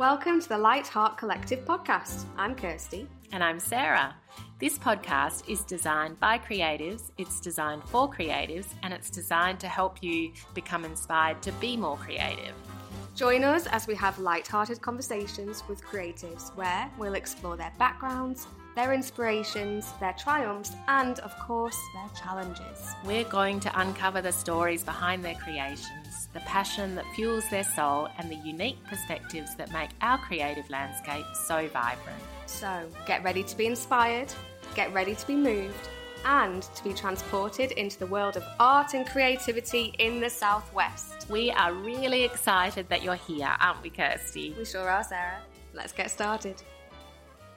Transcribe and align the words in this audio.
Welcome 0.00 0.40
to 0.40 0.48
the 0.48 0.56
Light 0.56 0.86
Heart 0.86 1.18
Collective 1.18 1.66
podcast. 1.66 2.24
I'm 2.38 2.54
Kirsty. 2.54 3.06
And 3.32 3.44
I'm 3.44 3.60
Sarah. 3.60 4.16
This 4.58 4.78
podcast 4.78 5.46
is 5.46 5.62
designed 5.62 6.18
by 6.18 6.38
creatives, 6.38 7.10
it's 7.18 7.38
designed 7.38 7.84
for 7.84 8.10
creatives, 8.10 8.68
and 8.82 8.94
it's 8.94 9.10
designed 9.10 9.60
to 9.60 9.68
help 9.68 10.02
you 10.02 10.32
become 10.54 10.86
inspired 10.86 11.42
to 11.42 11.52
be 11.52 11.76
more 11.76 11.98
creative. 11.98 12.54
Join 13.14 13.44
us 13.44 13.66
as 13.66 13.86
we 13.86 13.94
have 13.96 14.18
light-hearted 14.18 14.80
conversations 14.80 15.62
with 15.68 15.84
creatives 15.84 16.56
where 16.56 16.90
we'll 16.96 17.14
explore 17.14 17.58
their 17.58 17.72
backgrounds, 17.78 18.46
their 18.74 18.94
inspirations, 18.94 19.92
their 20.00 20.14
triumphs, 20.14 20.72
and 20.88 21.18
of 21.18 21.38
course, 21.40 21.76
their 21.92 22.08
challenges. 22.18 22.94
We're 23.04 23.24
going 23.24 23.60
to 23.60 23.80
uncover 23.80 24.22
the 24.22 24.32
stories 24.32 24.82
behind 24.82 25.22
their 25.22 25.34
creations, 25.34 25.99
the 26.32 26.40
passion 26.40 26.94
that 26.94 27.04
fuels 27.14 27.48
their 27.48 27.64
soul, 27.64 28.08
and 28.18 28.30
the 28.30 28.36
unique 28.36 28.82
perspectives 28.84 29.56
that 29.56 29.72
make 29.72 29.90
our 30.00 30.18
creative 30.18 30.68
landscape 30.70 31.24
so 31.46 31.66
vibrant. 31.68 32.22
So, 32.46 32.88
get 33.06 33.24
ready 33.24 33.42
to 33.42 33.56
be 33.56 33.66
inspired, 33.66 34.32
get 34.74 34.92
ready 34.92 35.14
to 35.14 35.26
be 35.26 35.34
moved, 35.34 35.88
and 36.24 36.62
to 36.62 36.84
be 36.84 36.92
transported 36.92 37.72
into 37.72 37.98
the 37.98 38.06
world 38.06 38.36
of 38.36 38.44
art 38.58 38.94
and 38.94 39.06
creativity 39.06 39.94
in 39.98 40.20
the 40.20 40.30
Southwest. 40.30 41.28
We 41.28 41.50
are 41.50 41.72
really 41.72 42.24
excited 42.24 42.88
that 42.88 43.02
you're 43.02 43.14
here, 43.14 43.54
aren't 43.60 43.82
we, 43.82 43.90
Kirsty? 43.90 44.54
We 44.56 44.64
sure 44.64 44.88
are, 44.88 45.04
Sarah. 45.04 45.40
Let's 45.72 45.92
get 45.92 46.10
started. 46.10 46.62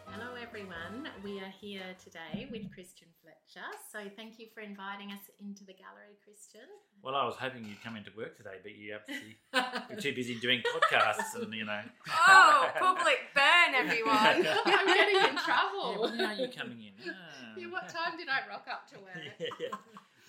Hello, 0.06 0.36
everyone. 0.42 1.10
We 1.24 1.40
are 1.40 1.54
here 1.60 1.96
today 2.04 2.48
with 2.52 2.72
Christian 2.74 3.08
Fletcher. 3.22 3.66
So, 3.92 4.10
thank 4.16 4.40
you 4.40 4.48
for 4.54 4.62
inviting 4.62 5.12
us 5.12 5.22
into 5.40 5.66
the 5.66 5.74
gallery, 5.74 6.18
Christian. 6.24 6.70
Well, 7.04 7.16
I 7.20 7.26
was 7.28 7.36
hoping 7.36 7.66
you'd 7.68 7.84
come 7.84 7.98
into 8.00 8.12
work 8.16 8.38
today, 8.38 8.64
but 8.64 8.76
you 8.80 8.96
obviously 8.96 9.36
you're 9.92 10.00
too 10.00 10.16
busy 10.16 10.40
doing 10.40 10.64
podcasts 10.64 11.36
and 11.36 11.54
you 11.54 11.66
know. 11.66 11.82
Oh, 12.08 12.72
public 12.80 13.20
burn, 13.36 13.76
everyone! 13.76 14.48
I'm 14.66 14.88
getting 14.88 15.20
in 15.20 15.36
Yeah, 15.36 15.44
trouble. 15.44 16.02
when 16.08 16.22
are 16.22 16.34
you 16.34 16.48
coming 16.48 16.80
in? 16.80 16.94
Ah. 17.12 17.54
Yeah, 17.60 17.68
what 17.68 17.90
time 17.90 18.16
did 18.16 18.30
I 18.30 18.48
rock 18.48 18.68
up 18.72 18.88
to 18.96 19.00
work? 19.04 19.20
yeah, 19.40 19.48
yeah. 19.60 19.68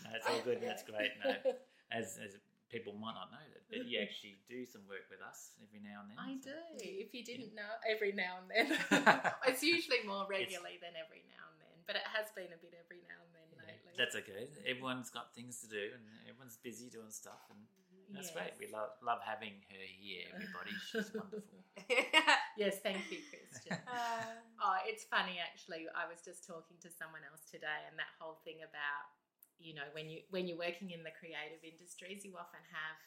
No, 0.02 0.10
it's 0.18 0.26
all 0.26 0.40
good. 0.44 0.58
That's 0.60 0.82
great. 0.82 1.12
No, 1.24 1.54
as 1.92 2.18
as 2.18 2.34
people 2.70 2.92
might 2.98 3.14
not 3.14 3.30
know 3.30 3.46
that, 3.54 3.62
but 3.70 3.86
you 3.86 4.02
actually 4.02 4.34
do 4.50 4.66
some 4.66 4.82
work 4.90 5.06
with 5.10 5.22
us 5.22 5.54
every 5.62 5.78
now 5.78 6.02
and 6.02 6.10
then. 6.10 6.18
I 6.18 6.34
so- 6.42 6.50
do. 6.50 6.90
If 6.90 7.14
you 7.14 7.22
didn't 7.22 7.54
know, 7.54 7.70
every 7.86 8.10
now 8.10 8.42
and 8.42 8.50
then. 8.50 8.66
it's 9.46 9.62
usually 9.62 10.02
more 10.06 10.26
regularly 10.26 10.82
than 10.82 10.98
every 10.98 11.22
now 11.30 11.46
and 11.54 11.58
then, 11.62 11.74
but 11.86 11.94
it 11.94 12.06
has 12.18 12.34
been 12.34 12.50
a 12.50 12.58
bit 12.58 12.74
every 12.74 12.98
now 13.06 13.14
and 13.22 13.30
then 13.30 13.30
Yeah, 13.30 13.30
lately. 13.30 13.33
That's 13.96 14.16
okay. 14.16 14.48
Everyone's 14.66 15.10
got 15.10 15.34
things 15.34 15.60
to 15.62 15.68
do, 15.68 15.94
and 15.94 16.02
everyone's 16.28 16.58
busy 16.58 16.90
doing 16.90 17.10
stuff, 17.10 17.42
and 17.50 17.60
that's 18.14 18.30
great. 18.30 18.54
We 18.58 18.66
love 18.66 18.90
love 19.02 19.20
having 19.24 19.54
her 19.70 19.84
here. 19.98 20.26
Everybody, 20.34 20.74
she's 20.90 21.10
wonderful. 21.14 21.62
Yes, 22.58 22.78
thank 22.86 23.10
you, 23.10 23.18
Christian. 23.26 23.74
Oh, 24.62 24.78
it's 24.86 25.02
funny 25.10 25.42
actually. 25.42 25.90
I 25.90 26.06
was 26.06 26.22
just 26.22 26.46
talking 26.46 26.78
to 26.86 26.90
someone 26.90 27.26
else 27.26 27.42
today, 27.50 27.82
and 27.90 27.98
that 27.98 28.14
whole 28.22 28.38
thing 28.46 28.62
about 28.62 29.10
you 29.58 29.74
know 29.74 29.86
when 29.94 30.06
you 30.10 30.22
when 30.30 30.46
you're 30.46 30.58
working 30.58 30.94
in 30.94 31.02
the 31.02 31.14
creative 31.14 31.62
industries, 31.66 32.22
you 32.22 32.38
often 32.38 32.62
have 32.70 32.98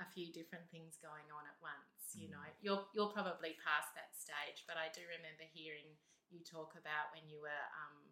a 0.00 0.06
few 0.12 0.28
different 0.32 0.68
things 0.68 1.00
going 1.00 1.28
on 1.32 1.44
at 1.48 1.56
once. 1.64 2.12
You 2.12 2.28
Mm. 2.28 2.36
know, 2.36 2.46
you're 2.60 2.84
you're 2.92 3.12
probably 3.12 3.56
past 3.64 3.96
that 3.96 4.12
stage, 4.12 4.64
but 4.68 4.76
I 4.76 4.92
do 4.92 5.00
remember 5.08 5.48
hearing 5.48 5.96
you 6.28 6.44
talk 6.44 6.76
about 6.76 7.12
when 7.16 7.24
you 7.28 7.40
were 7.40 7.64
um, 7.76 8.11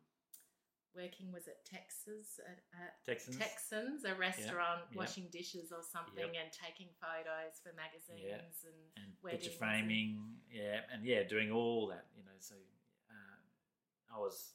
working. 0.94 1.32
Was 1.32 1.46
it 1.46 1.58
Texas? 1.64 2.40
At, 2.42 2.60
at 2.74 2.92
Texans. 3.06 3.36
Texans, 3.36 4.04
a 4.04 4.14
restaurant, 4.14 4.88
yep. 4.90 4.98
washing 4.98 5.28
dishes 5.30 5.72
or 5.72 5.82
something, 5.82 6.36
and 6.36 6.50
taking 6.50 6.88
photos 7.00 7.58
for 7.62 7.70
magazines 7.74 8.64
and 8.64 8.80
and 8.98 9.10
picture 9.22 9.50
and- 9.50 9.58
framing, 9.58 10.18
yeah, 10.50 10.86
and 10.92 11.04
yeah, 11.04 11.22
doing 11.22 11.50
all 11.50 11.88
that, 11.88 12.06
you 12.16 12.22
know. 12.22 12.36
So 12.38 12.54
uh, 13.10 14.16
I 14.16 14.18
was 14.18 14.54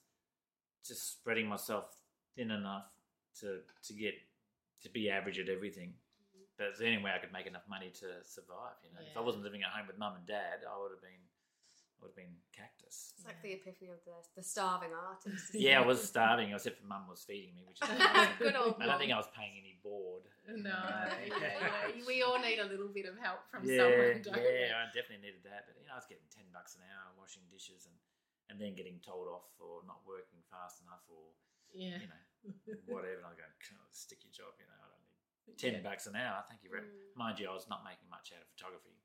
just 0.86 1.12
spreading 1.20 1.48
myself 1.48 1.86
thin 2.36 2.52
enough 2.52 2.86
to 3.42 3.62
to 3.88 3.94
get 3.94 4.16
to 4.84 4.90
be 4.90 5.10
average 5.10 5.40
at 5.40 5.50
everything. 5.50 5.94
But 6.58 6.72
it's 6.72 6.80
the 6.80 6.88
only 6.88 7.04
way 7.04 7.12
I 7.12 7.20
could 7.20 7.34
make 7.36 7.48
enough 7.48 7.68
money 7.68 7.92
to 8.00 8.24
survive. 8.24 8.80
You 8.80 8.96
know, 8.96 9.04
if 9.04 9.18
I 9.18 9.20
wasn't 9.20 9.44
living 9.44 9.64
at 9.68 9.76
home 9.76 9.88
with 9.88 10.00
mum 10.00 10.16
and 10.16 10.24
dad, 10.24 10.64
I 10.64 10.80
would 10.80 10.96
have 10.96 11.04
been 11.04 11.20
would 12.06 12.14
have 12.14 12.22
been 12.22 12.38
cactus. 12.54 13.18
It's 13.18 13.26
like 13.26 13.42
the 13.42 13.58
epiphany 13.58 13.90
of 13.90 13.98
the, 14.06 14.14
the 14.38 14.46
starving 14.46 14.94
artist. 14.94 15.58
Yeah, 15.58 15.82
I 15.82 15.86
was 15.90 16.06
starving, 16.06 16.54
except 16.54 16.78
for 16.78 16.86
mum 16.86 17.10
was 17.10 17.26
feeding 17.26 17.58
me, 17.58 17.66
which 17.66 17.82
is 17.82 17.90
Good 18.38 18.54
old 18.54 18.78
I 18.78 18.86
don't 18.86 19.02
think. 19.02 19.10
I 19.10 19.18
was 19.18 19.34
paying 19.34 19.58
any 19.58 19.82
board. 19.82 20.30
No, 20.46 20.70
yeah, 20.70 21.98
yeah. 21.98 22.06
we 22.10 22.22
all 22.22 22.38
need 22.38 22.62
a 22.62 22.70
little 22.70 22.94
bit 22.94 23.10
of 23.10 23.18
help 23.18 23.42
from 23.50 23.66
yeah, 23.66 23.82
someone, 23.82 24.22
don't 24.22 24.38
yeah, 24.38 24.86
I 24.86 24.94
definitely 24.94 25.26
needed 25.26 25.42
that. 25.50 25.66
But 25.66 25.82
you 25.82 25.90
know, 25.90 25.98
I 25.98 26.00
was 26.00 26.06
getting 26.06 26.30
ten 26.30 26.46
bucks 26.54 26.78
an 26.78 26.86
hour 26.86 27.10
washing 27.18 27.50
dishes 27.50 27.90
and 27.90 27.98
and 28.54 28.62
then 28.62 28.78
getting 28.78 29.02
told 29.02 29.26
off 29.26 29.50
for 29.58 29.82
not 29.90 30.06
working 30.06 30.46
fast 30.54 30.86
enough 30.86 31.02
or? 31.10 31.34
Yeah. 31.74 31.98
you 31.98 32.08
know 32.08 32.22
whatever. 32.86 33.26
And 33.26 33.28
I 33.28 33.34
go, 33.34 33.44
"Oh, 33.50 33.90
stick 33.90 34.22
your 34.22 34.32
job. 34.32 34.54
You 34.62 34.70
know, 34.70 34.78
I 34.78 34.88
don't 34.94 35.02
need 35.50 35.58
ten 35.58 35.74
Yeah. 35.76 35.84
bucks 35.84 36.06
an 36.06 36.14
hour. 36.16 36.46
Thank 36.46 36.62
you 36.62 36.70
very 36.70 36.86
Mm. 36.86 37.18
Mind 37.18 37.42
you, 37.42 37.50
I 37.50 37.56
was 37.58 37.66
not 37.68 37.82
making 37.82 38.06
much 38.08 38.30
out 38.32 38.46
of 38.46 38.48
photography, 38.54 38.96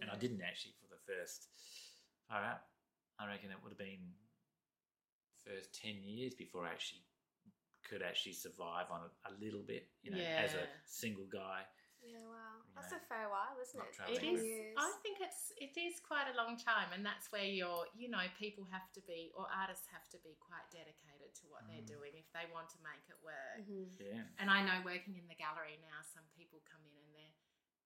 and 0.00 0.08
I 0.08 0.16
didn't 0.16 0.40
actually 0.40 0.72
for 0.80 0.88
the 0.88 0.98
first. 1.04 1.52
All 2.30 2.40
right, 2.40 2.58
I 3.18 3.26
reckon 3.26 3.50
it 3.50 3.58
would 3.62 3.70
have 3.70 3.78
been 3.78 4.14
first 5.46 5.74
ten 5.74 6.02
years 6.02 6.34
before 6.34 6.66
I 6.66 6.70
actually 6.74 7.06
could 7.86 8.02
actually 8.02 8.34
survive 8.34 8.90
on 8.90 9.06
it 9.06 9.14
a 9.30 9.32
little 9.38 9.62
bit. 9.62 9.86
You 10.02 10.10
know, 10.10 10.18
as 10.18 10.54
a 10.54 10.66
single 10.84 11.26
guy. 11.30 11.62
Yeah, 12.02 12.22
wow. 12.22 12.62
You 12.62 12.74
That's 12.78 12.94
know, 12.94 13.02
a 13.02 13.08
fair 13.10 13.26
while, 13.30 13.54
isn't 13.58 13.78
it? 13.82 13.90
travelling 13.94 14.18
It 14.18 14.22
Ten 14.22 14.34
is. 14.38 14.42
years. 14.46 14.74
I 14.78 14.90
think 15.02 15.18
it's 15.22 15.50
it 15.58 15.74
is 15.78 15.98
quite 16.02 16.26
a 16.30 16.36
long 16.38 16.54
time, 16.58 16.90
and 16.94 17.02
that's 17.06 17.30
where 17.30 17.46
you're. 17.46 17.86
You 17.94 18.10
know, 18.10 18.22
people 18.38 18.66
have 18.70 18.90
to 18.94 19.02
be, 19.06 19.30
or 19.34 19.46
artists 19.50 19.86
have 19.90 20.06
to 20.14 20.18
be 20.26 20.34
quite 20.42 20.66
dedicated 20.70 21.30
to 21.42 21.44
what 21.50 21.62
they're 21.70 21.82
Mm. 21.86 21.98
doing 21.98 22.12
if 22.18 22.26
they 22.34 22.46
want 22.50 22.70
to 22.74 22.78
make 22.82 23.02
it 23.10 23.18
work. 23.22 23.62
Mhm. 23.62 23.98
Yeah. 23.98 24.22
And 24.38 24.50
I 24.50 24.62
know 24.66 24.82
working 24.86 25.14
in 25.16 25.26
the 25.26 25.34
gallery 25.38 25.78
now, 25.82 26.02
some 26.02 26.26
people 26.34 26.58
come 26.66 26.82
in 26.86 26.94
and 26.98 27.10
they're 27.14 27.34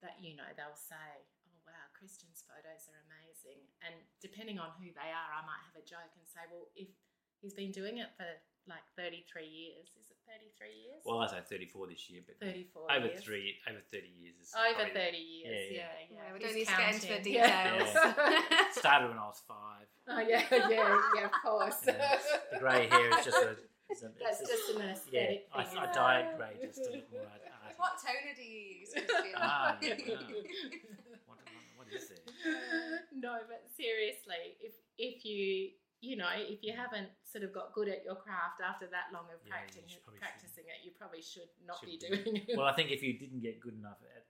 that 0.01 0.17
you 0.21 0.33
know 0.35 0.49
they'll 0.57 0.77
say, 0.77 0.97
"Oh 0.97 1.25
wow, 1.71 1.87
Christian's 1.95 2.43
photos 2.43 2.91
are 2.91 2.99
amazing," 3.07 3.63
and 3.87 3.95
depending 4.19 4.59
on 4.59 4.75
who 4.83 4.91
they 4.91 5.11
are, 5.15 5.31
I 5.31 5.47
might 5.47 5.63
have 5.71 5.79
a 5.79 5.87
joke 5.87 6.11
and 6.19 6.27
say, 6.27 6.43
"Well, 6.51 6.67
if 6.75 6.91
he's 7.39 7.55
been 7.55 7.71
doing 7.71 7.99
it 8.03 8.11
for 8.19 8.27
like 8.69 8.83
thirty 8.99 9.23
three 9.31 9.47
years, 9.49 9.89
is 9.99 10.11
it 10.11 10.19
thirty 10.29 10.51
three 10.59 10.75
years? 10.75 11.01
Well, 11.07 11.19
I 11.23 11.27
say 11.31 11.41
thirty-four 11.47 11.87
this 11.89 12.11
year, 12.11 12.21
but 12.27 12.37
thirty 12.43 12.67
four 12.75 12.91
over 12.93 13.07
years. 13.07 13.23
three, 13.25 13.57
over 13.71 13.81
thirty 13.91 14.13
years 14.19 14.37
is 14.43 14.53
Over 14.55 14.75
probably- 14.75 14.95
thirty 14.95 15.23
years, 15.23 15.47
yeah, 15.49 15.55
yeah, 15.55 15.81
yeah. 15.81 16.07
yeah. 16.11 16.19
Yeah, 16.27 16.33
we 16.35 16.39
don't 16.43 16.55
need 16.55 16.69
to 16.69 16.77
get 16.77 16.95
into 16.95 17.09
the 17.09 17.21
details. 17.23 17.91
Yeah. 17.95 18.71
Started 18.83 19.09
when 19.09 19.19
I 19.19 19.27
was 19.31 19.41
five. 19.49 19.87
oh 20.13 20.21
yeah, 20.21 20.43
yeah, 20.51 20.99
yeah, 21.17 21.25
of 21.27 21.35
course. 21.43 21.81
Yeah, 21.87 22.19
the 22.53 22.59
grey 22.59 22.87
hair 22.87 23.19
is 23.19 23.25
just 23.25 23.39
a. 23.39 23.57
Is 23.91 24.05
a 24.05 24.11
That's 24.23 24.39
it's 24.41 24.51
just 24.51 24.71
an 24.77 24.87
yeah, 24.87 24.93
aesthetic 24.95 25.49
I, 25.53 25.65
thing. 25.65 25.79
I 25.79 25.83
isn't 25.83 25.95
dye 25.95 26.21
it? 26.21 26.27
it 26.31 26.37
grey 26.39 26.55
just 26.63 26.79
to 26.85 26.91
look 26.95 27.11
more 27.11 27.27
art- 27.27 27.75
What 27.77 27.93
toner 27.99 28.35
do 28.37 28.43
you 28.45 28.61
use, 28.87 28.91
Christian? 28.93 29.35
Ah, 29.35 29.77
yeah, 29.83 29.95
What, 30.07 30.21
what 30.31 31.00
is 31.95 32.09
there? 32.11 33.05
no, 33.15 33.39
but 33.49 33.65
seriously, 33.77 34.57
if 34.61 34.75
if 34.99 35.25
you 35.25 35.71
you 36.01 36.17
know 36.17 36.29
if 36.35 36.63
you 36.63 36.73
haven't 36.73 37.09
sort 37.25 37.45
of 37.45 37.53
got 37.53 37.73
good 37.75 37.89
at 37.89 38.05
your 38.05 38.17
craft 38.17 38.61
after 38.65 38.87
that 38.89 39.13
long 39.13 39.29
of 39.33 39.41
Yeah, 39.45 39.53
practicing 39.53 39.89
should- 39.89 40.07
practicing 40.19 40.65
it, 40.69 40.85
you 40.85 40.93
probably 40.97 41.23
should 41.23 41.51
not 41.67 41.81
Should 41.81 41.91
be 41.93 41.99
do. 42.01 42.09
doing 42.09 42.37
it. 42.49 42.57
Well, 42.57 42.67
I 42.67 42.73
think 42.73 42.91
if 42.91 43.03
you 43.03 43.19
didn't 43.23 43.41
get 43.41 43.61
good 43.61 43.75
enough 43.77 44.01
at, 44.17 44.25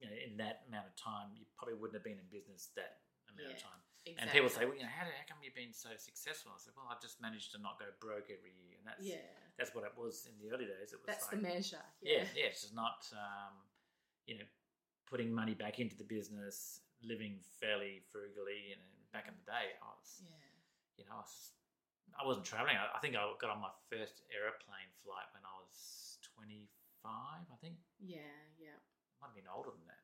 you 0.00 0.06
know, 0.10 0.14
in 0.16 0.36
that 0.38 0.64
amount 0.68 0.86
of 0.90 0.94
time, 0.98 1.30
you 1.38 1.46
probably 1.56 1.74
wouldn't 1.78 1.94
have 1.94 2.04
been 2.04 2.18
in 2.18 2.26
business 2.32 2.70
that 2.74 2.98
amount 3.30 3.54
of 3.54 3.62
time. 3.62 3.80
exactly. 4.04 4.18
And 4.20 4.26
people 4.34 4.50
say, 4.50 4.66
well, 4.66 4.74
you 4.76 4.82
know, 4.82 4.90
how, 4.92 5.06
how 5.06 5.24
come 5.30 5.38
you've 5.42 5.54
been 5.56 5.72
so 5.72 5.94
successful? 5.96 6.52
I 6.54 6.58
said, 6.60 6.74
well, 6.76 6.90
I've 6.90 7.00
just 7.00 7.22
managed 7.22 7.54
to 7.54 7.58
not 7.62 7.78
go 7.78 7.86
broke 8.02 8.26
every 8.30 8.52
year, 8.58 8.74
and 8.78 8.84
that's 8.84 9.00
yeah, 9.06 9.22
that's 9.56 9.70
what 9.74 9.86
it 9.86 9.94
was 9.96 10.26
in 10.28 10.34
the 10.42 10.50
early 10.52 10.66
days. 10.66 10.90
It 10.92 10.98
was 10.98 11.06
that's 11.08 11.30
like, 11.30 11.38
the 11.38 11.42
measure. 11.46 11.82
yeah, 12.02 12.26
Yeah, 12.26 12.42
yeah, 12.42 12.46
it's 12.50 12.62
just 12.66 12.74
not, 12.74 13.06
um, 13.14 13.54
you 14.26 14.34
know, 14.36 14.46
putting 15.08 15.30
money 15.32 15.54
back 15.54 15.78
into 15.80 15.94
the 15.96 16.04
business, 16.04 16.80
living 17.06 17.38
fairly 17.60 18.02
frugally. 18.10 18.74
Know, 18.76 18.88
back 19.12 19.28
in 19.28 19.34
the 19.38 19.46
day, 19.46 19.76
I 19.78 19.88
was, 19.94 20.24
yeah. 20.24 20.34
you 20.98 21.04
know, 21.06 21.20
I, 21.20 21.22
was, 21.22 21.36
I 22.18 22.22
wasn't 22.26 22.46
traveling. 22.48 22.76
I, 22.76 22.90
I 22.90 22.98
think 22.98 23.14
I 23.14 23.22
got 23.38 23.52
on 23.54 23.60
my 23.62 23.72
first 23.88 24.24
aeroplane 24.32 24.90
flight 25.04 25.28
when 25.36 25.44
I 25.46 25.54
was 25.62 26.18
25, 26.34 26.66
I 27.06 27.56
think. 27.62 27.78
yeah, 28.02 28.26
yeah, 28.58 28.74
Might 29.22 29.30
have 29.30 29.38
been 29.38 29.50
older 29.50 29.70
than 29.70 29.86
that. 29.86 30.02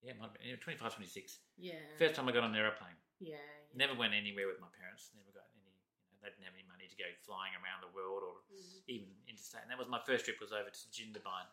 Yeah, 0.00 0.14
might 0.16 0.30
have 0.30 0.36
been 0.38 0.46
yeah, 0.54 0.62
25, 0.62 0.94
26. 0.94 1.42
yeah, 1.58 1.74
First 1.98 2.14
time 2.14 2.30
I 2.30 2.32
got 2.32 2.46
on 2.46 2.54
an 2.54 2.60
aeroplane. 2.60 2.94
yeah, 3.18 3.34
yeah. 3.36 3.74
Never 3.76 3.98
went 3.98 4.14
anywhere 4.14 4.46
with 4.46 4.62
my 4.62 4.70
parents. 4.78 5.10
Never 5.12 5.34
got 5.34 5.50
any, 5.58 5.68
you 6.06 6.14
know, 6.14 6.22
they 6.22 6.30
didn't 6.30 6.46
have 6.46 6.54
any 6.54 6.64
money 6.70 6.86
to 6.86 6.96
go 6.96 7.10
flying 7.26 7.52
around 7.58 7.82
the 7.82 7.90
world 7.92 8.22
or 8.24 8.40
Mm. 8.48 8.80
even 8.88 9.10
interstate. 9.28 9.66
And 9.66 9.70
that 9.74 9.76
was 9.76 9.90
my 9.90 10.00
first 10.00 10.24
trip 10.24 10.40
was 10.40 10.54
over 10.54 10.70
to 10.70 10.82
Jindabyne, 10.94 11.50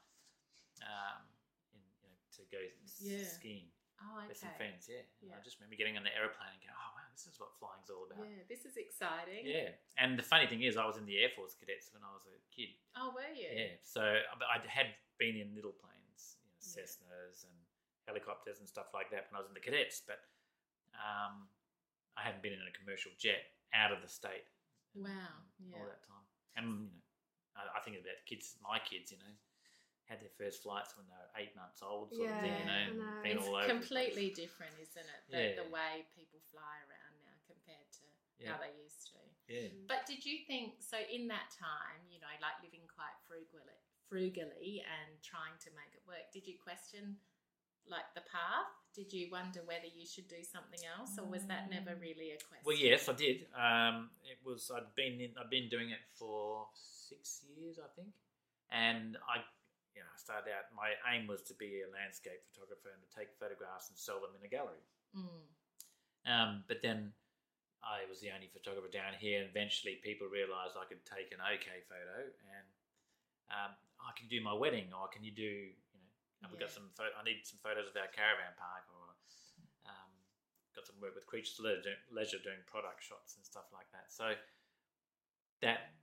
um, 0.86 1.26
in, 1.76 1.82
you 2.00 2.08
know, 2.08 2.16
to 2.38 2.42
go 2.54 2.62
Yeah. 3.02 3.26
skiing 3.28 3.68
Oh, 4.04 4.20
okay. 4.20 4.28
with 4.32 4.40
some 4.40 4.52
friends. 4.60 4.86
Yeah. 4.92 5.04
Yeah. 5.24 5.38
I 5.38 5.42
just 5.44 5.56
remember 5.60 5.80
getting 5.80 5.96
on 5.96 6.04
the 6.04 6.12
aeroplane 6.12 6.52
and 6.52 6.60
going, 6.60 6.76
oh 6.76 6.92
wow, 6.96 7.08
this 7.16 7.26
is 7.28 7.40
what 7.40 7.56
flying's 7.56 7.88
all 7.88 8.04
about. 8.08 8.28
Yeah, 8.28 8.44
this 8.52 8.68
is 8.68 8.76
exciting. 8.76 9.48
Yeah. 9.48 9.72
And 9.96 10.20
the 10.20 10.26
funny 10.26 10.46
thing 10.52 10.62
is, 10.68 10.76
I 10.76 10.84
was 10.84 11.00
in 11.00 11.08
the 11.08 11.16
Air 11.24 11.32
Force 11.32 11.56
cadets 11.56 11.90
when 11.96 12.04
I 12.04 12.12
was 12.12 12.28
a 12.28 12.36
kid. 12.52 12.76
Oh, 13.00 13.16
were 13.16 13.32
you? 13.32 13.48
Yeah. 13.52 13.80
So 13.88 14.04
but 14.36 14.48
I 14.52 14.60
had 14.68 14.92
been 15.16 15.40
in 15.40 15.56
little 15.56 15.74
planes, 15.76 16.36
you 16.44 16.48
know, 16.52 16.60
Yeah. 16.60 16.84
Cessnas 16.84 17.48
and 17.48 17.56
helicopters 18.04 18.60
and 18.60 18.68
stuff 18.68 18.92
like 18.92 19.10
that 19.16 19.32
when 19.32 19.40
I 19.40 19.42
was 19.42 19.48
in 19.48 19.56
the 19.56 19.64
cadets. 19.64 20.04
But 20.04 20.20
um, 20.96 21.48
I 22.20 22.24
hadn't 22.28 22.44
been 22.44 22.54
in 22.56 22.64
a 22.68 22.76
commercial 22.76 23.12
jet 23.16 23.48
out 23.72 23.92
of 23.96 24.04
the 24.04 24.12
state. 24.12 24.48
Wow, 24.96 25.12
yeah. 25.60 25.76
All 25.76 25.88
that 25.88 26.00
time, 26.08 26.24
and 26.56 26.88
you 26.88 27.04
know, 27.04 27.60
I, 27.60 27.68
I 27.76 27.80
think 27.84 28.00
about 28.00 28.16
kids, 28.24 28.56
my 28.64 28.80
kids, 28.80 29.12
you 29.12 29.20
know, 29.20 29.34
had 30.06 30.22
their 30.22 30.34
first 30.38 30.62
flights 30.62 30.94
when 30.98 31.06
they 31.10 31.18
were 31.18 31.32
eight 31.42 31.54
months 31.58 31.82
old, 31.82 32.14
sort 32.14 32.30
of 32.30 32.42
thing, 32.42 32.54
you 32.54 32.66
Yeah, 32.66 32.66
know, 32.66 32.86
I 32.86 32.94
know. 32.94 33.22
been 33.26 33.38
it's 33.38 33.48
all 33.50 33.56
over. 33.58 33.66
the 33.66 33.74
completely 33.74 34.30
different, 34.38 34.74
isn't 34.78 35.02
it? 35.10 35.22
The, 35.30 35.42
Yeah. 35.42 35.64
the 35.66 35.70
way 35.74 36.06
people 36.14 36.40
fly 36.54 36.76
around 36.86 37.16
now 37.26 37.38
compared 37.50 37.90
to 38.02 38.06
Yeah. 38.38 38.54
how 38.54 38.58
they 38.62 38.74
used 38.78 39.10
to. 39.14 39.22
Yeah. 39.50 39.70
But 39.88 40.06
did 40.06 40.26
you 40.26 40.46
think 40.46 40.82
so 40.82 40.98
in 41.10 41.28
that 41.30 41.50
time, 41.58 42.02
you 42.10 42.20
know, 42.22 42.30
like 42.42 42.62
living 42.62 42.86
quite 42.86 43.14
frugally, 43.28 43.78
frugally 44.10 44.82
and 44.86 45.22
trying 45.22 45.58
to 45.66 45.70
make 45.74 45.94
it 45.98 46.06
work? 46.06 46.30
Did 46.34 46.46
you 46.46 46.58
question 46.62 47.18
like 47.88 48.06
the 48.14 48.22
path? 48.22 48.70
Did 48.94 49.12
you 49.14 49.30
wonder 49.30 49.62
whether 49.66 49.86
you 49.86 50.06
should 50.06 50.28
do 50.28 50.42
something 50.44 50.80
else, 50.98 51.18
or 51.20 51.26
was 51.26 51.46
that 51.48 51.70
never 51.70 51.96
really 51.96 52.32
a 52.32 52.38
question? 52.38 52.64
Well, 52.66 52.78
yes, 52.78 53.10
I 53.10 53.14
did. 53.14 53.46
Um, 53.54 54.10
it 54.24 54.38
was 54.44 54.72
I'd 54.74 54.94
been 54.96 55.20
in, 55.22 55.34
I'd 55.38 55.50
been 55.50 55.70
doing 55.70 55.90
it 55.92 56.00
for 56.14 56.68
six 56.74 57.44
years, 57.56 57.78
I 57.78 57.88
think, 57.96 58.14
and 58.72 59.18
I, 59.30 59.44
you 59.96 60.04
know, 60.04 60.12
I 60.12 60.20
started 60.20 60.52
out. 60.52 60.68
My 60.76 60.94
aim 61.08 61.26
was 61.26 61.42
to 61.48 61.56
be 61.56 61.82
a 61.82 61.90
landscape 61.90 62.44
photographer 62.52 62.92
and 62.92 63.00
to 63.00 63.10
take 63.10 63.32
photographs 63.40 63.88
and 63.88 63.96
sell 63.96 64.20
them 64.20 64.36
in 64.36 64.44
a 64.44 64.52
gallery. 64.52 64.84
Mm. 65.16 65.44
Um, 66.28 66.52
but 66.68 66.84
then 66.84 67.16
I 67.80 68.04
was 68.12 68.20
the 68.20 68.36
only 68.36 68.52
photographer 68.52 68.92
down 68.92 69.16
here, 69.16 69.40
and 69.40 69.48
eventually 69.48 70.02
people 70.04 70.28
realised 70.28 70.76
I 70.76 70.90
could 70.90 71.06
take 71.08 71.32
an 71.32 71.40
okay 71.40 71.86
photo, 71.88 72.28
and 72.28 72.68
um, 73.54 73.72
I 74.02 74.12
can 74.20 74.28
do 74.28 74.44
my 74.44 74.54
wedding, 74.54 74.92
or 74.92 75.08
can 75.08 75.24
you 75.24 75.32
do, 75.32 75.72
you 75.72 76.00
know, 76.02 76.12
and 76.44 76.52
we've 76.52 76.60
got 76.60 76.74
some. 76.74 76.92
I 77.00 77.22
need 77.24 77.46
some 77.48 77.62
photos 77.62 77.88
of 77.88 77.96
our 77.96 78.12
caravan 78.12 78.58
park, 78.58 78.90
or 78.92 79.16
um, 79.88 80.12
got 80.76 80.84
some 80.84 81.00
work 81.00 81.16
with 81.16 81.30
Creatures 81.30 81.62
Leisure 81.62 82.42
doing 82.44 82.60
product 82.68 83.06
shots 83.06 83.38
and 83.38 83.46
stuff 83.46 83.70
like 83.72 83.88
that. 83.96 84.10
So 84.12 84.34
that 85.62 85.96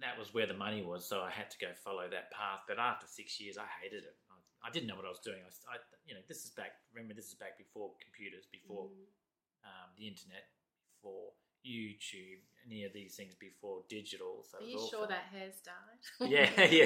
that 0.00 0.18
was 0.18 0.34
where 0.34 0.46
the 0.46 0.56
money 0.56 0.82
was. 0.82 1.08
So 1.08 1.20
I 1.20 1.30
had 1.30 1.50
to 1.50 1.58
go 1.58 1.72
follow 1.84 2.04
that 2.10 2.30
path. 2.30 2.68
But 2.68 2.78
after 2.78 3.06
six 3.06 3.40
years, 3.40 3.56
I 3.56 3.66
hated 3.80 4.04
it. 4.04 4.16
I, 4.28 4.68
I 4.68 4.70
didn't 4.70 4.88
know 4.88 4.96
what 4.96 5.06
I 5.06 5.12
was 5.12 5.22
doing. 5.24 5.40
I, 5.40 5.50
I, 5.72 5.76
you 6.04 6.14
know, 6.14 6.20
this 6.28 6.44
is 6.44 6.50
back. 6.52 6.76
Remember, 6.92 7.14
this 7.14 7.28
is 7.28 7.36
back 7.36 7.56
before 7.56 7.92
computers, 8.02 8.44
before 8.50 8.92
um, 9.64 9.88
the 9.96 10.06
internet, 10.06 10.52
before 10.96 11.32
YouTube, 11.66 12.44
any 12.66 12.84
of 12.84 12.92
these 12.92 13.14
things 13.14 13.34
before 13.34 13.82
digital. 13.88 14.44
So 14.46 14.58
Are 14.58 14.66
you 14.66 14.78
sure 14.90 15.06
fun. 15.06 15.16
that 15.16 15.26
hair's 15.32 15.58
died? 15.64 16.00
Yeah, 16.30 16.50
yeah, 16.56 16.84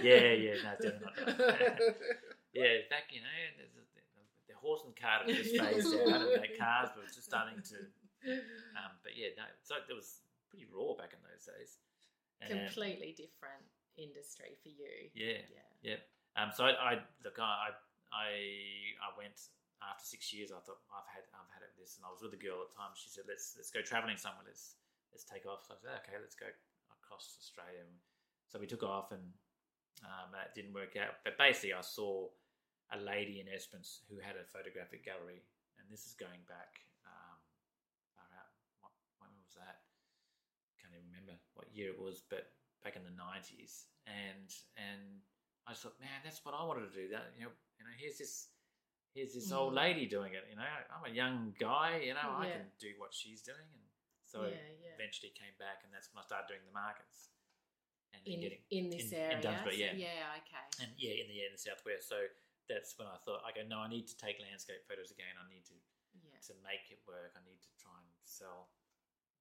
yeah, 0.00 0.02
yeah, 0.02 0.32
yeah. 0.32 0.56
No, 0.64 0.72
definitely 0.80 1.24
not. 1.26 1.36
yeah, 2.56 2.88
back 2.88 3.12
you 3.12 3.20
know, 3.20 3.36
there's 3.56 3.76
a, 3.76 3.84
the 4.48 4.56
horse 4.56 4.82
and 4.84 4.96
cart 4.96 5.28
had 5.28 5.36
just 5.36 5.56
phased 5.56 5.92
out, 5.92 6.24
and 6.24 6.44
the 6.44 6.52
cars 6.56 6.88
were 6.96 7.08
just 7.08 7.24
starting 7.24 7.60
to. 7.60 7.78
Um, 8.78 8.92
but 9.02 9.12
yeah, 9.16 9.34
no. 9.36 9.44
So 9.64 9.76
it 9.76 9.92
was 9.92 10.22
pretty 10.48 10.68
raw 10.72 10.94
back 10.94 11.12
in 11.12 11.20
those 11.24 11.44
days. 11.44 11.80
And, 12.42 12.66
Completely 12.66 13.14
different 13.14 13.62
industry 13.94 14.58
for 14.62 14.68
you. 14.68 15.10
Yeah, 15.14 15.46
Yeah. 15.52 15.96
yeah. 15.96 16.00
Um, 16.34 16.50
so 16.50 16.64
I, 16.64 16.72
I 16.72 16.92
look, 17.22 17.36
I, 17.38 17.76
I, 18.08 18.28
I 18.98 19.08
went 19.14 19.36
after 19.84 20.04
six 20.04 20.32
years. 20.32 20.48
I 20.50 20.58
thought 20.64 20.80
I've 20.88 21.08
had, 21.12 21.24
I've 21.36 21.52
had 21.52 21.62
it 21.62 21.76
this, 21.76 22.00
and 22.00 22.08
I 22.08 22.10
was 22.10 22.24
with 22.24 22.32
a 22.32 22.40
girl 22.40 22.64
at 22.64 22.72
the 22.72 22.76
time. 22.78 22.96
She 22.96 23.12
said, 23.12 23.28
"Let's, 23.28 23.52
let's 23.54 23.68
go 23.68 23.84
traveling 23.84 24.16
somewhere. 24.16 24.48
Let's, 24.48 24.80
let's 25.12 25.28
take 25.28 25.44
off." 25.44 25.68
So 25.68 25.76
I 25.76 25.78
said, 25.78 25.92
"Okay, 26.02 26.16
let's 26.16 26.34
go 26.34 26.48
across 26.88 27.36
Australia." 27.36 27.84
And 27.84 27.94
so 28.48 28.56
we 28.56 28.64
took 28.64 28.82
off, 28.82 29.12
and 29.12 29.22
um, 30.08 30.32
that 30.32 30.56
didn't 30.56 30.72
work 30.72 30.96
out. 30.96 31.20
But 31.20 31.36
basically, 31.36 31.76
I 31.76 31.84
saw 31.84 32.32
a 32.92 32.98
lady 32.98 33.44
in 33.44 33.46
Esperance 33.52 34.00
who 34.08 34.16
had 34.20 34.40
a 34.40 34.48
photographic 34.48 35.04
gallery, 35.04 35.44
and 35.76 35.84
this 35.92 36.08
is 36.08 36.16
going 36.16 36.40
back. 36.48 36.80
Um, 37.04 37.36
far 38.16 38.28
out. 38.40 38.52
What, 38.80 38.96
when 39.20 39.32
was 39.36 39.52
that? 39.60 39.84
Can't 40.80 40.96
even 40.96 41.12
remember 41.12 41.36
what 41.62 41.70
year 41.70 41.94
it 41.94 42.00
was, 42.02 42.26
but 42.26 42.50
back 42.82 42.98
in 42.98 43.06
the 43.06 43.14
nineties, 43.14 43.86
and 44.10 44.50
and 44.74 45.22
I 45.66 45.72
just 45.78 45.86
thought, 45.86 45.94
man, 46.02 46.18
that's 46.26 46.42
what 46.42 46.58
I 46.58 46.66
wanted 46.66 46.90
to 46.90 46.94
do. 46.94 47.06
That 47.14 47.30
you 47.38 47.46
know, 47.46 47.54
you 47.78 47.86
know, 47.86 47.94
here's 47.94 48.18
this, 48.18 48.50
here's 49.14 49.32
this 49.38 49.54
old 49.54 49.72
Mm. 49.78 49.86
lady 49.86 50.04
doing 50.10 50.34
it. 50.34 50.42
You 50.50 50.58
know, 50.58 50.66
I'm 50.90 51.06
a 51.06 51.14
young 51.14 51.54
guy. 51.58 52.02
You 52.02 52.18
know, 52.18 52.34
I 52.34 52.50
can 52.50 52.66
do 52.82 52.90
what 52.98 53.14
she's 53.14 53.40
doing, 53.46 53.62
and 53.70 53.86
so 54.26 54.42
yeah, 54.50 54.58
yeah. 54.82 54.98
eventually 54.98 55.30
came 55.38 55.54
back, 55.62 55.86
and 55.86 55.94
that's 55.94 56.10
when 56.10 56.18
I 56.18 56.26
started 56.26 56.50
doing 56.50 56.66
the 56.66 56.74
markets 56.74 57.30
and 58.12 58.20
In, 58.26 58.42
getting 58.42 58.62
in 58.74 58.84
this 58.90 59.14
in- 59.14 59.22
area. 59.22 59.36
in 59.38 59.40
Dunsborough, 59.40 59.78
yeah. 59.78 59.94
Yeah, 59.94 60.38
okay. 60.42 60.66
and 60.82 60.90
yeah, 60.98 61.22
in 61.22 61.30
the 61.30 61.34
yeah, 61.38 61.46
in 61.46 61.54
the 61.54 61.62
southwest. 61.62 62.10
So 62.10 62.18
that's 62.68 62.98
when 62.98 63.06
I 63.06 63.16
thought, 63.22 63.46
okay, 63.54 63.62
no, 63.70 63.78
I 63.86 63.88
need 63.88 64.10
to 64.10 64.16
take 64.18 64.42
landscape 64.42 64.82
photos 64.90 65.14
again. 65.14 65.38
I 65.38 65.46
need 65.46 65.62
to 65.70 65.78
Yeah. 66.18 66.34
to 66.50 66.52
make 66.66 66.90
it 66.90 66.98
work. 67.06 67.32
I 67.38 67.40
need 67.46 67.62
to 67.62 67.72
try 67.78 67.94
and 67.94 68.10
sell. 68.26 68.68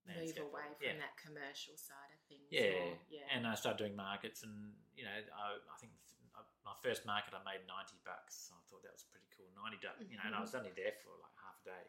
Move 0.07 0.33
away 0.49 0.69
from 0.81 0.97
yeah. 0.97 1.03
that 1.05 1.13
commercial 1.21 1.77
side 1.77 2.09
of 2.09 2.19
things. 2.25 2.49
Yeah, 2.49 2.89
or- 2.89 2.97
yeah. 3.07 3.27
and 3.31 3.45
I 3.45 3.53
started 3.53 3.77
doing 3.77 3.93
markets, 3.93 4.41
and 4.41 4.73
you 4.97 5.05
know, 5.05 5.13
I, 5.13 5.61
I 5.61 5.75
think 5.77 5.93
uh, 6.33 6.41
my 6.65 6.73
first 6.81 7.05
market 7.05 7.37
I 7.37 7.41
made 7.45 7.63
ninety 7.69 8.01
bucks. 8.01 8.49
So 8.49 8.57
I 8.57 8.61
thought 8.65 8.81
that 8.81 8.97
was 8.97 9.05
pretty 9.07 9.29
cool. 9.37 9.47
Ninety 9.53 9.77
bucks, 9.77 10.01
you 10.09 10.17
know, 10.17 10.25
and 10.25 10.33
I 10.33 10.41
was 10.41 10.57
only 10.57 10.73
there 10.73 10.97
for 11.05 11.13
like 11.21 11.35
half 11.37 11.57
a 11.61 11.65
day, 11.77 11.85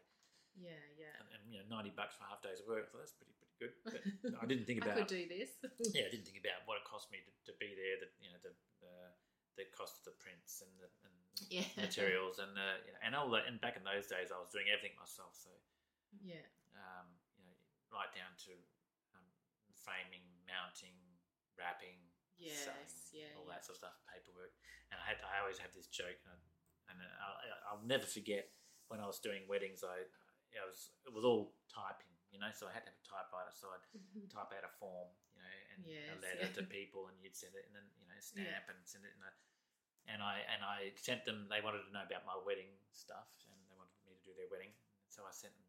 yeah, 0.53 0.83
yeah. 0.93 1.13
and, 1.17 1.27
and 1.33 1.41
you 1.49 1.57
know, 1.57 1.65
ninety 1.73 1.89
bucks 1.89 2.13
for 2.13 2.29
half 2.29 2.45
a 2.45 2.53
day's 2.53 2.61
work. 2.69 2.85
I 2.85 2.87
thought 2.93 3.01
that's 3.01 3.17
pretty 3.17 3.33
pretty 3.33 3.57
good. 3.57 3.73
But 3.81 4.37
I 4.37 4.45
didn't 4.45 4.69
think 4.69 4.81
about. 4.85 4.93
I 4.93 5.03
could 5.03 5.09
do 5.09 5.25
this. 5.25 5.57
yeah, 5.97 6.05
I 6.05 6.11
didn't 6.13 6.29
think 6.29 6.37
about 6.37 6.69
what 6.69 6.77
it 6.77 6.85
cost 6.85 7.09
me 7.09 7.17
to, 7.25 7.31
to 7.49 7.53
be 7.57 7.73
there. 7.73 7.97
The 7.97 8.09
you 8.21 8.29
know 8.29 8.39
the 8.45 8.53
the, 8.85 8.93
the 9.57 9.65
cost 9.73 10.01
of 10.01 10.03
the 10.05 10.15
prints 10.21 10.61
and 10.61 10.69
the 10.77 10.89
and 11.01 11.17
yeah. 11.49 11.65
materials 11.81 12.37
and 12.37 12.53
uh, 12.53 12.77
you 12.85 12.93
know, 12.93 13.01
and 13.01 13.17
all 13.17 13.29
that. 13.33 13.49
And 13.49 13.57
back 13.57 13.73
in 13.73 13.83
those 13.83 14.05
days, 14.05 14.29
I 14.29 14.37
was 14.37 14.53
doing 14.53 14.69
everything 14.69 14.93
myself. 15.01 15.33
So 15.33 15.49
Yeah. 16.21 16.45
um, 16.77 17.09
right 17.93 18.09
down 18.11 18.33
to 18.49 18.53
um, 19.15 19.25
framing, 19.77 20.25
mounting, 20.49 20.97
wrapping, 21.55 21.97
Yes. 22.41 22.65
selling, 22.65 22.89
Yeah. 23.13 23.37
all 23.37 23.45
yeah. 23.45 23.53
that 23.55 23.61
sort 23.63 23.77
of 23.77 23.85
stuff, 23.85 23.97
paperwork. 24.09 24.51
And 24.91 24.97
I 24.99 25.05
had, 25.05 25.21
I 25.21 25.39
always 25.39 25.61
have 25.61 25.71
this 25.71 25.85
joke, 25.87 26.17
and, 26.25 26.33
I, 26.33 26.37
and 26.91 26.97
I'll, 27.21 27.37
I'll 27.77 27.85
never 27.85 28.03
forget 28.09 28.49
when 28.89 28.99
I 28.99 29.05
was 29.07 29.21
doing 29.21 29.45
weddings. 29.47 29.85
I, 29.85 30.03
I 30.57 30.65
was, 30.65 30.91
it 31.05 31.13
was 31.13 31.23
all 31.25 31.53
typing, 31.69 32.09
you 32.33 32.41
know, 32.41 32.49
so 32.53 32.65
I 32.69 32.73
had 32.73 32.83
to 32.85 32.91
have 32.91 32.97
a 32.99 33.05
typewriter, 33.05 33.53
so 33.53 33.69
I'd 33.69 33.85
type 34.33 34.49
out 34.53 34.65
a 34.65 34.73
form, 34.81 35.13
you 35.37 35.41
know, 35.41 35.53
and 35.77 35.79
Yes, 35.85 36.09
a 36.09 36.15
letter 36.21 36.49
yeah. 36.49 36.57
to 36.57 36.63
people, 36.65 37.07
and 37.13 37.15
you'd 37.21 37.37
send 37.37 37.53
it, 37.53 37.69
and 37.69 37.73
then 37.77 37.85
you 38.01 38.05
know, 38.09 38.17
stamp 38.17 38.65
and 38.69 38.81
send 38.83 39.05
it 39.05 39.13
in 39.13 39.21
a. 39.23 39.31
And 40.03 40.19
I 40.19 40.43
and 40.51 40.59
I 40.67 40.91
sent 40.99 41.23
them. 41.23 41.47
They 41.47 41.63
wanted 41.63 41.87
to 41.87 41.91
know 41.95 42.03
about 42.03 42.27
my 42.27 42.35
wedding 42.43 42.75
stuff, 42.91 43.31
and 43.47 43.55
they 43.71 43.75
wanted 43.79 43.95
me 44.03 44.11
to 44.11 44.19
do 44.27 44.35
their 44.35 44.51
wedding. 44.51 44.75
So 45.07 45.23
I 45.23 45.31
sent 45.31 45.55
them 45.55 45.63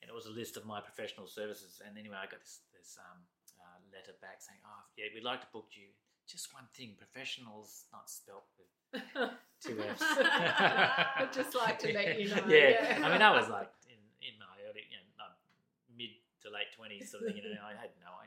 and 0.00 0.08
it 0.08 0.14
was 0.14 0.26
a 0.26 0.34
list 0.34 0.56
of 0.56 0.64
my 0.64 0.80
professional 0.80 1.26
services. 1.26 1.80
And 1.86 1.96
anyway, 1.98 2.16
I 2.16 2.26
got 2.26 2.40
this 2.40 2.60
this 2.72 2.96
um, 2.98 3.20
uh, 3.60 3.78
letter 3.92 4.16
back 4.20 4.40
saying, 4.40 4.60
"Oh, 4.64 4.82
yeah, 4.96 5.06
we'd 5.14 5.24
like 5.24 5.40
to 5.40 5.50
book 5.52 5.68
you. 5.76 5.92
Just 6.26 6.52
one 6.54 6.64
thing: 6.74 6.96
professionals 6.96 7.84
not 7.92 8.08
spelt 8.08 8.44
with 8.56 8.70
two 9.62 9.76
F's." 9.80 10.02
I'd 10.02 11.32
just 11.32 11.54
like 11.54 11.78
to 11.80 11.92
let 11.92 12.20
you 12.20 12.28
know. 12.34 12.44
yeah. 12.48 13.02
I 13.04 13.12
mean, 13.12 13.22
I 13.22 13.30
was 13.30 13.48
like 13.48 13.70
in, 13.88 14.00
in 14.24 14.34
my 14.40 14.56
early, 14.68 14.84
you 14.88 14.96
know, 15.18 15.30
mid 15.96 16.16
to 16.42 16.48
late 16.48 16.72
twenties, 16.74 17.10
sort 17.10 17.24
of 17.24 17.34
thing. 17.34 17.42
You 17.42 17.54
know, 17.54 17.66
I 17.66 17.76
had 17.76 17.92
no, 18.00 18.08
I 18.08 18.26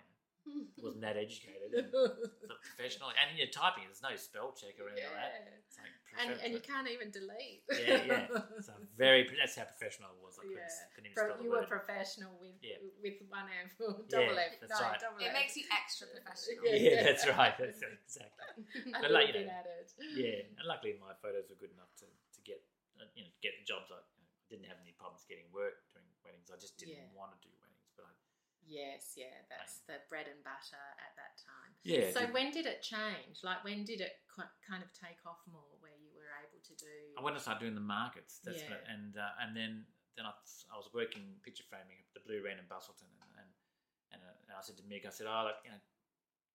wasn't 0.78 1.02
that 1.08 1.16
educated. 1.18 1.72
And 1.74 1.88
the 1.94 2.58
professional, 2.62 3.10
and 3.16 3.32
you're 3.40 3.52
typing. 3.54 3.88
There's 3.88 4.04
no 4.04 4.14
spell 4.20 4.52
check 4.54 4.76
or 4.82 4.92
anything 4.92 5.08
like 5.16 5.32
that. 5.32 5.64
It's 5.64 5.78
like 5.80 5.94
And, 6.20 6.30
and 6.44 6.50
you 6.54 6.62
can't 6.62 6.86
even 6.92 7.10
delete. 7.10 7.64
Yeah, 7.72 8.04
yeah. 8.04 8.28
So 8.68 8.76
very. 9.00 9.26
That's 9.34 9.56
how 9.56 9.66
professional 9.68 10.12
I 10.12 10.16
was. 10.20 10.36
I 10.38 10.44
couldn't, 10.46 10.60
Yeah. 10.60 10.92
couldn't 10.94 11.08
even 11.12 11.18
Pro- 11.18 11.28
spell 11.32 11.38
the 11.40 11.44
you 11.48 11.52
were 11.54 11.64
word. 11.66 11.72
professional 11.72 12.34
with 12.44 12.60
Yeah. 12.62 12.80
with 13.02 13.18
one 13.32 13.48
F, 13.50 13.74
double 14.12 14.36
F. 14.38 14.60
that's 14.60 14.76
no, 14.76 14.84
right. 14.84 15.00
double 15.00 15.20
It 15.24 15.32
F. 15.32 15.40
makes 15.40 15.54
you 15.56 15.66
extra 15.72 16.06
professional. 16.12 16.68
yeah, 16.70 17.04
that's 17.08 17.24
right. 17.28 17.56
That's 17.58 17.80
right, 17.82 17.98
exactly. 18.04 18.92
A 18.94 19.00
But 19.04 19.12
like, 19.16 19.32
you 19.32 19.46
know, 19.48 19.52
added. 19.52 19.88
Yeah, 20.14 20.48
and 20.60 20.66
luckily 20.68 21.00
my 21.00 21.14
photos 21.24 21.48
were 21.48 21.58
good 21.60 21.72
enough 21.74 21.92
to, 22.04 22.08
to 22.10 22.40
get 22.44 22.60
uh, 23.00 23.08
you 23.16 23.24
know 23.24 23.32
get 23.42 23.56
the 23.58 23.66
jobs. 23.66 23.90
I, 23.94 24.02
you 24.20 24.26
know, 24.28 24.34
didn't 24.52 24.68
have 24.70 24.78
any 24.84 24.94
problems 25.00 25.26
getting 25.26 25.48
work 25.56 25.82
doing 25.96 26.06
weddings. 26.22 26.52
I 26.54 26.58
just 26.62 26.78
didn't 26.78 27.00
Yeah. 27.00 27.10
want 27.18 27.34
to 27.34 27.40
do 27.42 27.50
weddings, 27.50 27.53
but 27.53 27.53
I, 27.53 27.53
Yes, 28.68 29.14
yeah, 29.20 29.34
that's 29.52 29.84
the 29.88 30.00
bread 30.10 30.28
and 30.32 30.40
butter 30.44 30.82
at 31.04 31.14
that 31.20 31.34
time. 31.40 31.72
yeah. 31.84 32.12
So 32.12 32.26
when 32.32 32.52
did 32.52 32.66
it 32.66 32.82
change? 32.82 33.44
Like 33.44 33.64
when 33.64 33.84
did 33.84 34.00
it 34.02 34.24
kind 34.34 34.82
of 34.82 34.90
take 34.96 35.20
off 35.28 35.44
more, 35.48 35.68
where 35.84 35.96
you 36.00 36.10
were 36.16 36.32
able 36.42 36.62
to 36.64 36.76
do? 36.80 36.96
I 37.18 37.22
went 37.22 37.36
to 37.36 37.44
start 37.44 37.60
doing 37.60 37.76
the 37.76 37.84
markets. 37.84 38.40
That's 38.44 38.64
Yeah. 38.64 38.80
what, 38.80 38.82
and 38.88 39.18
uh, 39.18 39.42
and 39.44 39.56
then 39.56 39.86
then 40.16 40.26
I, 40.26 40.34
I 40.72 40.78
was 40.78 40.90
working 40.94 41.26
picture 41.42 41.66
framing 41.68 41.98
at 41.98 42.08
the 42.14 42.22
Blue 42.22 42.42
Wren 42.46 42.62
in 42.62 42.66
Busselton, 42.70 43.10
and 43.22 43.32
and, 43.42 43.50
and, 44.14 44.22
uh, 44.22 44.36
and 44.46 44.54
I 44.54 44.62
said 44.62 44.78
to 44.78 44.86
Mick, 44.86 45.06
I 45.06 45.14
said, 45.14 45.26
oh, 45.28 45.50
look, 45.50 45.58
you 45.66 45.72
know, 45.74 45.82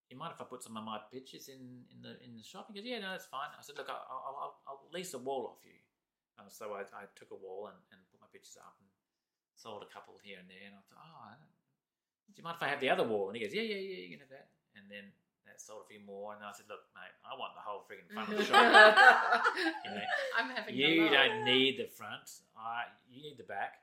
you 0.08 0.16
mind 0.16 0.32
if 0.32 0.40
I 0.40 0.46
put 0.46 0.62
some 0.62 0.78
of 0.78 0.84
my 0.86 0.98
pictures 1.12 1.48
in 1.52 1.84
in 1.92 2.00
the 2.00 2.16
in 2.24 2.38
the 2.38 2.42
shop? 2.46 2.70
He 2.70 2.78
goes, 2.78 2.86
yeah, 2.86 3.02
no, 3.02 3.12
that's 3.12 3.26
fine. 3.28 3.50
I 3.52 3.60
said, 3.60 3.76
look, 3.76 3.90
I'll, 3.90 4.06
I'll, 4.08 4.56
I'll, 4.66 4.82
lease 4.94 5.12
a 5.12 5.20
wall 5.20 5.50
off 5.52 5.60
you. 5.66 5.76
Uh, 6.38 6.48
so 6.48 6.72
I, 6.72 6.86
I 6.94 7.10
took 7.18 7.34
a 7.34 7.38
wall 7.38 7.66
and, 7.68 7.76
and 7.92 7.98
put 8.08 8.22
my 8.22 8.30
pictures 8.32 8.56
up 8.62 8.78
and 8.78 8.88
sold 9.58 9.82
a 9.82 9.90
couple 9.90 10.14
here 10.22 10.38
and 10.38 10.46
there. 10.48 10.70
And 10.70 10.78
I 10.78 10.82
thought, 10.86 11.02
oh, 11.02 11.18
I 11.28 11.34
don't- 11.36 11.57
do 12.28 12.37
you 12.37 12.44
mind 12.44 12.56
if 12.61 12.62
I 12.62 12.68
have 12.68 12.80
the 12.80 12.90
other 12.90 13.04
wall? 13.04 13.28
And 13.28 13.37
he 13.37 13.42
goes, 13.42 13.54
yeah, 13.54 13.62
yeah, 13.62 13.80
yeah, 13.80 14.00
you 14.06 14.11
can 14.14 14.20
have 14.20 14.30
that. 14.30 14.49
And 14.76 14.87
then 14.90 15.11
that 15.49 15.58
sold 15.64 15.82
a 15.85 15.88
few 15.88 15.99
more, 16.04 16.37
and 16.37 16.38
then 16.38 16.49
I 16.49 16.54
said, 16.54 16.70
"Look, 16.70 16.87
mate, 16.94 17.11
I 17.26 17.35
want 17.35 17.56
the 17.58 17.64
whole 17.64 17.82
freaking 17.82 18.06
front 18.12 18.30
of 18.30 18.38
the 18.38 18.47
shop. 18.47 18.62
You 19.85 19.90
know, 19.90 20.06
I'm 20.38 20.49
having 20.54 20.76
you 20.76 21.08
don't 21.11 21.42
need 21.42 21.80
the 21.80 21.88
front. 21.88 22.44
I 22.54 22.87
you 23.11 23.25
need 23.25 23.40
the 23.40 23.49
back. 23.49 23.82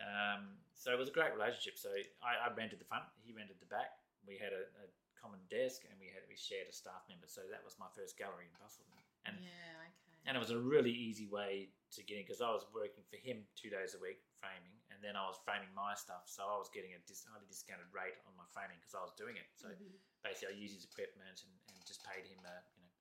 Um, 0.00 0.56
so 0.72 0.90
it 0.90 0.98
was 0.98 1.10
a 1.10 1.14
great 1.14 1.34
relationship. 1.34 1.76
So 1.76 1.90
I, 2.24 2.48
I 2.48 2.54
rented 2.54 2.80
the 2.80 2.88
front, 2.88 3.04
he 3.22 3.30
rented 3.34 3.60
the 3.60 3.68
back. 3.68 3.98
We 4.26 4.38
had 4.38 4.54
a, 4.54 4.64
a 4.82 4.86
common 5.18 5.42
desk, 5.50 5.84
and 5.84 5.94
we 6.00 6.08
had 6.08 6.24
we 6.30 6.38
shared 6.38 6.70
a 6.70 6.74
staff 6.74 7.04
member. 7.10 7.26
So 7.28 7.42
that 7.50 7.60
was 7.66 7.76
my 7.76 7.90
first 7.92 8.16
gallery 8.16 8.48
in 8.48 8.54
Busselton, 8.56 8.98
and 9.26 9.36
yeah, 9.42 9.84
okay. 9.90 10.11
And 10.26 10.36
it 10.36 10.40
was 10.40 10.50
a 10.54 10.58
really 10.60 10.92
easy 10.92 11.26
way 11.26 11.70
to 11.92 12.00
get 12.06 12.16
in 12.18 12.24
because 12.24 12.40
I 12.40 12.48
was 12.54 12.64
working 12.72 13.04
for 13.10 13.18
him 13.20 13.44
two 13.58 13.68
days 13.68 13.92
a 13.94 14.00
week 14.00 14.22
framing, 14.40 14.74
and 14.90 14.98
then 15.02 15.14
I 15.18 15.26
was 15.28 15.38
framing 15.44 15.70
my 15.74 15.94
stuff. 15.94 16.26
So 16.30 16.42
I 16.46 16.56
was 16.56 16.70
getting 16.72 16.94
a 16.94 17.00
dis- 17.06 17.26
highly 17.28 17.46
discounted 17.46 17.90
rate 17.92 18.16
on 18.26 18.32
my 18.38 18.46
framing 18.54 18.78
because 18.80 18.94
I 18.96 19.02
was 19.04 19.12
doing 19.18 19.36
it. 19.36 19.46
So 19.54 19.68
Mhm. 19.70 19.98
basically, 20.24 20.54
I 20.54 20.58
used 20.58 20.74
his 20.78 20.84
equipment 20.86 21.42
and, 21.42 21.52
and 21.68 21.76
just 21.86 22.02
paid 22.06 22.26
him, 22.26 22.38
uh, 22.46 22.62
you 22.78 22.82
know, 22.86 22.92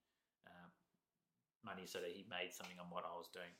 uh, 0.52 0.70
money 1.64 1.86
so 1.86 2.02
that 2.02 2.12
he 2.12 2.24
made 2.30 2.52
something 2.54 2.78
on 2.82 2.90
what 2.90 3.06
I 3.06 3.14
was 3.16 3.30
doing. 3.30 3.54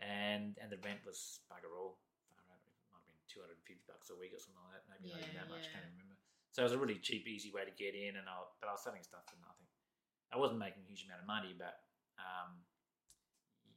And 0.00 0.58
and 0.58 0.68
the 0.70 0.78
rent 0.84 1.04
was 1.04 1.40
bugger 1.50 1.72
all. 1.76 1.98
Far 2.28 2.42
out. 2.50 2.60
It 2.66 2.88
might 2.92 3.00
have 3.00 3.08
been 3.08 3.22
two 3.30 3.40
hundred 3.40 3.58
and 3.62 3.66
fifty 3.66 3.84
bucks 3.86 4.10
a 4.10 4.16
week 4.18 4.34
or 4.34 4.40
something 4.42 4.60
like 4.64 4.74
that. 4.80 4.84
Maybe 4.90 5.08
not 5.12 5.22
even 5.22 5.34
that 5.38 5.48
much. 5.48 5.66
yeah. 5.70 5.80
Can't 5.80 5.86
remember. 5.94 6.16
So 6.52 6.62
it 6.62 6.66
was 6.70 6.76
a 6.76 6.78
really 6.78 6.98
cheap, 6.98 7.26
easy 7.26 7.50
way 7.50 7.64
to 7.64 7.70
get 7.74 7.94
in, 7.94 8.16
and 8.16 8.28
I 8.28 8.36
but 8.60 8.68
I 8.68 8.72
was 8.76 8.82
selling 8.82 9.02
stuff 9.02 9.24
for 9.26 9.36
nothing. 9.40 9.66
I 10.32 10.36
wasn't 10.36 10.58
making 10.58 10.82
a 10.82 10.86
huge 10.86 11.04
amount 11.06 11.22
of 11.22 11.26
money, 11.30 11.54
but 11.56 11.78
um, 12.18 12.58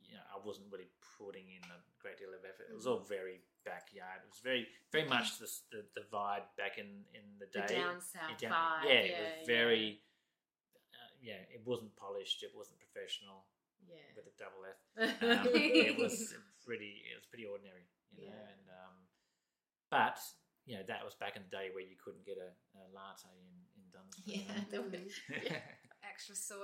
you 0.07 0.15
know, 0.15 0.23
I 0.33 0.39
wasn't 0.39 0.67
really 0.71 0.87
putting 1.19 1.47
in 1.51 1.63
a 1.67 1.79
great 2.01 2.17
deal 2.17 2.31
of 2.31 2.39
effort. 2.47 2.67
It 2.71 2.75
was 2.75 2.87
all 2.87 3.03
very 3.03 3.43
backyard. 3.67 4.23
It 4.23 4.29
was 4.31 4.39
very, 4.43 4.67
very 4.91 5.07
much 5.07 5.37
the 5.39 5.47
the, 5.71 5.81
the 5.99 6.05
vibe 6.07 6.47
back 6.57 6.77
in 6.79 7.03
in 7.13 7.23
the 7.39 7.47
The 7.51 7.67
day. 7.67 7.75
down 7.79 7.99
south 8.01 8.37
down- 8.39 8.51
vibe. 8.51 8.83
yeah, 8.87 9.03
Yeah, 9.03 9.19
it 9.19 9.37
was 9.43 9.47
very. 9.47 9.85
Uh, 10.95 11.11
yeah, 11.21 11.41
it 11.53 11.61
wasn't 11.65 11.95
polished. 11.95 12.43
It 12.43 12.51
wasn't 12.55 12.79
professional 12.79 13.45
Yeah. 13.83 13.99
with 14.15 14.27
a 14.31 14.35
double 14.39 14.63
F. 14.63 14.79
Um, 15.21 15.51
it 15.53 15.97
was 15.99 16.33
pretty. 16.65 17.03
It 17.11 17.15
was 17.19 17.25
pretty 17.27 17.45
ordinary, 17.45 17.85
you 18.15 18.27
know. 18.27 18.33
Yeah. 18.33 18.47
And 18.55 18.65
um, 18.71 18.95
but 19.91 20.17
you 20.65 20.75
know 20.77 20.83
that 20.87 21.03
was 21.03 21.15
back 21.15 21.35
in 21.35 21.43
the 21.43 21.51
day 21.51 21.67
where 21.75 21.83
you 21.83 21.95
couldn't 21.99 22.23
get 22.25 22.37
a, 22.39 22.49
a 22.79 22.83
latte 22.95 23.27
in 23.35 23.55
in 23.75 23.83
Dunsborough. 23.91 25.03
yeah. 25.43 25.59
there 26.17 26.29
was- 26.29 26.51
yeah. 26.51 26.57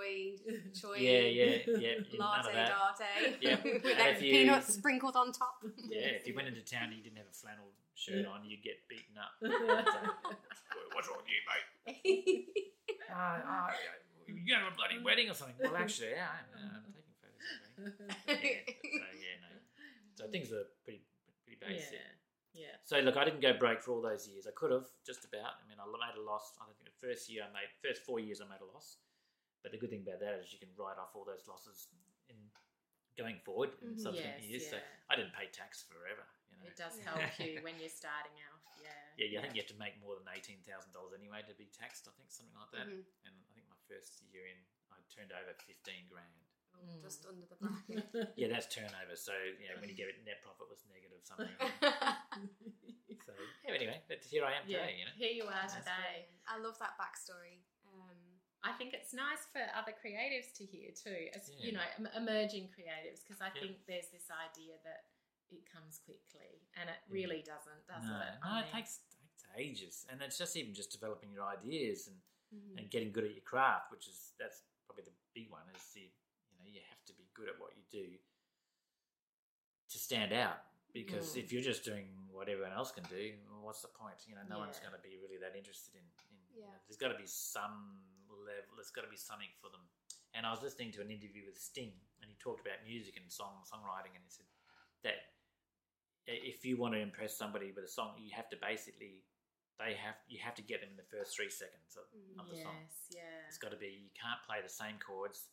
Extra 0.54 0.72
soy, 0.74 0.96
choy, 0.96 0.98
yeah, 1.00 1.12
yeah, 1.12 1.46
yeah. 1.68 1.78
yeah, 1.80 2.18
None 2.18 2.20
latte, 2.20 2.54
that. 2.54 2.72
latte, 2.72 3.38
Yep. 3.42 3.64
with 3.64 3.86
And 3.86 4.00
like 4.00 4.16
if 4.16 4.22
you- 4.22 4.32
peanuts 4.32 4.74
sprinkled 4.74 5.16
on 5.16 5.32
top. 5.32 5.64
Yeah, 5.90 6.00
if 6.18 6.28
you 6.28 6.34
went 6.36 6.48
into 6.48 6.62
town 6.62 6.86
and 6.90 6.94
you 6.98 7.04
didn't 7.04 7.18
have 7.18 7.28
a 7.30 7.34
flannel 7.34 7.70
shirt 7.96 8.26
on, 8.26 8.44
you'd 8.46 8.64
get 8.64 8.88
beaten 8.90 9.16
up. 9.18 9.32
What's 10.94 11.08
wrong 11.08 11.18
with 11.22 11.30
you, 11.30 11.42
mate? 11.46 12.48
Uh, 13.12 13.16
uh, 13.16 13.70
you 14.28 14.42
go 14.48 14.60
to 14.60 14.68
a 14.68 14.76
bloody 14.76 15.04
wedding 15.04 15.30
or 15.30 15.34
something. 15.34 15.56
Well, 15.62 15.76
actually, 15.78 16.12
yeah, 16.18 16.30
I'm, 16.34 16.50
uh, 16.58 16.82
I'm 16.82 16.94
taking 16.94 17.14
photos 17.22 17.46
of 17.46 18.42
it. 18.42 18.74
Yeah, 18.74 18.74
so 18.74 19.18
yeah, 19.22 19.38
no. 19.42 19.50
So 20.16 20.22
things 20.32 20.50
were 20.50 20.66
pretty 20.84 21.02
pretty 21.46 21.60
basic. 21.62 21.94
yeah. 21.94 22.10
Yeah. 22.54 22.76
So 22.86 23.00
look, 23.02 23.18
I 23.18 23.26
didn't 23.26 23.42
go 23.42 23.54
broke 23.58 23.82
for 23.82 23.92
all 23.94 24.02
those 24.02 24.28
years. 24.30 24.46
I 24.46 24.52
could 24.56 24.72
have 24.72 24.86
just 25.06 25.26
about. 25.26 25.58
I 25.62 25.64
mean, 25.70 25.78
I 25.82 25.86
made 25.90 26.18
a 26.18 26.24
loss. 26.26 26.54
I 26.62 26.66
think 26.70 26.86
the 26.86 27.08
first 27.08 27.30
year 27.30 27.44
I 27.46 27.50
made, 27.54 27.70
first 27.82 28.06
four 28.06 28.20
years 28.22 28.42
I 28.42 28.46
made 28.46 28.62
a 28.62 28.70
loss. 28.74 28.98
But 29.64 29.72
the 29.72 29.80
good 29.80 29.90
thing 29.90 30.04
about 30.04 30.20
that 30.20 30.36
is 30.44 30.52
you 30.52 30.60
can 30.60 30.70
write 30.76 31.00
off 31.00 31.16
all 31.16 31.24
those 31.24 31.48
losses 31.48 31.88
in 32.30 32.36
going 33.18 33.40
forward 33.48 33.72
in 33.82 33.96
Mhm. 33.96 34.00
subsequent 34.00 34.42
Yes, 34.44 34.50
years. 34.50 34.70
So. 34.70 34.80
I 35.10 35.16
didn't 35.16 35.34
pay 35.34 35.48
tax 35.48 35.84
forever. 35.88 36.28
You 36.52 36.58
know, 36.60 36.66
It 36.68 36.76
does 36.76 36.98
Yeah. 37.00 37.06
help 37.16 37.40
you 37.40 37.62
when 37.66 37.80
you're 37.80 37.90
starting 37.90 38.36
out. 38.44 38.60
Yeah. 38.82 38.92
Yeah, 39.18 39.26
yeah, 39.28 39.40
I 39.40 39.42
think 39.44 39.56
you 39.56 39.62
have 39.62 39.70
to 39.72 39.78
make 39.80 39.96
more 40.04 40.18
than 40.20 40.28
eighteen 40.36 40.60
thousand 40.68 40.92
dollars 40.92 41.14
anyway 41.14 41.42
to 41.48 41.54
be 41.56 41.68
taxed. 41.72 42.08
I 42.08 42.12
think 42.20 42.30
something 42.32 42.54
like 42.60 42.72
that. 42.72 42.88
Mhm. 42.92 43.06
And 43.26 43.34
I 43.40 43.54
think 43.54 43.70
my 43.70 43.78
first 43.88 44.22
year 44.34 44.48
in, 44.48 44.58
I 44.92 44.98
turned 45.14 45.32
over 45.32 45.54
fifteen 45.54 46.08
grand. 46.10 46.34
Mm. 46.74 47.00
Just 47.02 47.24
under 47.26 47.46
the 47.46 47.56
bracket. 47.56 48.04
Yeah, 48.36 48.48
that's 48.50 48.68
turnover. 48.74 49.16
So 49.16 49.32
you 49.62 49.70
know, 49.70 49.78
when 49.80 49.88
you 49.90 49.96
get 49.96 50.10
it, 50.10 50.26
net 50.26 50.42
profit 50.42 50.68
was 50.68 50.84
negative 50.90 51.22
something. 51.24 51.48
so 53.26 53.34
yeah, 53.64 53.72
anyway, 53.78 54.02
but 54.10 54.24
here 54.26 54.44
I 54.44 54.54
am 54.58 54.64
yeah. 54.68 54.80
today. 54.82 54.98
You 55.00 55.06
know, 55.06 55.12
Here 55.16 55.32
you 55.32 55.44
are 55.46 55.52
That's 55.54 55.76
today. 55.76 56.28
brilliant. 56.28 56.42
I 56.48 56.58
love 56.60 56.80
that 56.80 56.98
backstory. 56.98 57.62
I 58.64 58.72
think 58.74 58.94
it's 58.94 59.14
nice 59.14 59.44
for 59.52 59.62
other 59.76 59.92
creatives 59.92 60.54
to 60.58 60.66
hear 60.66 60.92
too, 60.92 61.28
as 61.36 61.50
Yeah. 61.50 61.66
you 61.66 61.72
know, 61.74 62.10
emerging 62.16 62.70
creatives, 62.72 63.22
because 63.24 63.42
I 63.42 63.48
Yeah. 63.48 63.60
think 63.62 63.86
there's 63.86 64.10
this 64.10 64.32
idea 64.32 64.80
that 64.84 65.06
it 65.52 65.66
comes 65.66 66.00
quickly, 66.00 66.62
and 66.76 66.90
it 66.90 67.00
really 67.10 67.42
doesn't, 67.44 67.86
does 67.88 68.04
no, 68.08 68.22
it? 68.22 68.40
no, 68.42 68.48
I 68.50 68.60
it 68.60 68.64
mean, 68.64 68.72
takes 68.74 69.00
takes 69.20 69.46
ages, 69.56 70.06
and 70.10 70.22
it's 70.22 70.38
just 70.38 70.56
even 70.56 70.74
just 70.74 70.92
developing 70.92 71.32
your 71.32 71.46
ideas 71.46 72.08
and 72.08 72.22
mhm. 72.54 72.78
and 72.78 72.90
getting 72.90 73.12
good 73.12 73.26
at 73.26 73.32
your 73.32 73.44
craft, 73.44 73.92
which 73.92 74.08
is 74.08 74.34
that's 74.40 74.64
probably 74.86 75.04
the 75.04 75.14
big 75.34 75.50
one. 75.52 75.68
Is 75.76 75.92
the 75.94 76.02
you 76.50 76.58
know 76.58 76.66
you 76.66 76.82
have 76.90 77.04
to 77.06 77.14
be 77.14 77.28
good 77.34 77.50
at 77.50 77.60
what 77.60 77.76
you 77.76 77.84
do 77.92 78.18
to 79.90 79.98
stand 80.00 80.32
out. 80.34 80.64
Because 80.94 81.34
Mm. 81.36 81.44
if 81.44 81.52
you're 81.52 81.62
just 81.64 81.84
doing 81.84 82.28
what 82.32 82.48
everyone 82.50 82.72
else 82.72 82.92
can 82.92 83.04
do, 83.06 83.36
well, 83.50 83.62
what's 83.62 83.82
the 83.82 83.88
point? 83.88 84.28
You 84.28 84.36
know, 84.36 84.44
no 84.44 84.60
one's 84.60 84.80
going 84.80 84.94
to 84.94 85.00
be 85.02 85.18
really 85.18 85.38
that 85.38 85.56
interested 85.56 85.96
in. 85.96 86.06
in 86.30 86.38
you 86.56 86.62
know, 86.62 86.68
there's 86.88 86.98
got 86.98 87.08
to 87.08 87.18
be 87.18 87.26
some 87.26 88.00
level. 88.42 88.74
There's 88.78 88.90
got 88.94 89.06
to 89.06 89.12
be 89.14 89.20
something 89.20 89.52
for 89.62 89.70
them. 89.70 89.86
And 90.34 90.46
I 90.46 90.52
was 90.52 90.66
listening 90.66 90.90
to 90.98 91.02
an 91.06 91.14
interview 91.14 91.46
with 91.46 91.62
Sting, 91.62 91.94
and 92.22 92.28
he 92.32 92.36
talked 92.42 92.66
about 92.66 92.82
music 92.82 93.18
and 93.22 93.30
song 93.30 93.62
songwriting, 93.70 94.18
and 94.18 94.26
he 94.26 94.34
said 94.34 94.50
that 95.06 95.30
if 96.26 96.64
you 96.64 96.80
want 96.80 96.96
to 96.96 97.02
impress 97.04 97.36
somebody 97.36 97.72
with 97.76 97.84
a 97.84 97.92
song, 97.92 98.16
you 98.18 98.32
have 98.34 98.50
to 98.50 98.58
basically 98.58 99.22
they 99.82 99.94
have 99.98 100.16
you 100.30 100.40
have 100.40 100.56
to 100.56 100.62
get 100.64 100.80
them 100.82 100.90
in 100.94 100.98
the 100.98 101.10
first 101.10 101.36
three 101.36 101.50
seconds 101.50 101.98
of, 101.98 102.06
Mhm. 102.14 102.40
of 102.40 102.48
the 102.50 102.56
song. 102.56 102.78
yes, 102.82 103.06
yeah, 103.10 103.48
It's 103.50 103.58
got 103.58 103.72
to 103.72 103.78
be 103.78 103.90
you 104.08 104.12
can't 104.16 104.42
play 104.46 104.62
the 104.62 104.70
same 104.70 104.98
chords. 105.00 105.50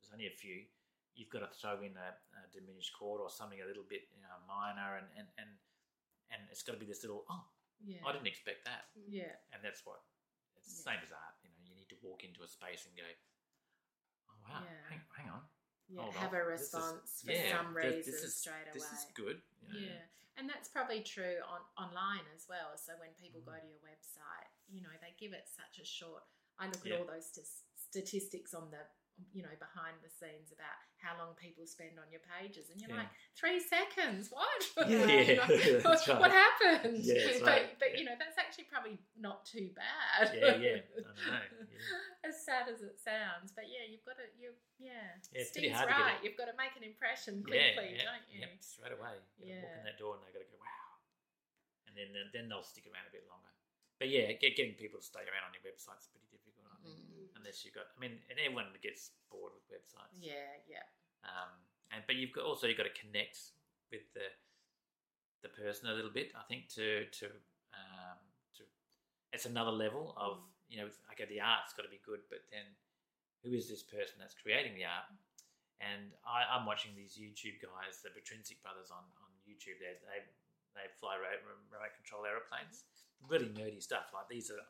There's 0.00 0.12
only 0.12 0.26
a 0.28 0.36
few. 0.36 0.68
You've 1.14 1.28
got 1.30 1.40
to 1.40 1.50
throw 1.58 1.80
in 1.82 1.96
a, 1.96 2.16
a 2.38 2.48
diminished 2.52 2.92
chord 2.96 3.20
or 3.20 3.28
something 3.28 3.60
a 3.60 3.66
little 3.66 3.84
bit 3.84 4.08
you 4.14 4.20
know, 4.22 4.32
minor, 4.46 4.96
and 4.96 5.08
and 5.18 5.28
and 5.38 5.50
and 6.30 6.40
it's 6.50 6.62
got 6.62 6.72
to 6.74 6.78
be 6.78 6.86
this 6.86 7.02
little. 7.02 7.24
Oh, 7.28 7.44
yeah, 7.84 8.00
I 8.06 8.12
didn't 8.12 8.28
expect 8.28 8.64
that, 8.64 8.88
yeah, 9.08 9.34
and 9.52 9.60
that's 9.64 9.84
what 9.84 10.00
it's 10.56 10.68
the 10.70 10.82
Yeah. 10.88 10.94
same 10.96 11.02
as 11.04 11.12
art. 11.12 11.34
Walk 12.02 12.24
into 12.24 12.42
a 12.42 12.48
space 12.48 12.84
and 12.86 12.94
go, 12.96 13.06
oh 14.30 14.36
wow, 14.48 14.62
Yeah. 14.64 14.88
hang, 14.90 15.02
hang 15.16 15.28
on, 15.30 15.42
yeah. 15.88 16.02
hold 16.02 16.14
Have 16.14 16.34
a 16.34 16.42
This 16.50 16.68
is- 16.68 16.74
response 16.74 17.22
for 17.24 17.32
yeah, 17.32 17.56
some 17.56 17.74
reason 17.76 18.02
this 18.12 18.22
is, 18.22 18.36
straight 18.36 18.66
away. 18.68 18.74
This 18.74 18.90
is 18.92 19.06
good. 19.14 19.42
you 19.62 19.72
know. 19.72 19.86
Yeah, 19.94 20.02
and 20.36 20.48
that's 20.48 20.68
probably 20.68 21.02
true 21.02 21.38
on 21.46 21.60
online 21.78 22.26
as 22.34 22.46
well. 22.48 22.76
So 22.76 22.92
when 22.98 23.10
people 23.14 23.40
Mm. 23.42 23.46
go 23.46 23.54
to 23.60 23.66
your 23.66 23.80
website, 23.86 24.50
you 24.68 24.82
know, 24.82 24.90
they 25.00 25.14
give 25.18 25.32
it 25.32 25.46
such 25.48 25.78
a 25.80 25.84
short. 25.84 26.24
I 26.58 26.66
look 26.66 26.84
at 26.86 26.92
all 26.92 27.06
those 27.06 27.26
st- 27.32 27.46
statistics 27.76 28.54
on 28.54 28.70
the, 28.70 28.82
you 29.32 29.44
know, 29.44 29.52
behind 29.60 30.00
the 30.02 30.10
scenes 30.10 30.50
about 30.50 30.74
how 30.98 31.14
long 31.20 31.36
people 31.38 31.62
spend 31.68 32.00
on 32.00 32.08
your 32.10 32.24
pages, 32.24 32.72
and 32.72 32.80
you're 32.80 32.90
Yeah. 32.90 33.06
like, 33.06 33.12
three 33.36 33.60
seconds. 33.60 34.32
What? 34.32 34.60
Yeah. 34.88 35.04
You 35.04 35.36
know, 35.38 35.46
Yeah, 35.52 35.78
that's 35.84 36.08
what, 36.08 36.20
right. 36.20 36.32
happened? 36.32 37.00
Yeah, 37.04 37.38
but 37.40 37.46
right. 37.46 37.68
but 37.78 37.90
you 37.98 38.04
know, 38.08 38.16
that's 38.18 38.36
actually 38.40 38.66
probably 38.72 38.98
not 39.14 39.44
too 39.46 39.70
bad. 39.76 40.32
Yeah, 40.34 40.56
yeah, 40.58 40.78
I 40.82 41.00
know. 41.06 41.44
Yeah. 41.70 42.28
as 42.30 42.40
sad 42.44 42.66
as 42.72 42.80
it 42.82 42.98
sounds, 42.98 43.52
but 43.54 43.68
yeah, 43.70 43.84
you've 43.86 44.04
got 44.04 44.16
to 44.18 44.26
you 44.38 44.52
yeah. 44.80 45.16
Yeah, 45.30 45.44
Steve's 45.46 45.76
hard 45.76 45.86
to 45.88 45.94
get 45.94 46.02
right. 46.02 46.20
You've 46.26 46.36
got 46.40 46.50
to 46.50 46.56
make 46.58 46.74
an 46.74 46.82
impression 46.82 47.44
quickly, 47.46 47.94
yeah, 47.94 48.02
don't 48.10 48.26
you? 48.26 48.40
Yep, 48.42 48.52
straight 48.64 48.94
away. 48.98 49.14
You 49.38 49.54
gotta 49.54 49.62
Walk 49.62 49.78
in 49.78 49.84
that 49.86 49.98
door 50.00 50.12
and 50.18 50.22
they 50.26 50.32
got 50.34 50.42
to 50.42 50.50
go, 50.50 50.58
wow. 50.58 50.90
And 51.86 51.94
then, 51.94 52.10
then 52.16 52.26
then 52.34 52.44
they'll 52.50 52.66
stick 52.66 52.88
around 52.90 53.06
a 53.06 53.14
bit 53.14 53.22
longer. 53.30 53.52
But 54.02 54.10
yeah, 54.10 54.34
getting 54.40 54.74
people 54.74 54.98
to 54.98 55.06
stay 55.06 55.22
around 55.22 55.46
on 55.46 55.54
your 55.54 55.62
website's 55.62 56.10
pretty 56.10 56.26
Mm. 56.82 57.38
Unless 57.38 57.64
you've 57.64 57.74
got, 57.74 57.90
I 57.94 57.98
mean, 57.98 58.18
and 58.30 58.38
everyone 58.38 58.70
gets 58.82 59.10
bored 59.30 59.54
with 59.54 59.66
websites. 59.70 60.14
Yeah, 60.18 60.62
yeah. 60.66 60.86
Um, 61.26 61.50
and 61.90 62.02
but 62.06 62.16
you've 62.16 62.32
got 62.32 62.44
also 62.44 62.66
you've 62.66 62.78
got 62.78 62.88
to 62.90 62.98
connect 62.98 63.38
with 63.90 64.06
the 64.14 64.26
the 65.42 65.50
person 65.50 65.90
a 65.90 65.94
little 65.94 66.10
bit. 66.12 66.32
I 66.34 66.42
think 66.46 66.68
to 66.78 67.06
to 67.06 67.26
um, 67.74 68.18
to 68.58 68.62
it's 69.32 69.46
another 69.46 69.70
level 69.70 70.14
of 70.16 70.42
you 70.70 70.78
know 70.80 70.88
okay 71.14 71.26
the 71.28 71.42
art's 71.42 71.74
got 71.74 71.82
to 71.84 71.92
be 71.92 72.02
good, 72.02 72.24
but 72.30 72.46
then 72.50 72.66
who 73.42 73.54
is 73.54 73.66
this 73.66 73.82
person 73.82 74.18
that's 74.18 74.38
creating 74.38 74.74
the 74.78 74.86
art? 74.86 75.10
And 75.82 76.14
I, 76.22 76.46
I'm 76.46 76.62
watching 76.62 76.94
these 76.94 77.18
YouTube 77.18 77.58
guys, 77.58 77.98
the 78.06 78.14
Patrinsic 78.14 78.62
brothers 78.62 78.94
on 78.94 79.02
on 79.22 79.30
YouTube. 79.42 79.82
They 79.82 79.98
they 80.06 80.22
they 80.78 80.86
fly 81.02 81.18
remote, 81.18 81.42
remote 81.70 81.94
control 81.98 82.22
aeroplanes, 82.24 82.86
really 83.26 83.50
nerdy 83.50 83.82
stuff. 83.82 84.10
Like 84.14 84.30
these 84.30 84.50
are. 84.50 84.62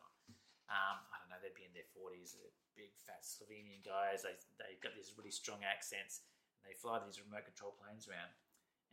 Um, 0.70 0.98
I 1.10 1.18
don't 1.22 1.30
know. 1.30 1.40
They'd 1.42 1.54
be 1.56 1.66
in 1.66 1.74
their 1.74 1.88
forties. 1.94 2.36
Big 2.76 2.94
fat 3.04 3.22
Slovenian 3.26 3.84
guys. 3.84 4.22
They 4.22 4.34
they've 4.58 4.80
got 4.80 4.94
these 4.96 5.12
really 5.18 5.32
strong 5.34 5.60
accents. 5.66 6.22
And 6.62 6.70
they 6.70 6.76
fly 6.78 7.00
these 7.04 7.18
remote 7.20 7.44
control 7.44 7.74
planes 7.76 8.06
around, 8.06 8.30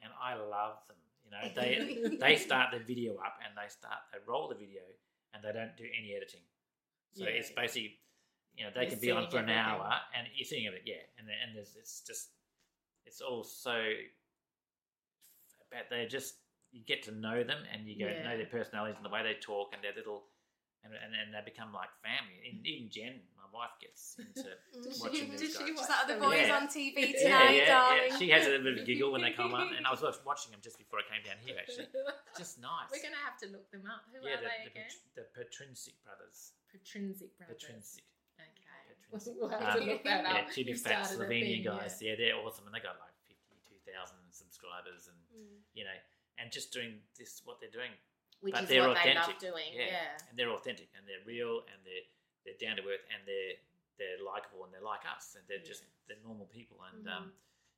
and 0.01 0.11
I 0.17 0.33
love 0.35 0.81
them. 0.89 0.97
You 1.23 1.29
know, 1.31 1.45
they 1.53 2.17
they 2.23 2.35
start 2.35 2.73
the 2.73 2.79
video 2.81 3.15
up 3.21 3.38
and 3.45 3.53
they 3.53 3.69
start 3.69 4.01
they 4.11 4.19
roll 4.25 4.49
the 4.49 4.57
video 4.57 4.81
and 5.33 5.43
they 5.45 5.53
don't 5.53 5.77
do 5.77 5.85
any 5.85 6.15
editing. 6.17 6.41
So 7.13 7.23
Yeah, 7.25 7.38
it's 7.38 7.51
basically, 7.53 8.01
you 8.57 8.65
know, 8.65 8.71
they 8.73 8.89
You're 8.89 8.97
can 8.97 8.99
be 8.99 9.11
on 9.11 9.29
for 9.29 9.38
an 9.38 9.49
everything. 9.49 9.61
hour 9.61 9.93
and 10.17 10.27
you're 10.35 10.45
seeing 10.49 10.65
it, 10.65 10.81
yeah. 10.85 11.05
And 11.17 11.29
and 11.29 11.55
there's 11.55 11.75
it's 11.77 12.01
just 12.01 12.33
it's 13.05 13.21
all 13.21 13.43
so, 13.43 13.77
but 15.71 15.85
they're 15.89 16.07
just 16.07 16.35
you 16.71 16.81
get 16.85 17.03
to 17.03 17.11
know 17.11 17.43
them 17.43 17.61
and 17.73 17.88
you 17.88 17.95
get 17.97 18.17
to 18.17 18.23
know 18.23 18.38
their 18.38 18.45
personalities 18.45 18.95
and 18.97 19.05
the 19.05 19.09
way 19.09 19.23
they 19.23 19.38
talk 19.39 19.73
and 19.73 19.83
their 19.83 19.93
little. 19.95 20.23
And, 20.79 20.95
and, 20.95 21.12
and 21.12 21.27
they 21.36 21.43
become 21.43 21.75
like 21.75 21.91
family. 22.00 22.39
And 22.48 22.63
even 22.63 22.88
Jen, 22.88 23.19
my 23.36 23.43
wife 23.51 23.75
gets 23.83 24.15
into 24.15 24.48
Does 24.79 24.95
she- 24.95 25.03
watching 25.03 25.27
does 25.36 25.41
these 25.43 25.51
she 25.59 25.75
guys. 25.75 25.75
watch 25.75 25.83
Just 25.83 25.91
like 25.91 26.07
the 26.07 26.15
them? 26.15 26.24
boys 26.24 26.48
Yeah. 26.48 26.55
on 26.55 26.63
TV 26.71 26.95
tonight, 27.19 27.51
yeah, 27.59 27.67
darling. 27.67 28.07
yeah. 28.09 28.15
She 28.17 28.27
has 28.31 28.48
a 28.48 28.55
little 28.55 28.63
bit 28.63 28.74
of 28.79 28.83
a 28.83 28.88
giggle 28.88 29.12
when 29.12 29.19
they 29.21 29.36
come 29.36 29.51
on, 29.51 29.75
and 29.75 29.83
I 29.83 29.91
was 29.91 30.00
watching 30.29 30.55
them 30.55 30.63
just 30.63 30.79
before 30.79 31.03
I 31.03 31.05
came 31.12 31.19
down 31.27 31.36
here. 31.43 31.59
Actually, 31.59 31.91
just 32.39 32.63
nice. 32.63 32.88
We're 32.95 33.03
going 33.03 33.12
to 33.12 33.24
have 33.27 33.36
to 33.43 33.48
look 33.51 33.67
them 33.75 33.83
up. 33.91 34.07
Who 34.07 34.24
yeah, 34.24 34.39
are 34.39 34.41
the, 34.41 34.48
they 34.48 34.59
the, 34.65 34.71
again? 34.71 34.88
Pat- 34.88 35.19
the 35.19 35.25
Patrinsic 35.36 35.95
brothers. 36.07 36.55
Patrinsic 36.71 37.31
brothers. 37.36 37.59
Patrinsic. 37.59 38.07
Okay. 38.39 38.71
Patrinsic. 39.12 39.36
We'll 39.36 39.51
have 39.51 39.75
to 39.75 39.83
Um, 39.83 39.89
look 39.91 40.03
that 40.07 40.24
Yeah, 40.24 40.48
up. 40.48 40.53
Jimmy 40.55 40.71
You 40.71 40.79
Fat 40.79 41.03
Slovenian 41.12 41.59
thing, 41.59 41.75
guys. 41.75 42.00
Yeah. 42.00 42.15
they're 42.15 42.39
awesome, 42.39 42.65
and 42.69 42.74
they 42.74 42.79
got 42.79 42.95
like 43.03 43.12
fifty-two 43.27 43.83
thousand 43.83 44.21
subscribers, 44.31 45.12
and 45.12 45.19
Mm. 45.36 45.59
you 45.75 45.83
know, 45.83 45.98
and 46.39 46.48
just 46.55 46.71
doing 46.71 47.03
this 47.19 47.41
what 47.43 47.59
they're 47.59 47.74
doing, 47.74 47.91
Which 48.41 48.53
but 48.55 48.63
is 48.63 48.69
they're 48.69 48.88
what 48.88 48.96
they 49.03 49.13
love 49.13 49.27
authentic. 49.27 49.39
doing. 49.39 49.69
Yeah. 49.75 49.86
Yeah. 50.15 50.27
and 50.29 50.39
they're 50.39 50.51
authentic, 50.55 50.88
and 50.96 51.03
they're 51.08 51.24
real, 51.27 51.65
and 51.67 51.79
they're 51.84 52.08
they're 52.48 52.60
down 52.60 52.77
to 52.79 52.84
earth, 52.88 53.03
and 53.12 53.19
they're 53.27 53.60
they're 54.00 54.24
likable, 54.24 54.63
and 54.63 54.72
they're 54.74 54.86
like 54.86 55.03
us, 55.03 55.36
and 55.36 55.43
they're 55.51 55.60
just 55.63 55.84
Yeah. 55.84 56.15
they're 56.15 56.24
normal 56.24 56.48
people, 56.48 56.79
and 56.88 57.03
Mm-hmm. 57.03 57.12
um, 57.29 57.34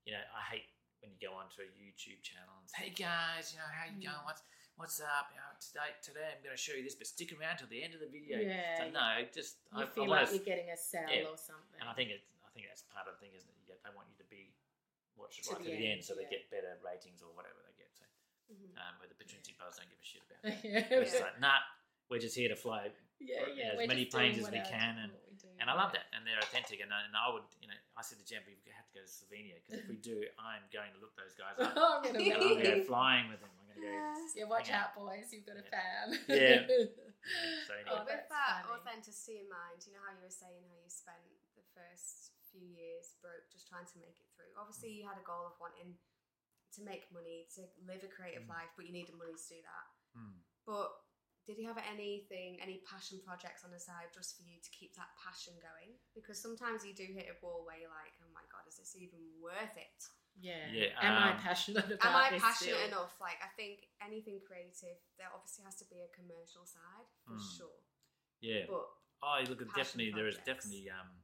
you 0.05 0.13
know, 0.13 0.21
I 0.33 0.41
hate 0.53 0.69
when 1.01 1.09
you 1.13 1.17
go 1.17 1.33
onto 1.33 1.61
a 1.65 1.69
YouTube 1.81 2.21
channel 2.21 2.53
and 2.61 2.69
say, 2.69 2.89
"Hey 2.89 2.93
guys, 2.93 3.53
you 3.53 3.57
know, 3.57 3.65
how 3.73 3.85
you 3.89 3.97
Mm. 3.97 4.05
going? 4.13 4.25
What's 4.25 4.43
what's 4.77 5.01
up? 5.01 5.29
You 5.33 5.41
know, 5.41 5.49
today 5.57 5.89
today 6.05 6.29
I'm 6.29 6.41
going 6.45 6.53
to 6.55 6.61
show 6.61 6.73
you 6.77 6.85
this, 6.85 6.93
but 6.93 7.05
stick 7.09 7.33
around 7.33 7.57
till 7.57 7.67
the 7.73 7.81
end 7.81 7.93
of 7.97 8.01
the 8.01 8.09
video." 8.13 8.37
Yeah, 8.37 8.77
So 8.77 8.89
no, 8.93 9.25
just 9.33 9.57
You 9.73 9.81
I, 9.81 9.85
feel 9.89 10.13
I 10.13 10.21
like 10.21 10.29
you're 10.29 10.45
getting 10.45 10.69
a 10.69 10.77
sell 10.77 11.09
Yeah. 11.09 11.25
or 11.25 11.37
something. 11.41 11.81
and 11.81 11.89
I 11.89 11.93
think 11.97 12.09
it, 12.13 12.21
I 12.45 12.49
think 12.53 12.67
that's 12.69 12.85
part 12.93 13.07
of 13.09 13.17
the 13.17 13.19
thing, 13.25 13.33
isn't 13.33 13.49
it? 13.49 13.81
They 13.81 13.89
want 13.97 14.09
you 14.13 14.17
to 14.21 14.29
be 14.29 14.53
watch 15.17 15.39
it 15.41 15.45
right 15.49 15.57
to 15.57 15.65
the 15.65 15.73
end, 15.73 16.01
end, 16.01 16.05
so 16.05 16.13
they 16.13 16.25
get 16.29 16.49
better 16.53 16.77
ratings 16.85 17.21
or 17.25 17.33
whatever 17.33 17.61
they 18.51 18.59
get. 18.59 18.75
So, 18.75 18.77
Mhm. 18.77 18.83
um, 18.83 18.93
where 18.99 19.07
the 19.07 19.15
Patrinci 19.15 19.55
brothers 19.55 19.79
don't 19.79 19.87
give 19.87 19.99
a 19.99 20.05
shit 20.05 20.21
about 20.27 20.39
that. 20.43 20.59
yeah. 20.91 21.01
It's 21.07 21.15
like, 21.19 21.39
nah, 21.39 21.63
we're 22.11 22.19
just 22.19 22.35
here 22.35 22.49
to 22.51 22.55
fly, 22.59 22.91
yeah, 23.19 23.47
yeah. 23.55 23.71
as 23.71 23.77
we're 23.79 23.87
many 23.87 24.05
planes 24.05 24.35
as 24.37 24.51
we 24.51 24.59
our- 24.59 24.65
can, 24.67 24.97
and- 24.99 25.13
we 25.31 25.35
do, 25.39 25.47
and 25.63 25.69
I 25.71 25.73
love 25.79 25.91
that, 25.95 26.11
and 26.11 26.27
they're 26.27 26.39
authentic. 26.43 26.83
And, 26.83 26.91
I- 26.91 27.07
and 27.07 27.15
I 27.15 27.31
would, 27.31 27.47
you 27.63 27.67
know, 27.71 27.79
I 27.95 28.01
said 28.03 28.19
to 28.19 28.25
Jen, 28.27 28.43
we 28.45 28.59
have 28.75 28.85
to 28.91 28.93
go 28.93 29.01
to 29.01 29.07
Slovenia 29.09 29.55
because 29.63 29.79
if 29.79 29.87
we 29.87 29.95
do, 29.95 30.19
I'm 30.37 30.67
going 30.73 30.91
to 30.91 30.99
look 30.99 31.15
those 31.15 31.31
guys 31.39 31.55
up. 31.55 31.71
I'm 31.77 32.03
gonna 32.03 32.17
And 32.17 32.17
be 32.19 32.33
I'm 32.33 32.39
going 32.39 32.59
to 32.59 32.83
go 32.83 32.83
flying 32.83 33.29
with 33.31 33.39
them. 33.39 33.49
I'm 33.55 33.65
going 33.71 33.79
to 33.79 33.85
go. 33.87 33.93
Yes. 33.93 34.33
Yeah, 34.35 34.45
watch 34.51 34.67
hang 34.67 34.81
out, 34.83 34.93
boys. 34.97 35.31
You've 35.31 35.45
got 35.47 35.55
a 35.57 35.63
Yeah. 35.63 35.71
fan. 35.71 36.05
Yeah. 36.27 36.61
So 37.69 37.77
anyway. 37.77 37.93
Oh, 37.93 38.01
With 38.01 38.17
that 38.17 38.65
funny. 38.65 38.81
authenticity 38.81 39.45
in 39.45 39.47
mind, 39.47 39.77
you 39.85 39.93
know 39.93 40.01
how 40.01 40.09
you 40.17 40.25
were 40.25 40.33
saying 40.33 40.65
how 40.65 40.73
you 40.81 40.89
spent 40.89 41.21
the 41.53 41.61
first 41.69 42.33
few 42.49 42.65
years 42.65 43.13
broke 43.21 43.45
just 43.53 43.69
trying 43.69 43.85
to 43.85 43.97
make 44.01 44.17
it 44.17 44.25
through. 44.33 44.49
Obviously, 44.57 44.89
you 44.89 45.05
had 45.05 45.21
a 45.21 45.23
goal 45.23 45.45
of 45.45 45.53
wanting 45.61 45.93
to 46.75 46.81
make 46.83 47.11
money, 47.11 47.47
to 47.55 47.61
live 47.85 48.03
a 48.03 48.07
creative 48.07 48.43
Mm. 48.43 48.49
life, 48.49 48.71
but 48.75 48.85
you 48.85 48.91
needed 48.93 49.15
money 49.15 49.33
to 49.35 49.47
do 49.47 49.61
that. 49.61 49.87
Hmm. 50.13 50.39
But 50.65 50.91
did 51.45 51.57
you 51.57 51.65
have 51.67 51.77
anything, 51.89 52.61
any 52.61 52.79
passion 52.85 53.19
projects 53.25 53.63
on 53.65 53.71
the 53.71 53.79
side 53.79 54.13
just 54.13 54.37
for 54.37 54.43
you 54.43 54.61
to 54.61 54.69
keep 54.69 54.95
that 54.95 55.09
passion 55.17 55.53
going? 55.59 55.97
Because 56.13 56.39
sometimes 56.41 56.85
you 56.85 56.93
do 56.93 57.03
hit 57.03 57.27
a 57.33 57.35
wall 57.45 57.65
where 57.65 57.77
you're 57.77 57.89
like, 57.89 58.13
oh 58.21 58.29
my 58.33 58.45
god, 58.51 58.67
is 58.69 58.77
this 58.77 58.95
even 58.95 59.19
worth 59.41 59.75
it? 59.75 60.05
Yeah. 60.39 60.69
Yeah, 60.71 60.95
Am 61.01 61.17
I 61.17 61.31
um, 61.31 61.37
passionate 61.39 61.85
about 61.91 62.05
Am 62.05 62.15
I 62.15 62.29
this 62.29 62.41
passionate 62.41 62.77
still? 62.77 62.87
enough? 62.87 63.19
Like, 63.19 63.41
I 63.43 63.49
think 63.57 63.89
anything 63.99 64.39
creative, 64.45 64.95
there 65.17 65.27
obviously 65.33 65.65
has 65.65 65.75
to 65.77 65.85
be 65.89 65.99
a 66.05 66.09
commercial 66.15 66.63
side 66.65 67.07
for 67.25 67.33
Mm. 67.35 67.57
sure. 67.57 67.81
Yeah. 68.39 68.65
But 68.67 68.87
Oh, 69.23 69.37
look, 69.49 69.59
passion 69.59 69.75
definitely 69.75 70.11
there 70.13 70.27
is 70.27 70.37
definitely 70.45 70.89
um, 70.89 71.21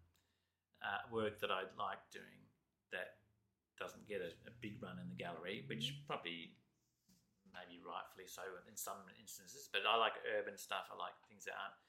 uh, 0.84 1.02
work 1.10 1.40
that 1.40 1.50
I'd 1.50 1.74
like 1.78 2.10
doing 2.12 2.46
that 2.92 3.18
doesn't 3.80 4.06
get 4.10 4.22
a, 4.22 4.34
a 4.50 4.54
big 4.62 4.82
run 4.82 4.98
in 5.00 5.08
the 5.10 5.16
gallery, 5.18 5.64
which 5.70 5.94
Mm-hmm. 5.94 6.06
probably 6.10 6.54
maybe 7.54 7.82
rightfully 7.82 8.28
so 8.30 8.44
in 8.70 8.76
some 8.78 9.02
instances. 9.18 9.70
But 9.72 9.88
I 9.88 9.98
like 9.98 10.18
urban 10.38 10.58
stuff. 10.60 10.90
I 10.92 10.96
like 11.00 11.16
things 11.26 11.46
that 11.50 11.58
aren't 11.58 11.80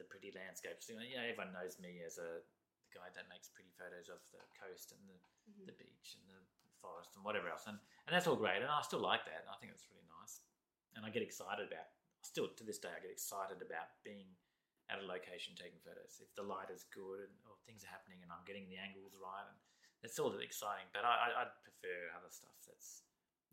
the 0.00 0.06
pretty 0.08 0.32
landscapes. 0.34 0.88
You 0.88 0.96
know, 0.98 1.06
you 1.06 1.16
know, 1.20 1.26
everyone 1.28 1.52
knows 1.54 1.78
me 1.78 2.02
as 2.02 2.18
a 2.18 2.40
the 2.88 2.98
guy 2.98 3.08
that 3.14 3.30
makes 3.30 3.48
pretty 3.48 3.70
photos 3.78 4.10
of 4.12 4.20
the 4.34 4.42
coast 4.58 4.92
and 4.92 5.00
the, 5.06 5.16
Mhm. 5.48 5.64
the 5.70 5.76
beach 5.80 6.18
and 6.18 6.24
the 6.28 6.40
forest 6.82 7.14
and 7.16 7.24
whatever 7.24 7.48
else, 7.48 7.64
and 7.70 7.78
and 8.06 8.10
that's 8.12 8.26
all 8.26 8.36
great, 8.36 8.60
and 8.60 8.68
I 8.68 8.82
still 8.82 9.00
like 9.00 9.24
that. 9.24 9.46
And 9.46 9.50
I 9.50 9.56
think 9.62 9.72
it's 9.72 9.86
really 9.88 10.04
nice, 10.20 10.42
and 10.96 11.06
I 11.06 11.10
get 11.10 11.22
excited 11.22 11.66
about. 11.70 11.88
Still 12.22 12.48
to 12.52 12.64
this 12.64 12.78
day, 12.78 12.90
I 12.92 13.00
get 13.00 13.10
excited 13.10 13.62
about 13.62 13.96
being 14.04 14.28
at 14.90 14.98
a 14.98 15.06
location 15.06 15.54
taking 15.56 15.78
photos. 15.80 16.20
If 16.20 16.34
the 16.34 16.42
light 16.42 16.70
is 16.70 16.84
good 16.92 17.26
and 17.26 17.34
or 17.48 17.56
things 17.66 17.82
are 17.86 17.90
happening 17.90 18.20
and 18.22 18.30
I'm 18.30 18.44
getting 18.44 18.66
the 18.68 18.76
angles 18.78 19.14
right, 19.18 19.46
and 19.48 19.58
it's 20.02 20.18
all 20.18 20.32
exciting. 20.38 20.86
But 20.92 21.04
I, 21.04 21.12
I, 21.14 21.26
I'd 21.42 21.52
prefer 21.62 21.96
other 22.18 22.30
stuff 22.30 22.54
that's 22.66 23.02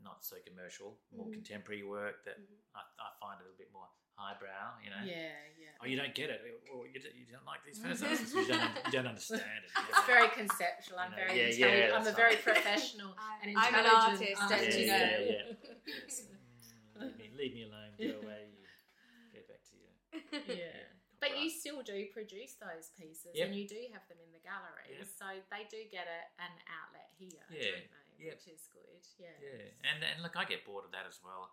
not 0.02 0.24
so 0.24 0.38
commercial, 0.48 0.98
more 1.16 1.28
Mhm. 1.28 1.34
contemporary 1.34 1.84
work 1.84 2.24
that 2.26 2.40
Mhm. 2.40 2.58
I, 2.76 2.82
I 3.00 3.08
find 3.20 3.40
a 3.40 3.44
little 3.44 3.58
bit 3.58 3.72
more 3.72 3.88
highbrow. 4.16 4.80
You 4.84 4.90
know. 4.92 5.04
Yeah, 5.04 5.32
yeah. 5.60 5.76
Oh, 5.82 5.86
you 5.86 5.96
don't 5.96 6.14
get 6.16 6.30
it. 6.30 6.42
Or 6.74 6.88
you, 6.88 7.00
don't- 7.00 7.16
you 7.16 7.26
don't 7.26 7.46
like 7.46 7.64
these 7.64 7.80
photos. 7.80 8.02
It's 8.04 8.32
because 8.32 8.48
you 8.48 8.54
don't, 8.54 8.76
you 8.86 8.92
don't 8.92 9.08
understand 9.08 9.42
it. 9.64 9.72
It's 9.90 10.06
very 10.08 10.28
conceptual. 10.30 11.00
I'm 11.00 11.12
You 11.12 11.18
know, 11.18 11.28
very 11.28 11.56
yeah, 11.60 11.88
yeah. 11.90 11.96
I'm 11.96 12.08
a 12.08 12.12
very 12.12 12.36
right. 12.36 12.44
professional 12.44 13.16
I- 13.20 13.40
and 13.44 13.58
I'm 13.58 13.74
an 13.76 13.86
intelligent 13.86 14.40
artist, 14.40 14.42
artist. 14.42 14.78
and, 14.78 14.80
you 14.80 14.88
Yeah, 14.88 15.00
know. 15.00 15.20
yeah, 15.20 15.94
It's, 16.04 16.22
mm, 17.00 17.00
leave, 17.00 17.18
me, 17.18 17.32
leave 17.38 17.54
me 17.56 17.64
alone. 17.64 17.92
Go 17.98 18.20
away. 18.28 18.48
You 18.52 19.32
get 19.34 19.48
back 19.48 19.62
to 19.64 19.76
you. 19.76 20.56
yeah. 20.60 20.99
But 21.20 21.36
you 21.40 21.50
still 21.52 21.82
do 21.84 22.08
produce 22.16 22.56
those 22.56 22.90
pieces 22.96 23.36
Yep. 23.36 23.48
and 23.48 23.56
you 23.56 23.68
do 23.68 23.80
have 23.92 24.08
them 24.08 24.18
in 24.24 24.32
the 24.32 24.40
gallery. 24.40 24.88
Yep. 24.98 25.08
So 25.20 25.28
they 25.52 25.68
do 25.68 25.84
get 25.92 26.08
a, 26.08 26.20
an 26.42 26.54
outlet 26.80 27.12
here, 27.20 27.44
Yeah, 27.52 27.76
don't 27.76 27.92
they? 27.92 28.26
yep. 28.26 28.40
Which 28.40 28.48
is 28.56 28.68
good. 28.72 29.04
Yeah. 29.20 29.36
Yeah, 29.44 29.68
and 29.92 30.00
and 30.04 30.24
look, 30.24 30.36
I 30.40 30.46
get 30.46 30.64
bored 30.66 30.86
of 30.88 30.92
that 30.96 31.04
as 31.08 31.20
well. 31.24 31.52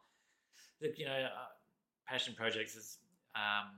Look, 0.80 0.98
you 0.98 1.06
know, 1.06 1.18
uh, 1.30 1.50
passion 2.06 2.34
projects 2.38 2.76
is 2.76 2.98
um, 3.34 3.74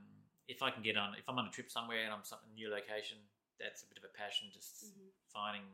if 0.47 0.61
I 0.61 0.69
can 0.69 0.83
get 0.83 0.97
on, 0.97 1.15
if 1.17 1.25
I'm 1.27 1.37
on 1.37 1.47
a 1.47 1.53
trip 1.53 1.69
somewhere 1.71 2.03
and 2.05 2.13
I'm 2.13 2.23
some 2.23 2.39
new 2.53 2.69
location, 2.69 3.17
that's 3.59 3.83
a 3.83 3.87
bit 3.89 3.97
of 3.97 4.05
a 4.05 4.13
passion. 4.13 4.49
Just 4.53 4.93
Mhm. 4.93 5.09
finding 5.33 5.65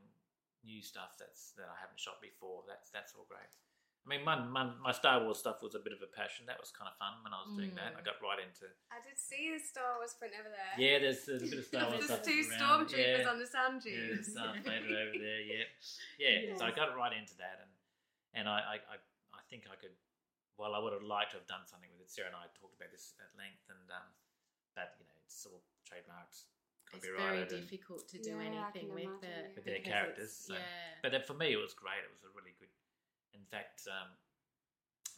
new 0.63 0.82
stuff 0.82 1.15
that's 1.19 1.51
that 1.60 1.67
I 1.69 1.75
haven't 1.80 1.99
shot 1.99 2.21
before. 2.21 2.63
That's 2.67 2.89
that's 2.89 3.13
all 3.13 3.25
great. 3.28 3.51
I 4.06 4.08
mean, 4.13 4.22
my, 4.22 4.38
my, 4.38 4.70
my 4.86 4.94
Star 4.94 5.18
Wars 5.26 5.41
stuff 5.41 5.65
was 5.65 5.74
a 5.74 5.82
bit 5.82 5.89
of 5.89 5.98
a 6.06 6.06
passion. 6.06 6.46
That 6.46 6.62
was 6.62 6.70
kind 6.70 6.86
of 6.86 6.94
fun 7.02 7.26
when 7.26 7.34
I 7.34 7.41
was 7.41 7.58
doing 7.58 7.74
that. 7.74 7.98
Mm. 7.98 8.00
I 8.00 8.02
got 8.06 8.22
right 8.22 8.38
into 8.38 8.70
I 8.94 9.02
did 9.02 9.18
see 9.18 9.50
a 9.50 9.58
Star 9.58 9.98
Wars 9.98 10.13
print 10.13 10.38
over 10.38 10.54
there. 10.54 10.74
yeah. 10.78 11.02
There's, 11.02 11.26
there's 11.26 11.41
a 11.41 11.50
bit 11.50 11.65
of 11.65 11.68
Star 11.74 11.89
Wars 11.89 12.06
stuff. 12.06 12.22
There's 12.22 12.30
two 12.30 12.54
around. 12.54 12.86
stormtroopers 12.86 13.26
yeah. 13.26 13.34
on 13.34 13.38
the 13.41 13.50
sand 13.50 13.82
Yeah, 13.82 13.98
dunes. 13.98 14.30
there's 14.30 14.38
Darth 14.38 14.62
Vader 14.62 14.94
over 15.10 15.18
there. 15.18 15.41
Yeah, 16.22 16.36
yeah. 16.46 16.54
So 16.56 16.70
I 16.70 16.72
got 16.72 16.94
right 16.94 17.12
into 17.18 17.34
that, 17.41 17.65
and 17.65 17.74
and 18.38 18.46
I, 18.46 18.78
I, 18.78 18.78
I, 18.94 18.98
I 19.34 19.41
think 19.50 19.65
I 19.65 19.76
could. 19.76 19.98
Well, 20.62 20.72
I 20.72 20.80
would 20.80 20.94
have 20.96 21.04
liked 21.04 21.34
to 21.36 21.41
have 21.41 21.50
done 21.50 21.65
something 21.68 21.89
with 21.91 22.06
it. 22.06 22.08
Sarah 22.13 22.30
and 22.32 22.38
I 22.39 22.48
talked 22.56 22.78
about 22.80 22.94
this 22.94 23.18
at 23.20 23.28
length, 23.36 23.65
and 23.74 23.84
um, 23.91 24.08
but 24.78 24.96
you 25.02 25.10
know, 25.10 25.18
it's 25.26 25.41
all 25.50 25.65
trademarked, 25.84 26.46
It's 26.94 27.04
very 27.10 27.44
difficult 27.50 28.06
to 28.13 28.22
do 28.22 28.38
Yeah, 28.38 28.48
anything 28.54 28.94
with 28.94 29.10
imagine, 29.10 29.26
it. 29.26 29.46
yeah. 29.50 29.56
With 29.58 29.65
their 29.65 29.82
characters, 29.84 30.32
so- 30.48 30.54
Yeah. 30.56 31.02
but 31.04 31.12
then 31.12 31.24
for 31.28 31.34
me, 31.36 31.52
it 31.52 31.60
was 31.60 31.74
great. 31.76 32.06
It 32.06 32.13
was 32.13 32.24
a 32.24 32.32
really 32.38 32.54
good. 32.62 32.70
In 33.36 33.45
fact, 33.52 33.84
um, 33.91 34.10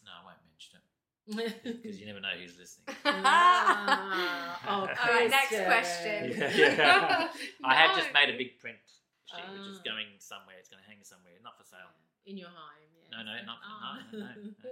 no, 0.04 0.12
I 0.12 0.22
won't 0.26 0.42
mention 0.50 0.82
it 0.82 0.86
because 1.84 2.00
you 2.00 2.06
never 2.10 2.20
know 2.20 2.34
who's 2.40 2.58
listening. 2.58 2.90
Ah, 3.06 4.58
oh, 4.68 4.88
All 4.90 5.12
right, 5.14 5.30
next 5.30 5.54
question. 5.54 6.34
Yeah, 6.36 6.52
yeah. 6.52 7.28
I 7.64 7.76
have 7.76 7.96
just 7.96 8.10
made 8.14 8.34
a 8.34 8.38
big 8.38 8.58
print 8.60 8.80
sheet, 9.28 9.44
which 9.54 9.68
is 9.68 9.80
Ah. 9.80 9.88
going 9.92 10.08
somewhere. 10.20 10.56
It's 10.60 10.70
going 10.72 10.82
to 10.82 10.88
hang 10.90 11.04
somewhere, 11.04 11.36
not 11.44 11.58
for 11.60 11.64
sale. 11.68 11.92
In 12.26 12.38
your 12.40 12.50
home, 12.52 12.90
yeah. 12.96 13.12
No, 13.12 13.20
no, 13.24 13.34
not- 13.46 13.62
oh. 13.64 14.00
no, 14.12 14.20
no, 14.20 14.26
no. 14.28 14.72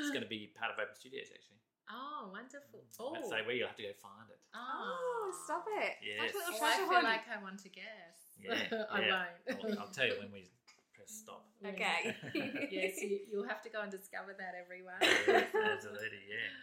It's 0.00 0.10
going 0.12 0.24
to 0.24 0.28
be 0.28 0.52
part 0.56 0.72
of 0.72 0.76
Open 0.80 0.92
Studios, 0.96 1.28
actually. 1.32 1.56
Oh, 1.90 2.28
wonderful. 2.30 2.84
Oh, 3.00 3.12
Let's 3.16 3.28
say 3.32 3.40
where 3.44 3.56
you'll 3.56 3.66
have 3.72 3.76
to 3.80 3.82
go 3.82 3.92
find 3.98 4.28
it. 4.30 4.38
Oh, 4.54 5.32
stop 5.44 5.64
it. 5.80 5.96
Yes. 6.04 6.20
Like 6.20 6.32
a 6.32 6.38
little 6.38 6.54
Oh, 6.54 6.56
I 6.56 6.58
treasure 6.60 6.84
feel 6.86 7.00
hunt. 7.00 7.08
like 7.12 7.26
I 7.28 7.38
want 7.42 7.58
to 7.64 7.70
guess. 7.72 8.16
Yeah, 8.40 8.84
I 8.92 9.00
yeah. 9.00 9.24
won't. 9.48 9.76
I'll, 9.76 9.84
I'll 9.84 9.92
tell 9.92 10.06
you 10.06 10.16
when 10.22 10.30
we 10.32 10.48
press 11.00 11.12
stop. 11.24 11.48
Okay. 11.64 12.12
yes, 12.70 13.00
you, 13.00 13.24
you'll 13.32 13.48
have 13.48 13.64
to 13.64 13.70
go 13.72 13.80
and 13.80 13.90
discover 13.90 14.36
that, 14.36 14.52
everyone. 14.52 15.00
Yes, 15.00 15.48
Absolutely, 15.56 16.28
yeah. 16.28 16.52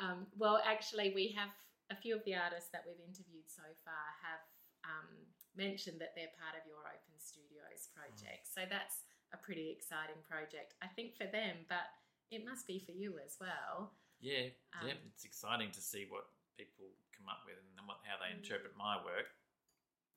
Um, 0.00 0.24
well, 0.40 0.56
actually, 0.64 1.12
we 1.12 1.36
have 1.36 1.52
a 1.92 1.94
few 1.94 2.16
of 2.16 2.24
the 2.24 2.32
artists 2.34 2.72
that 2.72 2.80
we've 2.88 2.98
interviewed 3.04 3.44
so 3.46 3.62
far 3.84 4.02
have 4.24 4.40
um, 4.88 5.06
mentioned 5.52 6.00
that 6.00 6.16
they're 6.16 6.32
part 6.40 6.56
of 6.56 6.64
your 6.64 6.80
Open 6.80 7.14
Studios 7.20 7.92
project. 7.92 8.48
So 8.48 8.64
that's 8.64 9.04
a 9.36 9.38
pretty 9.38 9.68
exciting 9.68 10.16
project, 10.24 10.74
I 10.80 10.88
think, 10.96 11.12
for 11.20 11.28
them, 11.28 11.68
but 11.68 11.92
it 12.32 12.40
must 12.40 12.64
be 12.64 12.80
for 12.80 12.96
you 12.96 13.20
as 13.20 13.36
well. 13.36 13.92
Yeah, 14.18 14.48
yeah. 14.80 14.96
Um, 14.96 15.12
It's 15.12 15.28
exciting 15.28 15.70
to 15.76 15.82
see 15.84 16.08
what 16.08 16.24
people 16.56 16.88
come 17.12 17.28
up 17.28 17.44
with 17.44 17.60
and 17.60 17.84
what, 17.84 18.00
how 18.08 18.16
they 18.16 18.32
Mm. 18.32 18.40
interpret 18.42 18.72
my 18.74 18.96
work. 19.04 19.28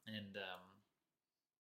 And 0.08 0.40
um, 0.40 0.64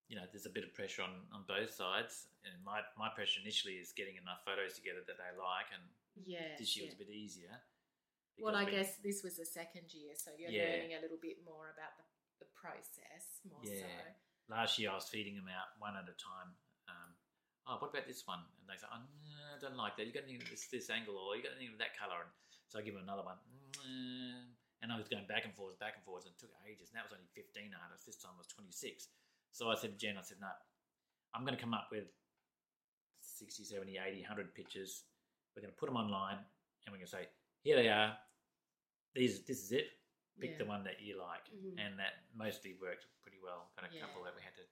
you 0.07 0.15
know, 0.15 0.25
there's 0.31 0.45
a 0.45 0.53
bit 0.53 0.63
of 0.63 0.73
pressure 0.73 1.01
on, 1.01 1.25
on 1.33 1.43
both 1.47 1.73
sides. 1.73 2.27
And 2.45 2.53
my 2.63 2.81
my 2.97 3.09
pressure 3.09 3.41
initially 3.41 3.81
is 3.81 3.89
getting 3.93 4.17
enough 4.21 4.45
photos 4.45 4.77
together 4.77 5.01
that 5.07 5.17
they 5.17 5.31
like, 5.37 5.69
and 5.73 5.83
Yes. 6.23 6.55
this 6.61 6.77
year 6.77 6.85
was 6.87 6.95
a 6.95 7.01
bit 7.01 7.09
easier. 7.11 7.51
Well, 8.39 8.55
I 8.55 8.63
we- 8.63 8.71
guess 8.71 8.97
this 9.03 9.19
was 9.23 9.35
the 9.35 9.45
second 9.45 9.91
year, 9.93 10.13
so 10.15 10.31
you're 10.37 10.51
Yeah. 10.51 10.79
learning 10.79 10.93
a 10.95 11.01
little 11.01 11.17
bit 11.19 11.43
more 11.43 11.71
about 11.75 11.97
the, 11.97 12.05
the 12.45 12.49
process 12.55 13.39
more 13.43 13.59
Yeah. 13.65 13.81
so. 13.83 14.15
last 14.47 14.77
year 14.79 14.91
I 14.91 14.95
was 14.95 15.09
feeding 15.09 15.35
them 15.35 15.47
out 15.49 15.73
one 15.79 15.97
at 15.97 16.07
a 16.07 16.13
time. 16.13 16.55
Um, 16.87 17.09
oh, 17.67 17.75
what 17.79 17.89
about 17.89 18.05
this 18.07 18.23
one? 18.27 18.39
And 18.61 18.69
they 18.69 18.77
say, 18.77 18.87
oh, 18.93 18.99
no, 19.01 19.55
I 19.55 19.59
don't 19.59 19.75
like 19.75 19.97
that. 19.97 20.05
You 20.05 20.13
got 20.13 20.23
anything 20.23 20.39
with 20.45 20.51
this 20.51 20.67
this 20.67 20.89
angle, 20.89 21.17
or 21.17 21.35
you 21.35 21.41
got 21.43 21.53
anything 21.57 21.71
with 21.75 21.79
that 21.83 21.97
color? 21.97 22.21
And 22.21 22.31
so 22.69 22.77
I 22.79 22.81
give 22.83 22.93
them 22.93 23.03
another 23.03 23.23
one, 23.23 23.39
"Mm, 23.83 24.53
And 24.83 24.91
I 24.93 24.97
was 24.97 25.07
going 25.09 25.25
back 25.25 25.45
and 25.45 25.55
forth, 25.55 25.79
back 25.79 25.95
and 25.95 26.03
forth, 26.05 26.25
and 26.25 26.33
it 26.35 26.39
took 26.39 26.51
ages. 26.67 26.89
And 26.91 26.97
that 26.97 27.05
was 27.09 27.13
only 27.13 27.25
15 27.33 27.73
artists. 27.73 28.05
This 28.05 28.17
time 28.21 28.37
was 28.37 28.45
26. 28.47 29.09
So 29.55 29.71
I 29.71 29.75
said 29.79 29.95
to 29.95 29.99
Jen, 30.03 30.19
I 30.19 30.21
said, 30.27 30.43
no, 30.43 30.51
I'm 31.31 31.47
going 31.47 31.55
to 31.55 31.61
come 31.63 31.71
up 31.71 31.87
with 31.87 32.11
60, 33.23 33.63
70, 33.63 33.95
80, 33.95 34.19
100 34.27 34.51
pictures. 34.51 35.07
We're 35.55 35.63
going 35.63 35.71
to 35.71 35.79
put 35.79 35.87
them 35.87 35.95
online 35.95 36.43
and 36.83 36.91
we're 36.91 36.99
going 36.99 37.07
to 37.07 37.15
say, 37.23 37.31
here 37.63 37.79
they 37.79 37.87
are. 37.87 38.19
These, 39.15 39.47
this 39.47 39.63
is 39.63 39.71
it. 39.71 39.95
Pick 40.43 40.59
the 40.59 40.67
one 40.67 40.83
that 40.83 40.99
you 40.99 41.15
like. 41.15 41.47
Mhm. 41.55 41.79
And 41.79 41.95
that 41.95 42.27
mostly 42.35 42.75
worked 42.83 43.07
pretty 43.23 43.39
well. 43.39 43.71
Got 43.79 43.87
a 43.87 43.95
couple 44.03 44.27
that 44.27 44.35
we 44.35 44.43
had 44.43 44.51
to. 44.59 44.67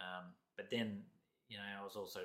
Um, 0.00 0.24
but 0.56 0.72
then, 0.72 1.04
you 1.52 1.60
know, 1.60 1.68
I 1.68 1.84
was 1.84 1.92
also, 1.92 2.24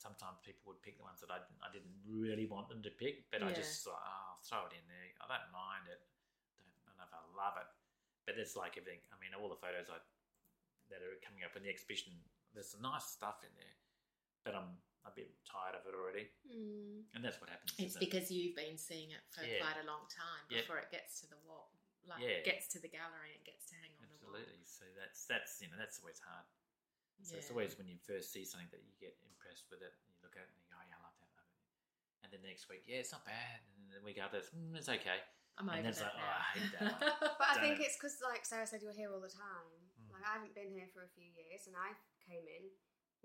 sometimes 0.00 0.40
people 0.40 0.72
would 0.72 0.80
pick 0.80 0.96
the 0.96 1.04
ones 1.04 1.20
that 1.20 1.28
I, 1.28 1.44
I 1.60 1.68
didn't 1.68 1.92
really 2.08 2.48
want 2.48 2.72
them 2.72 2.80
to 2.80 2.88
pick, 2.88 3.28
but 3.28 3.44
I 3.44 3.52
just 3.52 3.84
thought, 3.84 4.00
oh, 4.00 4.32
I'll 4.32 4.40
throw 4.48 4.64
it 4.64 4.72
in 4.72 4.84
there. 4.88 5.12
I 5.20 5.28
don't 5.28 5.52
mind 5.52 5.92
it. 5.92 6.00
Don't, 6.56 6.72
I 6.72 6.80
don't 6.88 6.96
know 6.96 7.04
if 7.04 7.12
I 7.12 7.20
love 7.36 7.60
it. 7.60 7.68
But 8.24 8.40
it's 8.40 8.56
like 8.56 8.80
everything. 8.80 9.04
I 9.12 9.20
mean, 9.20 9.36
all 9.36 9.52
the 9.52 9.60
photos 9.60 9.92
I 9.92 10.00
that 10.92 11.00
are 11.00 11.16
coming 11.24 11.40
up 11.42 11.56
in 11.56 11.64
the 11.64 11.72
exhibition, 11.72 12.12
there's 12.52 12.68
some 12.68 12.84
nice 12.84 13.08
stuff 13.08 13.40
in 13.42 13.52
there, 13.56 13.76
but 14.44 14.52
I'm 14.52 14.76
a 15.08 15.10
bit 15.16 15.32
tired 15.48 15.74
of 15.74 15.82
it 15.88 15.96
already. 15.96 16.30
Mm. 16.46 17.08
And 17.16 17.24
that's 17.24 17.40
what 17.42 17.48
happens. 17.50 17.72
It's 17.80 17.96
isn't 17.96 18.04
it? 18.04 18.06
because 18.06 18.28
you've 18.30 18.54
been 18.54 18.76
seeing 18.78 19.10
it 19.10 19.24
for 19.32 19.42
Yeah. 19.42 19.58
quite 19.64 19.80
a 19.80 19.86
long 19.88 20.04
time 20.12 20.44
Yep. 20.52 20.62
before 20.62 20.78
it 20.78 20.92
gets 20.94 21.18
to 21.24 21.26
the 21.26 21.40
wall, 21.48 21.72
like 22.06 22.22
Yeah. 22.22 22.44
gets 22.46 22.68
to 22.76 22.78
the 22.78 22.86
gallery 22.92 23.34
and 23.34 23.42
gets 23.42 23.66
to 23.72 23.74
hang 23.80 23.90
on 23.98 24.06
the 24.06 24.14
wall. 24.22 24.36
Absolutely. 24.36 24.62
So 24.68 24.84
that's 24.94 25.26
that's 25.26 25.58
you 25.64 25.66
know 25.72 25.78
that's 25.80 25.98
always 25.98 26.20
hard. 26.20 26.46
So 27.22 27.34
it's 27.38 27.50
always 27.50 27.78
when 27.78 27.86
you 27.86 27.98
first 28.02 28.30
see 28.34 28.44
something 28.44 28.68
that 28.74 28.82
you 28.82 28.92
get 28.98 29.14
impressed 29.26 29.70
with 29.70 29.78
it, 29.82 29.94
and 29.94 30.06
you 30.10 30.18
look 30.22 30.34
at 30.34 30.42
it 30.42 30.50
and 30.50 30.58
you 30.58 30.66
go, 30.70 30.74
oh, 30.78 30.82
yeah, 30.90 30.98
I 30.98 31.02
love 31.06 31.14
that, 31.22 31.30
love 31.38 31.46
it. 31.46 31.62
And 32.26 32.28
then 32.34 32.42
the 32.42 32.50
next 32.50 32.66
week, 32.68 32.82
yeah, 32.86 32.98
it's 32.98 33.14
not 33.14 33.22
bad. 33.24 33.62
And 33.78 33.86
then 33.86 33.94
the 33.94 34.02
week 34.02 34.18
after, 34.18 34.38
it's, 34.42 34.50
mm, 34.50 34.74
it's 34.74 34.88
okay. 34.90 35.22
I'm 35.54 35.68
and 35.70 35.78
over 35.78 35.82
then 35.86 35.90
it's 35.94 36.02
that 36.02 36.14
like, 36.18 36.24
oh, 36.26 36.34
I 36.34 36.44
hate 36.58 36.72
now. 36.74 36.78
that 36.82 36.98
one. 37.22 37.36
But 37.38 37.46
I 37.54 37.56
think 37.62 37.78
it. 37.78 37.86
it's 37.86 37.94
because, 37.94 38.18
like 38.26 38.42
Sarah 38.42 38.66
said, 38.66 38.82
you're 38.82 38.96
here 38.96 39.12
all 39.14 39.20
the 39.22 39.30
time. 39.30 39.70
Like 40.22 40.30
I 40.30 40.38
haven't 40.38 40.54
been 40.54 40.70
here 40.70 40.86
for 40.94 41.02
a 41.02 41.10
few 41.18 41.26
years, 41.26 41.66
and 41.66 41.74
I 41.74 41.98
came 42.22 42.46
in 42.46 42.70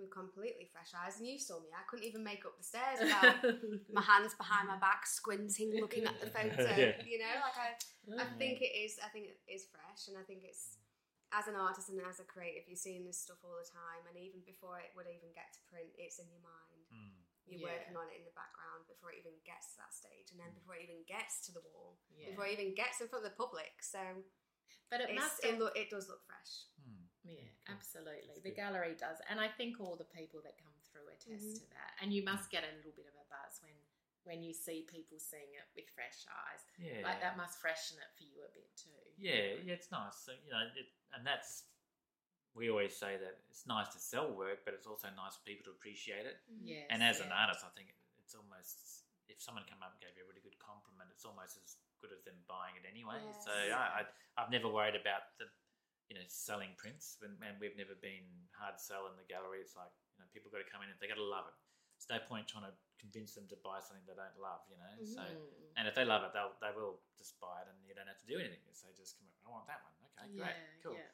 with 0.01 0.09
completely 0.09 0.65
fresh 0.73 0.97
eyes, 0.97 1.21
and 1.21 1.29
you 1.29 1.37
saw 1.37 1.61
me. 1.61 1.69
I 1.69 1.85
couldn't 1.85 2.09
even 2.09 2.25
make 2.25 2.41
up 2.41 2.57
the 2.57 2.65
stairs 2.65 2.97
without 2.97 3.37
my 3.93 4.01
hands 4.01 4.33
behind 4.33 4.65
my 4.65 4.81
back, 4.81 5.05
squinting, 5.05 5.77
looking 5.77 6.09
at 6.09 6.17
the 6.17 6.29
photo. 6.33 6.57
Yeah. 6.73 6.97
You 7.05 7.21
know, 7.21 7.33
like 7.45 7.57
I, 7.57 7.69
I 8.17 8.25
Mm. 8.25 8.39
think 8.41 8.63
it 8.65 8.73
is. 8.73 8.97
I 9.03 9.11
think 9.13 9.29
it 9.29 9.37
is 9.45 9.69
fresh, 9.69 10.09
and 10.09 10.17
I 10.17 10.25
think 10.25 10.41
it's 10.41 10.81
as 11.29 11.45
an 11.45 11.59
artist 11.59 11.91
and 11.91 11.99
as 12.07 12.23
a 12.23 12.25
creative, 12.25 12.65
you're 12.71 12.79
seeing 12.79 13.03
this 13.05 13.19
stuff 13.19 13.43
all 13.45 13.59
the 13.61 13.67
time, 13.67 14.07
and 14.09 14.15
even 14.17 14.39
before 14.47 14.79
it 14.81 14.95
would 14.97 15.05
even 15.11 15.29
get 15.37 15.51
to 15.53 15.61
print, 15.69 15.91
it's 16.01 16.17
in 16.17 16.25
your 16.33 16.41
mind. 16.41 16.81
Mm. 16.89 17.13
You're 17.45 17.61
Yeah. 17.67 17.75
working 17.77 17.95
on 17.99 18.07
it 18.07 18.15
in 18.19 18.23
the 18.23 18.31
background 18.35 18.87
before 18.87 19.11
it 19.11 19.19
even 19.19 19.35
gets 19.43 19.75
to 19.75 19.83
that 19.83 19.91
stage, 19.91 20.31
and 20.31 20.39
then 20.39 20.55
before 20.55 20.79
it 20.79 20.87
even 20.87 21.03
gets 21.03 21.43
to 21.45 21.51
the 21.51 21.63
wall, 21.67 21.99
Yeah. 22.15 22.31
before 22.31 22.47
it 22.47 22.55
even 22.55 22.71
gets 22.79 23.03
in 23.03 23.11
front 23.11 23.27
of 23.27 23.31
the 23.31 23.35
public. 23.35 23.75
So 23.83 24.23
But 24.89 25.01
it 25.01 25.09
it's, 25.11 25.19
must 25.19 25.43
it, 25.43 25.59
look, 25.59 25.75
it 25.75 25.89
does 25.89 26.07
look 26.07 26.23
fresh. 26.25 26.67
Mm. 26.81 27.03
Yeah, 27.27 27.43
Cool. 27.67 27.75
absolutely. 27.75 28.27
That's 28.27 28.41
The 28.47 28.55
good. 28.55 28.63
gallery 28.63 28.95
does, 28.95 29.19
and 29.29 29.39
I 29.39 29.49
think 29.49 29.79
all 29.79 29.95
the 29.99 30.07
people 30.07 30.39
that 30.47 30.55
come 30.63 30.71
through 30.87 31.07
attest 31.11 31.43
Mhm. 31.43 31.59
to 31.59 31.65
that. 31.75 31.91
And 32.01 32.13
you 32.13 32.23
must 32.23 32.49
get 32.49 32.63
a 32.63 32.71
little 32.77 32.93
bit 32.95 33.07
of 33.07 33.15
a 33.15 33.25
buzz 33.29 33.59
when 33.61 33.75
when 34.27 34.43
you 34.43 34.51
see 34.53 34.83
people 34.83 35.15
seeing 35.17 35.53
it 35.55 35.63
with 35.73 35.87
fresh 35.95 36.27
eyes. 36.27 36.59
Yeah. 36.77 36.99
Like 36.99 37.21
that 37.23 37.37
must 37.39 37.59
freshen 37.63 37.95
it 37.97 38.11
for 38.17 38.23
you 38.27 38.43
a 38.43 38.51
bit 38.51 38.67
too. 38.75 38.91
Yeah, 39.15 39.55
yeah, 39.63 39.79
it's 39.79 39.89
nice. 39.89 40.17
So, 40.19 40.33
you 40.43 40.51
know, 40.51 40.67
it, 40.75 40.91
and 41.15 41.25
that's 41.25 41.63
we 42.53 42.69
always 42.69 42.91
say 42.97 43.15
that 43.15 43.39
it's 43.49 43.65
nice 43.65 43.87
to 43.93 43.99
sell 43.99 44.27
work, 44.35 44.65
but 44.65 44.73
it's 44.73 44.85
also 44.85 45.07
nice 45.15 45.35
for 45.37 45.43
people 45.45 45.63
to 45.65 45.71
appreciate 45.71 46.25
it. 46.25 46.41
Yes, 46.59 46.87
And 46.89 47.01
as 47.03 47.21
an 47.21 47.31
artist, 47.31 47.63
I 47.63 47.69
think 47.69 47.95
it's 48.19 48.35
almost 48.35 49.05
if 49.29 49.39
someone 49.41 49.63
came 49.63 49.81
up 49.81 49.93
and 49.93 50.01
gave 50.01 50.17
you 50.17 50.23
a 50.25 50.27
really 50.27 50.41
good 50.41 50.57
compliment, 50.59 51.09
it's 51.13 51.23
almost 51.23 51.55
as 51.63 51.77
good 52.07 52.15
as 52.15 52.23
them 52.23 52.39
buying 52.47 52.79
it 52.79 52.87
anyway. 52.87 53.19
So 53.43 53.51
Yes. 53.51 53.75
I, 53.75 53.83
I, 53.99 54.01
I've 54.39 54.51
never 54.51 54.71
worried 54.71 54.95
about 54.95 55.35
the, 55.35 55.51
you 56.07 56.15
know, 56.15 56.23
selling 56.31 56.71
prints, 56.79 57.19
when, 57.19 57.35
and 57.43 57.59
we've 57.59 57.75
never 57.75 57.99
been 57.99 58.23
hard 58.55 58.79
sell 58.79 59.11
in 59.11 59.19
the 59.19 59.27
gallery. 59.27 59.59
It's 59.59 59.75
like 59.75 59.91
you 60.15 60.23
know, 60.23 60.27
people 60.31 60.47
got 60.47 60.63
to 60.63 60.69
come 60.71 60.79
in 60.79 60.87
and 60.87 60.95
they 61.03 61.11
got 61.11 61.19
to 61.19 61.27
love 61.27 61.51
it. 61.51 61.57
There's 61.99 62.07
no 62.15 62.23
point 62.31 62.47
trying 62.47 62.63
to 62.71 62.73
convince 62.95 63.35
them 63.35 63.49
to 63.51 63.57
buy 63.59 63.83
something 63.83 64.05
they 64.07 64.15
don't 64.15 64.37
love, 64.39 64.63
you 64.71 64.79
know. 64.79 64.93
So 65.03 65.21
Mm. 65.27 65.75
and 65.75 65.83
if 65.85 65.93
they 65.93 66.07
love 66.07 66.23
it, 66.23 66.31
they'll 66.31 66.55
they 66.63 66.71
will 66.71 67.03
just 67.19 67.35
buy 67.43 67.61
it, 67.61 67.67
and 67.69 67.77
you 67.83 67.93
don't 67.93 68.07
have 68.07 68.21
to 68.23 68.29
do 68.29 68.39
anything. 68.39 68.71
So 68.71 68.87
just 68.95 69.19
come 69.19 69.27
I 69.43 69.51
want 69.51 69.67
that 69.67 69.83
one. 69.83 69.93
Okay, 70.15 70.27
great, 70.33 70.55
yeah, 70.57 70.81
cool. 70.81 70.95
yeah. 70.97 71.11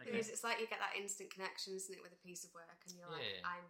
Okay. 0.00 0.16
is, 0.16 0.32
it's 0.32 0.44
like 0.44 0.56
you 0.62 0.66
get 0.70 0.80
that 0.80 0.96
instant 0.96 1.28
connection, 1.28 1.76
isn't 1.76 1.92
it, 1.92 2.00
with 2.00 2.12
a 2.16 2.20
piece 2.24 2.40
of 2.46 2.54
work, 2.56 2.80
and 2.88 2.96
you're 2.96 3.10
like, 3.10 3.20
Yeah. 3.20 3.44
I 3.44 3.60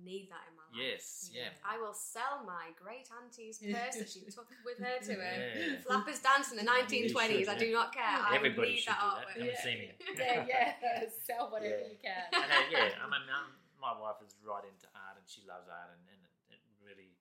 need 0.00 0.32
that 0.32 0.48
in 0.48 0.56
my 0.56 0.64
life. 0.72 0.80
Yes, 0.80 1.28
yeah. 1.32 1.52
I 1.60 1.76
will 1.76 1.92
sell 1.92 2.40
my 2.48 2.72
great 2.80 3.04
auntie's 3.12 3.60
purse 3.72 4.00
that 4.00 4.08
she 4.08 4.24
took 4.32 4.48
with 4.64 4.80
her 4.80 4.96
to 5.04 5.14
a 5.20 5.32
Yeah. 5.36 5.84
flappers 5.84 6.20
dance 6.24 6.48
in 6.50 6.56
the 6.56 6.64
You 6.64 7.08
should, 7.12 7.18
1920s. 7.20 7.48
I 7.52 7.56
do 7.60 7.68
not 7.72 7.92
care. 7.92 8.04
I 8.24 8.32
Everybody 8.34 8.80
need 8.80 8.84
should 8.84 8.96
that 8.96 9.04
do 9.04 9.08
that. 9.12 9.20
artwork. 9.20 9.36
Come 9.36 9.48
and 9.52 9.60
see 9.60 9.76
me. 9.76 9.88
yeah, 10.16 10.46
yeah. 10.48 11.04
Sell 11.28 11.52
whatever 11.52 11.76
Yeah. 11.84 11.92
you 11.92 11.98
can. 12.00 12.24
And, 12.32 12.48
uh, 12.48 12.64
yeah, 12.72 13.04
I 13.04 13.06
mean, 13.12 13.24
um, 13.28 13.52
my 13.76 13.92
wife 13.92 14.22
is 14.24 14.32
right 14.40 14.64
into 14.64 14.88
art, 14.96 15.20
and 15.20 15.26
she 15.28 15.44
loves 15.44 15.68
art, 15.68 15.92
and, 15.92 16.02
and 16.08 16.20
it, 16.24 16.56
it 16.56 16.62
really 16.80 17.12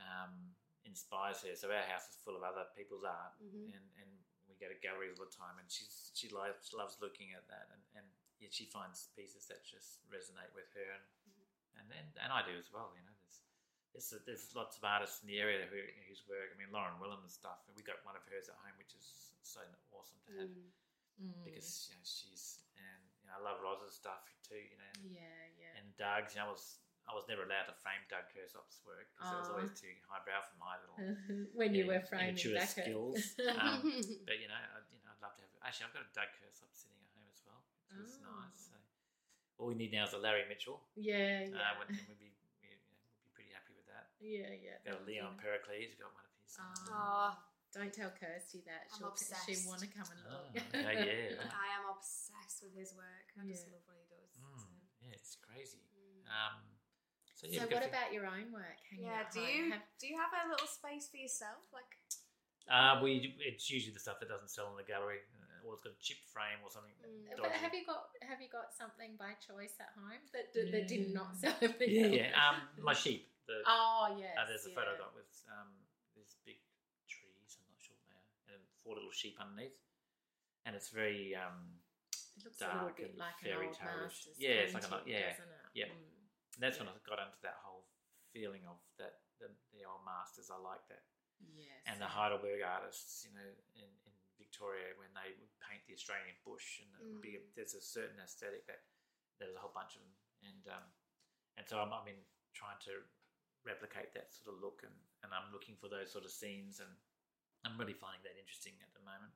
um, 0.00 0.56
inspires 0.88 1.42
her. 1.46 1.54
So 1.54 1.68
our 1.70 1.86
house 1.86 2.08
is 2.10 2.16
full 2.24 2.34
of 2.36 2.42
other 2.42 2.66
people's 2.74 3.04
art, 3.04 3.36
Mhm. 3.42 3.70
and, 3.76 3.86
and 4.00 4.10
we 4.48 4.56
go 4.58 4.66
to 4.68 4.78
galleries 4.82 5.20
all 5.20 5.28
the 5.28 5.36
time, 5.36 5.58
and 5.60 5.68
she's 5.70 6.10
she 6.16 6.28
loves 6.32 6.72
loves 6.74 6.96
looking 7.00 7.32
at 7.36 7.46
that, 7.48 7.68
and, 7.70 7.82
and 7.94 8.06
yeah, 8.40 8.48
she 8.50 8.64
finds 8.64 9.08
pieces 9.14 9.46
that 9.52 9.62
just 9.68 10.00
resonate 10.08 10.50
with 10.56 10.66
her, 10.74 10.88
and 10.96 11.04
and 11.78 11.86
then 11.90 12.04
and 12.22 12.30
I 12.32 12.42
do 12.46 12.54
as 12.58 12.70
well. 12.72 12.90
You 12.96 13.04
know, 13.06 13.14
there's 13.20 14.10
there's, 14.10 14.22
there's 14.26 14.44
lots 14.54 14.78
of 14.78 14.82
artists 14.86 15.20
in 15.22 15.28
the 15.30 15.38
area 15.42 15.66
who, 15.66 15.78
whose 16.06 16.22
work. 16.30 16.50
I 16.50 16.56
mean, 16.58 16.70
Lauren 16.70 16.96
Williams 17.02 17.34
stuff, 17.34 17.62
and 17.66 17.74
we 17.74 17.82
got 17.82 17.98
one 18.06 18.14
of 18.14 18.22
hers 18.30 18.46
at 18.50 18.56
home, 18.62 18.74
which 18.78 18.94
is 18.94 19.34
so 19.42 19.60
awesome 19.94 20.18
to 20.30 20.46
have 20.46 20.50
Mm. 20.50 20.70
Mm. 21.20 21.44
because 21.44 21.90
you 21.92 22.00
know 22.00 22.06
she's 22.06 22.64
and 22.80 23.02
you 23.20 23.28
know 23.28 23.36
I 23.36 23.40
love 23.44 23.60
Roz's 23.60 23.92
stuff 23.92 24.24
too. 24.40 24.56
You 24.56 24.78
know, 24.80 24.92
yeah, 25.20 25.44
yeah. 25.60 25.76
and 25.76 25.84
Doug's. 26.00 26.32
You 26.32 26.40
know, 26.40 26.48
I 26.48 26.56
was 26.56 26.80
I 27.04 27.12
was 27.12 27.28
never 27.28 27.44
allowed 27.44 27.68
to 27.68 27.76
frame 27.84 28.00
Doug 28.08 28.24
Kersop's 28.32 28.80
work 28.88 29.04
because 29.12 29.28
it 29.28 29.40
was 29.44 29.50
always 29.52 29.74
too 29.76 29.92
highbrow 30.08 30.40
for 30.48 30.56
my 30.56 30.80
little. 30.80 30.96
when 31.58 31.76
you 31.76 31.84
yeah, 31.84 31.98
were 31.98 32.02
framing 32.08 32.40
immature 32.40 32.56
skills. 32.64 33.20
Um, 33.60 33.84
but 34.24 34.40
you 34.40 34.48
know, 34.48 34.56
I, 34.56 34.80
you 34.94 35.02
know, 35.04 35.12
I'd 35.12 35.20
love 35.20 35.36
to 35.36 35.44
have. 35.44 35.52
Actually, 35.60 35.92
I've 35.92 35.96
got 36.00 36.08
a 36.08 36.12
Doug 36.16 36.30
Kersop 36.40 36.72
sitting 36.72 36.96
at 37.04 37.10
home 37.12 37.28
as 37.28 37.42
well, 37.44 37.60
which 37.92 38.00
is 38.00 38.16
Oh. 38.24 38.40
nice. 38.40 38.69
So 39.60 39.68
all 39.68 39.76
we 39.76 39.76
need 39.76 39.92
now 39.92 40.08
is 40.08 40.16
a 40.16 40.18
Larry 40.18 40.48
Mitchell. 40.48 40.80
yeah, 40.96 41.44
Uh, 41.44 41.52
yeah. 41.52 41.76
when- 41.76 41.92
and 41.92 42.08
we'd 42.08 42.16
be 42.16 42.32
we, 42.32 42.64
you 42.64 42.72
know, 42.72 42.80
we'd 42.88 42.96
be 42.96 43.28
pretty 43.36 43.52
happy 43.52 43.76
with 43.76 43.84
that. 43.92 44.08
yeah, 44.16 44.48
yeah. 44.56 44.80
Got 44.88 45.02
a 45.02 45.04
Leon 45.04 45.36
Pericles. 45.36 45.92
Got 46.00 46.14
one 46.16 46.24
of 46.24 46.32
his. 46.40 46.56
Oh. 46.56 46.96
Oh, 46.96 47.36
Don't 47.76 47.92
tell 47.92 48.10
Kirsty 48.10 48.62
that. 48.64 48.88
I'm 48.90 48.98
She'll, 48.98 49.08
obsessed. 49.12 49.44
she 49.46 49.68
want 49.68 49.80
to 49.84 49.86
come 49.92 50.08
and 50.10 50.20
Oh, 50.26 50.48
look. 50.48 50.64
okay, 50.74 51.36
yeah. 51.36 51.44
I 51.52 51.76
am 51.76 51.92
obsessed 51.94 52.64
with 52.64 52.72
his 52.74 52.94
work. 52.96 53.28
I 53.36 53.44
just 53.46 53.68
love 53.68 53.84
what 53.84 54.00
he 54.00 54.08
does. 54.08 54.32
Mm, 54.40 54.58
so. 54.64 54.66
yeah, 55.04 55.12
it's 55.12 55.36
crazy. 55.36 55.84
Mm. 55.92 56.24
Um, 56.24 56.56
so 57.36 57.46
So, 57.46 57.52
yeah, 57.52 57.60
we've 57.60 57.60
what 57.68 57.70
got 57.70 57.82
a 57.84 57.88
about 57.92 58.12
your 58.16 58.26
own 58.26 58.50
work? 58.50 58.80
Hanging 58.88 59.04
Yeah, 59.06 59.28
do 59.30 59.40
home? 59.44 59.48
you 59.54 59.70
Have- 59.76 59.88
do 60.00 60.06
you 60.08 60.16
have 60.18 60.32
a 60.32 60.48
little 60.48 60.66
space 60.66 61.06
for 61.12 61.18
yourself? 61.18 61.60
Like, 61.70 61.92
Uh, 62.66 62.98
we 63.04 63.36
it's 63.44 63.68
usually 63.70 63.92
the 63.92 64.00
stuff 64.00 64.18
that 64.20 64.28
doesn't 64.32 64.48
sell 64.48 64.70
in 64.72 64.76
the 64.76 64.82
gallery, 64.88 65.20
uh, 65.38 65.39
or 65.66 65.74
it's 65.76 65.84
got 65.84 65.94
a 65.94 66.00
chip 66.02 66.20
frame 66.32 66.60
or 66.64 66.70
something. 66.70 66.92
Mm. 67.02 67.36
but 67.40 67.52
have 67.52 67.74
you 67.74 67.84
got 67.84 68.12
have 68.22 68.40
you 68.40 68.48
got 68.50 68.72
something 68.74 69.16
by 69.18 69.36
choice 69.40 69.76
at 69.80 69.92
home 69.96 70.22
that 70.32 70.52
that, 70.54 70.72
that 70.72 70.84
did 70.88 71.12
not 71.12 71.36
sell 71.36 71.56
in 71.60 71.74
yeah, 71.84 72.30
yeah. 72.30 72.30
Um, 72.36 72.60
my 72.80 72.94
sheep. 72.94 73.28
The, 73.46 73.62
Oh 73.66 74.14
yes. 74.18 74.36
uh, 74.38 74.46
there's 74.46 74.66
a 74.66 74.72
photo 74.72 74.92
I 74.92 74.98
yeah. 74.98 75.04
got 75.04 75.12
with 75.16 75.32
um, 75.50 75.70
these 76.14 76.36
big 76.46 76.60
trees. 77.10 77.58
I'm 77.58 77.66
not 77.70 77.80
sure 77.82 77.96
what 77.98 78.06
they 78.08 78.16
are, 78.16 78.28
and 78.56 78.62
four 78.84 78.94
little 78.98 79.12
sheep 79.14 79.36
underneath, 79.40 79.76
and 80.64 80.72
it's 80.78 80.90
very 80.94 81.34
um, 81.34 81.76
It 82.38 82.46
looks 82.46 82.60
a 82.62 82.70
little 82.70 82.92
dark 82.92 82.98
bit 83.00 83.14
and 83.14 83.20
like 83.20 83.38
an 83.42 83.46
fairy 83.50 83.68
old 83.70 83.76
tale-ish. 83.76 84.30
Yeah, 84.38 84.64
it's 84.64 84.74
like 84.76 84.86
a- 84.86 85.02
painting, 85.02 85.14
yeah, 85.18 85.34
doesn't 85.34 85.50
it? 85.50 85.64
yeah. 85.74 85.90
Mm. 85.90 86.56
and 86.56 86.60
that's 86.62 86.78
when 86.78 86.86
I 86.88 86.94
got 87.04 87.18
into 87.20 87.40
that 87.42 87.58
whole 87.64 87.84
feeling 88.30 88.62
of 88.70 88.78
that 89.02 89.20
the, 89.42 89.50
the 89.74 89.82
old 89.88 90.04
masters. 90.06 90.52
I 90.52 90.60
like 90.60 90.84
that. 90.92 91.02
Yes. 91.56 91.72
and 91.88 91.96
the. 92.00 92.04
Heidelberg 92.04 92.60
artists, 92.60 93.24
you 93.24 93.32
know, 93.32 93.40
in, 93.40 93.88
in 93.88 93.88
Victoria 94.60 94.92
when 95.00 95.08
they 95.16 95.32
would 95.40 95.48
paint 95.64 95.80
the 95.88 95.96
Australian 95.96 96.36
bush, 96.44 96.84
and 96.84 96.92
it 96.92 97.00
would 97.08 97.24
be 97.24 97.40
Mm. 97.40 97.48
there's 97.56 97.72
a 97.72 97.80
certain 97.80 98.20
aesthetic 98.20 98.68
that 98.68 98.84
there's 99.40 99.56
a 99.56 99.58
whole 99.58 99.72
bunch 99.72 99.96
of 99.96 100.04
them, 100.04 100.12
and 100.44 100.64
um, 100.68 100.84
and 101.56 101.64
so 101.64 101.80
I'm, 101.80 101.88
I've 101.96 102.04
been 102.04 102.20
trying 102.52 102.76
to 102.84 103.00
replicate 103.64 104.12
that 104.12 104.28
sort 104.36 104.52
of 104.52 104.60
look, 104.60 104.84
and, 104.84 104.92
and 105.24 105.32
I'm 105.32 105.48
looking 105.52 105.76
for 105.80 105.88
those 105.88 106.12
sort 106.12 106.24
of 106.28 106.30
scenes, 106.30 106.76
and 106.80 106.92
I'm 107.64 107.80
really 107.80 107.96
finding 107.96 108.20
that 108.28 108.36
interesting 108.36 108.76
at 108.84 108.92
the 108.92 109.00
moment. 109.00 109.32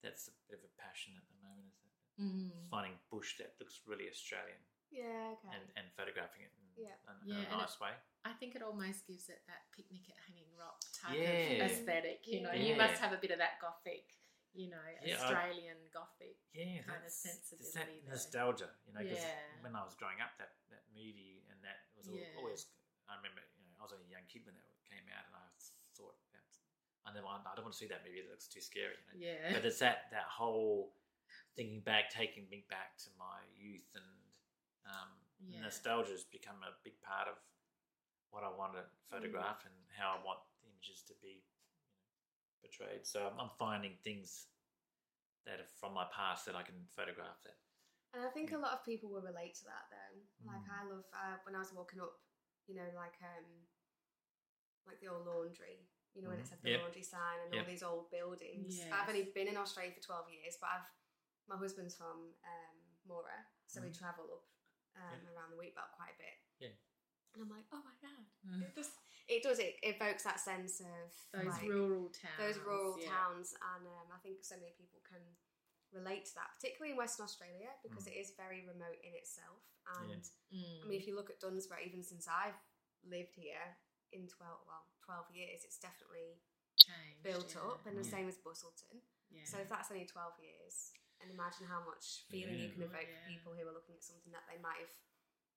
That's 0.00 0.28
a 0.28 0.34
bit 0.48 0.56
of 0.60 0.64
a 0.64 0.72
passion 0.80 1.12
at 1.20 1.28
the 1.28 1.36
moment, 1.44 1.68
is 1.68 1.76
that 1.84 1.92
Mm. 2.16 2.70
finding 2.70 2.96
bush 3.10 3.36
that 3.42 3.58
looks 3.58 3.80
really 3.90 4.08
Australian 4.08 4.62
yeah, 4.88 5.34
okay. 5.34 5.50
and, 5.50 5.64
and 5.74 5.90
photographing 5.98 6.46
it 6.46 6.52
in, 6.54 6.84
Yeah. 6.86 6.94
in, 7.26 7.28
in 7.28 7.36
and 7.42 7.46
a 7.50 7.54
it- 7.58 7.58
nice 7.66 7.80
way. 7.82 7.90
I 8.24 8.32
think 8.38 8.54
it 8.54 8.62
almost 8.62 9.04
gives 9.04 9.28
it 9.28 9.42
that 9.50 9.66
picnic 9.74 10.06
at 10.08 10.14
Hanging 10.24 10.46
Rock 10.56 10.78
type 10.94 11.18
Yeah. 11.18 11.64
of 11.66 11.70
aesthetic. 11.72 12.22
You 12.28 12.42
know, 12.46 12.52
Yeah. 12.54 12.62
you 12.70 12.76
must 12.76 13.00
have 13.02 13.12
a 13.12 13.18
bit 13.18 13.32
of 13.32 13.38
that 13.42 13.58
gothic, 13.60 14.14
you 14.54 14.70
know, 14.70 14.80
Yeah, 15.02 15.18
I- 15.18 15.22
Australian 15.22 15.78
gothic. 15.92 16.38
yeah, 16.54 16.82
kind 16.86 17.02
of 17.02 17.10
it's 17.10 17.22
that 17.74 17.86
there. 17.90 18.08
nostalgia, 18.08 18.70
you 18.86 18.92
know. 18.94 19.00
Because 19.02 19.18
Yeah. 19.18 19.62
when 19.62 19.74
I 19.76 19.82
was 19.84 19.94
growing 19.98 20.20
up, 20.22 20.38
that 20.38 20.54
that 20.70 20.84
movie 20.94 21.44
and 21.50 21.58
that 21.62 21.90
was 21.96 22.08
al- 22.08 22.14
Yeah. 22.16 22.38
always. 22.38 22.66
I 23.08 23.16
remember, 23.16 23.42
you 23.58 23.66
know, 23.66 23.76
I 23.78 23.82
was 23.82 23.92
a 23.92 24.00
young 24.08 24.24
kid 24.26 24.46
when 24.46 24.54
that 24.54 24.70
came 24.88 25.04
out, 25.10 25.26
and 25.26 25.36
I 25.36 25.48
thought 25.94 26.16
I 27.06 27.12
never, 27.12 27.26
I 27.28 27.52
don't 27.54 27.64
want 27.68 27.74
to 27.74 27.78
see 27.78 27.86
that 27.88 28.02
movie. 28.02 28.20
It 28.20 28.30
looks 28.30 28.48
too 28.48 28.62
scary. 28.62 28.96
You 29.12 29.20
know? 29.20 29.26
Yeah. 29.26 29.52
But 29.52 29.66
it's 29.66 29.78
that 29.80 30.10
that 30.10 30.24
whole 30.24 30.96
thinking 31.54 31.82
back, 31.82 32.08
taking 32.08 32.48
me 32.48 32.64
back 32.70 32.96
to 33.04 33.10
my 33.18 33.44
youth, 33.52 33.94
and 33.94 34.38
um, 34.86 35.10
Yeah. 35.40 35.60
nostalgia 35.60 36.12
has 36.12 36.24
become 36.24 36.62
a 36.62 36.72
big 36.82 37.00
part 37.02 37.28
of 37.28 37.36
what 38.30 38.42
I 38.42 38.48
want 38.48 38.72
to 38.74 38.88
photograph 39.10 39.62
Mm. 39.62 39.66
and 39.66 39.90
how 39.96 40.16
I 40.16 40.22
want 40.24 40.40
the 40.62 40.68
images 40.68 41.02
to 41.04 41.14
be 41.20 41.44
portrayed. 42.64 43.04
So 43.04 43.28
I'm, 43.28 43.36
I'm 43.36 43.52
finding 43.60 44.00
things 44.00 44.48
that 45.44 45.60
are 45.60 45.70
from 45.76 45.92
my 45.92 46.08
past 46.08 46.48
that 46.48 46.56
I 46.56 46.64
can 46.64 46.88
photograph. 46.96 47.36
That 47.44 47.60
And 48.16 48.24
I 48.24 48.30
think 48.32 48.56
a 48.56 48.58
lot 48.58 48.72
of 48.72 48.80
people 48.88 49.12
will 49.12 49.20
relate 49.20 49.54
to 49.60 49.64
that 49.68 49.84
though. 49.92 50.16
Like 50.48 50.64
Mm. 50.64 50.72
I 50.72 50.80
love 50.88 51.04
uh, 51.12 51.36
when 51.44 51.54
I 51.54 51.60
was 51.60 51.72
walking 51.76 52.00
up, 52.00 52.16
you 52.66 52.74
know, 52.74 52.88
like 52.96 53.20
um, 53.20 53.44
like 54.88 55.00
the 55.00 55.08
old 55.12 55.26
laundry. 55.28 55.84
You 56.14 56.22
know, 56.22 56.30
when 56.30 56.38
it 56.38 56.46
Mhm. 56.46 56.48
said 56.48 56.62
the 56.62 56.70
Yep. 56.70 56.80
laundry 56.80 57.02
sign 57.02 57.40
and 57.42 57.52
Yep. 57.52 57.60
all 57.64 57.70
these 57.70 57.82
old 57.82 58.10
buildings. 58.10 58.78
Yes. 58.78 58.92
I've 58.92 59.08
only 59.08 59.24
been 59.34 59.48
in 59.48 59.56
Australia 59.58 59.92
for 59.92 60.00
twelve 60.00 60.30
years, 60.30 60.56
but 60.60 60.70
I've 60.70 60.88
my 61.46 61.56
husband's 61.58 61.94
from 61.94 62.32
um, 62.40 62.76
Moora, 63.04 63.44
so 63.66 63.82
we 63.82 63.88
Mhm. 63.90 63.98
travel 63.98 64.24
up 64.32 64.46
um, 64.96 65.26
around 65.28 65.50
the 65.50 65.58
wheat 65.58 65.74
belt 65.74 65.90
quite 65.92 66.14
a 66.14 66.16
bit. 66.16 66.38
Yeah. 66.58 66.72
And 67.34 67.42
I'm 67.42 67.50
like, 67.50 67.66
oh 67.72 67.82
my 67.82 67.92
god, 68.00 68.24
Mm. 68.46 68.62
it 68.62 68.74
just 68.74 68.96
it 69.28 69.42
does 69.42 69.58
it 69.58 69.76
evokes 69.82 70.24
that 70.24 70.38
sense 70.40 70.80
of 70.80 71.08
those 71.32 71.48
like, 71.56 71.64
rural 71.68 72.12
towns. 72.12 72.36
those 72.38 72.58
rural 72.60 72.96
yeah. 73.00 73.08
towns, 73.08 73.54
and 73.74 73.86
um, 73.88 74.08
I 74.12 74.18
think 74.20 74.44
so 74.44 74.56
many 74.60 74.72
people 74.76 75.00
can 75.08 75.22
relate 75.92 76.26
to 76.28 76.34
that, 76.36 76.50
particularly 76.58 76.92
in 76.92 76.98
Western 76.98 77.24
Australia, 77.24 77.70
because 77.86 78.04
Mm. 78.04 78.12
it 78.12 78.16
is 78.20 78.34
very 78.36 78.66
remote 78.66 78.98
in 79.00 79.14
itself. 79.14 79.62
And 80.02 80.24
Yeah. 80.50 80.82
I 80.82 80.84
mean, 80.88 80.98
if 81.00 81.06
you 81.06 81.14
look 81.14 81.30
at 81.30 81.40
Dunsborough, 81.40 81.84
even 81.86 82.02
since 82.02 82.26
I've 82.28 82.58
lived 83.06 83.34
here 83.36 83.76
in 84.12 84.28
twelve 84.28 84.60
well 84.66 84.84
twelve 85.04 85.30
years, 85.32 85.64
it's 85.64 85.78
definitely 85.78 86.40
Changed, 86.76 87.22
built 87.22 87.54
yeah. 87.54 87.62
up, 87.70 87.86
and 87.86 87.96
the 87.96 88.02
Yeah. 88.04 88.10
same 88.10 88.28
as 88.28 88.36
Busselton. 88.38 89.00
Yeah. 89.30 89.44
So 89.44 89.58
if 89.58 89.68
that's 89.68 89.90
only 89.90 90.04
twelve 90.06 90.34
years, 90.40 90.92
and 91.20 91.30
imagine 91.30 91.66
how 91.66 91.80
much 91.86 92.26
feeling 92.28 92.58
you 92.58 92.70
can 92.74 92.82
evoke 92.82 93.06
Yeah. 93.08 93.22
for 93.24 93.28
people 93.30 93.52
who 93.54 93.64
are 93.68 93.72
looking 93.72 93.94
at 93.96 94.02
something 94.04 94.32
that 94.32 94.44
they 94.50 94.58
might 94.58 94.80
have 94.80 94.94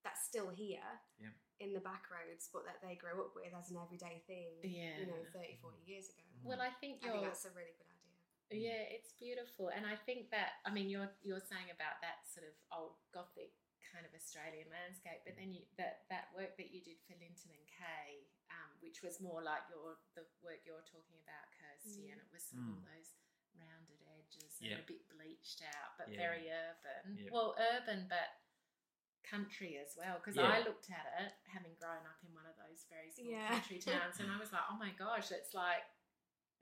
that's 0.07 0.23
still 0.23 0.47
here 0.49 0.87
Yeah. 1.19 1.35
in 1.59 1.73
the 1.75 1.83
back 1.83 2.07
roads, 2.07 2.47
but 2.47 2.63
that 2.63 2.79
they 2.79 2.95
grow 2.95 3.19
up 3.27 3.35
with 3.35 3.51
as 3.51 3.67
an 3.71 3.77
everyday 3.83 4.23
thing. 4.23 4.55
Yeah. 4.63 5.03
you 5.03 5.07
know, 5.11 5.19
30, 5.35 5.59
40 5.59 5.83
years 5.83 6.07
ago. 6.15 6.23
well, 6.47 6.61
I 6.63 6.71
think 6.79 7.03
I 7.03 7.11
you're. 7.11 7.13
think 7.19 7.27
that's 7.27 7.43
a 7.45 7.51
really 7.51 7.75
good 7.75 7.91
idea. 7.91 8.71
Yeah, 8.71 8.95
it's 8.95 9.11
beautiful, 9.19 9.67
and 9.67 9.83
I 9.83 9.99
think 10.07 10.31
that 10.31 10.63
I 10.63 10.71
mean 10.71 10.87
you're 10.87 11.11
you're 11.19 11.43
saying 11.43 11.67
about 11.67 11.99
that 11.99 12.23
sort 12.31 12.47
of 12.47 12.55
old 12.71 12.95
gothic 13.11 13.51
kind 13.91 14.07
of 14.07 14.11
Australian 14.15 14.71
landscape, 14.71 15.19
but 15.27 15.35
then 15.35 15.51
you 15.51 15.67
that 15.75 16.07
that 16.07 16.31
work 16.31 16.55
that 16.55 16.71
you 16.71 16.79
did 16.79 16.95
for 17.03 17.19
Linton 17.19 17.51
and 17.51 17.67
Kay, 17.67 18.23
um, 18.47 18.71
which 18.79 19.03
was 19.03 19.19
more 19.19 19.43
like 19.43 19.67
your 19.67 19.99
the 20.15 20.23
work 20.39 20.63
you're 20.63 20.85
talking 20.87 21.19
about, 21.27 21.51
Kirsty, 21.59 22.07
Mm. 22.07 22.11
and 22.15 22.19
it 22.23 22.29
was 22.31 22.43
sort 22.47 22.63
of 22.63 22.71
all 22.71 22.83
Mm. 22.87 22.91
those 22.95 23.11
rounded 23.59 23.99
edges 24.15 24.61
Yeah. 24.63 24.79
and 24.79 24.83
a 24.83 24.87
bit 24.87 25.03
bleached 25.11 25.61
out, 25.75 25.97
but 25.99 26.07
Yeah. 26.07 26.17
very 26.17 26.47
urban. 26.47 27.17
Yeah. 27.19 27.29
Well, 27.31 27.51
urban, 27.59 28.07
but 28.07 28.31
country 29.29 29.77
as 29.77 29.93
well. 29.99 30.17
Because 30.19 30.35
Yeah. 30.35 30.49
I 30.49 30.59
looked 30.63 30.89
at 30.89 31.05
it, 31.23 31.33
having 31.51 31.75
grown 31.79 32.03
up 32.07 32.19
in 32.23 32.33
one 32.33 32.47
of 32.47 32.55
those 32.57 32.87
very 32.89 33.11
small 33.11 33.27
Yeah. 33.27 33.49
country 33.49 33.79
towns, 33.91 34.19
and 34.19 34.31
I 34.31 34.39
was 34.39 34.51
like, 34.51 34.63
oh 34.71 34.77
my 34.79 34.91
gosh, 34.97 35.31
it's 35.31 35.53
like 35.53 35.83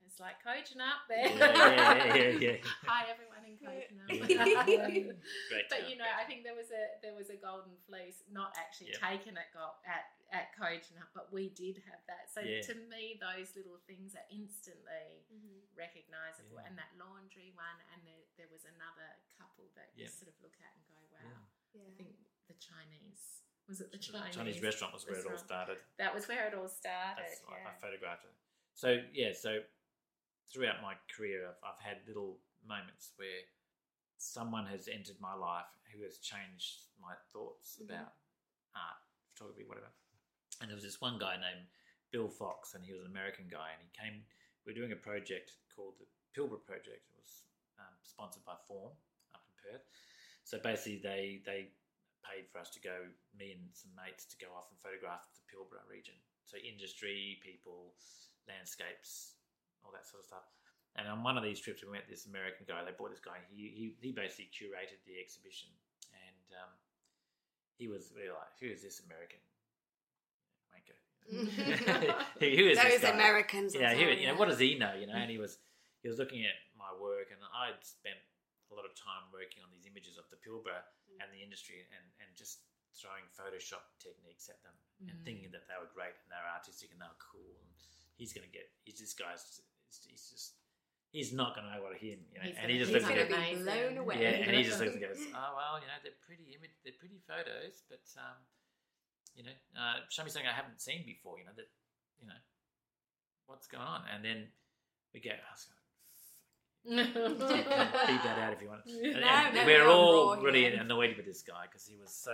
it's 0.06 0.22
like 0.22 0.38
Kojonup 0.38 1.02
there. 1.10 1.26
Yeah, 1.34 1.50
yeah, 1.50 2.14
yeah, 2.14 2.38
yeah. 2.38 2.56
Hi 2.86 3.10
everyone 3.10 3.42
in 3.42 3.58
Coaching 3.58 3.98
Great 4.06 5.66
but 5.66 5.82
town, 5.82 5.90
you 5.90 5.98
know, 5.98 6.06
great 6.06 6.22
I 6.22 6.24
think 6.30 6.46
there 6.46 6.54
was 6.54 6.70
a 6.70 7.02
there 7.02 7.16
was 7.18 7.26
a 7.34 7.38
golden 7.38 7.74
fleece, 7.90 8.22
not 8.30 8.54
actually 8.54 8.94
Yep. 8.94 9.02
taken 9.02 9.34
at 9.34 9.50
go- 9.50 9.82
at 9.82 10.14
at 10.30 10.54
Kojonup, 10.54 11.10
but 11.10 11.34
we 11.34 11.50
did 11.54 11.82
have 11.90 12.02
that. 12.06 12.30
So 12.30 12.38
Yeah. 12.42 12.62
to 12.70 12.74
me, 12.86 13.18
those 13.18 13.54
little 13.58 13.78
things 13.86 14.14
are 14.14 14.26
instantly 14.30 15.26
mm-hmm. 15.30 15.62
recognisable. 15.74 16.58
Yeah. 16.62 16.66
And 16.70 16.74
that 16.78 16.90
laundry 16.98 17.50
one, 17.54 17.78
and 17.94 18.02
there, 18.06 18.26
there 18.38 18.50
was 18.50 18.62
another 18.66 19.06
couple 19.38 19.70
that 19.74 19.90
you 19.94 20.06
sort 20.10 20.30
of 20.30 20.36
look 20.42 20.54
at 20.62 20.70
and 20.74 20.82
go, 20.86 20.98
wow. 21.14 21.46
Yeah. 21.74 21.82
Yeah. 21.82 21.90
I 21.90 21.92
think 21.98 22.14
the 22.48 22.54
Chinese 22.58 23.42
was 23.68 23.80
it 23.80 23.90
the 23.90 23.98
Chinese 23.98 24.34
Chinese 24.36 24.62
restaurant 24.62 24.94
was 24.94 25.04
where 25.06 25.18
it 25.18 25.26
all 25.26 25.38
started. 25.38 25.78
That 25.98 26.14
was 26.14 26.28
where 26.28 26.46
it 26.46 26.54
all 26.54 26.68
started. 26.68 27.26
That's 27.26 27.42
yeah. 27.50 27.66
I 27.66 27.74
photographed 27.82 28.24
it. 28.24 28.34
So 28.74 29.02
yeah, 29.12 29.32
so 29.34 29.58
throughout 30.52 30.82
my 30.82 30.94
career, 31.10 31.48
I've, 31.50 31.58
I've 31.74 31.82
had 31.82 31.98
little 32.06 32.38
moments 32.62 33.10
where 33.16 33.42
someone 34.18 34.66
has 34.66 34.86
entered 34.88 35.18
my 35.20 35.34
life 35.34 35.66
who 35.92 36.02
has 36.04 36.18
changed 36.18 36.86
my 37.00 37.14
thoughts 37.32 37.78
Mhm. 37.82 37.90
about 37.90 38.14
art, 38.74 39.00
photography, 39.34 39.64
whatever. 39.64 39.90
And 40.60 40.70
there 40.70 40.76
was 40.76 40.84
this 40.84 41.00
one 41.00 41.18
guy 41.18 41.36
named 41.36 41.66
Bill 42.12 42.28
Fox, 42.28 42.74
and 42.74 42.84
he 42.84 42.92
was 42.92 43.00
an 43.02 43.10
American 43.10 43.48
guy, 43.48 43.72
and 43.72 43.82
he 43.82 43.90
came. 43.90 44.24
We 44.64 44.72
are 44.72 44.74
doing 44.76 44.92
a 44.92 44.96
project 44.96 45.52
called 45.74 45.98
the 45.98 46.06
Pilbara 46.34 46.62
Project. 46.64 47.02
It 47.10 47.16
was 47.18 47.42
um, 47.78 47.94
sponsored 48.02 48.44
by 48.44 48.56
Form 48.66 48.92
up 49.34 49.42
in 49.46 49.54
Perth. 49.72 49.84
So 50.44 50.58
basically, 50.58 50.98
they 51.02 51.42
they 51.44 51.72
paid 52.26 52.50
for 52.50 52.58
us 52.58 52.70
to 52.74 52.80
go, 52.82 53.06
me 53.38 53.54
and 53.54 53.62
some 53.70 53.94
mates, 53.94 54.26
to 54.26 54.36
go 54.42 54.50
off 54.52 54.68
and 54.74 54.78
photograph 54.82 55.24
the 55.38 55.46
Pilbara 55.46 55.86
region. 55.86 56.18
So 56.44 56.58
industry, 56.58 57.38
people, 57.42 57.94
landscapes, 58.50 59.38
all 59.86 59.94
that 59.94 60.06
sort 60.06 60.22
of 60.22 60.28
stuff. 60.30 60.46
And 60.96 61.06
on 61.06 61.22
one 61.22 61.36
of 61.36 61.44
these 61.44 61.60
trips, 61.60 61.84
we 61.84 61.92
met 61.92 62.08
this 62.08 62.26
American 62.26 62.64
guy. 62.66 62.82
They 62.82 62.96
brought 62.96 63.12
this 63.12 63.20
guy. 63.20 63.36
He 63.52 63.68
he, 63.68 63.84
he 64.00 64.10
basically 64.12 64.48
curated 64.48 64.96
the 65.04 65.20
exhibition, 65.20 65.68
and 66.08 66.46
um, 66.56 66.72
he 67.76 67.86
was 67.86 68.16
really 68.16 68.32
like, 68.32 68.56
"Who 68.64 68.72
is 68.72 68.80
this 68.80 69.04
American 69.04 69.44
wanker?" 70.72 70.96
who, 72.40 72.48
who 72.48 72.64
is 72.72 72.80
Those? 72.80 73.04
Americans. 73.12 73.76
Yeah, 73.76 73.92
you 73.92 74.26
know, 74.26 74.40
what 74.40 74.48
does 74.48 74.58
he 74.58 74.78
know? 74.80 74.94
You 74.96 75.06
know, 75.06 75.20
and 75.20 75.28
he 75.30 75.36
was 75.36 75.58
he 76.00 76.08
was 76.08 76.18
looking 76.18 76.48
at 76.48 76.56
my 76.80 76.88
work, 76.96 77.28
and 77.28 77.40
I'd 77.44 77.76
spent 77.84 78.16
a 78.70 78.74
lot 78.74 78.84
of 78.84 78.94
time 78.98 79.30
working 79.32 79.62
on 79.62 79.70
these 79.70 79.86
images 79.86 80.18
of 80.18 80.26
the 80.30 80.36
Pilbara 80.42 80.82
Mm. 81.06 81.22
and 81.22 81.28
the 81.32 81.42
industry, 81.42 81.86
and 81.94 82.04
and 82.20 82.28
just 82.36 82.62
throwing 82.96 83.24
Photoshop 83.36 83.84
techniques 84.00 84.48
at 84.48 84.62
them, 84.64 84.74
and 85.06 85.16
Mm. 85.20 85.24
thinking 85.24 85.50
that 85.52 85.68
they 85.68 85.76
were 85.78 85.90
great 85.92 86.16
and 86.22 86.28
they 86.32 86.40
were 86.40 86.52
artistic 86.54 86.90
and 86.90 87.00
they 87.00 87.06
were 87.06 87.20
cool. 87.20 87.56
And 87.60 87.70
he's 88.16 88.32
going 88.32 88.46
to 88.48 88.52
get 88.52 88.72
he's 88.84 88.98
this 88.98 89.12
guy's 89.14 89.60
he's 90.08 90.30
just 90.30 90.56
he's 91.12 91.32
not 91.32 91.54
going 91.54 91.66
to 91.68 91.72
know 91.76 91.82
what 91.82 91.92
to 91.92 92.00
him, 92.00 92.26
you 92.32 92.38
know. 92.40 92.44
He's 92.44 92.56
and 92.56 92.70
he 92.70 92.76
gonna- 92.76 92.78
just 92.80 92.90
he's 92.92 93.02
looks 93.02 93.08
gonna 93.08 93.20
at 93.22 93.28
be 93.28 93.52
it. 93.54 93.62
blown 93.64 93.96
away. 93.98 94.16
Yeah, 94.22 94.44
and 94.44 94.56
he 94.56 94.62
just 94.64 94.80
looks 94.80 94.92
and 94.96 95.00
goes, 95.02 95.20
"Oh 95.36 95.52
well, 95.56 95.78
you 95.80 95.86
know, 95.86 95.98
they're 96.02 96.20
pretty 96.26 96.52
image, 96.56 96.74
they're 96.82 96.98
pretty 96.98 97.20
photos, 97.26 97.82
but 97.88 98.02
um, 98.18 98.36
you 99.36 99.44
know, 99.44 99.56
uh, 99.78 100.00
show 100.10 100.24
me 100.24 100.30
something 100.30 100.48
I 100.48 100.52
haven't 100.56 100.80
seen 100.80 101.04
before. 101.04 101.38
You 101.38 101.44
know 101.44 101.52
that, 101.56 101.68
you 102.18 102.26
know, 102.26 102.40
what's 103.46 103.66
going 103.68 103.84
on?" 103.84 104.08
And 104.08 104.24
then 104.24 104.48
we 105.12 105.20
get, 105.20 105.40
I 105.44 105.52
was 105.52 105.64
going, 105.64 105.76
"Fuck, 105.78 105.85
beat 106.86 108.22
that 108.22 108.38
out 108.38 108.52
if 108.54 108.62
you 108.62 108.68
want." 108.70 108.82
And, 108.86 109.20
No, 109.20 109.26
and 109.28 109.54
no, 109.54 109.66
we're 109.66 109.88
all 109.88 110.36
really 110.40 110.66
annoyed 110.66 111.16
with 111.16 111.26
this 111.26 111.42
guy 111.42 111.66
because 111.66 111.86
he 111.86 111.96
was 111.96 112.10
so, 112.14 112.32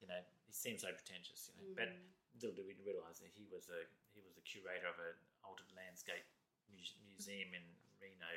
you 0.00 0.06
know, 0.08 0.20
he 0.46 0.52
seemed 0.52 0.80
so 0.80 0.88
pretentious. 0.92 1.48
You 1.48 1.54
know, 1.62 1.74
but 1.76 1.88
Mm. 1.88 2.42
little 2.42 2.56
did 2.56 2.66
we 2.66 2.74
realise 2.84 3.18
that 3.20 3.30
he 3.32 3.46
was 3.52 3.68
a 3.72 3.80
he 4.14 4.20
was 4.20 4.34
the 4.34 4.44
curator 4.44 4.88
of 4.88 4.98
an 5.00 5.16
altered 5.44 5.70
landscape 5.76 6.24
muse- 6.70 6.96
museum 7.06 7.54
in 7.56 7.64
Reno. 8.00 8.28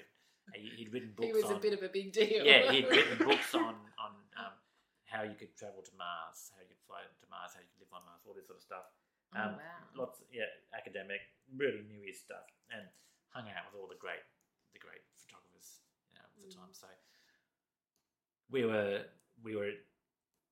He, 0.53 0.69
he'd 0.77 0.93
written 0.93 1.11
books 1.17 1.25
he 1.27 1.33
was 1.33 1.49
on 1.49 1.57
a 1.57 1.63
bit 1.63 1.73
of 1.73 1.81
a 1.81 1.89
big 1.89 2.13
deal. 2.13 2.45
yeah, 2.45 2.69
he'd 2.71 2.85
written 2.91 3.17
books 3.25 3.51
on 3.55 3.75
on 3.97 4.13
um, 4.37 4.53
how 5.09 5.23
you 5.25 5.33
could 5.35 5.55
travel 5.57 5.81
to 5.81 5.93
Mars, 5.97 6.51
how 6.53 6.61
you 6.61 6.69
could 6.69 6.83
fly 6.85 7.01
to 7.01 7.27
Mars, 7.33 7.51
how 7.57 7.61
you 7.65 7.69
could 7.73 7.81
live 7.87 7.93
on 7.97 8.03
Mars, 8.05 8.21
all 8.27 8.35
this 8.37 8.45
sort 8.47 8.59
of 8.61 8.65
stuff. 8.65 8.85
Oh, 9.33 9.41
Um, 9.41 9.51
wow. 9.57 9.81
Lots, 10.05 10.19
yeah, 10.31 10.47
academic, 10.75 11.23
really 11.55 11.81
knew 11.87 12.03
his 12.05 12.19
stuff, 12.19 12.45
and 12.69 12.83
hung 13.31 13.47
out 13.51 13.67
with 13.71 13.79
all 13.79 13.87
the 13.87 13.95
great 13.99 14.21
photographers 14.75 15.81
you 16.11 16.19
know, 16.19 16.25
of 16.27 16.34
the 16.47 16.55
time. 16.55 16.71
So 16.71 16.87
we 18.49 18.65
were, 18.65 19.01
we 19.43 19.55
were, 19.55 19.71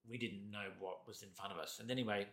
we 0.09 0.17
didn't 0.17 0.49
know 0.51 0.67
what 0.79 1.07
was 1.07 1.23
in 1.23 1.29
front 1.33 1.53
of 1.53 1.59
us. 1.59 1.79
And 1.79 1.89
anyway, 1.91 2.27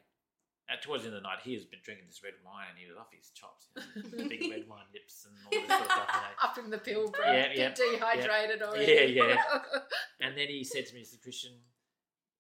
at 0.70 0.82
towards 0.82 1.02
the 1.02 1.08
end 1.08 1.16
of 1.16 1.22
the 1.22 1.28
night, 1.28 1.42
he 1.42 1.52
has 1.54 1.64
been 1.64 1.80
drinking 1.82 2.06
this 2.06 2.22
red 2.22 2.38
wine, 2.46 2.70
and 2.70 2.78
he 2.78 2.86
was 2.86 2.94
off 2.94 3.10
his 3.10 3.34
chops, 3.34 3.74
you 3.74 4.06
know, 4.06 4.28
big 4.30 4.46
red 4.46 4.70
wine 4.70 4.86
lips, 4.94 5.26
and 5.26 5.34
all 5.42 5.50
this 5.50 5.66
sort 5.66 5.82
of 5.82 5.90
stuff. 5.90 6.10
You 6.14 6.22
know. 6.22 6.34
Up 6.46 6.54
in 6.58 6.66
the 6.70 6.78
Pilbara, 6.78 7.26
Yeah, 7.26 7.48
yeah, 7.54 7.74
dehydrated 7.74 8.62
already. 8.62 9.14
Yeah, 9.14 9.34
yeah. 9.34 9.60
And 10.22 10.36
then 10.36 10.48
he 10.48 10.62
said 10.62 10.86
to 10.86 10.94
me, 10.94 11.02
said, 11.02 11.22
Christian, 11.22 11.58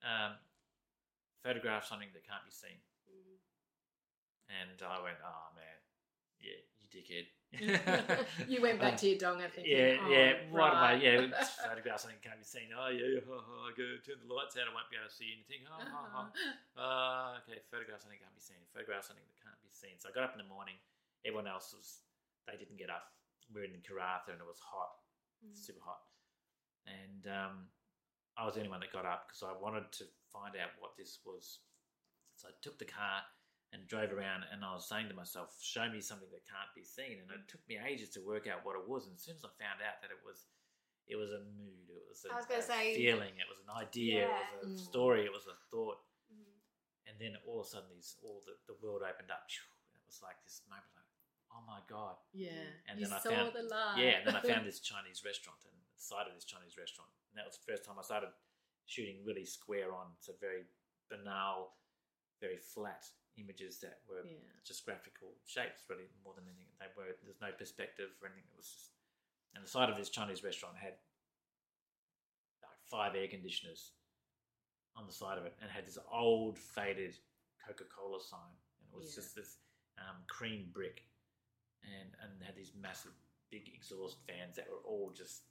um, 0.04 0.36
photograph 1.42 1.88
something 1.88 2.12
that 2.12 2.28
can't 2.28 2.44
be 2.44 2.52
seen. 2.52 2.78
Mm. 3.08 3.40
And 4.52 4.78
I 4.84 5.02
went, 5.02 5.16
oh, 5.24 5.46
man, 5.56 5.78
yeah, 6.38 6.60
you 6.78 6.86
dickhead. 6.92 7.26
You 8.46 8.62
went 8.62 8.78
back 8.78 8.94
to 9.02 9.10
your 9.10 9.18
dong, 9.18 9.42
I 9.42 9.50
think. 9.50 9.66
Yeah, 9.66 9.98
oh, 9.98 10.06
yeah. 10.06 10.38
I? 10.38 10.54
right. 10.54 10.96
Yeah, 11.02 11.26
photograph 11.66 11.98
something 11.98 12.18
that 12.22 12.26
can't 12.26 12.38
be 12.38 12.46
seen. 12.46 12.70
Oh, 12.70 12.88
yeah, 12.94 13.18
ha, 13.26 13.36
I 13.66 13.74
go 13.74 13.84
turn 14.06 14.22
the 14.22 14.30
lights 14.30 14.54
out. 14.54 14.70
I 14.70 14.72
won't 14.74 14.86
be 14.86 14.94
able 14.96 15.10
to 15.10 15.14
see 15.14 15.34
anything. 15.34 15.66
Ha, 15.66 15.74
ha, 15.82 16.00
ha. 16.14 16.22
Uh, 16.78 17.42
okay, 17.42 17.58
photograph 17.74 17.98
something 18.06 18.16
that 18.18 18.24
can't 18.24 18.38
be 18.38 18.44
seen. 18.44 18.62
Photograph 18.70 19.02
something 19.10 19.26
that 19.26 19.38
can't 19.42 19.58
be 19.66 19.72
seen. 19.74 19.98
So 19.98 20.08
I 20.08 20.14
got 20.14 20.30
up 20.30 20.34
in 20.38 20.40
the 20.40 20.46
morning. 20.46 20.78
Everyone 21.26 21.50
else 21.50 21.74
was, 21.74 22.06
they 22.46 22.54
didn't 22.54 22.78
get 22.78 22.88
up. 22.88 23.10
We 23.50 23.60
were 23.60 23.68
in 23.68 23.82
Karratha 23.82 24.30
and 24.30 24.40
it 24.40 24.46
was 24.46 24.62
hot, 24.62 24.94
Mm. 25.40 25.56
super 25.56 25.80
hot. 25.82 26.04
And 26.86 27.24
um, 27.32 27.56
I 28.36 28.44
was 28.44 28.54
the 28.54 28.60
only 28.60 28.70
one 28.70 28.80
that 28.80 28.92
got 28.92 29.06
up 29.08 29.26
because 29.28 29.42
I 29.42 29.56
wanted 29.56 29.90
to 30.00 30.04
find 30.32 30.52
out 30.56 30.76
what 30.78 30.92
this 30.96 31.18
was. 31.24 31.60
So 32.36 32.48
I 32.48 32.52
took 32.62 32.78
the 32.78 32.84
car 32.84 33.24
and 33.72 33.86
drove 33.86 34.12
around. 34.12 34.44
And 34.50 34.64
I 34.64 34.74
was 34.74 34.88
saying 34.88 35.08
to 35.08 35.14
myself, 35.14 35.56
"Show 35.62 35.88
me 35.90 36.00
something 36.00 36.28
that 36.30 36.44
can't 36.46 36.72
be 36.74 36.82
seen." 36.84 37.20
And 37.22 37.30
it 37.30 37.46
took 37.48 37.62
me 37.68 37.78
ages 37.78 38.10
to 38.18 38.20
work 38.20 38.46
out 38.46 38.64
what 38.64 38.76
it 38.76 38.88
was. 38.88 39.06
And 39.06 39.14
as 39.14 39.22
soon 39.22 39.36
as 39.36 39.44
I 39.44 39.50
found 39.62 39.80
out 39.82 40.00
that 40.02 40.10
it 40.10 40.18
was, 40.24 40.46
it 41.06 41.16
was 41.16 41.30
a 41.30 41.40
mood, 41.40 41.86
it 41.90 42.02
was 42.08 42.24
a, 42.24 42.32
I 42.32 42.36
was 42.36 42.46
gonna 42.46 42.60
a 42.60 42.62
say- 42.62 42.94
feeling, 42.94 43.34
it 43.38 43.48
was 43.48 43.58
an 43.62 43.70
idea, 43.70 44.28
Yeah. 44.28 44.54
it 44.54 44.60
was 44.66 44.74
a 44.74 44.82
Mm. 44.82 44.86
story, 44.90 45.24
it 45.24 45.32
was 45.32 45.46
a 45.46 45.54
thought. 45.70 45.98
Mhm. 46.32 46.58
And 47.06 47.18
then 47.20 47.36
all 47.46 47.60
of 47.60 47.66
a 47.66 47.68
sudden, 47.68 47.90
these 47.90 48.16
all 48.22 48.42
the, 48.46 48.58
the 48.66 48.74
world 48.82 49.02
opened 49.02 49.30
up. 49.30 49.46
And 49.94 50.02
it 50.02 50.06
was 50.06 50.22
like 50.22 50.42
this 50.42 50.62
moment, 50.68 50.86
like, 50.94 51.06
oh 51.52 51.62
my 51.62 51.80
god! 51.88 52.16
Yeah. 52.32 52.74
And 52.86 52.98
you 53.00 53.06
then 53.06 53.14
I 53.14 53.20
saw 53.20 53.30
found- 53.30 53.54
the 53.54 53.62
light. 53.64 53.98
Yeah, 53.98 54.18
and 54.18 54.26
then 54.26 54.36
I 54.36 54.40
found 54.42 54.66
this 54.70 54.80
Chinese 54.80 55.24
restaurant 55.24 55.58
and 55.64 55.74
the 55.74 56.00
side 56.00 56.26
of 56.26 56.34
this 56.34 56.44
Chinese 56.44 56.76
restaurant. 56.78 57.10
And 57.30 57.38
that 57.38 57.46
was 57.46 57.58
the 57.58 57.64
first 57.70 57.84
time 57.84 57.98
I 57.98 58.02
started 58.02 58.32
shooting 58.86 59.24
really 59.24 59.44
square 59.44 59.92
on. 59.94 60.14
So 60.20 60.32
very 60.40 60.64
banal, 61.08 61.76
very 62.40 62.58
flat 62.58 63.04
images 63.36 63.78
that 63.80 64.00
were 64.08 64.24
Yeah. 64.24 64.38
just 64.64 64.84
graphical 64.84 65.34
shapes, 65.46 65.88
really, 65.88 66.08
more 66.22 66.34
than 66.34 66.46
anything. 66.48 66.68
They 66.78 66.88
were, 66.96 67.16
there's 67.22 67.40
no 67.40 67.52
perspective 67.52 68.10
or 68.20 68.26
anything. 68.28 68.44
It 68.52 68.56
was 68.56 68.68
just, 68.72 68.90
and 69.54 69.64
the 69.64 69.68
side 69.68 69.88
of 69.90 69.96
this 69.96 70.10
Chinese 70.10 70.42
restaurant 70.44 70.76
had 70.76 70.98
like 72.62 72.78
five 72.86 73.14
air 73.14 73.28
conditioners 73.28 73.92
on 74.96 75.06
the 75.06 75.12
side 75.12 75.38
of 75.38 75.44
it 75.46 75.56
and 75.60 75.70
had 75.70 75.86
this 75.86 75.98
old 76.10 76.58
faded 76.58 77.16
Coca 77.66 77.84
Cola 77.84 78.20
sign. 78.20 78.56
And 78.80 78.92
it 78.92 78.96
was 78.96 79.10
Yeah. 79.16 79.22
just 79.22 79.34
this 79.34 79.58
um, 79.98 80.24
cream 80.26 80.70
brick 80.72 81.04
and, 81.82 82.14
and 82.22 82.42
had 82.42 82.56
these 82.56 82.74
massive 82.74 83.12
big 83.50 83.68
exhaust 83.74 84.18
fans 84.26 84.56
that 84.56 84.68
were 84.70 84.78
all 84.84 85.10
just 85.10 85.44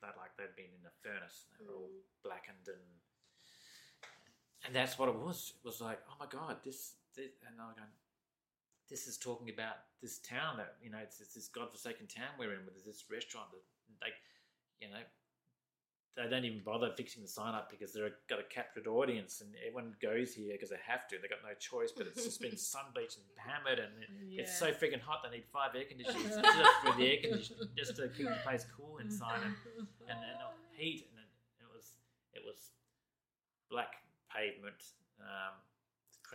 that 0.00 0.16
like 0.16 0.34
they'd 0.36 0.56
been 0.56 0.72
in 0.72 0.86
a 0.86 0.90
furnace. 1.02 1.46
They 1.58 1.64
were 1.66 1.74
all 1.74 1.88
Mm. 1.90 2.22
blackened 2.22 2.68
and 2.68 3.00
and 4.66 4.74
that's 4.74 4.98
what 4.98 5.08
it 5.08 5.16
was. 5.16 5.54
It 5.62 5.66
was 5.66 5.80
like, 5.80 5.98
oh 6.08 6.14
my 6.18 6.26
god, 6.26 6.56
this, 6.64 6.94
this 7.16 7.30
and 7.46 7.60
I 7.60 7.66
was 7.66 7.76
going, 7.76 7.88
this 8.88 9.06
is 9.06 9.16
talking 9.16 9.48
about 9.50 9.76
this 10.02 10.18
town 10.18 10.56
that 10.58 10.74
you 10.82 10.90
know 10.90 10.98
it's, 10.98 11.20
it's 11.20 11.34
this 11.34 11.48
godforsaken 11.48 12.06
town 12.08 12.34
we're 12.38 12.52
in 12.52 12.64
with 12.66 12.84
this 12.84 13.04
restaurant 13.10 13.46
that 13.52 13.62
like 14.02 14.18
you 14.80 14.88
know 14.88 15.00
they 16.16 16.28
don't 16.28 16.44
even 16.44 16.60
bother 16.64 16.90
fixing 16.96 17.22
the 17.22 17.28
sign 17.28 17.54
up 17.54 17.70
because 17.70 17.92
they've 17.94 18.10
got 18.28 18.40
a 18.40 18.48
captured 18.50 18.88
audience 18.88 19.40
and 19.40 19.54
everyone 19.64 19.94
goes 20.02 20.34
here 20.34 20.52
because 20.52 20.68
they 20.68 20.82
have 20.84 21.06
to. 21.06 21.16
They've 21.16 21.30
got 21.30 21.38
no 21.46 21.54
choice, 21.54 21.92
but 21.96 22.08
it's 22.08 22.24
just 22.24 22.40
been 22.40 22.50
sunbleached 22.58 23.22
and 23.22 23.30
hammered 23.38 23.78
and 23.78 23.94
it, 24.02 24.42
it's 24.42 24.58
so 24.58 24.72
freaking 24.72 25.00
hot 25.00 25.22
they 25.22 25.38
need 25.38 25.46
five 25.52 25.70
air 25.76 25.86
conditioners 25.86 26.34
just 26.42 26.76
for 26.82 26.98
the 26.98 27.06
air 27.06 27.18
conditioning, 27.22 27.68
just 27.78 27.96
to 27.96 28.08
keep 28.08 28.26
the 28.26 28.42
place 28.42 28.66
cool 28.76 28.98
inside 28.98 29.38
and, 29.44 29.54
and, 30.10 30.18
and 30.18 30.38
heat 30.74 31.06
and 31.14 31.22
it, 31.22 31.30
it 31.62 31.68
was 31.70 31.94
it 32.34 32.42
was 32.44 32.74
black 33.70 33.94
pavement. 34.30 34.80
Um, 35.20 35.58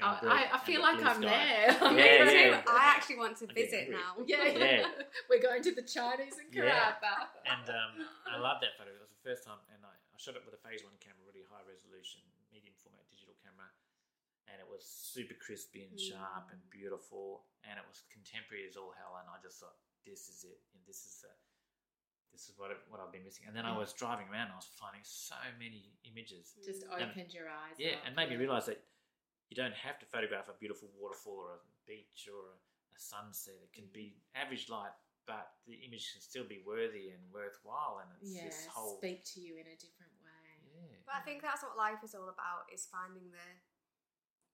I, 0.03 0.51
I 0.51 0.59
feel 0.67 0.83
like 0.83 0.99
I'm 0.99 1.23
sky. 1.23 1.31
there. 1.31 1.71
Yeah, 1.95 2.27
too. 2.27 2.51
yeah. 2.51 2.67
I 2.67 2.91
actually 2.91 3.15
want 3.15 3.39
to 3.39 3.47
visit 3.47 3.87
now. 3.87 4.19
Yeah, 4.27 4.43
Yeah. 4.51 4.91
We're 5.31 5.39
going 5.39 5.63
to 5.63 5.71
the 5.71 5.87
Chinese 5.87 6.35
in 6.35 6.51
Yeah. 6.51 6.99
And 7.47 7.65
um, 7.71 7.91
I 8.27 8.35
love 8.35 8.59
that 8.59 8.75
photo. 8.75 8.91
It 8.91 8.99
was 8.99 9.15
the 9.15 9.23
first 9.23 9.47
time, 9.47 9.59
and 9.71 9.79
I, 9.87 9.95
I 9.95 10.17
shot 10.19 10.35
it 10.35 10.43
with 10.43 10.51
a 10.51 10.61
Phase 10.67 10.83
One 10.83 10.99
camera, 10.99 11.23
really 11.23 11.47
high 11.47 11.63
resolution, 11.63 12.19
medium 12.51 12.75
format 12.83 13.07
digital 13.07 13.39
camera, 13.39 13.71
and 14.51 14.59
it 14.59 14.67
was 14.67 14.83
super 14.83 15.35
crispy 15.39 15.87
and 15.87 15.95
sharp 15.95 16.51
and 16.51 16.59
beautiful, 16.67 17.47
and 17.63 17.79
it 17.79 17.85
was 17.87 18.03
contemporary 18.11 18.67
as 18.67 18.75
all 18.75 18.91
hell. 18.99 19.15
And 19.15 19.31
I 19.31 19.39
just 19.39 19.63
thought, 19.63 19.79
this 20.03 20.27
is 20.27 20.43
it, 20.43 20.59
and 20.75 20.83
this 20.83 21.07
is 21.07 21.23
the, 21.23 21.31
this 22.35 22.51
is 22.51 22.53
what 22.59 22.69
it, 22.71 22.77
what 22.91 22.99
I've 22.99 23.15
been 23.15 23.23
missing. 23.23 23.47
And 23.47 23.55
then 23.55 23.63
I 23.65 23.71
was 23.71 23.95
driving 23.95 24.27
around, 24.27 24.51
and 24.51 24.59
I 24.59 24.59
was 24.59 24.67
finding 24.75 24.99
so 25.07 25.39
many 25.57 25.95
images. 26.03 26.51
Just 26.59 26.83
And- 26.83 26.91
opened 27.15 27.31
your 27.31 27.47
eyes. 27.47 27.79
Yeah, 27.79 27.95
up, 27.95 28.03
and 28.05 28.11
made 28.15 28.27
me 28.29 28.35
realise 28.35 28.65
that 28.67 28.83
you 29.47 29.55
don't 29.55 29.73
have 29.73 29.97
to 30.03 30.05
photograph 30.05 30.49
a 30.51 30.55
beautiful 30.59 30.91
waterfall 30.99 31.39
or 31.39 31.51
a 31.55 31.61
beach 31.87 32.27
or 32.27 32.51
a, 32.51 32.55
a 32.59 32.99
sunset. 32.99 33.55
It 33.63 33.71
can 33.71 33.87
be 33.95 34.19
average 34.35 34.67
light, 34.67 34.91
but 35.25 35.47
the 35.65 35.75
image 35.87 36.11
can 36.11 36.19
still 36.21 36.43
be 36.43 36.59
worthy 36.67 37.09
and 37.15 37.21
worthwhile. 37.31 38.03
And 38.03 38.09
it's 38.19 38.35
Yeah, 38.35 38.45
this 38.51 38.67
whole 38.67 38.97
speak 38.99 39.23
to 39.33 39.39
you 39.39 39.55
in 39.55 39.67
a 39.71 39.77
different 39.79 40.11
way. 40.19 40.59
yeah, 40.75 40.99
But 41.07 41.15
I 41.15 41.21
think 41.21 41.41
that's 41.41 41.63
what 41.63 41.77
life 41.77 42.03
is 42.03 42.13
all 42.15 42.27
about: 42.27 42.67
is 42.73 42.85
finding 42.91 43.31
the 43.31 43.47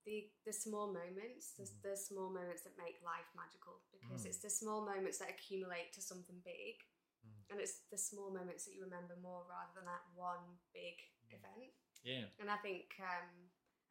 the 0.05 0.29
the 0.45 0.53
small 0.53 0.87
moments, 0.91 1.53
the, 1.53 1.63
Mhm. 1.63 1.81
the 1.83 1.95
small 1.97 2.29
moments 2.29 2.63
that 2.63 2.75
make 2.77 2.97
life 3.01 3.29
magical. 3.35 3.81
Because 3.91 4.23
Mm. 4.23 4.29
it's 4.29 4.39
the 4.39 4.49
small 4.49 4.81
moments 4.85 5.17
that 5.19 5.29
accumulate 5.29 5.93
to 5.93 6.01
something 6.01 6.39
big, 6.41 6.81
Mm. 6.81 6.85
And 7.51 7.59
it's 7.59 7.83
the 7.91 7.97
small 7.99 8.31
moments 8.31 8.63
that 8.65 8.73
you 8.73 8.81
remember 8.87 9.15
more 9.21 9.43
rather 9.51 9.75
than 9.75 9.85
that 9.85 10.01
one 10.15 10.57
big 10.73 10.95
Mm. 11.27 11.35
event. 11.37 11.73
yeah, 12.03 12.25
And 12.39 12.49
I 12.49 12.57
think 12.57 12.95
um, 12.99 13.29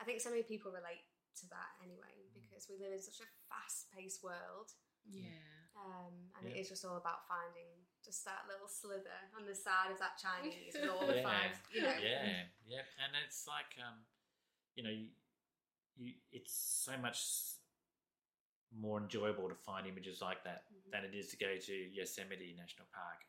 I 0.01 0.05
think 0.05 0.21
so 0.21 0.31
many 0.31 0.43
people 0.43 0.73
relate 0.73 1.05
to 1.41 1.47
that 1.49 1.77
anyway 1.85 2.17
Mm. 2.33 2.35
because 2.35 2.69
we 2.69 2.77
live 2.81 2.93
in 2.93 3.01
such 3.03 3.21
a 3.21 3.29
fast 3.49 3.91
paced 3.93 4.23
world, 4.25 4.73
Yeah. 5.05 5.29
um, 5.77 6.33
and 6.37 6.47
it 6.49 6.55
Yeah. 6.57 6.61
is 6.63 6.69
just 6.69 6.85
all 6.85 6.97
about 6.97 7.29
finding 7.29 7.87
just 8.03 8.25
that 8.25 8.49
little 8.49 8.67
slither 8.69 9.21
on 9.37 9.45
the 9.47 9.55
side 9.55 9.91
of 9.93 9.99
that 9.99 10.17
Chinese 10.19 10.75
with 10.75 10.89
all 10.89 11.07
the 11.07 11.15
Yeah. 11.21 11.23
five, 11.23 11.63
you 11.73 11.83
know. 11.83 11.97
yeah, 11.99 12.49
yeah. 12.65 12.85
And 12.99 13.15
it's 13.25 13.47
like, 13.47 13.77
um, 13.79 14.07
you 14.75 14.83
know, 14.83 14.91
you, 14.91 15.11
you 15.97 16.15
it's 16.33 16.53
so 16.53 16.97
much 16.99 17.21
more 18.73 19.01
enjoyable 19.01 19.49
to 19.49 19.55
find 19.55 19.87
images 19.87 20.21
like 20.23 20.43
that 20.45 20.65
Mhm. 20.73 20.91
than 20.93 21.05
it 21.05 21.15
is 21.15 21.29
to 21.31 21.37
go 21.37 21.59
to 21.59 21.75
Yosemite 21.75 22.55
National 22.55 22.87
Park, 22.93 23.27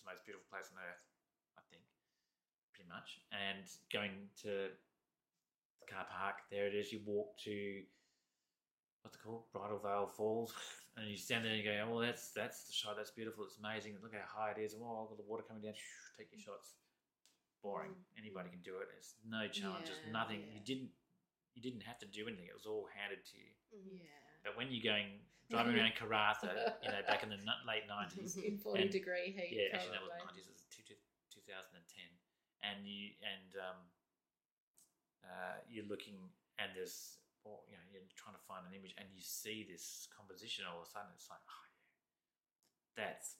and 0.00 0.08
the 0.08 0.10
most 0.16 0.24
beautiful 0.24 0.48
place 0.48 0.72
on 0.72 0.80
earth, 0.80 1.04
I 1.60 1.62
think, 1.68 1.84
pretty 2.72 2.88
much. 2.88 3.20
And 3.36 3.68
going 3.92 4.32
to 4.48 4.72
the 4.72 5.86
car 5.88 6.08
park, 6.08 6.48
there 6.48 6.64
it 6.66 6.74
is. 6.74 6.88
You 6.92 7.04
walk 7.04 7.36
to 7.44 7.84
what's 9.04 9.16
it 9.16 9.20
called, 9.20 9.44
Bridal 9.52 9.78
Veil 9.80 10.08
Falls, 10.08 10.56
and 10.96 11.04
you 11.08 11.16
stand 11.20 11.44
there 11.44 11.52
and 11.52 11.60
you 11.60 11.68
go, 11.68 11.76
"Oh, 11.92 12.00
that's 12.00 12.32
that's 12.32 12.64
the 12.64 12.72
shot. 12.72 12.96
That's 12.96 13.12
beautiful. 13.12 13.44
It's 13.44 13.60
amazing. 13.60 14.00
Look 14.00 14.16
how 14.16 14.24
high 14.24 14.56
it 14.56 14.60
is. 14.60 14.72
Oh, 14.72 15.04
look 15.04 15.12
at 15.12 15.20
the 15.20 15.28
water 15.28 15.44
coming 15.44 15.62
down. 15.62 15.76
Take 16.16 16.32
your 16.32 16.40
shots." 16.40 16.80
Boring. 17.60 17.92
Mm. 17.92 18.24
Anybody 18.24 18.48
can 18.48 18.64
do 18.64 18.80
it. 18.80 18.88
It's 18.96 19.20
no 19.20 19.44
challenges. 19.52 20.00
Yeah, 20.00 20.16
nothing. 20.16 20.40
yeah. 20.40 20.56
You 20.56 20.62
didn't. 20.64 20.90
You 21.52 21.60
didn't 21.60 21.84
have 21.84 21.98
to 22.00 22.08
do 22.08 22.24
anything. 22.24 22.48
It 22.48 22.56
was 22.56 22.64
all 22.64 22.88
handed 22.88 23.20
to 23.20 23.36
you. 23.36 23.52
Mhm. 23.76 24.00
Yeah. 24.00 24.40
But 24.44 24.56
when 24.56 24.72
you're 24.72 24.80
going 24.86 25.20
driving 25.50 25.74
around 25.76 25.92
Karratha, 25.98 26.78
you 26.82 26.88
know, 26.94 27.02
back 27.06 27.22
in 27.26 27.28
the 27.34 27.40
n- 27.42 27.62
late 27.66 27.84
nineties, 27.90 28.36
In 28.46 28.56
40 28.58 28.82
And- 28.82 28.90
degree 28.90 29.34
heat. 29.34 29.50
yeah, 29.50 29.74
actually 29.76 29.98
that 29.98 30.02
was 30.06 30.14
probably. 30.14 30.38
nineties, 30.40 30.46
it 30.46 30.54
was 30.54 30.62
two, 30.70 30.86
2010, 30.86 31.74
and 32.62 32.86
you 32.86 33.10
and 33.26 33.50
um, 33.58 33.78
uh, 35.26 35.56
you're 35.68 35.86
looking 35.90 36.16
and 36.62 36.70
there's 36.74 37.18
or 37.44 37.60
you 37.68 37.76
know 37.76 37.84
you're 37.90 38.04
trying 38.20 38.36
to 38.36 38.44
find 38.46 38.62
an 38.68 38.72
image 38.76 38.92
and 39.00 39.08
you 39.12 39.20
see 39.24 39.64
this 39.64 40.06
composition 40.12 40.64
all 40.68 40.80
of 40.80 40.86
a 40.86 40.90
sudden 40.90 41.08
it's 41.16 41.28
like 41.32 41.40
oh 41.48 41.64
yeah, 41.72 43.04
that's 43.08 43.36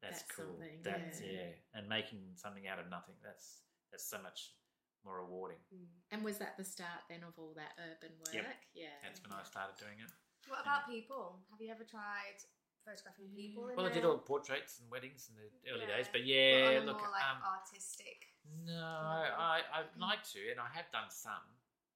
that's, 0.00 0.24
That's 0.24 0.32
cool. 0.32 0.56
That's 0.80 1.20
yeah. 1.20 1.52
yeah, 1.52 1.76
and 1.76 1.84
making 1.84 2.24
something 2.40 2.64
out 2.64 2.80
of 2.80 2.88
nothing. 2.88 3.20
That's 3.20 3.60
that's 3.92 4.08
so 4.08 4.16
much 4.24 4.56
more 5.04 5.20
rewarding. 5.20 5.60
Mm. 5.68 5.92
And 6.12 6.24
was 6.24 6.38
that 6.40 6.56
the 6.56 6.64
start 6.64 7.04
then 7.12 7.20
of 7.20 7.36
all 7.36 7.52
that 7.56 7.76
urban 7.76 8.16
work? 8.16 8.32
Yep. 8.32 8.48
Yeah. 8.72 8.96
That's 9.04 9.20
when 9.20 9.32
I 9.36 9.44
started 9.44 9.76
doing 9.76 10.00
it. 10.00 10.08
What 10.50 10.62
about 10.66 10.90
people? 10.90 11.38
Have 11.54 11.60
you 11.62 11.70
ever 11.70 11.84
tried 11.84 12.42
photographing 12.84 13.30
Yeah. 13.30 13.46
people? 13.46 13.68
in 13.70 13.76
Well, 13.76 13.86
I 13.86 13.92
did 13.94 14.02
their- 14.02 14.10
all 14.10 14.18
portraits 14.18 14.80
and 14.80 14.90
weddings 14.90 15.30
in 15.30 15.36
the 15.36 15.46
early 15.70 15.86
Yeah. 15.86 15.96
days, 15.96 16.06
but 16.10 16.12
but 16.12 16.24
yeah, 16.26 16.66
on 16.66 16.82
a 16.82 16.86
look, 16.90 16.98
more 16.98 17.10
like 17.10 17.24
um, 17.24 17.42
artistic. 17.42 18.34
No, 18.66 18.74
I 18.82 19.62
I'd 19.72 19.96
like 19.96 20.24
to, 20.34 20.50
and 20.50 20.58
I 20.58 20.68
have 20.68 20.90
done 20.90 21.08
some, 21.10 21.46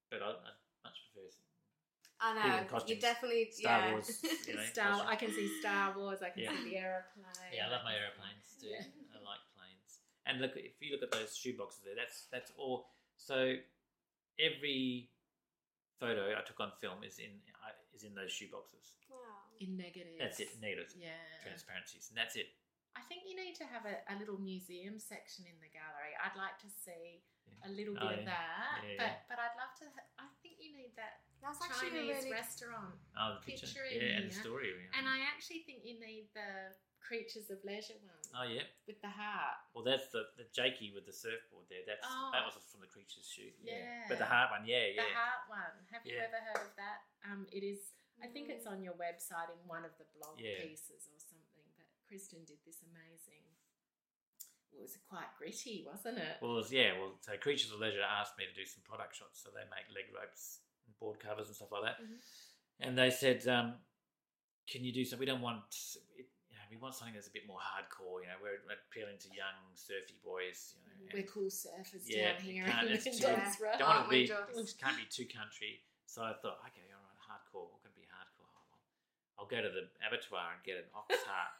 but 0.09 0.23
I, 0.23 0.29
I 0.31 0.51
much 0.85 0.97
prefer. 1.11 1.27
I 2.21 2.33
people 2.33 2.43
in 2.47 2.47
know 2.63 2.87
you 2.87 2.95
definitely 3.01 3.51
Star 3.51 3.79
yeah. 3.79 3.91
Wars, 3.91 4.23
you 4.47 4.55
know. 4.55 4.63
Star, 4.63 4.89
costume. 4.91 5.07
I 5.09 5.15
can 5.17 5.31
see 5.33 5.59
Star 5.59 5.97
Wars. 5.97 6.21
I 6.23 6.29
can 6.29 6.43
Yeah. 6.43 6.55
see 6.55 6.69
the 6.69 6.77
aeroplane. 6.77 7.51
Yeah, 7.51 7.67
I 7.67 7.69
love 7.71 7.83
my 7.83 7.93
aeroplanes 7.93 8.55
too. 8.61 8.69
Yeah. 8.69 8.83
I 9.13 9.19
like 9.19 9.41
planes. 9.53 9.99
And 10.25 10.39
look, 10.39 10.55
if 10.55 10.79
you 10.81 10.93
look 10.93 11.03
at 11.03 11.11
those 11.11 11.35
shoe 11.35 11.57
boxes 11.57 11.83
there, 11.83 11.95
that's 11.95 12.27
that's 12.31 12.51
all. 12.57 12.87
So 13.17 13.57
every 14.39 15.11
photo 15.99 16.35
I 16.37 16.41
took 16.47 16.59
on 16.59 16.71
film 16.79 17.03
is 17.03 17.19
in 17.19 17.41
is 17.95 18.03
in 18.03 18.13
those 18.13 18.31
shoe 18.31 18.51
boxes. 18.51 18.99
wow. 19.07 19.47
In 19.63 19.79
negatives. 19.79 20.19
That's 20.19 20.39
it, 20.43 20.51
negatives, 20.59 20.93
Yeah. 20.99 21.15
transparencies, 21.41 22.11
and 22.11 22.17
that's 22.19 22.35
it. 22.35 22.51
I 22.95 23.01
think 23.07 23.23
you 23.27 23.35
need 23.39 23.55
to 23.59 23.65
have 23.67 23.83
a, 23.87 24.03
a 24.11 24.15
little 24.19 24.35
museum 24.39 24.99
section 24.99 25.43
in 25.47 25.55
the 25.63 25.71
gallery. 25.71 26.11
I'd 26.19 26.35
like 26.35 26.59
to 26.63 26.69
see 26.71 27.23
Yeah. 27.47 27.67
a 27.67 27.71
little 27.71 27.95
Oh, 27.99 28.07
bit 28.09 28.19
of 28.19 28.25
that, 28.27 28.83
Yeah, 28.83 28.99
but 28.99 29.11
yeah. 29.15 29.27
but 29.31 29.37
I'd 29.39 29.55
love 29.55 29.71
to. 29.79 29.85
Ha- 29.95 30.11
I 30.19 30.27
think 30.43 30.59
you 30.59 30.75
need 30.75 30.91
that 30.99 31.23
That's 31.43 31.59
actually 31.63 31.87
a 31.87 31.91
Chinese 32.03 32.23
really 32.25 32.31
restaurant, 32.35 32.95
Oh, 33.15 33.35
the 33.39 33.43
picture, 33.47 33.67
Picturing 33.67 33.95
yeah, 34.01 34.17
and 34.19 34.27
the 34.31 34.35
story. 34.35 34.71
Yeah. 34.75 34.97
and 34.99 35.05
I 35.07 35.23
actually 35.27 35.63
think 35.67 35.83
you 35.87 35.99
need 35.99 36.27
the 36.35 36.75
creatures 37.05 37.47
of 37.53 37.61
leisure 37.63 37.97
one 38.01 38.17
oh 38.33 38.45
yeah. 38.49 38.65
with 38.89 38.97
the 39.05 39.09
heart. 39.13 39.61
Well, 39.77 39.85
that's 39.85 40.09
the 40.09 40.25
the 40.41 40.49
Jakey 40.51 40.89
with 40.93 41.05
the 41.05 41.13
surfboard 41.13 41.69
there. 41.69 41.85
That's 41.85 42.01
that 42.01 42.41
Oh. 42.41 42.49
was 42.49 42.57
from 42.71 42.81
the 42.81 42.89
creatures 42.89 43.29
shoot. 43.29 43.53
Yeah. 43.61 43.77
Yeah. 43.77 44.05
But 44.09 44.17
the 44.17 44.25
heart 44.25 44.49
one, 44.51 44.65
yeah, 44.65 44.89
yeah. 44.97 45.05
The 45.05 45.13
heart 45.13 45.43
one. 45.47 45.75
Have 45.93 46.01
you 46.05 46.17
Yeah. 46.17 46.25
ever 46.27 46.39
heard 46.41 46.65
of 46.65 46.73
that? 46.81 46.99
Um, 47.29 47.45
it 47.53 47.61
is. 47.63 47.93
I 48.23 48.27
think 48.27 48.49
it's 48.49 48.65
Mm. 48.65 48.71
on 48.73 48.79
your 48.81 48.95
website 48.95 49.51
in 49.53 49.59
one 49.67 49.85
of 49.85 49.93
the 50.01 50.05
blog 50.17 50.39
Yeah. 50.39 50.61
pieces 50.65 51.07
or 51.13 51.19
something. 51.19 51.67
But 51.77 51.85
Christian 52.07 52.43
did 52.45 52.63
this 52.65 52.81
amazing. 52.81 53.43
It 54.71 54.79
was 54.81 54.97
quite 55.07 55.31
gritty, 55.37 55.83
wasn't 55.85 56.17
it? 56.19 56.41
Well, 56.41 56.51
it 56.51 56.67
was, 56.67 56.71
yeah. 56.73 56.97
Well, 56.99 57.15
so 57.21 57.37
Creatures 57.37 57.71
of 57.71 57.79
Leisure 57.79 58.01
asked 58.01 58.37
me 58.37 58.45
to 58.45 58.53
do 58.53 58.65
some 58.65 58.83
product 58.83 59.15
shots, 59.15 59.39
so 59.41 59.49
they 59.51 59.63
make 59.71 59.87
leg 59.95 60.11
ropes 60.13 60.59
and 60.85 60.97
board 60.99 61.19
covers 61.19 61.47
and 61.47 61.55
stuff 61.55 61.71
like 61.71 61.83
that. 61.83 62.01
Mhm. 62.03 62.19
and 62.79 62.97
they 62.97 63.09
said, 63.09 63.47
um, 63.47 63.79
"Can 64.67 64.83
you 64.83 64.91
do 64.91 65.05
something? 65.05 65.19
We 65.21 65.25
don't 65.25 65.39
want, 65.41 65.63
it, 66.17 66.17
you 66.17 66.23
know, 66.23 66.27
we 66.69 66.77
want 66.77 66.93
something 66.95 67.13
that's 67.15 67.27
a 67.27 67.35
bit 67.35 67.45
more 67.47 67.59
hardcore. 67.61 68.21
You 68.23 68.29
know, 68.31 68.39
we're 68.41 68.57
appealing 68.69 69.17
to 69.23 69.29
young 69.35 69.55
surfy 69.75 70.17
boys. 70.23 70.75
You 70.75 70.81
know, 70.85 70.93
and- 71.09 71.13
We're 71.15 71.29
cool 71.29 71.49
surfers 71.51 72.03
Yeah, 72.05 72.33
down 72.33 72.35
it 72.37 72.41
here 72.45 72.65
can't- 72.65 72.87
in 72.87 72.93
it's 72.97 73.05
too- 73.05 73.27
Road. 73.61 73.77
don't 73.79 73.87
want 73.87 74.09
to 74.09 74.13
we 74.13 74.25
be, 74.25 74.73
can't 74.79 74.97
be 74.97 75.05
too 75.09 75.27
country. 75.29 75.81
So 76.05 76.23
I 76.23 76.33
thought, 76.39 76.63
okay, 76.71 76.85
all 76.95 77.01
right, 77.03 77.19
hardcore. 77.21 77.67
We're 77.69 77.83
going 77.83 77.95
to 77.95 78.01
be 78.01 78.07
hardcore. 78.07 78.47
Oh, 78.49 78.63
well, 78.71 78.81
I'll 79.43 79.49
go 79.51 79.59
to 79.61 79.69
the 79.69 79.89
abattoir 80.05 80.53
and 80.55 80.61
get 80.63 80.77
an 80.81 80.87
ox 80.95 81.11
heart. 81.29 81.53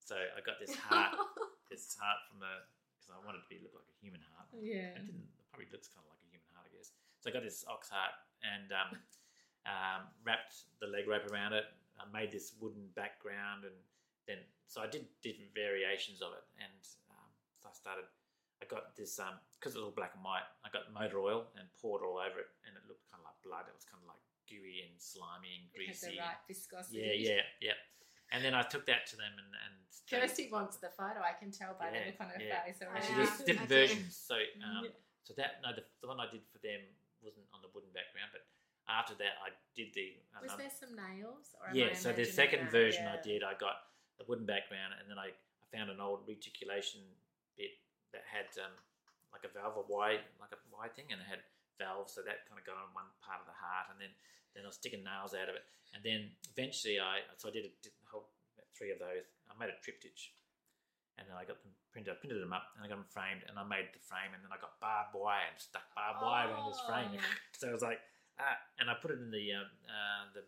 so 0.00 0.16
I 0.16 0.40
got 0.42 0.58
this 0.58 0.74
heart, 0.74 1.12
this 1.70 1.94
heart 2.00 2.18
from 2.30 2.40
the 2.40 2.64
because 2.98 3.12
I 3.12 3.18
wanted 3.26 3.42
it 3.42 3.48
to 3.48 3.50
be 3.52 3.58
look 3.62 3.74
like 3.74 3.88
a 3.90 3.96
human 4.00 4.22
heart. 4.32 4.48
Yeah. 4.56 4.94
It 4.96 5.06
didn't. 5.06 5.26
It 5.38 5.46
probably 5.50 5.68
looks 5.74 5.88
kind 5.90 6.06
of 6.06 6.10
like 6.14 6.22
a 6.24 6.30
human 6.32 6.48
heart, 6.54 6.66
I 6.66 6.72
guess. 6.76 6.90
So 7.20 7.28
I 7.28 7.32
got 7.34 7.42
this 7.44 7.64
ox 7.68 7.90
heart 7.90 8.14
and 8.46 8.70
um, 8.72 8.90
um, 9.70 10.00
wrapped 10.24 10.66
the 10.80 10.86
leg 10.88 11.06
rope 11.06 11.26
around 11.30 11.52
it. 11.52 11.66
I 12.00 12.06
made 12.10 12.32
this 12.32 12.54
wooden 12.58 12.88
background, 12.96 13.62
and 13.68 13.74
then 14.26 14.38
so 14.66 14.80
I 14.80 14.88
did 14.88 15.04
different 15.20 15.52
variations 15.52 16.22
of 16.24 16.32
it. 16.32 16.44
And 16.56 16.80
um, 17.12 17.28
so 17.60 17.68
I 17.68 17.74
started. 17.76 18.08
I 18.62 18.64
got 18.70 18.94
this 18.94 19.18
because 19.58 19.74
it 19.74 19.82
was 19.82 19.90
all 19.90 19.96
black 19.98 20.14
and 20.14 20.22
white. 20.22 20.46
I 20.62 20.70
got 20.70 20.86
motor 20.94 21.18
oil 21.18 21.50
and 21.58 21.66
poured 21.82 22.06
all 22.06 22.22
over 22.22 22.38
it, 22.38 22.50
and 22.62 22.78
it 22.78 22.86
looked 22.86 23.02
kind 23.10 23.18
of 23.18 23.26
like 23.26 23.36
blood. 23.42 23.66
It 23.66 23.74
was 23.74 23.82
kind 23.82 23.98
of 23.98 24.06
like 24.06 24.22
gooey 24.46 24.86
and 24.86 24.94
slimy 25.02 25.58
and 25.58 25.66
It 25.74 25.90
had 25.90 25.98
greasy. 25.98 26.14
the 26.14 26.22
right 26.22 26.40
viscosity. 26.46 27.02
Yeah, 27.02 27.42
yeah, 27.42 27.74
yeah. 27.74 27.78
And 28.30 28.40
then 28.40 28.54
I 28.54 28.62
took 28.62 28.86
that 28.86 29.04
to 29.12 29.18
them, 29.18 29.34
and 29.34 29.50
and 29.50 29.74
Kirsty 30.08 30.48
wants 30.48 30.78
the 30.78 30.94
photo. 30.94 31.20
I 31.20 31.34
can 31.34 31.50
tell 31.50 31.74
by 31.74 31.90
Yeah, 31.90 32.06
the 32.06 32.14
look 32.14 32.20
on 32.22 32.28
her 32.32 32.40
yeah. 32.40 32.62
face 32.64 32.80
already. 32.80 33.02
So 33.04 33.12
there's 33.18 33.36
different 33.44 33.68
versions. 33.68 34.14
So 34.16 34.38
um, 34.64 34.86
Yeah. 34.88 34.96
so 35.26 35.34
that 35.36 35.58
no, 35.60 35.74
the, 35.74 35.82
the 36.00 36.08
one 36.08 36.22
I 36.22 36.30
did 36.30 36.46
for 36.48 36.62
them 36.62 36.80
wasn't 37.20 37.50
on 37.52 37.60
the 37.66 37.70
wooden 37.74 37.90
background, 37.92 38.30
but 38.30 38.46
after 38.88 39.14
that 39.18 39.42
I 39.42 39.50
did 39.74 39.90
the. 39.92 40.22
um, 40.38 40.42
Was 40.48 40.54
um, 40.54 40.58
there 40.62 40.70
some 40.72 40.94
nails? 40.94 41.50
Or 41.58 41.74
yeah, 41.74 41.92
so 41.98 42.14
the 42.14 42.24
second 42.24 42.70
that? 42.70 42.78
version 42.78 43.10
I 43.10 43.18
did, 43.20 43.42
I 43.42 43.58
got 43.58 43.91
the 44.22 44.30
wooden 44.30 44.46
background, 44.46 44.94
and 44.94 45.10
then 45.10 45.18
I, 45.18 45.34
I 45.34 45.64
found 45.74 45.90
an 45.90 45.98
old 45.98 46.22
reticulation 46.30 47.02
bit 47.58 47.74
that 48.14 48.22
had 48.22 48.46
um, 48.62 48.70
like 49.34 49.42
a 49.42 49.50
valve, 49.50 49.74
a 49.74 49.84
Y, 49.90 50.22
like 50.38 50.54
a 50.54 50.60
Y 50.70 50.86
thing, 50.94 51.10
and 51.10 51.18
it 51.18 51.26
had 51.26 51.42
valves, 51.82 52.14
so 52.14 52.22
that 52.22 52.46
kind 52.46 52.62
of 52.62 52.64
got 52.64 52.78
on 52.78 52.94
one 52.94 53.10
part 53.18 53.42
of 53.42 53.50
the 53.50 53.58
heart, 53.58 53.90
and 53.90 53.98
then 53.98 54.14
then 54.54 54.62
I 54.62 54.70
was 54.70 54.76
sticking 54.76 55.00
nails 55.00 55.32
out 55.32 55.48
of 55.48 55.56
it, 55.56 55.64
and 55.96 56.04
then 56.04 56.30
eventually 56.54 57.02
I 57.02 57.26
so 57.40 57.48
I 57.48 57.52
did, 57.52 57.66
a, 57.66 57.72
did 57.82 57.96
whole 58.06 58.30
three 58.76 58.92
of 58.92 59.00
those. 59.00 59.26
I 59.48 59.56
made 59.56 59.72
a 59.72 59.78
triptych, 59.80 60.36
and 61.16 61.24
then 61.24 61.34
I 61.34 61.48
got 61.48 61.58
them 61.64 61.72
printed. 61.90 62.12
I 62.12 62.16
printed 62.20 62.38
them 62.38 62.52
up, 62.52 62.76
and 62.76 62.84
I 62.84 62.88
got 62.88 63.00
them 63.00 63.08
framed, 63.08 63.48
and 63.48 63.56
I 63.56 63.64
made 63.64 63.90
the 63.96 64.04
frame, 64.04 64.36
and 64.36 64.44
then 64.44 64.52
I 64.52 64.60
got 64.60 64.76
barbed 64.78 65.16
wire 65.16 65.48
and 65.48 65.56
stuck 65.56 65.88
barbed 65.96 66.20
wire 66.20 66.52
around 66.52 66.70
this 66.70 66.84
frame. 66.84 67.16
Oh. 67.16 67.40
So 67.62 67.70
I 67.70 67.74
was 67.78 67.84
like, 67.84 68.02
ah, 68.42 68.58
and 68.82 68.90
I 68.90 68.98
put 68.98 69.14
it 69.14 69.22
in 69.22 69.30
the 69.30 69.54
um, 69.54 69.70
uh, 69.86 70.24
the 70.34 70.42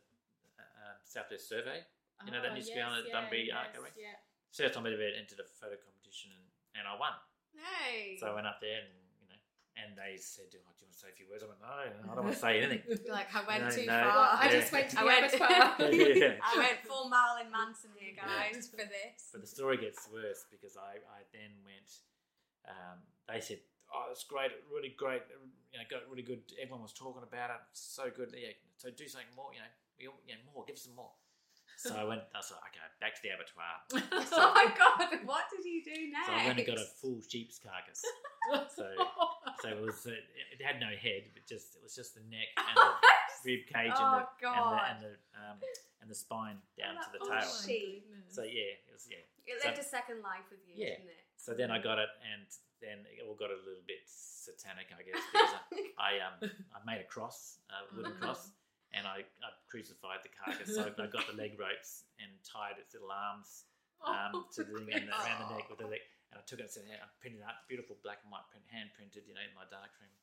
uh, 0.58 0.98
Southwest 1.06 1.48
Survey. 1.48 1.86
You 2.24 2.32
know, 2.32 2.40
that 2.42 2.52
Oh, 2.52 2.56
used 2.56 2.68
to 2.72 2.74
be 2.74 2.80
on 2.80 2.96
the 2.96 3.10
Bunbury 3.12 3.52
Art 3.52 3.72
Gallery? 3.74 3.92
Yeah. 3.96 4.16
First 4.52 4.74
time 4.74 4.86
I 4.86 4.94
ever 4.94 5.02
entered 5.18 5.40
a 5.42 5.48
photo 5.48 5.76
competition, 5.82 6.30
and, 6.32 6.44
and 6.78 6.84
I 6.88 6.94
won. 6.96 7.12
Hey. 7.58 8.16
So 8.18 8.30
I 8.30 8.34
went 8.34 8.46
up 8.46 8.58
there, 8.62 8.86
and 8.86 8.94
you 9.20 9.26
know, 9.26 9.38
and 9.76 9.98
they 9.98 10.14
said, 10.16 10.46
"Oh, 10.54 10.70
do 10.78 10.86
you 10.86 10.86
want 10.86 10.94
to 10.94 10.98
say 10.98 11.10
a 11.10 11.16
few 11.18 11.26
words?" 11.26 11.42
I 11.42 11.50
went, 11.50 11.58
"No, 11.60 11.74
I 11.74 12.14
don't 12.14 12.24
want 12.24 12.38
to 12.38 12.40
say 12.40 12.62
anything." 12.62 12.82
You're 13.04 13.14
like 13.14 13.28
I 13.34 13.42
went 13.42 13.66
No, 13.66 13.70
too 13.74 13.86
no. 13.86 13.98
far. 13.98 14.38
I 14.38 14.46
Yeah. 14.46 14.54
just 14.62 14.70
went 14.70 14.86
to 14.94 14.96
I 15.00 15.02
the 15.02 15.06
went, 15.10 15.22
abattoir. 15.34 15.90
Yeah. 16.22 16.38
I 16.38 16.52
went 16.58 16.78
full 16.86 17.10
Marilyn 17.10 17.50
Manson 17.50 17.90
here, 17.98 18.14
guys, 18.14 18.70
for 18.70 18.78
this. 18.78 19.34
But 19.34 19.42
the 19.42 19.50
story 19.50 19.76
gets 19.76 20.06
worse 20.08 20.46
because 20.50 20.78
I, 20.78 21.02
I 21.02 21.26
then 21.34 21.50
went. 21.66 21.90
Um, 22.70 23.02
they 23.26 23.42
said, 23.42 23.58
"Oh, 23.90 24.06
it's 24.14 24.22
great, 24.24 24.54
really 24.70 24.94
great. 24.94 25.26
You 25.74 25.82
know, 25.82 25.86
got 25.90 26.06
really 26.06 26.22
good. 26.24 26.46
Everyone 26.62 26.82
was 26.86 26.94
talking 26.94 27.26
about 27.26 27.50
it. 27.50 27.62
So 27.74 28.06
good. 28.14 28.30
Yeah. 28.38 28.54
So 28.78 28.90
do 28.94 29.06
something 29.10 29.34
more. 29.34 29.50
You 29.50 29.66
know, 29.66 29.72
we 29.98 30.04
you 30.30 30.34
know, 30.38 30.42
more. 30.54 30.62
Give 30.62 30.78
us 30.78 30.86
some 30.86 30.94
more." 30.94 31.10
So 31.76 31.94
I 31.96 32.04
went. 32.04 32.22
I 32.34 32.38
was 32.38 32.50
like, 32.52 32.72
"Okay, 32.72 32.88
back 33.00 33.14
to 33.16 33.22
the 33.22 33.30
abattoir." 33.34 33.74
oh 34.32 34.52
my 34.54 34.68
god, 34.76 35.20
what 35.26 35.44
did 35.50 35.64
you 35.64 35.82
do 35.84 36.10
next? 36.12 36.26
So 36.26 36.32
I 36.32 36.46
went 36.46 36.58
and 36.58 36.66
got 36.66 36.78
a 36.78 36.86
full 37.00 37.20
sheep's 37.26 37.58
carcass. 37.58 38.02
So, 38.76 38.84
so 39.64 39.68
it 39.72 39.80
was. 39.80 40.04
It 40.04 40.60
had 40.60 40.76
no 40.78 40.92
head, 40.92 41.32
but 41.32 41.48
just 41.48 41.76
it 41.76 41.82
was 41.82 41.94
just 41.96 42.12
the 42.14 42.20
neck 42.28 42.52
and 42.60 42.76
the 42.76 42.92
rib 43.48 43.64
cage 43.64 43.96
Oh, 43.96 44.20
and 44.20 44.20
the 44.20 44.44
and 44.44 44.60
the 44.60 44.84
and 44.84 44.98
the, 45.00 45.12
um, 45.40 45.56
and 46.04 46.10
the 46.10 46.14
spine 46.14 46.60
down 46.76 47.00
to 47.00 47.08
the 47.08 47.24
Oh, 47.24 47.32
tail. 47.32 47.48
So 48.28 48.42
yeah, 48.44 48.76
it 48.84 48.92
was 48.92 49.08
yeah. 49.08 49.24
It 49.48 49.62
So- 49.62 49.68
lived 49.68 49.80
a 49.80 49.88
second 49.88 50.20
life 50.20 50.44
with 50.52 50.60
you, 50.68 50.76
Yeah. 50.76 51.00
didn't 51.00 51.08
it? 51.16 51.24
So 51.40 51.54
then 51.56 51.70
I 51.72 51.80
got 51.80 51.96
it, 51.98 52.08
and 52.20 52.44
then 52.84 53.04
it 53.08 53.24
all 53.24 53.34
got 53.34 53.48
a 53.48 53.56
little 53.64 53.84
bit 53.88 54.04
satanic, 54.04 54.92
I 54.92 55.00
guess, 55.08 55.24
because 55.32 55.54
I 55.96 56.20
um 56.20 56.36
I 56.76 56.84
made 56.84 57.00
a 57.00 57.08
cross, 57.08 57.58
a 57.72 57.96
wooden 57.96 58.12
cross, 58.20 58.52
and 58.94 59.06
I, 59.06 59.26
I 59.42 59.48
crucified 59.68 60.22
the 60.22 60.30
carcass. 60.32 60.70
So 60.74 60.86
I 60.86 61.06
got 61.10 61.26
the 61.26 61.34
leg 61.36 61.58
ropes 61.60 62.06
and 62.22 62.30
tied 62.46 62.78
its 62.78 62.94
little 62.94 63.10
arms 63.10 63.66
um, 64.06 64.46
to 64.54 64.62
the 64.62 64.78
thing 64.86 65.04
and 65.04 65.10
around 65.10 65.50
the 65.50 65.54
neck 65.58 65.66
with 65.68 65.82
the 65.82 65.90
leg. 65.90 66.00
And 66.30 66.38
I 66.38 66.42
took 66.46 66.62
it 66.62 66.70
and 66.70 66.72
said, 66.72 66.86
I 66.90 67.06
printed 67.18 67.42
it 67.42 67.46
out, 67.46 67.66
beautiful 67.66 67.98
black 68.06 68.22
and 68.22 68.30
white 68.30 68.46
print, 68.50 68.62
hand 68.70 68.90
printed, 68.94 69.26
you 69.26 69.34
know, 69.34 69.42
in 69.42 69.50
my 69.58 69.66
darkroom. 69.66 70.14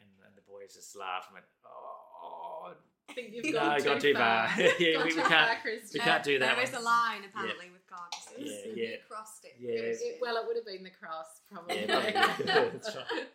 And, 0.00 0.08
and 0.28 0.32
the 0.36 0.44
boys 0.44 0.74
just 0.76 0.92
laughed 0.96 1.30
and 1.30 1.40
went, 1.40 1.48
"Oh, 1.62 2.74
I 2.74 3.12
think 3.12 3.30
you've 3.32 3.54
No, 3.54 3.76
gone, 3.76 3.78
gone 3.86 4.00
too 4.02 4.12
too 4.12 4.18
far. 4.18 4.48
far. 4.48 4.56
Yeah, 4.82 4.98
Gone 4.98 5.06
we- 5.06 5.14
we 5.14 5.22
can't- 5.22 5.62
we 5.94 6.00
can't 6.00 6.24
do 6.26 6.38
that 6.42 6.56
There 6.56 6.64
is 6.64 6.74
a 6.74 6.80
line 6.82 7.22
apparently 7.28 7.70
with 7.70 7.84
carcasses. 7.86 8.40
Yeah, 8.40 8.72
You 8.72 8.82
yeah. 8.82 8.96
crossed 9.06 9.44
it. 9.46 9.54
Yeah. 9.62 9.78
Christian. 9.94 10.16
It- 10.16 10.18
well, 10.20 10.36
it 10.40 10.44
would 10.48 10.56
have 10.58 10.66
been 10.66 10.82
the 10.82 10.90
cross, 10.96 11.44
probably. 11.46 11.86
Yeah, 11.86 12.02
probably. 12.02 12.42
That's 12.82 12.90
right. 12.96 13.28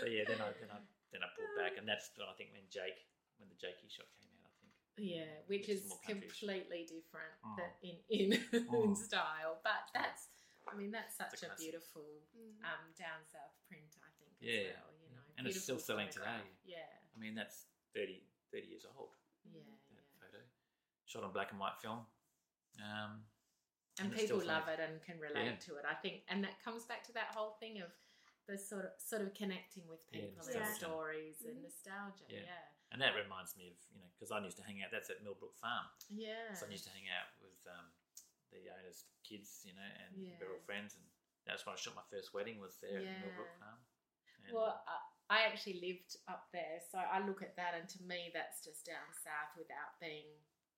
So 0.00 0.06
yeah, 0.06 0.24
then 0.24 0.40
I 0.40 0.48
then 0.56 0.70
I 0.72 0.78
then 1.12 1.20
I 1.26 1.28
pulled 1.36 1.52
back, 1.58 1.74
and 1.76 1.84
that's 1.88 2.08
when 2.16 2.30
I 2.30 2.34
think 2.38 2.54
when 2.54 2.62
Jake 2.70 2.96
when 3.40 3.48
the 3.48 3.56
Jakey 3.56 3.88
shot 3.88 4.06
came 4.20 4.36
out, 4.44 4.52
I 4.52 4.52
think. 4.60 4.72
Yeah, 5.00 5.32
which 5.48 5.66
Which 5.66 5.68
is 5.72 5.80
is 5.84 5.88
more 5.88 6.00
country-ish. 6.04 6.38
completely 6.40 6.82
different 6.84 7.34
Oh. 7.42 7.56
tha- 7.56 7.76
in 7.80 7.96
in, 8.12 8.28
Oh. 8.70 8.84
in 8.84 8.92
style. 8.94 9.58
But 9.64 9.88
that's, 9.96 10.28
I 10.68 10.76
mean, 10.76 10.92
that's 10.92 11.16
It's 11.18 11.32
a 11.34 11.36
such 11.40 11.50
a, 11.50 11.56
beautiful 11.56 12.04
Mm. 12.36 12.60
um, 12.68 12.84
down 13.00 13.24
south 13.24 13.56
print. 13.66 13.96
I 14.04 14.10
think 14.20 14.36
Yeah. 14.40 14.76
well. 14.76 14.92
You 15.00 15.08
know, 15.16 15.24
And 15.38 15.46
it's 15.48 15.62
still 15.64 15.78
selling 15.80 16.10
today. 16.12 16.44
Yeah, 16.64 16.84
I 17.16 17.16
mean 17.18 17.34
that's 17.34 17.64
30, 17.96 18.22
30 18.52 18.68
years 18.68 18.84
old. 18.84 19.16
yeah, 19.48 19.64
That 19.96 20.04
yeah. 20.04 20.20
photo, 20.20 20.44
shot 21.06 21.24
on 21.24 21.32
black 21.32 21.50
and 21.50 21.58
white 21.58 21.78
film. 21.80 22.06
Um, 22.78 23.24
And 23.98 24.08
And 24.12 24.16
people 24.16 24.40
love 24.44 24.68
it 24.68 24.80
and 24.80 25.02
can 25.02 25.18
relate 25.18 25.44
Yeah. 25.44 25.56
to 25.66 25.76
it. 25.76 25.84
I 25.84 25.94
think, 25.94 26.24
and 26.28 26.44
that 26.44 26.62
comes 26.62 26.84
back 26.86 27.02
to 27.04 27.12
that 27.12 27.34
whole 27.34 27.52
thing 27.60 27.80
of 27.82 27.90
the 28.46 28.56
sort 28.56 28.84
of 28.86 28.92
sort 29.00 29.22
of 29.22 29.34
connecting 29.34 29.86
with 29.88 30.08
people 30.10 30.36
nostalgia. 30.36 30.64
and 30.64 30.76
stories 30.76 31.42
and 31.42 31.58
Mhm. 31.58 31.62
nostalgia. 31.62 32.24
Yeah. 32.28 32.40
Yeah, 32.44 32.68
and 32.90 32.98
that 33.00 33.14
reminds 33.14 33.54
me 33.56 33.70
of 33.70 33.78
you 33.94 34.00
know 34.02 34.10
because 34.14 34.30
I 34.34 34.38
used 34.42 34.58
to 34.58 34.66
hang 34.66 34.82
out. 34.82 34.90
That's 34.92 35.08
at 35.10 35.22
Millbrook 35.22 35.56
Farm. 35.58 35.86
yeah. 36.10 36.52
So 36.58 36.66
I 36.66 36.70
used 36.74 36.84
to 36.86 36.94
hang 36.94 37.06
out 37.10 37.30
with 37.40 37.56
um, 37.70 37.86
the 38.52 38.66
owner's 38.74 39.06
kids, 39.22 39.62
you 39.64 39.72
know, 39.78 39.86
and 39.86 40.10
Yeah. 40.18 40.34
we're 40.42 40.52
all 40.58 40.64
friends. 40.66 40.94
And 40.98 41.04
that's 41.46 41.64
when 41.64 41.72
I 41.74 41.78
shot 41.78 41.94
my 41.94 42.04
first 42.10 42.34
wedding 42.34 42.58
was 42.60 42.76
there 42.82 42.98
Yeah. 43.00 43.14
at 43.16 43.22
Millbrook 43.24 43.54
Farm. 43.62 43.78
And, 44.44 44.50
Well, 44.52 44.82
I, 44.84 44.98
I 45.30 45.38
actually 45.46 45.78
lived 45.78 46.18
up 46.26 46.50
there, 46.50 46.82
so 46.90 46.98
I 46.98 47.22
look 47.22 47.40
at 47.46 47.54
that, 47.54 47.78
and 47.78 47.86
to 47.94 48.00
me, 48.02 48.34
that's 48.34 48.64
just 48.66 48.82
down 48.84 49.06
south 49.22 49.54
without 49.54 49.94
being 50.02 50.26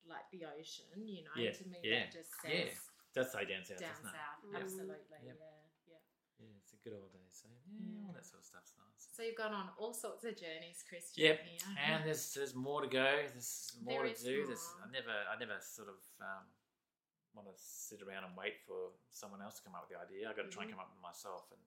like 0.04 0.26
the 0.34 0.44
ocean. 0.44 0.92
You 1.00 1.24
know, 1.24 1.32
Yeah, 1.38 1.52
to 1.56 1.64
me, 1.70 1.78
yeah, 1.82 2.04
that 2.04 2.12
just 2.12 2.30
yeah. 2.44 2.68
says 2.68 2.76
does 3.16 3.28
say 3.32 3.44
down 3.48 3.64
south, 3.64 3.80
down 3.80 3.92
doesn't 3.96 4.08
it? 4.08 4.16
south. 4.16 4.38
Mm. 4.44 4.56
Absolutely, 4.60 5.18
Yep. 5.24 5.36
yeah, 5.40 5.62
yeah. 6.42 6.58
It's 6.62 6.74
a 6.74 6.80
good 6.82 6.92
old 6.98 7.14
days. 7.14 7.34
So 7.38 7.46
yeah, 7.48 8.02
all 8.06 8.12
that 8.18 8.26
sort 8.26 8.42
of 8.42 8.46
stuff's 8.46 8.74
nice. 8.76 9.08
So 9.14 9.22
you've 9.22 9.38
gone 9.38 9.54
on 9.54 9.70
all 9.78 9.94
sorts 9.94 10.24
of 10.26 10.34
journeys, 10.34 10.82
Christian. 10.82 11.22
Yep, 11.24 11.38
Here. 11.46 11.76
and 11.86 11.98
there's 12.04 12.34
there's 12.34 12.54
more 12.58 12.82
to 12.82 12.90
go. 12.90 13.06
There's 13.30 13.72
more 13.84 14.02
There 14.02 14.12
to 14.14 14.24
do. 14.24 14.36
There's. 14.50 14.66
I 14.82 14.90
never 14.90 15.14
I 15.30 15.34
never 15.38 15.56
sort 15.62 15.88
of 15.88 16.00
um, 16.20 16.44
want 17.36 17.46
to 17.48 17.56
sit 17.56 18.02
around 18.02 18.24
and 18.28 18.34
wait 18.36 18.60
for 18.66 18.92
someone 19.14 19.40
else 19.40 19.56
to 19.60 19.62
come 19.64 19.72
up 19.78 19.86
with 19.86 19.94
the 19.96 20.00
idea. 20.02 20.28
I've 20.28 20.36
got 20.36 20.44
to 20.48 20.52
try 20.52 20.66
and 20.66 20.72
Mm-hmm. 20.74 20.80
come 20.80 20.84
up 20.84 20.90
with 20.92 21.00
it 21.00 21.06
myself. 21.06 21.48
And 21.54 21.62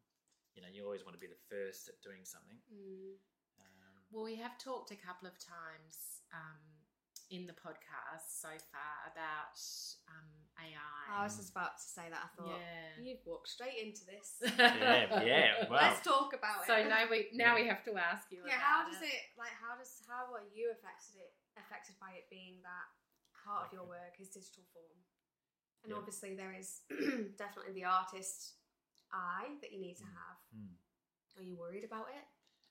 you 0.56 0.62
know, 0.64 0.70
you 0.72 0.84
always 0.88 1.04
want 1.04 1.16
to 1.16 1.22
be 1.24 1.28
the 1.32 1.42
first 1.52 1.88
at 1.92 2.00
doing 2.06 2.24
something. 2.24 2.56
Mm. 2.72 3.18
Um, 3.60 3.96
Well, 4.12 4.24
we 4.24 4.36
have 4.40 4.56
talked 4.58 4.92
a 4.92 5.00
couple 5.00 5.28
of 5.28 5.36
times 5.38 6.24
um, 6.32 6.64
in 7.34 7.50
the 7.50 7.58
podcast 7.58 8.30
so 8.30 8.54
far 8.70 9.10
about 9.10 9.58
um, 10.06 10.30
AI. 10.62 11.02
I 11.10 11.26
was 11.26 11.38
just 11.38 11.50
about 11.50 11.78
to 11.82 11.86
say 11.86 12.06
that. 12.10 12.22
I 12.22 12.30
thought 12.38 12.62
yeah. 12.62 13.02
you've 13.02 13.26
walked 13.26 13.50
straight 13.50 13.82
into 13.82 14.06
this. 14.06 14.38
yeah, 14.46 15.10
yeah. 15.26 15.66
Wow. 15.66 15.90
Let's 15.90 16.06
talk 16.06 16.38
about 16.38 16.64
it. 16.64 16.70
So 16.70 16.86
now 16.86 17.10
we 17.10 17.34
now 17.34 17.58
we 17.58 17.66
have 17.66 17.82
to 17.90 17.94
ask 17.98 18.30
you. 18.30 18.46
yeah, 18.46 18.62
how 18.62 18.86
does 18.86 19.02
it 19.02 19.34
like? 19.38 19.54
How 19.58 19.74
does 19.74 20.06
how 20.06 20.30
are 20.38 20.46
you 20.54 20.70
affected 20.70 21.18
it 21.18 21.34
affected 21.58 21.98
by 21.98 22.14
it 22.14 22.30
being 22.30 22.62
that 22.62 22.88
part 23.34 23.66
of 23.66 23.74
your 23.74 23.86
work 23.90 24.22
is 24.22 24.30
digital 24.30 24.64
form? 24.70 25.00
And 25.84 25.94
Yeah. 25.94 26.02
obviously 26.02 26.38
there 26.38 26.54
is 26.54 26.86
definitely 27.42 27.74
the 27.74 27.86
artist 27.90 28.58
eye 29.14 29.58
that 29.62 29.74
you 29.74 29.82
need 29.82 29.98
to 29.98 30.08
have. 30.10 30.38
Mm. 30.54 30.78
Are 31.38 31.44
you 31.44 31.58
worried 31.58 31.84
about 31.84 32.08
it, 32.16 32.26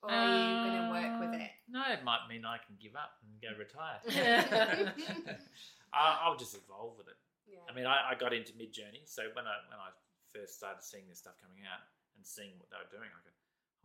or 0.05 0.13
are 0.13 0.27
you 0.29 0.53
going 0.63 0.77
to 0.77 0.87
work 0.89 1.13
with 1.19 1.33
Uh, 1.41 1.43
it? 1.43 1.51
No, 1.67 1.81
it 1.91 2.03
might 2.03 2.27
mean 2.29 2.45
I 2.45 2.57
can 2.61 2.77
give 2.81 2.95
up 2.95 3.17
and 3.25 3.33
go 3.41 3.51
retire. 3.57 3.99
I, 5.93 6.19
I'll 6.23 6.37
just 6.37 6.55
evolve 6.55 6.97
with 6.97 7.07
it. 7.07 7.17
Yeah. 7.47 7.61
I 7.69 7.73
mean, 7.73 7.85
I, 7.85 8.11
I 8.11 8.15
got 8.15 8.33
into 8.33 8.53
Midjourney, 8.53 9.05
so 9.05 9.23
when 9.33 9.45
I 9.45 9.55
when 9.69 9.77
I 9.79 9.89
first 10.33 10.57
started 10.57 10.81
seeing 10.83 11.05
this 11.07 11.19
stuff 11.19 11.37
coming 11.41 11.63
out 11.65 11.81
and 12.17 12.25
seeing 12.25 12.57
what 12.57 12.69
they 12.73 12.77
were 12.81 12.89
doing, 12.91 13.07
I 13.09 13.19
go, 13.21 13.31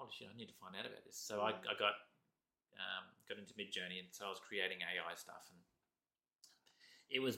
"Holy 0.01 0.11
shit! 0.13 0.29
I 0.33 0.37
need 0.37 0.49
to 0.49 0.59
find 0.61 0.75
out 0.77 0.89
about 0.89 1.05
this." 1.05 1.17
So 1.21 1.41
I, 1.45 1.53
Mm. 1.53 1.69
I 1.69 1.75
got 1.77 1.95
um, 2.81 3.05
got 3.29 3.37
into 3.39 3.53
Midjourney, 3.55 4.01
and 4.01 4.09
so 4.11 4.25
I 4.27 4.31
was 4.33 4.41
creating 4.41 4.81
AI 4.81 5.15
stuff, 5.15 5.45
and 5.53 5.61
it 7.13 7.21
was 7.21 7.37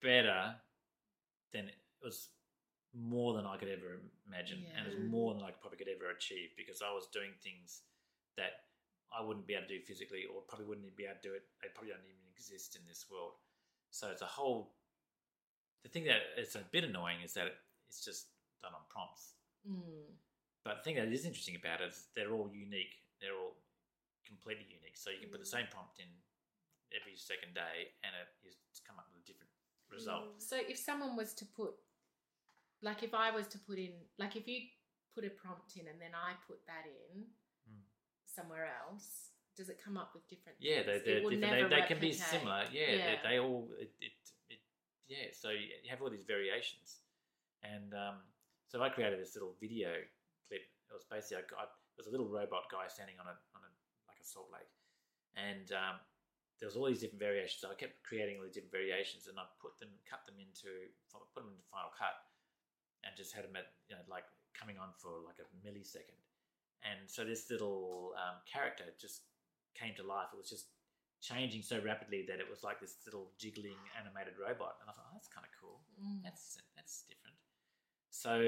better 0.00 0.54
than 1.52 1.66
it 1.68 1.78
was 2.02 2.30
more 2.94 3.34
than 3.34 3.44
I 3.46 3.56
could 3.58 3.68
ever 3.68 3.98
imagine, 4.30 4.62
and 4.76 4.86
it 4.86 4.94
was 4.94 5.10
more 5.10 5.34
than 5.34 5.42
I 5.42 5.50
probably 5.50 5.78
could 5.78 5.90
ever 5.90 6.10
achieve 6.14 6.54
because 6.56 6.80
I 6.82 6.94
was 6.94 7.06
doing 7.12 7.34
things 7.42 7.82
that 8.38 8.70
I 9.10 9.20
wouldn't 9.20 9.46
be 9.46 9.58
able 9.58 9.66
to 9.66 9.74
do 9.76 9.82
physically, 9.82 10.24
or 10.30 10.40
probably 10.46 10.64
wouldn't 10.70 10.86
even 10.86 10.96
be 10.96 11.04
able 11.04 11.20
to 11.20 11.26
do 11.28 11.34
it. 11.34 11.44
They 11.60 11.68
probably 11.74 11.92
don't 11.92 12.06
even 12.06 12.24
exist 12.32 12.78
in 12.78 12.86
this 12.86 13.10
world. 13.10 13.36
So 13.90 14.08
it's 14.08 14.22
a 14.22 14.30
whole. 14.30 14.78
The 15.82 15.90
thing 15.90 16.06
that 16.06 16.38
it's 16.38 16.54
a 16.54 16.64
bit 16.70 16.84
annoying 16.84 17.20
is 17.24 17.34
that 17.34 17.50
it's 17.90 18.00
just 18.00 18.30
done 18.62 18.72
on 18.72 18.86
prompts. 18.88 19.36
Mm. 19.66 20.14
But 20.64 20.80
the 20.80 20.84
thing 20.86 20.96
that 20.96 21.10
is 21.10 21.26
interesting 21.26 21.56
about 21.58 21.80
it 21.80 21.90
is 21.90 22.08
they're 22.14 22.32
all 22.32 22.50
unique. 22.52 23.00
They're 23.20 23.36
all 23.36 23.58
completely 24.26 24.66
unique. 24.68 24.96
So 24.96 25.10
you 25.10 25.18
can 25.24 25.30
put 25.30 25.40
the 25.40 25.48
same 25.48 25.66
prompt 25.70 25.98
in 25.98 26.10
every 26.94 27.16
second 27.16 27.54
day, 27.54 27.96
and 28.04 28.12
it 28.14 28.30
is 28.46 28.80
come 28.86 29.00
up 29.00 29.08
with 29.10 29.24
a 29.24 29.26
different 29.26 29.50
result. 29.90 30.38
So 30.38 30.56
if 30.60 30.76
someone 30.76 31.16
was 31.16 31.32
to 31.40 31.44
put, 31.48 31.72
like 32.84 33.02
if 33.02 33.14
I 33.14 33.32
was 33.32 33.48
to 33.56 33.58
put 33.58 33.78
in, 33.78 33.96
like 34.20 34.36
if 34.36 34.46
you 34.46 34.68
put 35.16 35.24
a 35.24 35.32
prompt 35.32 35.74
in 35.80 35.88
and 35.88 35.96
then 35.96 36.12
I 36.12 36.36
put 36.46 36.60
that 36.68 36.84
in 36.84 37.24
Mm. 37.24 37.37
Somewhere 38.38 38.70
else, 38.86 39.34
does 39.58 39.68
it 39.68 39.82
come 39.82 39.98
up 39.98 40.14
with 40.14 40.22
different? 40.30 40.58
Yeah, 40.62 40.86
they 40.86 41.02
things? 41.02 41.26
different. 41.26 41.42
They, 41.42 41.82
they 41.82 41.86
can 41.90 41.98
be 41.98 42.14
similar. 42.14 42.62
Yeah, 42.70 42.94
Yeah. 42.94 42.96
They, 42.96 43.16
they 43.26 43.36
all 43.42 43.66
it, 43.74 43.90
it, 43.98 44.14
it 44.48 44.60
yeah. 45.10 45.34
So 45.34 45.50
you 45.50 45.90
have 45.90 45.98
all 45.98 46.10
these 46.10 46.26
variations, 46.26 47.02
and 47.66 47.90
um, 47.94 48.22
so 48.70 48.78
I 48.78 48.88
created 48.88 49.18
this 49.18 49.34
little 49.34 49.58
video 49.58 49.90
clip. 50.46 50.62
It 50.62 50.94
was 50.94 51.02
basically 51.10 51.42
I 51.42 51.50
got 51.50 51.74
it 51.74 51.98
was 51.98 52.06
a 52.06 52.14
little 52.14 52.30
robot 52.30 52.70
guy 52.70 52.86
standing 52.86 53.18
on 53.18 53.26
a 53.26 53.34
on 53.58 53.66
a 53.66 53.70
like 54.06 54.22
a 54.22 54.26
salt 54.26 54.54
lake, 54.54 54.70
and 55.34 55.74
um, 55.74 55.98
there 56.62 56.70
was 56.70 56.78
all 56.78 56.86
these 56.86 57.02
different 57.02 57.22
variations. 57.22 57.58
So 57.58 57.70
I 57.70 57.74
kept 57.74 57.98
creating 58.06 58.38
all 58.38 58.46
these 58.46 58.54
different 58.54 58.74
variations, 58.74 59.26
and 59.26 59.38
I 59.38 59.46
put 59.58 59.74
them, 59.82 59.90
cut 60.06 60.22
them 60.26 60.38
into, 60.38 60.70
put 61.10 61.42
them 61.42 61.50
into 61.50 61.66
Final 61.70 61.90
Cut, 61.94 62.14
and 63.02 63.14
just 63.18 63.34
had 63.34 63.42
them 63.46 63.58
at 63.58 63.74
you 63.90 63.98
know 63.98 64.06
like 64.06 64.26
coming 64.54 64.78
on 64.78 64.94
for 64.98 65.18
like 65.26 65.42
a 65.42 65.46
millisecond. 65.62 66.18
And 66.84 67.10
so 67.10 67.24
this 67.24 67.50
little 67.50 68.14
um, 68.14 68.38
character 68.46 68.84
just 69.00 69.22
came 69.74 69.94
to 69.96 70.04
life. 70.06 70.30
It 70.32 70.38
was 70.38 70.50
just 70.50 70.70
changing 71.20 71.62
so 71.62 71.80
rapidly 71.82 72.24
that 72.28 72.38
it 72.38 72.46
was 72.48 72.62
like 72.62 72.80
this 72.80 72.94
little 73.06 73.34
jiggling 73.38 73.78
animated 73.98 74.38
robot. 74.38 74.78
And 74.80 74.86
I 74.88 74.92
thought, 74.94 75.10
oh, 75.10 75.14
that's 75.14 75.28
kind 75.28 75.46
of 75.46 75.52
cool. 75.58 75.82
Mm. 75.98 76.22
That's 76.22 76.58
that's 76.76 77.04
different. 77.10 77.36
So 78.10 78.38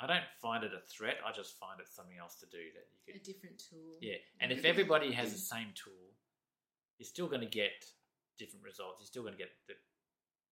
I 0.00 0.06
don't 0.06 0.26
find 0.40 0.64
it 0.64 0.72
a 0.72 0.80
threat. 0.86 1.18
I 1.26 1.32
just 1.32 1.58
find 1.58 1.78
it 1.78 1.86
something 1.90 2.16
else 2.16 2.36
to 2.40 2.46
do 2.46 2.62
that 2.74 2.86
you 2.90 3.00
could 3.04 3.20
a 3.20 3.24
different 3.24 3.58
tool. 3.58 3.98
Yeah, 4.00 4.18
and 4.40 4.50
if 4.50 4.64
everybody 4.64 5.12
has 5.12 5.32
the 5.32 5.38
same 5.38 5.74
tool, 5.74 6.14
you're 6.98 7.10
still 7.10 7.28
going 7.28 7.42
to 7.42 7.50
get 7.50 7.84
different 8.38 8.64
results. 8.64 8.98
You're 9.00 9.12
still 9.12 9.22
going 9.22 9.34
to 9.34 9.42
get 9.42 9.52
the 9.68 9.74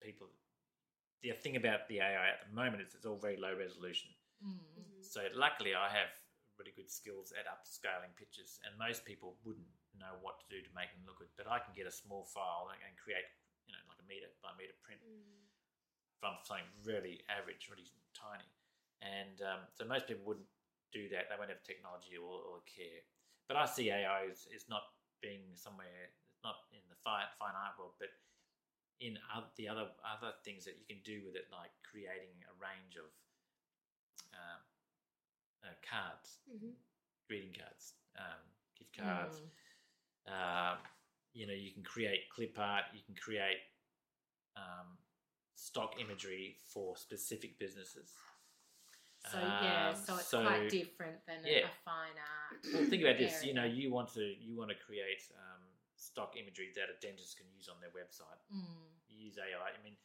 people. 0.05 0.29
The 1.23 1.33
thing 1.33 1.57
about 1.57 1.89
the 1.89 1.99
AI 1.99 2.29
at 2.29 2.47
the 2.49 2.55
moment 2.55 2.83
is 2.83 2.95
it's 2.95 3.07
all 3.07 3.19
very 3.19 3.37
low 3.37 3.57
resolution. 3.57 4.11
Mm. 4.45 4.61
So 5.01 5.21
luckily, 5.35 5.75
I 5.75 5.89
have 5.89 6.13
really 6.59 6.75
good 6.75 6.91
skills 6.91 7.33
at 7.33 7.47
upscaling 7.47 8.13
pictures, 8.19 8.59
and 8.67 8.75
most 8.77 9.07
people 9.07 9.39
wouldn't 9.47 9.71
know 9.97 10.19
what 10.21 10.43
to 10.43 10.47
do 10.51 10.61
to 10.61 10.73
make 10.75 10.91
them 10.93 11.07
look 11.07 11.23
good. 11.23 11.33
But 11.39 11.49
I 11.49 11.63
can 11.63 11.73
get 11.73 11.87
a 11.87 11.95
small 11.95 12.27
file 12.27 12.71
and, 12.75 12.79
and 12.83 12.95
create, 12.99 13.27
you 13.67 13.73
know, 13.73 13.83
like 13.87 14.03
a 14.03 14.07
meter 14.07 14.31
by 14.43 14.53
meter 14.59 14.75
print 14.83 15.01
from 16.19 16.35
something 16.43 16.67
really 16.83 17.23
average, 17.31 17.71
really 17.71 17.87
tiny. 18.15 18.51
And 18.99 19.39
um, 19.47 19.63
so 19.79 19.87
most 19.87 20.11
people 20.11 20.27
wouldn't 20.27 20.51
do 20.91 21.07
that. 21.15 21.31
They 21.31 21.39
won't 21.39 21.55
have 21.55 21.63
technology 21.63 22.19
or, 22.19 22.43
or 22.43 22.59
care. 22.67 23.07
But 23.47 23.57
I 23.57 23.65
see 23.65 23.95
AI 23.95 24.27
as, 24.27 24.51
as 24.51 24.67
not 24.67 24.83
being 25.23 25.55
somewhere, 25.55 26.11
it's 26.11 26.43
not 26.43 26.67
in 26.75 26.83
the 26.91 26.99
fine, 27.07 27.31
fine 27.39 27.55
art 27.55 27.79
world, 27.79 27.95
but 28.03 28.11
in 28.99 29.15
oth- 29.31 29.55
the 29.55 29.71
other 29.71 29.95
other 30.03 30.35
things 30.43 30.67
that 30.67 30.75
you 30.75 30.87
can 30.87 30.99
do 31.07 31.23
with 31.23 31.39
it, 31.39 31.47
like 31.55 31.71
creating 31.87 32.35
a 32.51 32.55
range 32.59 32.99
of 32.99 33.07
um, 34.35 34.61
uh, 35.65 35.75
cards, 35.83 36.41
Mhm. 36.51 36.75
greeting 37.27 37.53
cards, 37.53 37.95
um, 38.17 38.41
gift 38.77 38.97
cards. 38.97 39.41
Mm. 40.27 40.33
Um, 40.33 40.79
you 41.33 41.47
know, 41.47 41.53
you 41.55 41.73
can 41.73 41.83
create 41.83 42.29
clip 42.31 42.59
art. 42.59 42.85
You 42.95 43.03
can 43.03 43.15
create 43.15 43.61
um, 44.57 44.99
stock 45.55 46.01
imagery 46.01 46.57
for 46.73 46.97
specific 46.97 47.59
businesses. 47.59 48.13
So 49.31 49.39
yeah, 49.39 49.91
Um, 49.91 49.97
so 49.97 50.17
it's 50.17 50.29
so- 50.29 50.43
quite 50.43 50.69
different 50.69 51.25
than 51.27 51.45
a- 51.45 51.49
yeah. 51.49 51.67
a 51.69 51.75
fine 51.85 52.17
art. 52.19 52.65
Well, 52.75 52.87
think 52.91 53.03
about 53.03 53.19
this. 53.19 53.45
You 53.45 53.55
know, 53.55 53.65
you 53.65 53.91
want 53.91 54.13
to 54.15 54.25
you 54.25 54.57
want 54.57 54.71
to 54.71 54.77
create 54.77 55.23
um, 55.37 55.63
stock 55.97 56.37
imagery 56.37 56.73
that 56.75 56.89
a 56.91 56.95
dentist 57.01 57.37
can 57.37 57.47
use 57.51 57.69
on 57.69 57.81
their 57.81 57.91
website. 57.91 58.41
Mm. 58.51 58.91
You 59.09 59.17
use 59.27 59.39
AI. 59.39 59.71
I 59.71 59.83
mean, 59.83 59.97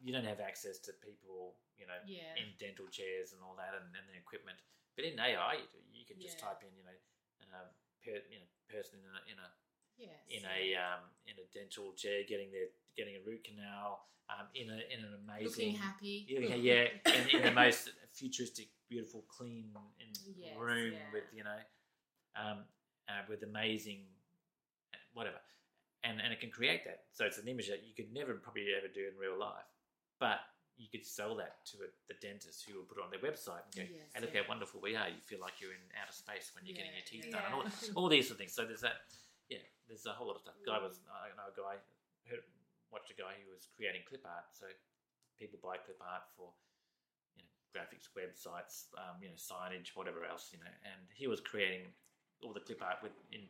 you 0.00 0.12
don't 0.12 0.24
have 0.24 0.40
access 0.40 0.78
to 0.80 0.92
people, 0.94 1.56
you 1.78 1.86
know, 1.86 1.98
Yeah. 2.04 2.34
in 2.36 2.54
dental 2.58 2.86
chairs 2.88 3.32
and 3.32 3.42
all 3.42 3.54
that, 3.56 3.74
and, 3.74 3.96
and 3.96 4.08
the 4.08 4.16
equipment. 4.16 4.58
But 4.96 5.04
in 5.04 5.20
AI, 5.20 5.60
you, 5.60 5.68
do. 5.70 5.78
you 5.92 6.04
can 6.08 6.18
just 6.18 6.40
Yeah. 6.40 6.48
type 6.48 6.64
in, 6.64 6.72
you 6.76 6.84
know, 6.84 6.96
uh, 7.52 7.68
per, 8.02 8.16
you 8.32 8.40
know, 8.40 8.48
person 8.68 8.98
in 9.04 9.12
a 9.12 9.20
in 9.30 9.38
a 9.38 9.48
Yes. 9.96 10.28
in 10.28 10.44
a 10.44 10.74
um, 10.76 11.00
in 11.26 11.36
a 11.38 11.46
dental 11.52 11.92
chair, 11.94 12.24
getting 12.24 12.50
their 12.50 12.68
getting 12.96 13.16
a 13.16 13.20
root 13.20 13.44
canal, 13.44 14.08
um, 14.28 14.48
in 14.54 14.68
a 14.70 14.80
in 14.92 15.04
an 15.04 15.14
amazing 15.24 15.44
looking 15.44 15.74
happy. 15.76 16.26
yeah, 16.28 16.54
yeah, 16.54 16.88
in, 17.14 17.28
in 17.28 17.42
the 17.44 17.50
most 17.50 17.90
futuristic, 18.12 18.68
beautiful, 18.88 19.22
clean 19.28 19.74
in 20.00 20.08
Yes, 20.36 20.56
room 20.56 20.92
yeah. 20.94 21.12
with 21.12 21.24
you 21.32 21.44
know, 21.44 21.60
um, 22.36 22.64
uh, 23.08 23.22
with 23.28 23.42
amazing, 23.42 24.04
whatever, 25.14 25.40
and 26.04 26.20
and 26.20 26.32
it 26.32 26.40
can 26.40 26.50
create 26.50 26.84
that. 26.84 27.04
So 27.12 27.24
it's 27.24 27.38
an 27.38 27.48
image 27.48 27.68
that 27.68 27.84
you 27.84 27.94
could 27.94 28.12
never 28.12 28.34
probably 28.34 28.66
ever 28.76 28.88
do 28.88 29.08
in 29.08 29.16
real 29.18 29.38
life, 29.38 29.64
but 30.20 30.40
you 30.76 30.88
could 30.92 31.04
sell 31.04 31.32
that 31.40 31.64
to 31.72 31.88
a, 31.88 31.88
the 32.08 32.16
dentist 32.20 32.68
who 32.68 32.76
will 32.76 32.84
put 32.84 33.00
it 33.00 33.04
on 33.04 33.08
their 33.08 33.24
website 33.24 33.64
and 33.64 33.72
go, 33.72 33.84
Yes, 33.88 34.12
"Hey, 34.12 34.20
look 34.20 34.32
yeah. 34.32 34.44
how 34.44 34.52
wonderful 34.52 34.80
we 34.80 34.92
are! 34.92 35.08
You 35.08 35.20
feel 35.24 35.40
like 35.40 35.60
you're 35.60 35.72
in 35.72 35.84
outer 35.96 36.12
space 36.12 36.52
when 36.52 36.68
you're 36.68 36.76
getting 36.76 36.92
your 36.92 37.08
teeth 37.08 37.28
yeah. 37.28 37.40
done, 37.40 37.44
and 37.48 37.54
all, 37.56 37.64
all 37.96 38.08
these 38.12 38.28
sort 38.28 38.36
of 38.36 38.40
things." 38.44 38.52
So 38.52 38.68
there's 38.68 38.84
that. 38.84 39.08
Yeah, 39.48 39.64
there's 39.88 40.04
a 40.04 40.12
whole 40.12 40.28
lot 40.28 40.36
of 40.36 40.44
stuff. 40.44 40.58
Guy 40.64 40.78
was 40.78 41.00
I 41.08 41.32
know 41.34 41.48
a 41.48 41.56
guy 41.56 41.80
heard, 42.28 42.44
watched 42.92 43.10
a 43.10 43.18
guy 43.18 43.34
who 43.40 43.48
was 43.48 43.68
creating 43.72 44.04
clip 44.04 44.24
art. 44.26 44.52
So 44.52 44.68
people 45.40 45.58
buy 45.62 45.80
clip 45.80 46.00
art 46.00 46.28
for 46.36 46.52
you 47.36 47.44
know 47.44 47.52
graphics, 47.72 48.12
websites, 48.12 48.92
um, 49.00 49.16
you 49.22 49.32
know 49.32 49.38
signage, 49.38 49.96
whatever 49.96 50.28
else, 50.28 50.52
you 50.52 50.60
know. 50.60 50.72
And 50.84 51.00
he 51.16 51.26
was 51.26 51.40
creating 51.40 51.88
all 52.44 52.52
the 52.52 52.60
clip 52.60 52.84
art 52.84 53.00
with 53.00 53.16
in 53.32 53.48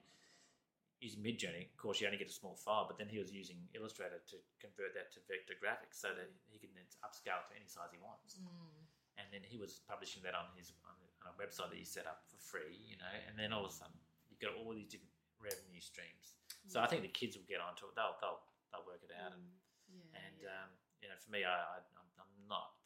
using 1.01 1.21
Midjourney. 1.21 1.69
Of 1.69 1.77
course, 1.77 2.01
you 2.01 2.09
only 2.09 2.21
get 2.21 2.33
a 2.33 2.35
small 2.35 2.57
file, 2.57 2.89
but 2.89 2.97
then 2.97 3.09
he 3.09 3.21
was 3.21 3.29
using 3.33 3.57
Illustrator 3.77 4.21
to 4.33 4.37
convert 4.61 4.97
that 4.97 5.13
to 5.17 5.21
vector 5.29 5.57
graphics 5.61 6.01
so 6.01 6.17
that 6.17 6.29
he 6.49 6.57
can 6.57 6.73
then 6.73 6.89
upscale 7.05 7.45
to 7.49 7.53
any 7.53 7.69
size 7.69 7.93
he 7.93 8.01
wants. 8.01 8.41
Mm. 8.41 8.85
And 9.21 9.27
then 9.33 9.45
he 9.45 9.57
was 9.57 9.81
publishing 9.89 10.21
that 10.25 10.37
on 10.37 10.49
his 10.57 10.73
on 10.85 10.97
a, 10.97 11.05
website 11.37 11.69
that 11.69 11.77
he 11.77 11.85
set 11.85 12.07
up 12.09 12.25
for 12.31 12.39
free, 12.39 12.79
you 12.87 12.97
know. 12.97 13.13
And 13.29 13.37
then 13.37 13.53
all 13.53 13.67
of 13.67 13.69
a 13.69 13.75
sudden, 13.75 13.99
you've 14.31 14.41
got 14.41 14.57
all 14.57 14.73
these 14.73 14.89
different 14.89 15.13
revenue 15.37 15.83
streams. 15.83 16.39
So 16.71 16.81
I 16.81 16.87
think 16.89 17.03
the 17.05 17.13
kids 17.13 17.37
will 17.37 17.45
get 17.51 17.61
onto 17.61 17.85
it. 17.91 17.93
They'll 17.99 18.17
they'll 18.23 18.41
they'll 18.73 18.87
work 18.89 19.03
it 19.05 19.13
out. 19.13 19.35
And 19.37 19.45
Yeah, 19.91 20.23
and 20.23 20.37
yeah. 20.41 20.65
um, 20.65 20.71
you 21.03 21.11
know, 21.11 21.19
for 21.19 21.29
me, 21.35 21.45
I, 21.45 21.51
I 21.51 21.77
I'm, 21.99 22.09
I'm 22.17 22.33
not 22.49 22.79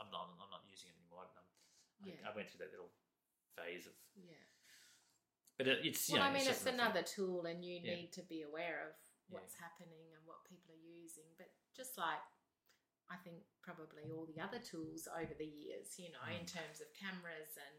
I'm 0.00 0.08
not 0.14 0.30
I'm 0.40 0.50
not 0.50 0.64
using 0.64 0.94
it 0.94 0.96
anymore. 1.02 1.26
Yeah. 2.06 2.22
I, 2.24 2.30
I 2.30 2.36
went 2.38 2.48
through 2.48 2.64
that 2.64 2.72
little 2.72 2.90
phase 3.54 3.86
of, 3.86 3.94
yeah. 4.16 4.34
But 5.62 5.70
it, 5.78 5.86
it's 5.86 6.08
you 6.10 6.18
Well, 6.18 6.26
know, 6.26 6.30
I 6.30 6.34
mean, 6.34 6.42
just 6.44 6.66
it's 6.66 6.74
another 6.74 7.06
another 7.06 7.06
tool, 7.06 7.46
and 7.46 7.62
you 7.62 7.78
Yeah. 7.78 7.94
need 7.94 8.10
to 8.18 8.22
be 8.26 8.42
aware 8.42 8.82
of 8.90 8.94
Yeah. 9.30 9.38
what's 9.38 9.54
happening 9.54 10.10
and 10.12 10.26
what 10.26 10.42
people 10.50 10.74
are 10.74 10.82
using. 10.82 11.30
But 11.38 11.54
just 11.74 11.94
like 11.96 12.18
I 13.10 13.16
think 13.22 13.44
probably 13.60 14.10
all 14.10 14.24
the 14.24 14.40
other 14.40 14.58
tools 14.58 15.06
over 15.06 15.34
the 15.34 15.44
years, 15.46 15.98
you 15.98 16.08
know, 16.10 16.24
in 16.32 16.42
Mm. 16.46 16.52
terms 16.52 16.80
of 16.80 16.88
cameras 16.94 17.58
and 17.58 17.78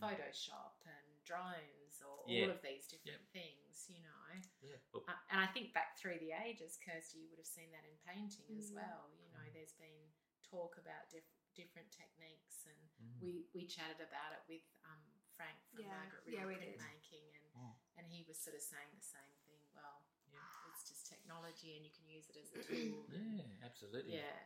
Photoshop 0.00 0.78
and 0.86 1.24
drones 1.24 2.00
or 2.00 2.24
Yeah. 2.26 2.44
all 2.46 2.50
of 2.52 2.62
these 2.62 2.86
different 2.86 3.28
things, 3.32 3.88
you 3.90 4.00
know. 4.00 4.40
Yeah. 4.62 4.76
Well, 4.92 5.04
Uh, 5.08 5.16
and 5.30 5.40
I 5.40 5.48
think 5.52 5.74
back 5.74 5.98
through 5.98 6.20
the 6.20 6.32
ages, 6.32 6.78
Kirsty, 6.78 7.18
you 7.18 7.28
would 7.30 7.38
have 7.38 7.46
seen 7.46 7.70
that 7.72 7.84
in 7.84 7.98
painting 7.98 8.56
as 8.56 8.70
Mm. 8.70 8.76
well. 8.76 9.10
You 9.18 9.28
know, 9.30 9.50
there's 9.52 9.74
been 9.74 10.12
talk 10.44 10.78
about 10.78 11.10
diff- 11.10 11.24
different 11.54 11.90
techniques, 11.92 12.64
and 12.66 12.78
Mm. 13.02 13.20
we, 13.20 13.48
we 13.52 13.66
chatted 13.66 14.00
about 14.00 14.32
it 14.34 14.42
with 14.48 14.62
um, 14.84 15.19
Frank 15.40 15.56
from 15.72 15.80
Yeah, 15.88 15.96
Margaret 15.96 16.24
yeah, 16.28 16.44
River 16.44 16.52
we 16.52 16.56
did. 16.60 16.76
Printmaking, 16.76 17.26
and 17.32 17.46
Mm. 17.56 17.72
and 17.96 18.04
he 18.12 18.20
was 18.28 18.36
sort 18.36 18.52
of 18.56 18.60
saying 18.60 18.92
the 18.92 19.00
same 19.00 19.32
thing. 19.48 19.64
Well, 19.72 20.04
Yeah. 20.28 20.44
it's 20.76 20.84
just 20.84 21.08
technology, 21.08 21.76
and 21.80 21.84
you 21.88 21.92
can 21.96 22.04
use 22.06 22.28
it 22.28 22.36
as 22.36 22.52
a 22.52 22.60
tool. 22.60 23.08
yeah, 23.08 23.64
absolutely. 23.64 24.20
yeah. 24.20 24.36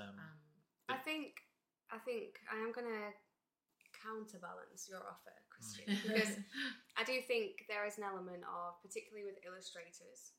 Um, 0.00 0.16
Um, 0.18 0.40
I 0.88 0.96
think 0.96 1.44
I 1.92 1.98
think 2.00 2.40
I 2.48 2.56
am 2.64 2.72
gonna 2.72 3.12
counterbalance 3.92 4.88
your 4.88 5.04
offer, 5.06 5.32
Christian, 5.50 5.84
because 6.02 6.38
I 6.96 7.04
do 7.04 7.20
think 7.22 7.64
there 7.68 7.84
is 7.84 7.98
an 7.98 8.04
element 8.04 8.44
of, 8.44 8.80
particularly 8.82 9.24
with 9.24 9.40
illustrators, 9.44 10.32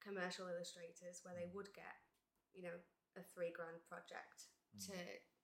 commercial 0.00 0.48
illustrators, 0.48 1.20
where 1.24 1.34
they 1.34 1.46
would 1.52 1.72
get, 1.74 1.94
you 2.54 2.62
know, 2.62 2.78
a 3.16 3.22
three 3.22 3.50
grand 3.52 3.82
project 3.86 4.50
Mm. 4.74 4.86
to 4.90 4.96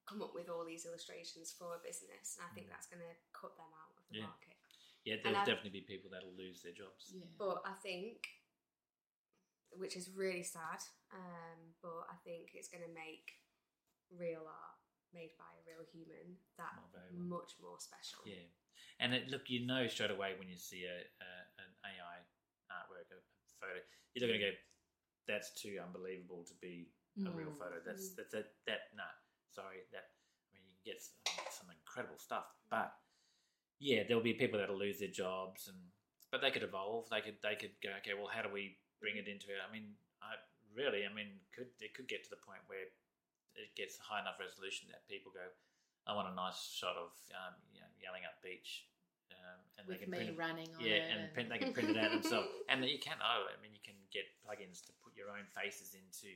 come 0.06 0.22
up 0.22 0.34
with 0.34 0.48
all 0.50 0.64
these 0.64 0.84
illustrations 0.86 1.52
for 1.52 1.76
a 1.76 1.78
business, 1.86 2.34
and 2.36 2.42
I 2.42 2.50
think 2.52 2.66
that's 2.68 2.88
going 2.90 2.98
to 2.98 3.14
cut 3.30 3.54
them 3.56 3.70
out 3.78 3.89
of 3.89 3.89
the 4.10 4.18
Yeah. 4.18 4.26
market. 4.26 4.56
Yeah, 5.04 5.16
there'll 5.22 5.38
I- 5.38 5.44
definitely 5.44 5.80
be 5.80 5.86
people 5.86 6.10
that'll 6.10 6.34
lose 6.34 6.62
their 6.62 6.72
jobs. 6.72 7.10
Yeah. 7.14 7.24
But 7.38 7.62
I 7.64 7.72
think, 7.74 8.28
which 9.70 9.96
is 9.96 10.10
really 10.10 10.42
sad, 10.42 10.82
um, 11.12 11.74
but 11.80 12.06
I 12.10 12.16
think 12.24 12.50
it's 12.54 12.68
going 12.68 12.82
to 12.82 12.92
make 12.92 13.40
real 14.10 14.46
art 14.46 14.76
made 15.12 15.30
by 15.38 15.46
a 15.46 15.62
real 15.66 15.86
human 15.92 16.36
that 16.58 16.74
much 17.12 17.54
more 17.62 17.78
special. 17.80 18.20
Yeah, 18.26 18.46
and 18.98 19.14
it, 19.14 19.28
look, 19.28 19.48
you 19.48 19.66
know 19.66 19.86
straight 19.86 20.10
away 20.10 20.34
when 20.38 20.48
you 20.48 20.56
see 20.56 20.84
a, 20.84 20.98
a 21.00 21.30
an 21.62 21.70
AI 21.84 22.18
artwork, 22.70 23.10
a 23.10 23.18
photo, 23.58 23.80
you're 24.14 24.26
not 24.26 24.32
going 24.34 24.40
to 24.40 24.50
go, 24.50 24.56
"That's 25.26 25.50
too 25.60 25.78
unbelievable 25.82 26.44
to 26.44 26.54
be 26.60 26.92
a 27.26 27.30
real 27.30 27.50
Mm. 27.50 27.58
photo." 27.58 27.80
That's 27.80 28.10
Mm. 28.12 28.16
that's 28.16 28.32
that 28.32 28.54
that 28.66 28.80
nah, 28.94 29.10
sorry, 29.50 29.82
that 29.92 30.10
I 30.50 30.54
mean 30.54 30.62
you 30.66 30.74
can 30.74 30.84
get 30.84 31.02
some, 31.02 31.16
some 31.50 31.70
incredible 31.70 32.18
stuff, 32.18 32.46
but 32.68 32.94
yeah, 33.80 34.04
there'll 34.06 34.22
be 34.22 34.36
people 34.36 34.60
that'll 34.60 34.78
lose 34.78 35.00
their 35.00 35.10
jobs, 35.10 35.66
and 35.66 35.76
but 36.30 36.40
they 36.44 36.52
could 36.52 36.62
evolve. 36.62 37.08
They 37.10 37.24
could 37.24 37.40
they 37.42 37.56
could 37.56 37.72
go, 37.82 37.90
okay, 38.04 38.12
well, 38.14 38.28
how 38.30 38.44
do 38.44 38.52
we 38.52 38.76
bring 39.00 39.16
it 39.16 39.26
into 39.26 39.48
it? 39.48 39.58
I 39.64 39.72
mean, 39.72 39.96
I 40.20 40.36
really, 40.76 41.08
I 41.08 41.10
mean, 41.10 41.40
could 41.50 41.72
it 41.80 41.96
could 41.96 42.06
get 42.06 42.22
to 42.28 42.30
the 42.30 42.38
point 42.44 42.60
where 42.68 42.92
it 43.56 43.72
gets 43.74 43.98
high 43.98 44.20
enough 44.20 44.38
resolution 44.38 44.86
that 44.92 45.08
people 45.10 45.32
go, 45.34 45.42
I 46.06 46.14
want 46.14 46.30
a 46.30 46.36
nice 46.36 46.70
shot 46.70 46.94
of 46.94 47.10
um, 47.34 47.56
you 47.74 47.80
know, 47.82 47.90
Yallingup 47.98 48.38
beach, 48.44 48.86
um, 49.32 49.58
and 49.80 49.84
With 49.88 49.98
they 49.98 50.04
can 50.04 50.10
me 50.12 50.18
print 50.22 50.30
it, 50.32 50.38
running 50.38 50.70
on 50.76 50.80
yeah, 50.84 51.00
it. 51.00 51.10
and 51.10 51.20
print, 51.34 51.48
they 51.48 51.60
can 51.60 51.72
print 51.72 51.90
it 51.92 51.98
out 51.98 52.12
themselves, 52.12 52.52
and 52.70 52.84
you 52.84 53.00
can. 53.00 53.16
Oh, 53.18 53.48
I 53.48 53.56
mean, 53.64 53.72
you 53.72 53.82
can 53.82 53.96
get 54.12 54.28
plugins 54.44 54.84
to 54.86 54.92
put 55.00 55.16
your 55.16 55.32
own 55.32 55.48
faces 55.50 55.96
into 55.96 56.30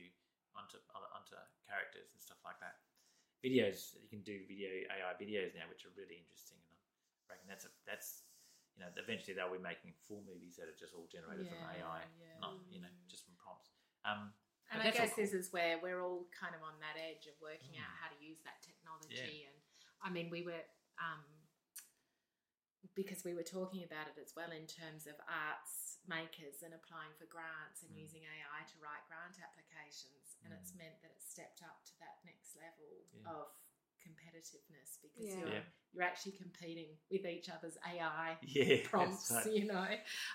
onto 0.57 0.81
onto 0.91 1.35
characters 1.67 2.09
and 2.09 2.19
stuff 2.19 2.41
like 2.41 2.59
that. 2.59 2.81
Videos, 3.43 3.93
you 4.01 4.09
can 4.09 4.25
do 4.25 4.41
video 4.49 4.71
AI 4.89 5.13
videos 5.21 5.53
now, 5.53 5.69
which 5.69 5.85
are 5.85 5.93
really 5.93 6.17
interesting, 6.17 6.57
and 6.65 6.74
Reckon 7.35 7.51
that's 7.51 7.67
a, 7.67 7.71
that's 7.83 8.23
you 8.75 8.83
know 8.83 8.87
eventually 8.95 9.35
they'll 9.35 9.51
be 9.51 9.59
making 9.59 9.91
full 10.07 10.23
movies 10.23 10.55
that 10.55 10.71
are 10.71 10.79
just 10.79 10.95
all 10.95 11.03
generated 11.11 11.51
from 11.51 11.59
AI, 11.67 12.07
yeah. 12.15 12.39
not 12.39 12.55
you 12.71 12.79
know 12.79 12.91
just 13.11 13.27
from 13.27 13.35
prompts. 13.35 13.75
Um, 14.07 14.31
And 14.71 14.79
I 14.81 14.89
guess 14.95 15.13
this 15.19 15.35
is 15.35 15.51
where 15.51 15.77
we're 15.83 15.99
all 15.99 16.31
kind 16.31 16.55
of 16.55 16.63
on 16.63 16.79
that 16.79 16.95
edge 16.95 17.27
of 17.27 17.35
working 17.43 17.75
out 17.75 17.91
Mm. 17.91 17.99
how 18.01 18.07
to 18.09 18.17
use 18.23 18.39
that 18.47 18.63
technology. 18.63 19.45
And 19.45 19.57
I 20.01 20.09
mean, 20.09 20.29
we 20.33 20.41
were, 20.41 20.63
um, 20.97 21.21
because 22.97 23.21
we 23.27 23.33
were 23.37 23.45
talking 23.45 23.83
about 23.85 24.07
it 24.09 24.17
as 24.17 24.33
well 24.33 24.49
in 24.49 24.65
terms 24.65 25.05
of 25.05 25.13
arts 25.29 26.01
makers 26.09 26.61
and 26.65 26.73
applying 26.73 27.13
for 27.17 27.25
grants 27.29 27.81
and 27.85 27.93
Mm. 27.93 28.01
using 28.05 28.23
AI 28.25 28.61
to 28.65 28.77
write 28.81 29.05
grant 29.09 29.37
applications. 29.41 30.37
And 30.45 30.53
it's 30.53 30.71
Mm. 30.73 30.77
meant 30.85 30.97
that 31.01 31.11
it's 31.13 31.29
stepped 31.29 31.61
up 31.61 31.83
to 31.85 31.93
that 31.99 32.23
next 32.25 32.55
level 32.57 33.05
Yeah. 33.13 33.29
of 33.33 33.53
competitiveness 34.05 35.01
because 35.01 35.25
Yeah. 35.25 35.39
you're, 35.39 35.49
Yeah. 35.49 35.63
you're 35.93 36.03
actually 36.03 36.33
competing 36.33 36.97
with 37.09 37.25
each 37.25 37.49
other's 37.49 37.77
AI 37.87 38.37
yeah, 38.43 38.85
prompts, 38.85 39.31
right. 39.31 39.45
you 39.51 39.65
know. 39.65 39.87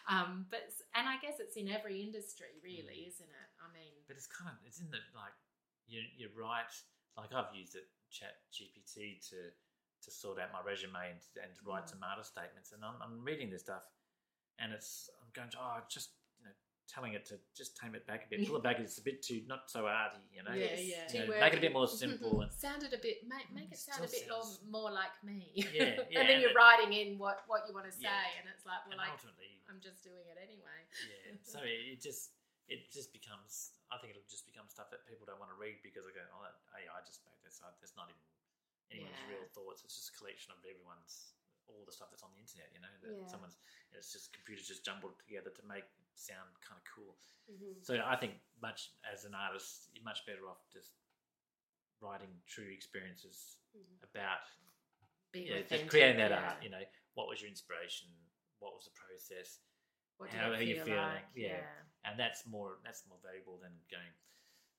Um, 0.08 0.46
but 0.50 0.72
and 0.94 1.08
I 1.08 1.18
guess 1.22 1.38
it's 1.38 1.56
in 1.56 1.68
every 1.68 2.02
industry, 2.02 2.58
really, 2.62 3.06
Mm. 3.06 3.08
isn't 3.08 3.30
it? 3.30 3.48
I 3.62 3.72
mean, 3.72 3.94
But 4.08 4.16
it's 4.16 4.26
kind 4.26 4.50
of 4.50 4.56
it's 4.66 4.80
in 4.80 4.90
the 4.90 4.98
like 5.14 5.32
you 5.86 6.02
you're 6.16 6.34
right. 6.36 6.72
Like 7.16 7.32
I've 7.32 7.54
used 7.54 7.76
it 7.76 7.88
Chat 8.10 8.34
GPT 8.52 9.20
to 9.30 9.50
to 10.02 10.10
sort 10.10 10.40
out 10.40 10.50
my 10.52 10.62
resume 10.62 10.96
and, 11.10 11.20
and 11.42 11.54
to 11.54 11.60
write 11.64 11.84
Mm. 11.84 11.90
some 11.90 12.02
artist 12.02 12.30
statements, 12.32 12.72
and 12.72 12.84
I'm, 12.84 13.00
I'm 13.02 13.22
reading 13.22 13.50
this 13.50 13.62
stuff, 13.62 13.82
and 14.58 14.72
it's 14.72 15.10
I'm 15.22 15.28
going 15.32 15.50
to 15.50 15.58
oh 15.60 15.78
just 15.88 16.10
you 16.10 16.16
know 16.16 16.19
telling 16.90 17.14
it 17.14 17.22
to 17.30 17.38
just 17.54 17.78
tame 17.78 17.94
it 17.94 18.02
back 18.10 18.26
a 18.26 18.28
bit, 18.30 18.42
pull 18.46 18.58
it 18.58 18.66
back. 18.66 18.82
It's 18.82 18.98
a 18.98 19.06
bit 19.06 19.22
too 19.22 19.46
not 19.46 19.70
so 19.70 19.86
arty, 19.86 20.18
you 20.34 20.42
know. 20.42 20.50
Yeah, 20.50 20.74
yeah. 20.74 21.06
too 21.06 21.22
You 21.22 21.30
know, 21.30 21.38
make 21.38 21.54
it 21.54 21.62
a 21.62 21.64
bit 21.70 21.72
more 21.72 21.86
simple 22.02 22.42
and 22.42 22.50
sounded 22.50 22.90
a 22.92 22.98
bit 22.98 23.22
make, 23.30 23.46
make 23.54 23.70
Mm, 23.70 23.78
it 23.78 23.78
sound 23.78 24.02
a 24.02 24.10
bit 24.10 24.26
more, 24.26 24.42
sounds- 24.42 24.60
more 24.66 24.90
like 24.90 25.14
me. 25.22 25.54
Yeah, 25.54 26.02
yeah, 26.10 26.18
and 26.18 26.26
then 26.26 26.36
and 26.36 26.40
you're 26.42 26.50
it- 26.50 26.58
writing 26.58 26.90
in 26.92 27.14
what 27.16 27.46
what 27.46 27.62
you 27.70 27.72
want 27.72 27.86
to 27.86 27.94
say, 27.94 28.10
Yeah. 28.10 28.38
and 28.42 28.50
it's 28.50 28.66
like, 28.66 28.82
well, 28.90 28.98
like 28.98 29.14
ultimately 29.14 29.62
I'm 29.70 29.78
just 29.78 30.02
doing 30.02 30.26
it 30.26 30.38
anyway. 30.42 30.80
yeah. 31.06 31.38
So 31.46 31.62
it, 31.64 31.94
it 31.94 32.00
just 32.02 32.34
it 32.66 32.90
just 32.90 33.14
becomes. 33.14 33.74
I 33.90 33.98
think 33.98 34.14
it'll 34.14 34.26
just 34.30 34.46
become 34.46 34.70
stuff 34.70 34.86
that 34.94 35.02
people 35.10 35.26
don't 35.26 35.42
want 35.42 35.50
to 35.50 35.58
read 35.58 35.82
because 35.82 36.06
they 36.06 36.14
go, 36.14 36.22
"Oh, 36.30 36.42
that 36.46 36.54
AI 36.78 37.02
just 37.02 37.26
made 37.26 37.38
this 37.42 37.58
up." 37.58 37.74
There's 37.82 37.94
not 37.98 38.06
even 38.06 38.22
anyone's 38.94 39.18
Yeah. 39.26 39.34
real 39.38 39.46
thoughts. 39.50 39.82
It's 39.82 39.98
just 39.98 40.14
a 40.14 40.16
collection 40.18 40.54
of 40.54 40.62
everyone's 40.62 41.34
all 41.66 41.82
the 41.86 41.90
stuff 41.94 42.10
that's 42.14 42.22
on 42.22 42.30
the 42.34 42.38
internet. 42.42 42.70
You 42.74 42.78
know, 42.82 42.90
that 43.02 43.10
Yeah. 43.10 43.26
someone's 43.26 43.58
it's 43.90 44.14
just 44.14 44.30
computers 44.30 44.66
just 44.70 44.86
jumbled 44.86 45.18
together 45.18 45.50
to 45.50 45.62
make 45.66 45.82
it 45.90 46.09
sound 46.14 46.48
kind 46.60 46.78
of 46.80 46.84
cool. 46.94 47.16
Mhm. 47.50 47.84
So 47.84 48.00
I 48.04 48.16
think 48.16 48.34
much 48.62 48.90
as 49.10 49.24
an 49.24 49.34
artist, 49.34 49.88
you're 49.94 50.04
much 50.04 50.24
better 50.26 50.48
off 50.48 50.62
just 50.72 50.92
writing 52.00 52.40
true 52.46 52.68
experiences 52.70 53.56
Mhm. 53.76 54.02
about 54.02 54.40
Being 55.32 55.46
yeah, 55.46 55.56
authentic, 55.58 55.90
creating 55.90 56.16
that 56.18 56.30
yeah. 56.32 56.50
art. 56.50 56.62
You 56.62 56.70
know, 56.70 56.84
what 57.14 57.28
was 57.28 57.40
your 57.40 57.48
inspiration? 57.50 58.08
What 58.58 58.74
was 58.74 58.84
the 58.84 58.90
process? 58.92 59.60
What 60.16 60.30
how 60.30 60.50
are 60.50 60.62
you 60.62 60.74
feel 60.76 60.84
feeling? 60.84 60.98
like? 61.00 61.24
Yeah. 61.34 61.64
and 62.04 62.18
that's 62.18 62.46
more 62.46 62.78
that's 62.82 63.06
more 63.06 63.18
valuable 63.22 63.58
than 63.58 63.72
going 63.90 64.12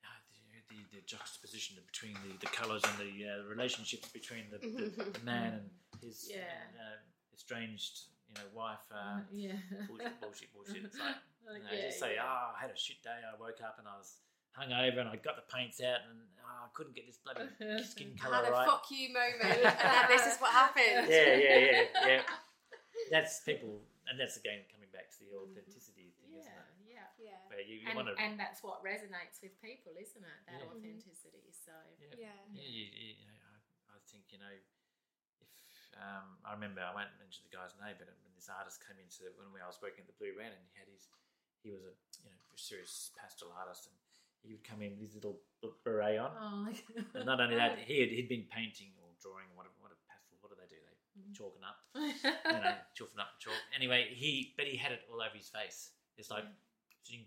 ah, 0.04 0.22
the, 0.30 0.76
the, 0.76 0.96
the 0.98 1.02
juxtaposition 1.06 1.78
between 1.86 2.14
the, 2.28 2.38
the 2.40 2.48
colors 2.48 2.84
and 2.84 2.98
the 3.00 3.28
uh, 3.30 3.44
relationships 3.46 4.10
between 4.10 4.50
the, 4.52 4.58
the, 4.58 5.12
the 5.12 5.20
man 5.24 5.54
and 5.54 5.70
his 6.02 6.28
Yeah. 6.30 6.68
uh, 6.80 6.98
estranged 7.34 8.08
you 8.32 8.36
know 8.40 8.48
wife. 8.56 8.88
Uh, 8.88 9.20
yeah. 9.32 9.60
bullshit, 9.88 10.16
bullshit, 10.24 10.50
bullshit. 10.56 10.84
It's 10.88 10.96
like 10.98 11.20
Like, 11.42 11.66
you 11.68 11.74
know, 11.74 11.74
yeah, 11.74 11.90
just 11.90 12.00
say, 12.00 12.16
yeah. 12.16 12.24
oh, 12.24 12.54
I 12.54 12.62
had 12.62 12.70
a 12.70 12.78
shit 12.78 13.02
day. 13.02 13.18
I 13.18 13.34
woke 13.36 13.60
up 13.66 13.76
and 13.82 13.90
I 13.90 13.98
was 13.98 14.22
hungover 14.54 15.02
and 15.02 15.10
I 15.10 15.18
got 15.18 15.36
the 15.42 15.48
paints 15.50 15.82
out 15.82 16.06
and 16.06 16.22
oh, 16.38 16.64
I 16.64 16.70
couldn't 16.78 16.94
get 16.94 17.10
this 17.10 17.18
bloody 17.18 17.50
skin 17.84 18.14
I 18.14 18.22
color 18.22 18.46
had 18.46 18.48
a 18.48 18.54
right. 18.54 18.70
fuck 18.70 18.86
you 18.94 19.10
moment, 19.10 19.42
and 19.42 19.66
then 19.66 20.06
this 20.08 20.30
is 20.30 20.38
what 20.38 20.54
happened. 20.54 21.10
Yeah, 21.10 21.34
yeah, 21.34 21.58
yeah, 21.58 21.84
yeah. 22.08 22.22
That's 23.10 23.42
people, 23.42 23.82
and 24.06 24.22
that's 24.22 24.38
again 24.38 24.64
coming 24.70 24.88
back 24.94 25.10
to 25.18 25.26
the 25.26 25.34
authenticity 25.34 26.14
thing, 26.22 26.30
isn't 26.40 26.46
yeah, 26.46 26.62
it? 26.62 26.94
yeah. 26.94 27.10
Yeah. 27.18 27.42
Where 27.50 27.64
you, 27.66 27.82
you 27.82 27.90
And, 27.90 27.98
want 27.98 28.08
to, 28.14 28.16
and 28.22 28.38
that's 28.38 28.62
what 28.62 28.86
resonates 28.86 29.42
with 29.42 29.58
people, 29.66 29.98
isn't 29.98 30.22
it? 30.24 30.40
That 30.46 30.62
Yeah. 30.62 30.70
Mhm. 30.70 30.78
authenticity. 30.78 31.50
So 31.58 31.74
yeah, 31.98 32.30
Yeah. 32.30 32.38
Yeah, 32.54 32.70
you, 32.70 32.86
you, 32.86 33.10
you 33.22 33.26
know, 33.26 33.42
I, 33.50 33.98
I 33.98 34.00
think 34.06 34.30
you 34.30 34.38
know, 34.38 34.54
if 34.54 34.66
um, 36.00 36.40
I 36.48 36.54
remember, 36.56 36.80
I 36.84 36.94
won't 36.96 37.12
mention 37.20 37.44
the 37.48 37.54
guy's 37.54 37.76
name, 37.80 37.96
but 38.00 38.08
when 38.24 38.34
this 38.38 38.48
artist 38.52 38.80
came 38.84 38.98
into 39.02 39.28
when 39.36 39.62
I 39.62 39.68
was 39.68 39.80
working 39.84 40.06
at 40.06 40.10
the 40.12 40.18
Blue 40.20 40.32
Wren, 40.38 40.52
and 40.54 40.64
he 40.72 40.74
had 40.80 40.88
his, 40.88 41.10
he 41.66 41.70
was 41.74 41.84
a 41.84 41.94
you 42.24 42.32
know 42.32 42.42
a 42.52 42.58
serious 42.60 43.12
pastel 43.18 43.52
artist, 43.52 43.90
and 43.92 43.96
he 44.46 44.54
would 44.56 44.64
come 44.66 44.82
in 44.82 44.96
with 44.98 45.12
his 45.12 45.16
little 45.18 45.38
beret 45.86 46.18
on, 46.18 46.32
oh, 46.34 46.72
and 47.16 47.26
not 47.28 47.40
only 47.42 47.56
that, 47.60 47.78
he 47.82 48.02
had 48.02 48.10
he'd 48.10 48.30
been 48.32 48.48
painting 48.50 48.96
or 49.04 49.12
drawing 49.22 49.48
or 49.54 49.66
whatever, 49.66 49.76
what 49.84 49.94
a 49.94 50.00
pastel, 50.10 50.38
what 50.42 50.50
do 50.50 50.58
they 50.58 50.70
do? 50.72 50.80
They 50.80 50.96
Mm. 51.12 51.36
chalking 51.36 51.64
up, 51.68 51.76
you 51.96 52.62
know, 52.64 52.76
chalking 52.96 53.20
up 53.20 53.36
chalk. 53.40 53.54
Anyway, 53.76 54.08
he 54.16 54.54
but 54.56 54.66
he 54.66 54.78
had 54.78 54.94
it 54.94 55.02
all 55.12 55.20
over 55.20 55.36
his 55.36 55.50
face. 55.50 55.92
It's 56.18 56.32
like 56.32 56.46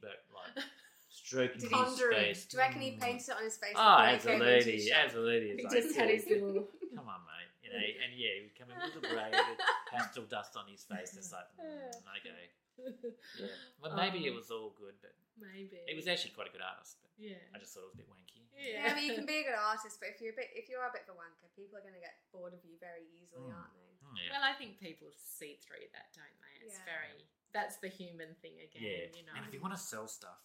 back, 0.01 0.25
like 0.33 0.65
stroking 1.11 1.61
his 1.61 2.01
face. 2.01 2.47
do 2.47 2.57
you 2.57 2.63
reckon 2.63 2.81
he 2.81 2.93
painted 2.93 3.29
it 3.29 3.37
on 3.37 3.45
his 3.45 3.57
face? 3.59 3.75
Oh, 3.77 4.01
before 4.17 4.33
he 4.33 4.39
came 4.41 4.49
into 4.49 4.57
absolutely, 4.57 4.93
absolutely. 4.93 5.49
It's 5.51 5.61
he 5.61 5.67
like, 5.69 5.83
just 5.85 5.97
had 5.97 6.09
his 6.09 6.27
little. 6.27 6.65
come 6.97 7.09
on, 7.09 7.21
mate. 7.29 7.53
You 7.65 7.73
know, 7.73 7.81
and 7.81 8.11
yeah, 8.13 8.33
he 8.37 8.41
would 8.45 8.57
come 8.61 8.69
in 8.69 8.77
with 8.77 9.01
a 9.01 9.05
braid, 9.13 9.33
with 9.49 9.57
pastel 9.89 10.29
dust 10.29 10.53
on 10.55 10.69
his 10.69 10.85
face. 10.85 11.17
And 11.17 11.25
it's 11.25 11.33
like, 11.33 11.49
mm, 11.57 11.97
okay, 12.21 12.53
yeah. 13.41 13.57
Well, 13.81 13.97
maybe 13.97 14.21
it 14.29 14.37
Oh. 14.37 14.39
was 14.39 14.53
all 14.53 14.77
good, 14.77 15.01
but 15.01 15.17
Maybe 15.41 15.81
he 15.89 15.97
was 15.99 16.07
actually 16.07 16.37
quite 16.37 16.47
a 16.47 16.55
good 16.55 16.63
artist. 16.63 17.01
But 17.01 17.11
Yeah. 17.17 17.41
I 17.51 17.59
just 17.59 17.73
thought 17.75 17.89
it 17.89 17.97
was 17.97 17.99
a 17.99 18.03
bit 18.05 18.11
wanky. 18.13 18.45
Yeah, 18.55 18.87
I 18.87 18.95
mean, 18.95 19.09
you 19.11 19.15
can 19.19 19.27
be 19.27 19.41
a 19.43 19.49
good 19.49 19.57
artist, 19.59 19.97
but 19.99 20.13
if 20.15 20.21
you're 20.21 20.37
a 20.37 20.39
bit, 20.39 20.53
if 20.55 20.69
you're 20.69 20.85
a 20.85 20.93
bit 20.95 21.09
of 21.09 21.17
a 21.17 21.19
wanker, 21.19 21.49
people 21.57 21.75
are 21.81 21.83
going 21.83 21.97
to 21.97 22.05
get 22.05 22.15
bored 22.31 22.53
of 22.55 22.61
you 22.63 22.77
very 22.79 23.09
easily, 23.19 23.49
Mm. 23.49 23.57
aren't 23.57 23.73
they? 23.75 23.91
Mm, 24.05 24.15
yeah. 24.21 24.31
Well, 24.37 24.45
I 24.45 24.53
think 24.55 24.79
people 24.79 25.09
see 25.17 25.57
through 25.65 25.89
that, 25.97 26.13
don't 26.15 26.37
they? 26.45 26.55
It's 26.69 26.77
Yeah. 26.79 26.85
very. 26.87 27.25
That's 27.57 27.79
the 27.81 27.89
human 27.89 28.35
thing 28.45 28.61
again. 28.61 28.83
Yeah, 28.85 29.09
You 29.17 29.25
know. 29.27 29.35
and 29.35 29.47
if 29.47 29.55
you 29.57 29.61
want 29.65 29.73
to 29.75 29.81
sell 29.81 30.07
stuff, 30.07 30.39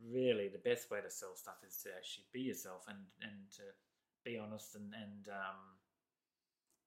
really 0.00 0.48
the 0.48 0.58
best 0.64 0.90
way 0.90 1.00
to 1.00 1.10
sell 1.10 1.34
stuff 1.36 1.60
is 1.66 1.76
to 1.84 1.92
actually 1.96 2.24
be 2.32 2.40
yourself 2.48 2.86
and 2.88 3.04
and 3.20 3.50
to 3.56 3.62
be 4.24 4.38
honest 4.38 4.74
and 4.76 4.94
and 4.94 5.28
um, 5.28 5.76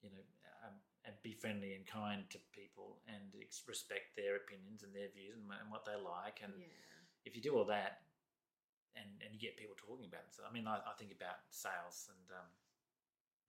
you 0.04 0.12
know 0.12 0.24
um, 0.68 0.76
and 1.08 1.16
be 1.24 1.34
friendly 1.34 1.74
and 1.74 1.88
kind 1.88 2.24
to 2.30 2.39
people 2.51 2.99
and 3.08 3.34
ex- 3.39 3.64
respect 3.68 4.16
their 4.16 4.38
opinions 4.39 4.84
and 4.84 4.93
their 4.95 5.12
views 5.12 5.39
and, 5.39 5.47
and 5.51 5.72
what 5.72 5.84
they 5.84 5.95
like. 5.97 6.39
And 6.43 6.54
yeah. 6.56 6.99
if 7.26 7.36
you 7.36 7.41
do 7.41 7.56
all 7.56 7.68
that, 7.72 8.04
and 8.95 9.10
and 9.24 9.34
you 9.34 9.39
get 9.39 9.58
people 9.58 9.76
talking 9.80 10.06
about 10.06 10.28
it, 10.30 10.36
so 10.36 10.43
I 10.45 10.51
mean, 10.54 10.68
I, 10.68 10.78
I 10.84 10.93
think 10.99 11.16
about 11.16 11.41
sales 11.49 12.12
and 12.12 12.28
um, 12.36 12.49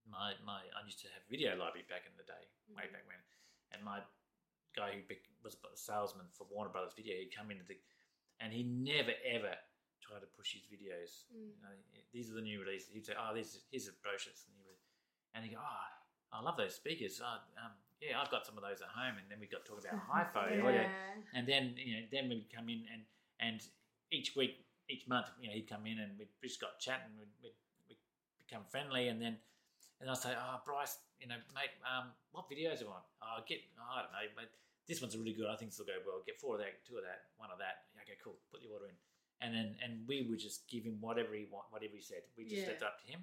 my 0.09 0.33
my 0.45 0.61
I 0.73 0.81
used 0.85 1.01
to 1.05 1.11
have 1.13 1.23
video 1.29 1.57
library 1.57 1.87
back 1.89 2.07
in 2.09 2.15
the 2.17 2.25
day, 2.25 2.45
way 2.73 2.89
Mhm. 2.89 2.95
back 2.95 3.07
when, 3.07 3.21
and 3.73 3.83
my 3.85 4.01
guy 4.77 4.93
who 4.97 5.03
was 5.43 5.55
a 5.55 5.77
salesman 5.77 6.27
for 6.33 6.45
Warner 6.51 6.71
Brothers 6.71 6.95
Video, 6.95 7.17
he'd 7.17 7.35
come 7.35 7.51
into 7.51 7.65
the, 7.65 7.79
and 8.41 8.53
he 8.53 8.63
never 8.65 9.15
ever 9.25 9.55
tried 10.03 10.21
to 10.21 10.27
push 10.27 10.53
his 10.53 10.67
videos. 10.67 11.25
Mm. 11.33 11.57
You 11.57 11.63
know, 11.63 11.77
these 12.13 12.31
are 12.31 12.35
the 12.35 12.43
new 12.43 12.61
releases. 12.61 12.91
He'd 12.93 13.07
say, 13.07 13.15
"Oh, 13.17 13.33
these 13.35 13.65
here's 13.71 13.87
the 13.87 13.93
brochures," 14.03 14.45
and 14.47 14.57
he 14.57 14.63
would, 14.65 14.81
and 15.33 15.45
he 15.45 15.51
go, 15.55 15.61
"Oh, 15.61 15.89
I 16.35 16.43
love 16.43 16.57
those 16.59 16.75
speakers. 16.75 17.23
Um, 17.23 17.71
yeah, 18.03 18.21
I've 18.21 18.31
got 18.31 18.45
some 18.45 18.59
of 18.59 18.65
those 18.67 18.83
at 18.83 18.91
home." 18.91 19.17
And 19.23 19.27
then 19.31 19.39
we 19.39 19.47
got 19.47 19.65
talking 19.65 19.87
about 19.87 20.03
hi-fi 20.11 20.59
audio, 20.59 20.83
Yeah. 20.83 20.89
and 21.33 21.47
then 21.47 21.75
you 21.79 21.95
know, 21.97 22.03
then 22.11 22.29
we'd 22.29 22.51
come 22.51 22.69
in 22.69 22.83
and 22.93 23.03
and 23.41 23.63
each 24.11 24.35
week, 24.37 24.67
each 24.91 25.07
month, 25.09 25.27
you 25.41 25.49
know, 25.49 25.55
he'd 25.55 25.69
come 25.69 25.87
in 25.87 25.99
and 25.99 26.19
we'd 26.19 26.31
just 26.43 26.61
got 26.61 26.79
chatting, 26.79 27.11
we'd, 27.19 27.31
we'd, 27.43 27.57
we'd 27.89 27.99
become 28.47 28.63
friendly, 28.69 29.09
and 29.09 29.23
then 29.23 29.39
and 30.01 30.11
I'll 30.11 30.19
say, 30.19 30.35
"Oh, 30.35 30.59
Bryce, 30.67 30.99
you 31.23 31.27
know, 31.31 31.39
mate, 31.55 31.71
um, 31.87 32.11
what 32.35 32.51
videos 32.51 32.83
do 32.83 32.85
you 32.87 32.91
want? 32.91 33.07
Oh, 33.23 33.41
get, 33.47 33.63
oh, 33.79 33.95
I 33.95 34.03
don't 34.03 34.13
know, 34.13 34.27
but 34.35 34.51
this 34.87 35.01
one's 35.01 35.17
really 35.17 35.33
good. 35.33 35.47
I 35.47 35.57
think 35.57 35.71
this 35.71 35.79
will 35.79 35.87
go 35.87 35.97
well. 36.05 36.21
Get 36.27 36.39
four 36.39 36.59
of 36.59 36.61
that, 36.61 36.85
two 36.85 36.99
of 36.99 37.05
that, 37.07 37.31
one 37.39 37.49
of 37.51 37.59
that. 37.63 37.89
Yeah, 37.95 38.03
okay, 38.03 38.19
cool. 38.23 38.37
Put 38.51 38.61
the 38.61 38.69
order 38.69 38.87
in." 38.91 38.99
And 39.43 39.51
then, 39.55 39.75
and 39.83 40.07
we 40.07 40.27
would 40.31 40.39
just 40.39 40.69
give 40.71 40.85
him 40.85 40.97
whatever 41.01 41.35
he 41.35 41.47
want, 41.51 41.67
whatever 41.71 41.93
he 41.95 42.01
said. 42.03 42.23
We 42.39 42.45
just 42.45 42.63
Yeah. 42.63 42.75
left 42.75 42.83
it 42.83 42.87
up 42.87 42.99
to 43.03 43.07
him, 43.11 43.21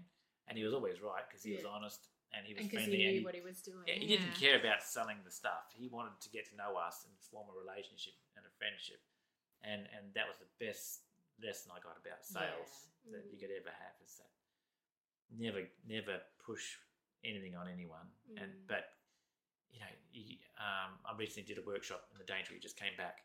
and 0.47 0.57
he 0.57 0.63
was 0.63 0.73
always 0.73 1.01
right 1.01 1.23
because 1.27 1.43
he 1.43 1.53
was 1.55 1.65
honest 1.65 2.07
and 2.33 2.45
he 2.47 2.53
was 2.53 2.63
and 2.63 2.71
friendly. 2.71 2.97
he 2.97 3.03
and 3.03 3.11
knew 3.13 3.19
he- 3.19 3.25
what 3.25 3.35
he 3.35 3.41
was 3.41 3.61
doing. 3.61 3.83
yeah, 3.87 3.95
he 3.95 4.07
didn't 4.07 4.35
care 4.35 4.59
about 4.59 4.81
selling 4.83 5.17
the 5.23 5.31
stuff. 5.31 5.71
He 5.75 5.87
wanted 5.87 6.19
to 6.21 6.29
get 6.29 6.47
to 6.49 6.55
know 6.55 6.75
us 6.77 7.03
and 7.05 7.13
form 7.31 7.47
a 7.51 7.55
relationship 7.59 8.13
and 8.35 8.45
a 8.45 8.51
friendship, 8.57 9.01
and 9.63 9.87
and 9.95 10.13
that 10.15 10.27
was 10.27 10.37
the 10.39 10.49
best 10.63 11.03
lesson 11.43 11.71
I 11.75 11.79
got 11.81 11.97
about 11.97 12.23
sales 12.23 12.87
Yeah. 13.03 13.17
that 13.17 13.25
you 13.31 13.37
could 13.37 13.49
ever 13.51 13.71
have 13.73 13.95
is 14.05 14.15
that 14.17 14.29
never 15.33 15.67
never 15.87 16.21
push 16.45 16.77
anything 17.23 17.55
on 17.55 17.67
anyone. 17.67 18.07
And 18.37 18.51
Mm. 18.53 18.67
but 18.67 18.97
you 19.71 19.79
know, 19.79 19.87
you, 20.11 20.37
um, 20.59 20.99
I 21.05 21.15
recently 21.15 21.43
did 21.47 21.57
a 21.57 21.65
workshop 21.65 22.07
in 22.11 22.17
the 22.17 22.25
Daintree, 22.25 22.59
just 22.59 22.75
came 22.77 22.95
back, 22.97 23.23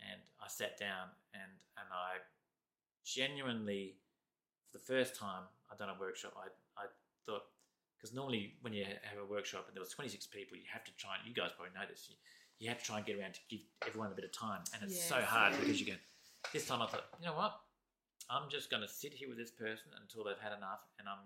and 0.00 0.20
I 0.38 0.46
sat 0.48 0.76
down 0.78 1.10
and 1.34 1.52
and 1.76 1.88
I 1.92 2.18
genuinely, 3.04 3.96
for 4.70 4.78
the 4.78 4.84
first 4.84 5.16
time 5.16 5.44
I'd 5.70 5.78
done 5.78 5.90
a 5.90 5.98
workshop, 5.98 6.34
I 6.36 6.48
I 6.80 6.86
thought 7.26 7.42
because 7.98 8.14
normally 8.14 8.54
when 8.62 8.72
you 8.72 8.84
have 8.86 9.18
a 9.18 9.26
workshop 9.26 9.64
and 9.66 9.74
there 9.74 9.82
was 9.82 9.90
26 9.90 10.26
people, 10.28 10.56
you 10.56 10.62
have 10.72 10.84
to 10.84 10.92
try 10.96 11.18
and 11.18 11.26
you 11.26 11.34
guys 11.34 11.50
probably 11.56 11.74
know 11.74 11.82
this. 11.90 12.06
You, 12.08 12.16
you 12.62 12.68
have 12.70 12.78
to 12.78 12.84
try 12.86 12.98
and 12.98 13.06
get 13.06 13.18
around 13.18 13.34
to 13.34 13.40
give 13.50 13.60
everyone 13.86 14.10
a 14.10 14.14
bit 14.14 14.24
of 14.24 14.32
time, 14.32 14.62
and 14.74 14.82
it's 14.82 14.98
so 15.02 15.18
Yes. 15.18 15.28
hard 15.28 15.52
because 15.58 15.78
you 15.80 15.86
go. 15.86 15.98
This 16.52 16.66
time 16.66 16.82
I 16.82 16.86
thought, 16.86 17.06
you 17.20 17.26
know 17.26 17.34
what? 17.34 17.58
I'm 18.30 18.50
just 18.50 18.70
going 18.70 18.82
to 18.82 18.88
sit 18.90 19.12
here 19.14 19.28
with 19.28 19.38
this 19.38 19.50
person 19.50 19.90
until 20.00 20.22
they've 20.24 20.38
had 20.38 20.52
enough, 20.56 20.82
and 20.98 21.08
I'm 21.08 21.18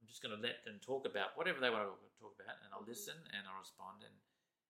I'm 0.00 0.06
just 0.06 0.22
going 0.22 0.34
to 0.34 0.40
let 0.40 0.62
them 0.64 0.78
talk 0.78 1.06
about 1.06 1.34
whatever 1.36 1.58
they 1.58 1.70
want 1.70 1.82
to 1.82 2.20
talk 2.22 2.34
about, 2.38 2.54
and 2.62 2.70
I'll 2.72 2.82
Mhm. 2.86 2.94
listen 2.94 3.14
and 3.34 3.46
I'll 3.46 3.58
respond, 3.58 4.02
and 4.02 4.14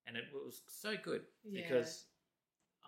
and 0.07 0.17
it 0.17 0.33
was 0.33 0.63
so 0.69 0.97
good 0.97 1.27
Yeah. 1.45 1.61
because 1.69 2.07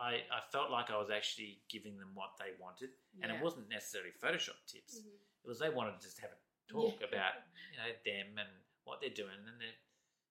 I 0.01 0.25
I 0.33 0.41
felt 0.51 0.71
like 0.71 0.91
I 0.91 0.97
was 0.97 1.11
actually 1.11 1.61
giving 1.69 1.99
them 1.99 2.15
what 2.15 2.37
they 2.39 2.53
wanted, 2.59 2.91
and 3.23 3.31
it 3.31 3.41
wasn't 3.43 3.69
necessarily 3.69 4.13
Photoshop 4.13 4.57
tips. 4.67 5.01
Mhm. 5.01 5.13
It 5.45 5.49
was 5.49 5.59
they 5.59 5.69
wanted 5.69 6.01
to 6.01 6.03
just 6.07 6.19
have 6.21 6.33
a 6.33 6.41
talk 6.71 6.97
Yeah. 7.01 7.09
about 7.11 7.35
you 7.75 7.79
know 7.83 7.91
them 8.07 8.39
and 8.39 8.53
what 8.87 9.01
they're 9.03 9.11
doing 9.15 9.43
and 9.51 9.59
their 9.61 9.77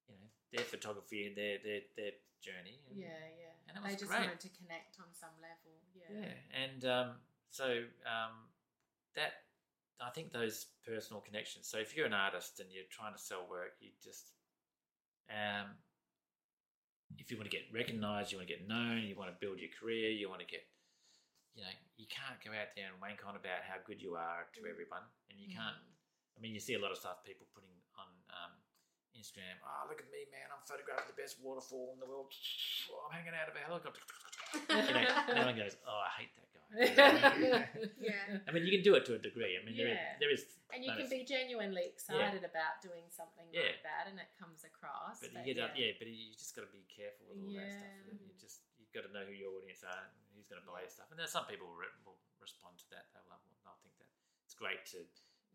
you 0.08 0.16
know 0.16 0.30
their 0.56 0.66
photography 0.66 1.28
and 1.28 1.36
their 1.36 1.60
their 1.60 1.82
their 2.00 2.14
journey. 2.42 2.80
And, 2.88 2.98
Yeah, 2.98 3.20
yeah. 3.36 3.56
And 3.68 3.78
it 3.78 3.84
they 3.84 3.92
was 3.92 4.00
just 4.00 4.10
great. 4.10 4.26
wanted 4.26 4.40
to 4.48 4.52
connect 4.56 4.98
on 5.00 5.12
some 5.14 5.36
level. 5.44 5.76
Yeah. 5.94 6.10
Yeah, 6.10 6.36
and 6.64 6.82
um, 6.86 7.10
so 7.52 7.68
um, 8.08 8.50
that 9.16 9.46
I 10.00 10.10
think 10.10 10.32
those 10.32 10.72
personal 10.88 11.22
connections. 11.22 11.68
So 11.68 11.78
if 11.78 11.96
you're 11.96 12.08
an 12.08 12.16
artist 12.16 12.60
and 12.60 12.72
you're 12.72 12.88
trying 12.90 13.14
to 13.14 13.20
sell 13.20 13.46
work, 13.50 13.76
you 13.84 13.92
just 14.02 14.32
um, 15.30 15.76
if 17.18 17.30
you 17.30 17.38
want 17.38 17.50
to 17.50 17.56
get 17.56 17.68
recognised, 17.74 18.32
you 18.32 18.38
want 18.40 18.48
to 18.48 18.54
get 18.56 18.68
known, 18.68 19.04
you 19.04 19.16
want 19.16 19.30
to 19.30 19.38
build 19.44 19.60
your 19.60 19.70
career, 19.78 20.10
you 20.10 20.30
want 20.30 20.42
to 20.42 20.48
get 20.48 20.64
you 21.54 21.62
know 21.66 21.74
you 21.98 22.08
can't 22.08 22.40
go 22.42 22.52
out 22.56 22.72
there 22.78 22.88
and 22.88 22.98
wank 23.02 23.20
on 23.28 23.36
about 23.36 23.62
how 23.68 23.76
good 23.86 24.02
you 24.02 24.16
are 24.16 24.48
to 24.56 24.62
Mm. 24.62 24.72
everyone, 24.72 25.04
and 25.30 25.38
you 25.40 25.50
Mm. 25.50 25.56
can't. 25.60 25.78
I 26.40 26.42
mean, 26.42 26.56
you 26.56 26.64
see 26.64 26.80
a 26.80 26.82
lot 26.82 26.96
of 26.96 26.98
stuff 26.98 27.20
people 27.28 27.44
putting 27.52 27.76
on 28.00 28.08
um, 28.32 28.56
Instagram. 29.12 29.60
Oh, 29.60 29.92
look 29.92 30.00
at 30.00 30.08
me, 30.08 30.24
man! 30.32 30.48
I'm 30.56 30.64
photographing 30.64 31.12
the 31.12 31.20
best 31.20 31.36
waterfall 31.44 31.92
in 31.92 32.00
the 32.00 32.08
world. 32.08 32.32
Oh, 32.96 33.12
I'm 33.12 33.12
hanging 33.12 33.36
out 33.36 33.52
of 33.52 33.60
a 33.60 33.64
helicopter. 33.68 34.00
You 34.56 34.96
know, 34.96 35.04
and 35.04 35.36
everyone 35.36 35.60
goes, 35.60 35.76
"Oh, 35.84 36.00
I 36.00 36.12
hate 36.16 36.32
that 36.40 36.48
guy." 36.48 36.56
Yeah. 38.00 38.40
I 38.48 38.50
mean, 38.56 38.64
you 38.64 38.72
can 38.72 38.86
do 38.86 38.94
it 38.96 39.04
to 39.12 39.18
a 39.18 39.22
degree. 39.22 39.58
I 39.60 39.62
mean, 39.68 39.76
there, 39.76 39.92
Yeah. 39.92 40.16
is, 40.16 40.22
there 40.24 40.32
is, 40.32 40.42
And 40.72 40.80
you 40.86 40.94
no, 40.94 41.02
can 41.02 41.10
be 41.12 41.26
genuinely 41.28 41.84
excited 41.92 42.46
about 42.48 42.80
doing 42.80 43.04
something 43.12 43.46
Yeah. 43.52 43.74
like 43.76 43.84
that, 43.84 44.08
and 44.08 44.16
it 44.22 44.32
comes 44.40 44.64
across. 44.64 45.20
but 45.20 45.34
you 45.36 45.44
but 45.44 45.46
get 45.50 45.58
up, 45.60 45.74
yeah. 45.76 45.92
But 46.00 46.08
you 46.08 46.32
just 46.40 46.56
got 46.56 46.64
to 46.64 46.72
be 46.72 46.88
careful 46.88 47.28
with 47.28 47.42
all 47.44 47.52
that 47.60 47.68
stuff. 47.68 48.16
You 48.24 48.34
just 48.40 48.64
you've 48.80 48.94
got 48.96 49.04
to 49.06 49.12
know 49.12 49.28
who 49.28 49.36
your 49.36 49.52
audience 49.60 49.84
are 49.84 50.02
and 50.08 50.14
who's 50.38 50.48
going 50.48 50.62
to 50.64 50.68
buy 50.70 50.88
your 50.88 50.94
stuff. 50.94 51.12
And 51.12 51.20
there's 51.20 51.34
some 51.36 51.46
people 51.52 51.68
who 51.68 51.78
will 52.08 52.18
respond 52.40 52.80
to 52.80 52.88
that. 52.96 53.12
They'll, 53.12 53.28
love, 53.28 53.44
they'll 53.66 53.78
think 53.84 53.94
that 54.00 54.10
it's 54.48 54.56
great 54.58 54.82
to 54.96 55.04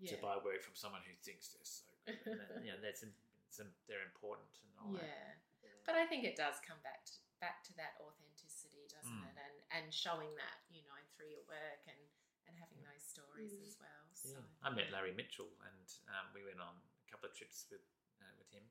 yeah. 0.01 0.15
to 0.15 0.17
buy 0.23 0.37
work 0.43 0.61
from 0.63 0.75
someone 0.75 1.03
who 1.07 1.15
thinks 1.23 1.53
they're 1.55 1.65
so 1.67 1.87
good. 2.07 2.19
And 2.27 2.41
that, 2.41 2.51
you 2.67 2.71
know, 2.75 2.81
that's 2.83 3.03
im- 3.03 3.17
it's, 3.49 3.59
im- 3.63 3.75
they're 3.87 4.05
important 4.05 4.51
and 4.63 4.71
all 4.81 4.93
that. 4.99 5.07
Yeah. 5.07 5.77
But 5.87 5.95
I 6.01 6.09
think 6.09 6.25
it 6.25 6.35
does 6.37 6.59
come 6.65 6.81
back 6.81 7.05
to, 7.09 7.15
back 7.45 7.61
to 7.69 7.73
that 7.77 8.01
authenticity, 8.01 8.89
doesn't 8.89 9.13
Mm. 9.13 9.29
it? 9.29 9.37
And 9.37 9.57
and 9.75 9.87
showing 9.93 10.33
that 10.41 10.57
you 10.73 10.81
know 10.89 10.97
through 11.13 11.29
your 11.35 11.45
work 11.45 11.83
and 11.85 12.01
and 12.49 12.55
having 12.57 12.81
those 12.85 13.05
stories 13.05 13.53
Mm. 13.53 13.67
as 13.69 13.77
well. 13.81 14.05
So 14.17 14.33
Yeah. 14.41 14.49
I 14.65 14.69
met 14.73 14.89
Larry 14.95 15.13
Mitchell, 15.13 15.53
and 15.69 15.87
um, 16.09 16.33
we 16.33 16.41
went 16.45 16.61
on 16.61 16.73
a 16.81 17.07
couple 17.13 17.29
of 17.29 17.35
trips 17.37 17.69
with 17.69 17.85
uh, 18.25 18.33
with 18.41 18.49
him, 18.55 18.65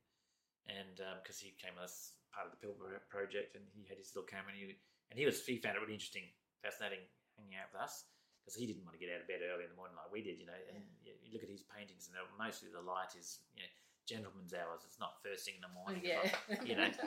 and 0.67 0.97
because 1.21 1.37
he 1.37 1.53
came 1.61 1.77
as 1.77 2.17
part 2.33 2.49
of 2.49 2.51
the 2.57 2.59
Pilbara 2.65 2.97
project, 3.13 3.53
and 3.53 3.65
he 3.77 3.85
had 3.85 3.97
his 4.01 4.09
little 4.17 4.25
camera, 4.25 4.49
and 4.53 4.57
he, 4.57 4.73
and 5.13 5.17
he 5.21 5.25
was 5.29 5.45
he 5.45 5.61
found 5.61 5.77
it 5.77 5.81
really 5.85 5.93
interesting, 5.93 6.25
fascinating 6.65 7.05
hanging 7.37 7.57
out 7.61 7.69
with 7.73 7.81
us 7.81 8.05
because 8.43 8.59
he 8.59 8.67
didn't 8.67 8.83
want 8.83 8.99
to 8.99 9.01
get 9.01 9.07
out 9.15 9.23
of 9.23 9.27
bed 9.31 9.39
early 9.39 9.63
in 9.63 9.71
the 9.71 9.79
morning 9.79 9.95
like 9.95 10.11
we 10.11 10.19
did, 10.19 10.35
you 10.35 10.45
know. 10.45 10.59
And 10.69 10.83
you, 11.07 11.15
you 11.23 11.31
look 11.31 11.47
at 11.47 11.51
his 11.51 11.63
paintings, 11.63 12.11
and 12.11 12.19
mostly 12.35 12.67
the 12.69 12.83
light 12.83 13.15
is 13.15 13.41
you 13.55 13.63
know 13.63 13.71
gentleman's 14.03 14.51
hours. 14.51 14.83
It's 14.83 14.99
not 14.99 15.23
first 15.23 15.47
thing 15.47 15.55
in 15.55 15.63
the 15.63 15.71
morning. 15.71 16.03
yeah, 16.03 16.27
you 16.67 16.75
know. 16.75 16.91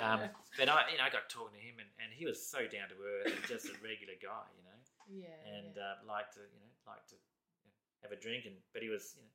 Um, 0.00 0.32
but 0.56 0.72
I, 0.72 0.88
you 0.88 0.96
know, 0.96 1.04
I 1.04 1.12
got 1.12 1.28
talking 1.28 1.52
to 1.52 1.60
him, 1.60 1.76
and, 1.76 1.90
and 2.00 2.08
he 2.08 2.24
was 2.24 2.40
so 2.40 2.64
down 2.64 2.88
to 2.88 2.96
earth, 2.96 3.36
and 3.36 3.44
just 3.44 3.68
a 3.68 3.76
regular 3.84 4.16
guy, 4.16 4.48
you 4.56 4.64
know 4.64 4.70
yeah, 5.10 5.34
and 5.58 5.74
yeah. 5.74 5.82
uh, 5.82 6.06
like 6.06 6.30
to 6.38 6.42
you 6.46 6.60
know 6.62 6.70
like 6.86 7.02
to 7.10 7.18
you 7.18 7.70
know, 7.70 7.78
have 8.06 8.14
a 8.14 8.18
drink 8.18 8.46
and 8.46 8.54
but 8.70 8.82
he 8.82 8.88
was 8.88 9.18
you 9.18 9.26
know 9.26 9.34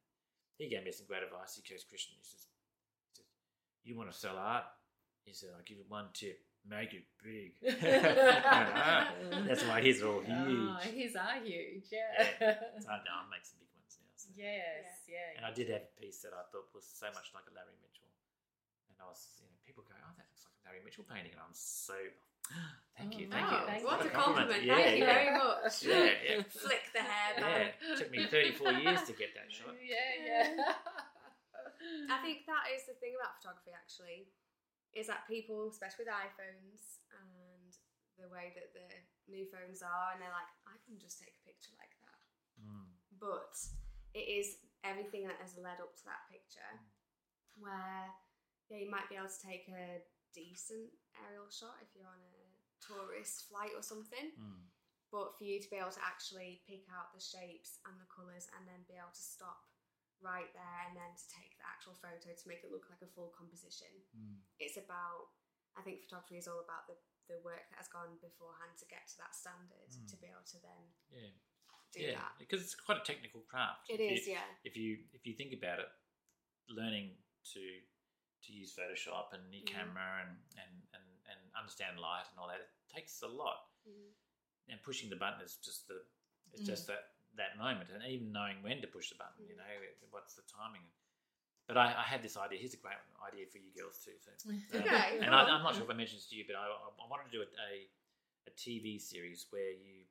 he 0.56 0.72
gave 0.72 0.84
me 0.88 0.92
some 0.92 1.08
great 1.08 1.24
advice 1.24 1.60
he 1.60 1.64
goes 1.68 1.84
Christian 1.84 2.16
he 2.16 2.24
says, 2.24 2.48
he 3.12 3.20
says 3.20 3.28
you 3.84 3.94
want 4.00 4.08
to 4.08 4.16
sell 4.16 4.40
art 4.40 4.66
he 5.28 5.36
said 5.36 5.52
I'll 5.52 5.68
give 5.68 5.78
you 5.78 5.88
one 5.92 6.12
tip 6.16 6.40
make 6.70 6.94
it 6.94 7.06
big 7.24 7.54
that's 9.46 9.64
why 9.70 9.82
his 9.82 10.02
are 10.02 10.08
all 10.10 10.24
oh, 10.26 10.46
huge. 10.46 10.70
Oh, 10.70 10.90
his 10.94 11.14
are 11.16 11.38
huge. 11.44 11.86
Yeah. 11.94 12.26
so 12.82 12.90
I 12.90 12.98
know 13.06 13.14
I'll 13.22 13.30
make 13.30 13.46
some 13.46 13.62
big 13.62 13.70
ones 13.78 13.94
now 14.02 14.10
so. 14.18 14.30
yes. 14.34 14.86
Yeah. 15.06 15.38
and 15.38 15.46
I 15.46 15.52
did 15.54 15.70
have 15.70 15.86
a 15.86 15.94
piece 16.02 16.22
that 16.26 16.34
I 16.34 16.42
thought 16.50 16.70
was 16.74 16.86
so 16.90 17.06
much 17.14 17.30
like 17.38 17.46
a 17.50 17.54
Larry 17.54 17.78
Mitchell 17.86 18.10
and 18.90 18.98
I 18.98 19.06
was 19.06 19.22
you 19.42 19.50
know 19.50 19.58
people 19.66 19.86
go 19.86 19.94
oh 19.94 20.14
that 20.18 20.26
looks 20.26 20.42
like 20.46 20.58
a 20.58 20.64
Larry 20.70 20.82
Mitchell 20.82 21.06
painting 21.06 21.34
and 21.38 21.42
I'm 21.42 21.54
so 21.54 21.94
thank 22.98 23.14
oh, 23.14 23.20
you 23.20 23.26
Oh, 23.30 23.34
thank 23.34 23.46
wow, 23.50 23.58
you 23.58 23.66
thank 23.70 23.82
What 23.86 24.02
you. 24.06 24.10
a 24.10 24.14
compliment. 24.14 24.62
Yeah, 24.66 24.78
Thank 24.78 24.98
you 24.98 25.06
yeah. 25.06 25.14
very 25.18 25.32
much. 25.34 25.74
Yeah, 25.82 26.10
yeah. 26.22 26.46
Flick 26.66 26.86
the 26.94 27.02
hair 27.02 27.30
yeah 27.38 27.42
back. 27.42 27.82
it 27.82 27.98
took 27.98 28.12
me 28.14 28.26
34 28.26 28.86
years 28.86 29.02
to 29.10 29.14
get 29.18 29.34
that 29.34 29.50
shot 29.50 29.74
Yeah, 29.82 29.98
yeah. 30.22 30.74
I 32.10 32.18
think 32.26 32.46
that 32.50 32.70
is 32.74 32.86
the 32.90 32.98
thing 33.02 33.14
about 33.18 33.38
photography 33.38 33.74
actually, 33.74 34.26
is 34.96 35.12
that 35.12 35.28
people, 35.28 35.68
especially 35.68 36.08
with 36.08 36.16
iPhones 36.16 37.04
and 37.12 37.76
the 38.16 38.32
way 38.32 38.56
that 38.56 38.72
the 38.72 38.88
new 39.28 39.44
phones 39.52 39.84
are, 39.84 40.16
and 40.16 40.24
they're 40.24 40.32
like, 40.32 40.48
I 40.64 40.80
can 40.88 40.96
just 40.96 41.20
take 41.20 41.36
a 41.36 41.44
picture 41.44 41.76
like 41.76 41.92
that. 42.00 42.20
Mm. 42.64 42.88
But 43.20 43.52
it 44.16 44.32
is 44.32 44.64
everything 44.88 45.28
that 45.28 45.36
has 45.44 45.60
led 45.60 45.84
up 45.84 45.92
to 46.00 46.06
that 46.08 46.24
picture 46.32 46.72
where 47.60 48.08
yeah, 48.72 48.80
you 48.80 48.90
might 48.90 49.12
be 49.12 49.20
able 49.20 49.28
to 49.28 49.44
take 49.44 49.68
a 49.68 50.00
decent 50.32 50.92
aerial 51.20 51.52
shot 51.52 51.76
if 51.84 51.92
you're 51.92 52.08
on 52.08 52.24
a 52.24 52.48
tourist 52.80 53.52
flight 53.52 53.76
or 53.76 53.84
something. 53.84 54.32
Mm. 54.40 54.64
But 55.12 55.36
for 55.36 55.44
you 55.44 55.60
to 55.60 55.70
be 55.72 55.80
able 55.80 55.96
to 55.96 56.04
actually 56.04 56.64
pick 56.68 56.88
out 56.92 57.12
the 57.12 57.24
shapes 57.24 57.84
and 57.88 57.96
the 58.00 58.10
colours 58.10 58.48
and 58.56 58.64
then 58.68 58.88
be 58.88 59.00
able 59.00 59.16
to 59.16 59.28
stop 59.36 59.64
right 60.26 60.50
there 60.58 60.80
and 60.90 60.98
then 60.98 61.14
to 61.14 61.26
take 61.30 61.54
the 61.62 61.68
actual 61.70 61.94
photo 62.02 62.34
to 62.34 62.46
make 62.50 62.66
it 62.66 62.74
look 62.74 62.90
like 62.90 63.06
a 63.06 63.10
full 63.14 63.30
composition. 63.38 63.94
Mm. 64.18 64.42
It's 64.58 64.76
about 64.82 65.30
I 65.78 65.84
think 65.86 66.02
photography 66.08 66.40
is 66.40 66.48
all 66.48 66.64
about 66.64 66.88
the, 66.88 66.96
the 67.28 67.38
work 67.44 67.68
that 67.70 67.78
has 67.84 67.92
gone 67.92 68.16
beforehand 68.24 68.80
to 68.80 68.88
get 68.88 69.06
to 69.12 69.16
that 69.22 69.36
standard 69.38 69.92
Mm. 69.94 70.08
to 70.10 70.16
be 70.18 70.28
able 70.32 70.48
to 70.50 70.58
then 70.66 70.84
Yeah, 71.14 71.36
do 71.94 72.00
yeah, 72.02 72.16
that. 72.18 72.34
because 72.42 72.64
it's 72.66 72.74
quite 72.74 72.98
a 72.98 73.06
technical 73.06 73.44
craft. 73.46 73.86
It 73.92 74.00
If 74.02 74.24
is, 74.24 74.28
you, 74.28 74.34
yeah. 74.40 74.50
If 74.66 74.74
you 74.80 75.06
if 75.14 75.28
you 75.28 75.36
think 75.38 75.54
about 75.54 75.78
it, 75.84 75.92
learning 76.72 77.16
to 77.54 77.62
to 78.46 78.50
use 78.54 78.74
Photoshop 78.78 79.34
and 79.34 79.42
your 79.54 79.66
Mhm. 79.66 79.74
camera 79.74 80.22
and, 80.22 80.38
and, 80.62 80.74
and, 80.94 81.06
and 81.34 81.40
understand 81.58 81.98
light 82.00 82.30
and 82.30 82.38
all 82.38 82.48
that, 82.48 82.62
it 82.62 82.70
takes 82.94 83.22
a 83.24 83.28
lot. 83.28 83.58
Mhm. 83.90 84.14
And 84.70 84.82
pushing 84.84 85.10
the 85.10 85.16
button 85.18 85.42
is 85.42 85.58
just 85.58 85.88
the 85.88 86.06
it's 86.54 86.62
Mm. 86.64 86.66
just 86.72 86.88
that 86.88 87.15
that 87.38 87.58
moment, 87.58 87.90
and 87.94 88.04
even 88.08 88.32
knowing 88.32 88.62
when 88.64 88.82
to 88.82 88.88
push 88.88 89.10
the 89.10 89.16
button. 89.16 89.46
You 89.48 89.56
Mm. 89.56 89.58
know, 89.60 89.72
what's 90.12 90.34
the 90.36 90.44
timing. 90.48 90.84
But 91.68 91.78
I, 91.78 91.88
I 91.98 92.04
had 92.04 92.22
this 92.22 92.38
idea. 92.38 92.60
Here's 92.60 92.76
a 92.76 92.78
great 92.78 92.96
idea 93.26 93.46
for 93.52 93.58
you 93.58 93.74
girls 93.74 93.98
too. 94.04 94.14
So, 94.22 94.32
um, 94.78 94.84
Okay. 94.86 95.18
and 95.22 95.34
I, 95.34 95.42
I'm 95.50 95.64
not 95.64 95.74
sure 95.74 95.84
if 95.84 95.90
I 95.90 95.94
mentioned 95.98 96.20
this 96.20 96.28
to 96.30 96.36
you, 96.36 96.46
but 96.48 96.56
I, 96.56 96.66
I 96.70 97.06
wanted 97.10 97.32
to 97.32 97.38
do 97.38 97.42
a, 97.42 97.90
a 98.48 98.52
TV 98.54 99.02
series 99.02 99.48
where 99.50 99.72
you, 99.74 100.06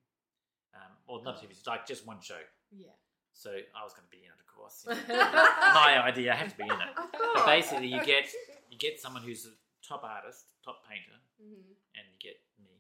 um, 0.75 0.91
well, 1.07 1.23
not 1.23 1.37
a 1.37 1.47
TV 1.47 1.55
series, 1.55 1.67
like 1.67 1.87
just 1.87 2.07
one 2.07 2.21
show. 2.21 2.43
Yeah. 2.75 2.91
So 3.33 3.51
I 3.51 3.83
was 3.85 3.95
going 3.95 4.07
to 4.11 4.15
be 4.17 4.25
in 4.27 4.33
it, 4.35 4.41
of 4.43 4.49
course. 4.51 4.83
you 4.87 4.95
know. 5.15 5.49
My 5.75 6.03
idea, 6.03 6.33
I 6.33 6.37
have 6.37 6.51
to 6.51 6.57
be 6.59 6.65
in 6.67 6.75
it. 6.75 6.91
But 7.35 7.47
basically, 7.47 7.87
you 7.89 8.03
get 8.05 8.27
you 8.71 8.77
get 8.79 8.99
someone 9.01 9.23
who's 9.23 9.47
a 9.47 9.55
top 9.87 10.03
artist, 10.03 10.47
top 10.65 10.83
painter, 10.89 11.19
Mhm. 11.39 11.75
and 11.95 12.05
you 12.11 12.19
get 12.19 12.39
me, 12.59 12.75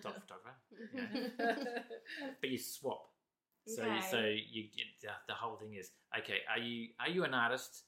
top 0.00 0.16
photographer. 0.20 0.56
But 2.40 2.48
you 2.50 2.58
swap. 2.58 3.11
So 3.66 3.82
Okay. 3.82 4.00
so 4.10 4.18
you 4.26 4.64
get 4.74 4.86
the, 5.02 5.12
the 5.28 5.34
whole 5.34 5.56
thing 5.56 5.74
is 5.74 5.90
okay. 6.18 6.42
Are 6.50 6.58
you 6.58 6.88
are 6.98 7.08
you 7.08 7.22
an 7.24 7.34
artist 7.34 7.84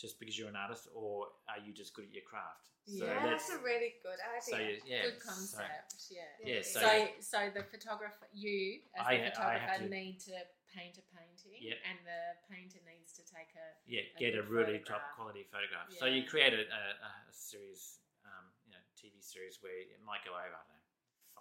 just 0.00 0.18
because 0.20 0.38
you're 0.38 0.48
an 0.48 0.56
artist, 0.56 0.88
or 0.94 1.26
are 1.50 1.58
you 1.60 1.74
just 1.74 1.92
good 1.92 2.06
at 2.06 2.12
your 2.14 2.22
craft? 2.24 2.70
So 2.86 3.04
Yeah, 3.04 3.12
yeah, 3.20 3.26
that's 3.28 3.50
a 3.50 3.58
really 3.60 3.98
good 4.00 4.16
idea. 4.16 4.40
so 4.48 4.56
you, 4.56 4.76
yeah, 4.86 5.02
Good 5.10 5.20
so- 5.20 5.28
concept. 5.28 5.90
yeah. 6.08 6.22
Yeah, 6.40 6.54
yeah, 6.54 6.62
So, 6.62 6.80
so, 6.80 6.88
so, 7.20 7.38
the 7.52 7.64
photographer, 7.68 8.24
you 8.32 8.80
as 8.96 9.04
I- 9.04 9.12
I 9.12 9.16
the 9.18 9.24
photographer, 9.28 9.78
to- 9.84 9.88
need 9.90 10.16
to 10.24 10.32
paint 10.72 10.96
a 10.96 11.04
painting, 11.12 11.60
Yep. 11.60 11.78
and 11.84 11.98
the 12.06 12.20
painter 12.48 12.80
needs 12.88 13.12
to 13.18 13.22
take 13.26 13.52
a 13.58 13.66
yeah, 13.84 14.02
a 14.14 14.18
get 14.18 14.34
a 14.36 14.42
really 14.46 14.78
photograph. 14.78 15.02
top 15.02 15.16
quality 15.16 15.44
photograph. 15.52 15.92
So 15.98 16.06
you 16.06 16.24
create 16.24 16.54
a, 16.54 16.62
a, 16.64 16.82
a 17.28 17.32
series, 17.32 17.98
um, 18.24 18.46
you 18.64 18.72
know, 18.72 18.80
TV 18.96 19.20
series 19.20 19.60
where 19.62 19.76
it 19.76 20.00
might 20.06 20.24
go 20.24 20.30
over, 20.32 20.40
I 20.40 20.48
don't 20.48 20.68
know, 20.72 20.77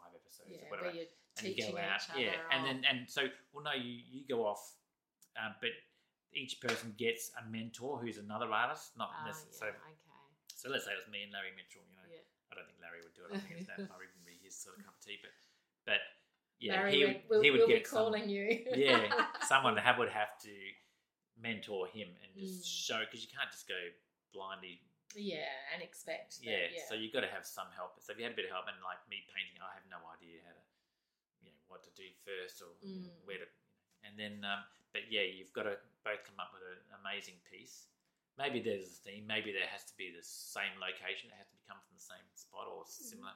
five 0.08 0.16
episodes 0.16 0.50
yeah, 0.56 0.64
or 0.64 0.70
whatever. 0.72 0.96
you're 0.96 1.12
and 1.38 1.44
you 1.46 1.54
teaching 1.54 1.76
go 1.76 1.84
out, 1.84 2.02
yeah, 2.18 2.40
and 2.56 2.64
then 2.66 2.78
and 2.88 3.06
so 3.10 3.28
well, 3.54 3.64
no, 3.68 3.76
you 3.76 4.00
you 4.08 4.24
go 4.26 4.48
off, 4.48 4.64
um, 5.36 5.54
but 5.62 5.70
each 6.34 6.60
person 6.64 6.96
gets 6.98 7.32
a 7.38 7.44
mentor 7.50 8.00
who's 8.00 8.18
another 8.18 8.48
artist, 8.52 8.96
not 8.98 9.12
Ah, 9.14 9.28
necessarily. 9.28 9.78
yeah, 9.78 9.92
So, 10.56 10.66
okay, 10.66 10.66
so 10.66 10.66
let's 10.72 10.86
say 10.86 10.92
it 10.96 11.02
was 11.04 11.10
me 11.12 11.24
and 11.24 11.32
Larry 11.36 11.52
Mitchell. 11.56 11.84
You 11.86 11.96
know, 12.00 12.08
yeah. 12.10 12.24
I 12.52 12.56
don't 12.56 12.66
think 12.66 12.80
Larry 12.82 13.04
would 13.04 13.14
do 13.16 13.24
it. 13.28 13.32
I 13.36 13.40
think 13.44 13.60
it's 13.60 13.68
that 13.70 13.80
might 13.92 14.02
even 14.02 14.22
be 14.26 14.40
his 14.42 14.56
sort 14.58 14.80
of 14.80 14.86
cup 14.88 14.96
of 14.98 15.02
tea, 15.04 15.20
but 15.22 15.34
but 15.86 16.02
yeah, 16.60 16.82
Larry, 16.82 16.92
he 16.92 17.00
would 17.06 17.22
we'll, 17.30 17.42
he 17.46 17.50
would 17.52 17.60
we'll 17.66 17.70
get 17.76 17.84
be 17.86 17.90
calling 17.90 18.28
you. 18.30 18.66
yeah, 18.76 19.08
someone 19.48 19.78
have 19.78 19.98
would 20.02 20.10
have 20.10 20.34
to 20.44 20.54
mentor 21.38 21.86
him 21.88 22.10
and 22.26 22.30
just 22.34 22.66
Mm. 22.66 22.66
show 22.66 23.00
because 23.06 23.22
you 23.22 23.30
can't 23.30 23.52
just 23.54 23.68
go 23.70 23.78
blindly. 24.34 24.82
Yeah, 25.16 25.48
and 25.74 25.80
expect. 25.84 26.42
That, 26.42 26.48
Yeah, 26.50 26.66
yeah. 26.74 26.86
so 26.90 26.96
you've 26.96 27.14
got 27.16 27.22
to 27.24 27.32
have 27.32 27.46
some 27.46 27.70
help. 27.76 27.96
So 28.04 28.12
if 28.12 28.18
you 28.20 28.26
had 28.28 28.34
a 28.34 28.40
bit 28.40 28.46
of 28.50 28.52
help, 28.52 28.68
and 28.68 28.78
like 28.84 29.00
me 29.08 29.24
painting, 29.32 29.62
I 29.64 29.72
have 29.78 29.86
no 29.88 30.02
idea 30.12 30.42
how 30.44 30.54
to, 30.56 30.64
you 31.46 31.50
know, 31.54 31.60
what 31.72 31.84
to 31.88 31.92
do 31.96 32.08
first 32.28 32.60
or 32.62 32.74
you 32.84 33.08
know, 33.08 33.14
Mm. 33.14 33.26
where 33.28 33.40
to, 33.40 33.48
and 34.04 34.14
then, 34.20 34.44
um, 34.44 34.64
but 34.92 35.08
yeah, 35.12 35.24
you've 35.24 35.54
got 35.54 35.64
to 35.70 35.78
both 36.04 36.24
come 36.28 36.40
up 36.40 36.52
with 36.56 36.64
an 36.64 36.82
amazing 37.04 37.38
piece. 37.48 37.88
Maybe 38.38 38.62
there's 38.62 38.86
a 38.86 38.98
theme. 39.02 39.26
Maybe 39.26 39.50
there 39.52 39.66
has 39.68 39.82
to 39.90 39.96
be 39.98 40.14
the 40.14 40.22
same 40.22 40.78
location. 40.78 41.34
It 41.34 41.38
has 41.42 41.50
to 41.50 41.60
come 41.66 41.82
from 41.82 41.98
the 41.98 42.06
same 42.06 42.22
spot 42.38 42.70
or 42.70 42.86
similar, 42.86 43.34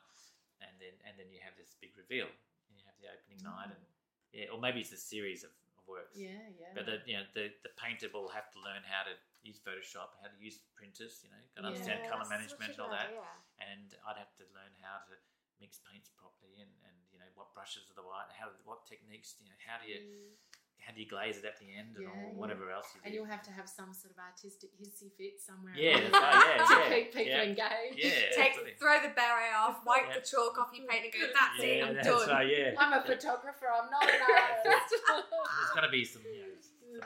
and 0.62 0.70
then 0.78 0.94
and 1.10 1.18
then 1.18 1.26
you 1.34 1.42
have 1.42 1.58
this 1.58 1.74
big 1.82 1.98
reveal. 1.98 2.30
And 2.30 2.72
you 2.78 2.86
have 2.86 2.94
the 3.02 3.10
opening 3.10 3.42
night, 3.42 3.74
and 3.74 3.82
yeah, 4.30 4.54
or 4.54 4.62
maybe 4.62 4.80
it's 4.86 4.94
a 4.94 5.02
series 5.02 5.42
of, 5.42 5.50
of 5.76 5.82
works. 5.90 6.14
Mm. 6.16 6.30
yeah, 6.30 6.46
yeah. 6.54 6.72
But 6.78 6.86
the 6.86 7.02
you 7.10 7.18
know 7.18 7.26
the, 7.34 7.50
the 7.66 7.74
painter 7.82 8.14
will 8.14 8.30
have 8.30 8.54
to 8.54 8.60
learn 8.62 8.86
how 8.86 9.10
to 9.10 9.18
use 9.44 9.58
Photoshop, 9.62 10.14
how 10.22 10.30
to 10.30 10.38
use 10.40 10.62
printers, 10.78 11.22
you 11.26 11.30
know, 11.34 11.42
got 11.58 11.62
to 11.66 11.68
understand 11.74 12.02
Yeah, 12.06 12.10
color 12.14 12.28
management 12.30 12.72
and 12.78 12.82
all 12.82 12.94
that. 12.94 13.10
idea. 13.10 13.26
And 13.62 13.90
I'd 14.06 14.18
have 14.22 14.34
to 14.42 14.46
learn 14.54 14.74
how 14.82 15.02
to 15.10 15.14
mix 15.62 15.78
paints 15.86 16.10
properly 16.18 16.58
and, 16.62 16.70
and 16.90 16.98
you 17.14 17.18
know 17.22 17.30
what 17.38 17.54
brushes 17.54 17.86
are 17.90 17.98
the 17.98 18.06
right, 18.06 18.26
how 18.34 18.50
what 18.66 18.86
techniques, 18.90 19.38
you 19.42 19.50
know, 19.50 19.58
how 19.66 19.78
do 19.82 19.86
you 19.90 20.02
Mm. 20.02 20.34
how 20.82 20.90
do 20.90 20.98
you 20.98 21.06
glaze 21.06 21.38
it 21.38 21.46
at 21.46 21.62
the 21.62 21.70
end 21.70 21.94
and 21.94 22.02
Yeah, 22.02 22.10
or 22.10 22.34
yeah. 22.34 22.42
whatever 22.42 22.66
else 22.74 22.90
you 22.98 23.02
do. 23.02 23.06
and 23.06 23.14
you'll 23.14 23.30
have 23.30 23.46
to 23.46 23.54
have 23.54 23.70
some 23.70 23.94
sort 23.94 24.18
of 24.18 24.18
artistic 24.18 24.74
hissy 24.82 25.14
fit 25.14 25.38
somewhere. 25.38 25.78
Yeah, 25.78 26.02
along 26.02 26.18
right, 26.18 26.42
yeah, 26.42 26.66
to 26.66 26.74
yeah, 26.74 26.90
keep 26.90 27.08
people 27.14 27.38
yeah. 27.38 27.50
engaged. 27.54 27.98
Yeah. 28.02 28.34
Take, 28.34 28.54
throw 28.82 28.98
the 29.06 29.14
beret 29.14 29.54
off, 29.54 29.86
wipe 29.86 30.10
Yeah. 30.10 30.18
the 30.18 30.26
chalk 30.26 30.58
off 30.58 30.74
your 30.74 30.90
paint, 30.90 31.06
and 31.06 31.14
go. 31.14 31.22
That's 31.30 31.62
it. 31.62 31.86
I'm 31.86 31.94
that's 31.94 32.10
done. 32.10 32.30
right, 32.34 32.50
yeah. 32.50 32.74
I'm 32.82 32.94
a 32.98 33.02
photographer. 33.06 33.70
I'm 33.70 33.90
not 33.94 34.02
an 34.10 34.22
artist. 34.26 34.90
There's 35.06 35.74
got 35.78 35.86
to 35.86 35.94
be 35.94 36.02
some, 36.04 36.26
you 36.26 36.42
know, 36.42 36.58
some 36.58 36.90
you 36.90 36.98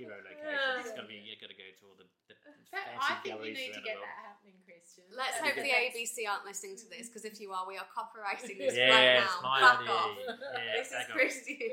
hero 0.00 0.16
locations. 0.24 0.88
It's 0.88 0.96
got 0.96 1.04
to 1.04 1.10
be 1.12 1.20
you 1.20 1.36
got 1.36 1.52
to 1.52 1.58
go 1.60 1.68
to 1.68 1.82
all 1.84 1.96
the, 2.00 2.08
the 2.32 2.36
fancy 2.72 2.96
I 2.96 3.20
think 3.20 3.36
we 3.44 3.52
need 3.52 3.76
to 3.76 3.82
get 3.84 4.00
that 4.00 4.16
happening, 4.24 4.56
Christian. 4.64 5.04
Let's 5.12 5.36
hope 5.36 5.56
the. 5.60 5.68
ABC 5.68 6.24
aren't 6.24 6.48
listening 6.48 6.80
to 6.80 6.86
this 6.88 7.08
because 7.12 7.24
if 7.28 7.36
you 7.40 7.52
are, 7.52 7.68
we 7.68 7.76
are 7.76 7.86
copyrighting 7.92 8.56
this 8.62 8.72
Yeah, 8.76 8.88
right 8.92 9.20
it's 9.20 9.28
now. 9.36 9.44
my 9.44 9.58
Back 9.60 9.80
idea. 9.84 9.92
off. 9.92 10.12
Yeah, 10.16 10.72
this 10.80 10.86
is 10.88 10.92
back 10.96 11.08
off. 11.12 11.16
Christian. 11.16 11.72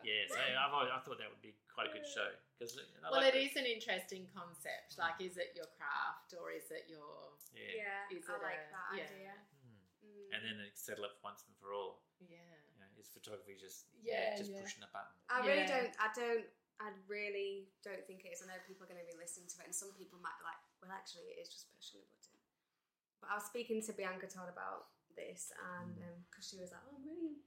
Yeah, 0.00 0.24
so 0.32 0.40
I've 0.40 0.72
always, 0.72 0.88
I 0.88 0.98
thought 1.04 1.20
that 1.20 1.28
would 1.28 1.44
be 1.44 1.52
quite 1.68 1.92
a 1.92 1.94
good 1.94 2.08
show 2.08 2.32
because 2.56 2.72
Well, 3.04 3.20
it 3.20 3.36
is 3.36 3.52
an 3.60 3.68
interesting 3.68 4.24
concept. 4.32 4.96
Like, 4.96 5.20
is 5.20 5.36
it 5.36 5.52
your 5.52 5.68
craft 5.76 6.32
or 6.40 6.48
is 6.52 6.72
it 6.72 6.88
your? 6.88 7.36
Yeah. 7.52 7.84
Yeah, 8.08 8.16
Is 8.16 8.24
I 8.28 8.36
it 8.36 8.40
like 8.40 8.60
a- 8.64 8.72
that 8.72 8.88
yeah. 8.96 9.04
idea. 9.12 9.32
Hmm. 9.60 9.76
Mm. 10.06 10.28
And 10.32 10.40
then 10.46 10.56
settle 10.72 11.04
it 11.04 11.12
once 11.20 11.44
and 11.44 11.52
for 11.60 11.76
all. 11.76 12.00
Yeah. 12.22 12.40
You 12.72 12.80
know, 12.80 12.88
is 12.96 13.12
photography 13.12 13.56
just 13.60 13.92
Yeah, 14.00 14.36
just 14.40 14.52
yeah. 14.52 14.60
pushing 14.64 14.84
a 14.84 14.90
button? 14.92 15.12
I 15.28 15.36
really 15.44 15.66
Yeah. 15.68 15.84
don't. 15.84 15.92
I 16.00 16.08
don't. 16.16 16.46
I 16.80 16.96
really 17.04 17.68
don't 17.84 18.00
think 18.08 18.24
it 18.24 18.32
is. 18.32 18.40
I 18.40 18.48
know 18.48 18.56
people 18.64 18.88
are 18.88 18.90
going 18.90 19.04
to 19.04 19.06
be 19.06 19.20
listening 19.20 19.52
to 19.52 19.60
it, 19.60 19.68
and 19.68 19.76
some 19.76 19.92
people 19.94 20.16
might 20.18 20.34
be 20.40 20.48
like, 20.48 20.60
"Well, 20.80 20.90
actually, 20.90 21.28
it 21.28 21.44
is 21.44 21.52
just 21.52 21.68
pushing 21.76 22.00
a 22.00 22.08
button." 22.08 22.40
But 23.20 23.28
I 23.30 23.36
was 23.36 23.44
speaking 23.44 23.84
to 23.84 23.92
Bianca 23.92 24.26
Todd 24.26 24.48
about 24.48 24.88
this, 25.12 25.52
and 25.76 25.92
um, 25.92 26.24
because 26.26 26.48
she 26.48 26.56
was 26.56 26.72
like, 26.72 26.80
"Oh, 26.88 26.96
I'm 26.96 27.04
really, 27.04 27.44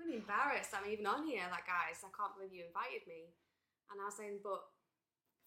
really 0.00 0.16
embarrassed. 0.16 0.72
I'm 0.72 0.88
even 0.88 1.04
on 1.04 1.28
here. 1.28 1.44
Like, 1.52 1.68
guys, 1.68 2.00
I 2.00 2.08
can't 2.10 2.32
believe 2.32 2.56
you 2.56 2.64
invited 2.64 3.04
me." 3.04 3.36
And 3.90 3.98
I 3.98 4.06
was 4.06 4.16
saying, 4.16 4.38
but 4.40 4.62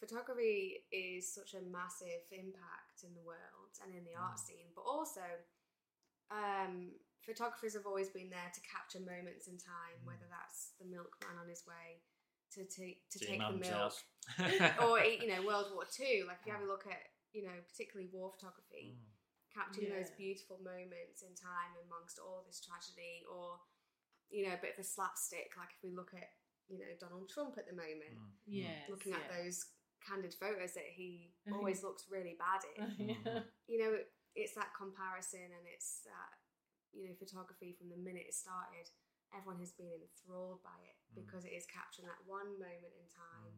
photography 0.04 0.84
is 0.92 1.32
such 1.32 1.56
a 1.56 1.64
massive 1.64 2.28
impact 2.28 3.08
in 3.08 3.16
the 3.16 3.24
world 3.24 3.72
and 3.80 3.96
in 3.96 4.04
the 4.04 4.20
art 4.20 4.36
mm. 4.36 4.44
scene, 4.44 4.70
but 4.76 4.84
also 4.84 5.24
um, 6.28 6.92
photographers 7.24 7.72
have 7.80 7.88
always 7.88 8.12
been 8.12 8.28
there 8.28 8.52
to 8.52 8.62
capture 8.68 9.00
moments 9.00 9.48
in 9.48 9.56
time, 9.56 9.96
whether 10.04 10.28
mm. 10.28 10.36
that's 10.36 10.76
the 10.76 10.88
milkman 10.92 11.40
on 11.40 11.48
his 11.48 11.64
way 11.64 12.04
to 12.56 12.64
take 12.66 13.10
to 13.12 13.20
To 13.20 13.26
take 13.26 13.40
the 13.40 13.46
mum's 13.46 13.68
milk, 13.68 13.94
or 14.86 15.00
you 15.04 15.28
know 15.28 15.42
World 15.46 15.72
War 15.74 15.86
Two. 15.90 16.26
Like 16.28 16.42
if 16.42 16.48
you 16.48 16.54
have 16.54 16.64
a 16.64 16.70
look 16.70 16.86
at 16.88 17.02
you 17.34 17.44
know 17.44 17.56
particularly 17.70 18.10
war 18.14 18.32
photography, 18.34 18.96
Mm. 18.96 19.10
capturing 19.54 19.92
those 19.94 20.10
beautiful 20.18 20.58
moments 20.64 21.22
in 21.22 21.34
time 21.38 21.74
amongst 21.86 22.18
all 22.18 22.42
this 22.48 22.62
tragedy, 22.62 23.22
or 23.30 23.58
you 24.34 24.46
know 24.48 24.54
a 24.58 24.62
bit 24.62 24.74
of 24.78 24.82
a 24.82 24.88
slapstick. 24.88 25.54
Like 25.58 25.70
if 25.78 25.82
we 25.84 25.92
look 25.94 26.14
at 26.14 26.30
you 26.70 26.80
know 26.80 26.90
Donald 27.00 27.30
Trump 27.30 27.58
at 27.58 27.66
the 27.70 27.76
moment, 27.76 28.18
Mm. 28.18 28.32
Yes, 28.48 28.90
looking 28.90 29.14
at 29.14 29.28
those 29.30 29.66
candid 30.04 30.34
photos 30.36 30.74
that 30.76 30.90
he 30.96 31.32
always 31.54 31.84
looks 31.84 32.06
really 32.12 32.36
bad 32.36 32.62
in. 32.76 33.10
yeah. 33.16 33.40
you 33.72 33.78
know, 33.80 33.94
it's 34.36 34.54
that 34.56 34.74
comparison 34.76 35.48
and 35.48 35.66
it's 35.70 36.02
that, 36.04 36.32
you 36.92 37.08
know, 37.08 37.14
photography 37.16 37.72
from 37.78 37.88
the 37.88 37.96
minute 37.96 38.26
it 38.28 38.34
started, 38.36 38.90
everyone 39.32 39.60
has 39.64 39.72
been 39.72 39.88
enthralled 40.04 40.60
by 40.64 40.76
it 40.84 40.98
Mm. 41.00 41.03
Because 41.16 41.46
it 41.46 41.54
is 41.54 41.66
capturing 41.70 42.10
that 42.10 42.22
one 42.26 42.58
moment 42.58 42.94
in 42.98 43.08
time. 43.14 43.54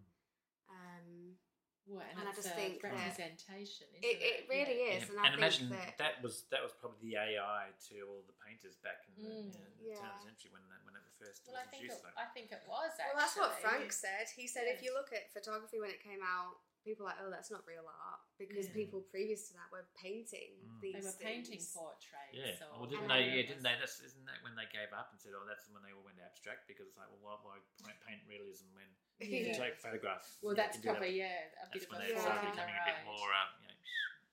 Um, 0.70 1.38
Well, 1.86 2.02
and, 2.02 2.18
And 2.18 2.26
I 2.26 2.34
just 2.34 2.50
a 2.50 2.58
think 2.58 2.82
representation. 2.82 3.86
Isn't 3.94 4.02
it, 4.02 4.18
it, 4.18 4.34
it 4.42 4.42
really 4.50 4.78
Yeah. 4.90 4.98
is. 4.98 5.06
Yeah, 5.06 5.22
And, 5.22 5.22
and 5.22 5.34
I 5.38 5.38
imagine 5.38 5.70
think 5.70 5.86
that, 5.86 6.02
that 6.02 6.16
was 6.26 6.50
that 6.50 6.66
was 6.66 6.74
probably 6.82 7.14
the 7.14 7.18
AI 7.22 7.70
to 7.94 7.96
all 8.10 8.26
the 8.26 8.34
painters 8.42 8.74
back 8.82 9.06
in 9.06 9.14
the, 9.22 9.30
Mm. 9.30 9.54
you 9.54 9.62
know, 9.62 9.70
the 9.78 9.94
turn 9.94 10.02
of 10.02 10.02
Yeah. 10.02 10.18
the 10.18 10.26
century 10.26 10.50
when 10.50 10.66
the, 10.66 10.78
when 10.82 10.98
it 10.98 11.06
first 11.22 11.46
Well, 11.46 11.62
I 11.62 11.62
was 11.62 11.70
think 11.70 11.86
it, 11.86 11.94
introduced. 11.94 12.18
I 12.18 12.26
think 12.34 12.50
it 12.50 12.64
was. 12.66 12.90
Actually. 12.98 13.06
well, 13.14 13.22
that's 13.22 13.38
what 13.38 13.54
Frank 13.62 13.94
said. 13.94 14.26
He 14.34 14.50
said 14.50 14.66
if 14.66 14.82
you 14.82 14.98
look 14.98 15.14
at 15.14 15.30
photography 15.30 15.78
when 15.78 15.94
it 15.94 16.02
came 16.02 16.26
out, 16.26 16.58
people 16.86 17.02
were 17.04 17.10
like, 17.12 17.20
oh, 17.26 17.34
that's 17.34 17.50
not 17.50 17.66
real 17.66 17.84
art 17.90 18.22
because 18.38 18.70
Yeah. 18.70 18.78
people 18.78 19.02
previous 19.10 19.50
to 19.50 19.58
that 19.58 19.68
were 19.74 19.84
painting 19.98 20.54
Mm. 20.62 20.80
these 20.80 20.94
They 20.94 21.02
were 21.02 21.18
painting 21.18 21.60
portraits. 21.74 22.32
yeah, 22.32 22.62
or 22.70 22.86
well, 22.86 22.90
didn't 22.90 23.10
And 23.10 23.18
they? 23.18 23.26
Yeah, 23.42 23.50
didn't 23.50 23.66
they? 23.66 23.76
That's 23.82 24.00
isn't 24.06 24.24
that 24.30 24.40
when 24.46 24.54
they 24.56 24.70
gave 24.70 24.94
up 24.94 25.10
and 25.12 25.18
said, 25.20 25.34
"Oh, 25.34 25.44
that's 25.50 25.66
when 25.74 25.82
they 25.82 25.92
all 25.92 26.06
went 26.06 26.22
abstract." 26.22 26.70
Because 26.70 26.86
it's 26.88 26.98
like, 27.02 27.10
well, 27.10 27.42
why, 27.42 27.42
why 27.42 27.56
paint- 27.82 28.00
paint 28.06 28.22
realism 28.30 28.70
when 28.78 28.88
you 29.18 29.50
can 29.50 29.58
take 29.58 29.76
photographs? 29.82 30.38
Well, 30.46 30.54
you 30.54 30.62
that's 30.62 30.78
can 30.78 30.82
do 30.86 30.88
that. 30.94 31.02
probably 31.02 31.18
yeah 31.18 31.50
a 31.66 31.68
bit 31.74 31.82
That's 31.82 31.86
of 31.86 31.92
when 31.92 32.02
a 32.02 32.06
they 32.06 32.20
started 32.22 32.40
in 32.40 32.46
the 32.46 32.52
becoming 32.54 32.78
a 32.78 32.86
bit 32.86 33.00
more, 33.10 33.30
um, 33.34 33.50
you 33.60 33.68
know, 33.68 33.78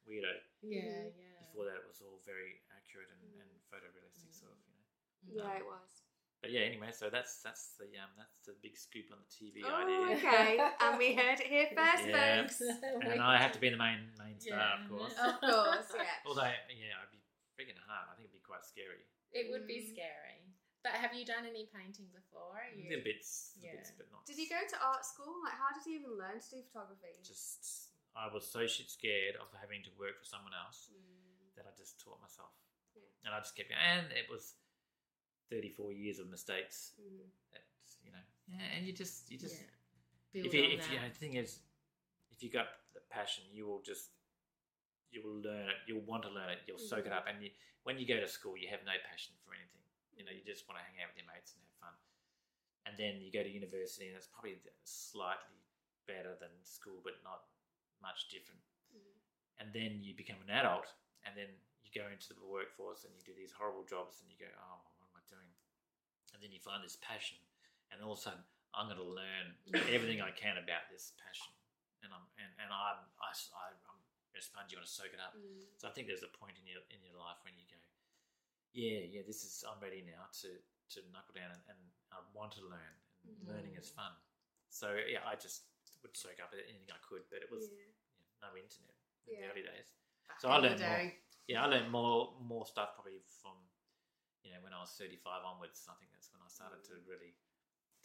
weirdo. 0.05 0.35
Yeah, 0.61 1.09
yeah. 1.17 1.41
Before 1.49 1.65
that, 1.67 1.81
it 1.81 1.87
was 1.89 2.01
all 2.05 2.21
very 2.29 2.61
accurate 2.77 3.09
and, 3.17 3.23
and 3.41 3.51
photorealistic 3.73 4.29
Mm. 4.29 4.41
sort 4.41 4.53
of, 4.53 4.59
you 5.25 5.41
know. 5.41 5.49
Yeah, 5.49 5.57
it 5.59 5.65
was. 5.65 6.02
But 6.43 6.51
yeah, 6.51 6.67
anyway, 6.67 6.91
so 6.91 7.07
that's 7.07 7.39
that's 7.47 7.79
the 7.79 7.87
um 8.03 8.11
that's 8.19 8.43
the 8.51 8.59
big 8.67 8.75
scoop 8.77 9.07
on 9.15 9.23
the 9.23 9.31
TV 9.31 9.63
Oh, 9.63 9.79
idea. 9.79 10.19
okay. 10.19 10.59
and 10.83 10.99
we 10.99 11.15
heard 11.15 11.39
it 11.39 11.47
here 11.47 11.71
first, 11.71 12.03
Yeah. 12.03 12.43
folks. 12.43 12.59
And 13.07 13.23
I 13.23 13.39
have 13.39 13.55
to 13.55 13.61
be 13.63 13.71
the 13.71 13.79
main 13.79 14.11
main 14.19 14.37
star, 14.43 14.59
Yeah. 14.59 14.83
of 14.83 14.91
course. 14.91 15.15
Of 15.15 15.35
course, 15.39 15.89
yeah. 15.95 16.19
Although, 16.27 16.51
yeah, 16.75 16.99
I'd 16.99 17.15
be 17.15 17.23
freaking 17.55 17.79
hard. 17.87 18.11
I 18.11 18.19
think 18.19 18.27
it'd 18.27 18.35
be 18.35 18.43
quite 18.43 18.67
scary. 18.67 19.07
It 19.31 19.55
would 19.55 19.71
be 19.71 19.87
Mm. 19.87 19.95
scary. 19.95 20.43
But 20.83 20.99
have 20.99 21.15
you 21.15 21.23
done 21.23 21.47
any 21.47 21.71
painting 21.71 22.11
before? 22.11 22.59
Are 22.59 22.67
you- 22.75 22.91
Little 22.91 23.07
bits, 23.07 23.55
little 23.55 23.71
Yeah. 23.71 23.79
bits, 23.79 23.95
but 23.95 24.11
not. 24.11 24.27
Did 24.27 24.35
you 24.43 24.51
go 24.51 24.59
to 24.67 24.77
art 24.83 25.07
school? 25.07 25.39
Like, 25.47 25.55
how 25.55 25.71
did 25.71 25.87
you 25.87 25.95
even 26.03 26.19
learn 26.19 26.43
to 26.43 26.49
do 26.51 26.59
photography? 26.67 27.23
Just, 27.23 27.95
I 28.19 28.27
was 28.27 28.51
so 28.51 28.67
shit 28.67 28.91
scared 28.91 29.39
of 29.39 29.47
having 29.63 29.87
to 29.87 29.93
work 29.95 30.19
for 30.19 30.27
someone 30.27 30.51
else 30.59 30.91
Mm. 30.91 31.55
that 31.55 31.71
I 31.71 31.73
just 31.79 32.03
taught 32.03 32.19
myself. 32.21 32.51
Yeah. 32.99 33.07
And 33.25 33.31
I 33.31 33.39
just 33.39 33.55
kept 33.55 33.71
going. 33.71 33.79
And 33.81 34.11
it 34.11 34.27
was 34.29 34.59
34 35.51 35.93
years 35.93 36.19
of 36.19 36.29
mistakes. 36.29 36.93
That, 37.53 37.63
you 38.05 38.11
know, 38.13 38.25
yeah, 38.49 38.77
and 38.77 38.87
you 38.87 38.93
just, 38.93 39.31
you 39.31 39.39
just, 39.39 39.61
yeah. 39.61 39.69
Build 40.33 40.47
if 40.47 40.55
you, 40.55 40.65
on 40.65 40.71
if 40.81 40.91
you, 40.91 40.99
that. 40.99 41.13
the 41.13 41.19
thing 41.21 41.35
is, 41.37 41.61
if 42.33 42.43
you 42.43 42.49
got 42.51 42.69
the 42.95 43.01
passion, 43.11 43.45
you 43.53 43.67
will 43.67 43.83
just, 43.85 44.11
you 45.13 45.21
will 45.21 45.37
learn 45.45 45.69
it. 45.69 45.77
You'll 45.87 46.05
want 46.09 46.25
to 46.25 46.33
learn 46.33 46.49
it. 46.49 46.65
You'll 46.67 46.81
soak 46.81 47.05
it 47.05 47.13
Mhm. 47.13 47.17
up. 47.21 47.27
And 47.29 47.43
you, 47.45 47.51
when 47.85 47.99
you 47.99 48.07
go 48.07 48.19
to 48.19 48.29
school, 48.29 48.57
you 48.57 48.69
have 48.69 48.85
no 48.85 48.97
passion 49.05 49.37
for 49.45 49.53
anything. 49.53 49.85
You 50.17 50.25
know, 50.25 50.33
you 50.33 50.41
just 50.45 50.67
want 50.69 50.81
to 50.81 50.85
hang 50.85 51.01
out 51.05 51.13
with 51.13 51.21
your 51.21 51.29
mates 51.29 51.53
and 51.53 51.61
have 51.61 51.77
fun. 51.81 51.95
And 52.89 52.97
then 52.97 53.21
you 53.21 53.31
go 53.31 53.43
to 53.45 53.49
university, 53.49 54.09
and 54.09 54.17
it's 54.17 54.27
probably 54.27 54.57
slightly 54.85 55.61
better 56.09 56.35
than 56.41 56.51
school, 56.65 57.01
but 57.05 57.21
not 57.23 57.45
much 58.01 58.29
different. 58.33 58.61
Mhm. 58.91 59.21
And 59.59 59.73
then 59.73 60.03
you 60.03 60.15
become 60.17 60.41
an 60.43 60.51
adult, 60.51 60.89
and 61.25 61.37
then 61.37 61.61
you 61.85 61.91
go 61.93 62.09
into 62.09 62.33
the 62.35 62.45
workforce, 62.45 63.05
and 63.05 63.15
you 63.15 63.23
do 63.23 63.35
these 63.35 63.53
horrible 63.53 63.85
jobs, 63.85 64.21
and 64.21 64.31
you 64.31 64.37
go, 64.39 64.51
"Oh, 64.57 64.81
what 64.99 65.09
am 65.13 65.17
I 65.21 65.25
doing?" 65.29 65.53
And 66.43 66.51
then 66.51 66.59
you 66.59 66.59
find 66.59 66.83
this 66.83 66.99
passion, 66.99 67.39
and 67.95 68.03
all 68.03 68.19
of 68.19 68.19
a 68.19 68.27
sudden, 68.27 68.43
I'm 68.75 68.91
going 68.91 68.99
to 68.99 69.07
learn 69.07 69.55
everything 69.95 70.19
I 70.19 70.35
can 70.35 70.59
about 70.59 70.91
this 70.91 71.15
passion. 71.23 71.55
and 72.03 72.11
I'm 72.11 72.27
and, 72.35 72.51
and 72.59 72.67
I'm 72.75 72.99
I, 73.23 73.31
I, 73.31 73.71
I'm 73.87 74.03
a 74.35 74.43
sponge. 74.43 74.75
You 74.75 74.83
want 74.83 74.91
to 74.91 74.97
soak 74.99 75.15
it 75.15 75.23
up. 75.23 75.39
Mm. 75.39 75.63
So 75.79 75.87
I 75.87 75.95
think 75.95 76.11
there's 76.11 76.27
a 76.27 76.33
point 76.35 76.59
in 76.59 76.67
your 76.67 76.83
in 76.91 76.99
your 77.07 77.15
life 77.15 77.39
when 77.47 77.55
you 77.55 77.63
go, 77.71 77.79
yeah, 78.75 79.07
yeah, 79.07 79.23
this 79.23 79.47
is 79.47 79.63
I'm 79.63 79.79
ready 79.79 80.03
now 80.03 80.27
to 80.43 80.51
to 80.51 80.99
knuckle 81.15 81.31
down 81.39 81.55
and, 81.55 81.63
and 81.71 81.79
I 82.11 82.19
want 82.35 82.59
to 82.59 82.67
learn. 82.67 82.95
And 83.23 83.39
Mhm. 83.39 83.47
Learning 83.55 83.79
is 83.79 83.87
fun. 83.95 84.11
So 84.67 84.99
yeah, 84.99 85.23
I 85.23 85.39
just 85.39 85.71
would 86.03 86.19
soak 86.19 86.43
up 86.43 86.51
anything 86.59 86.91
I 86.91 86.99
could, 87.07 87.23
but 87.31 87.39
it 87.39 87.55
was 87.55 87.71
Yeah. 87.71 87.87
yeah, 87.87 88.43
no 88.43 88.51
internet 88.59 88.99
in 89.31 89.39
the 89.39 89.47
early 89.47 89.63
days. 89.63 89.95
Back 90.27 90.43
So 90.43 90.51
I 90.51 90.59
learned 90.59 90.83
more. 90.83 91.07
Yeah, 91.47 91.63
I 91.63 91.71
learned 91.71 91.95
more 91.95 92.35
more 92.43 92.67
stuff 92.67 92.99
probably 92.99 93.23
from 93.39 93.55
you 94.43 94.51
know 94.51 94.61
when 94.63 94.75
I 94.75 94.81
was 94.83 94.93
35 94.99 95.23
onwards. 95.47 95.87
I 95.87 95.95
think 95.99 96.11
that's 96.15 96.31
when 96.35 96.43
I 96.43 96.51
started 96.51 96.83
to 96.91 96.99
mm. 96.99 97.07
really 97.07 97.35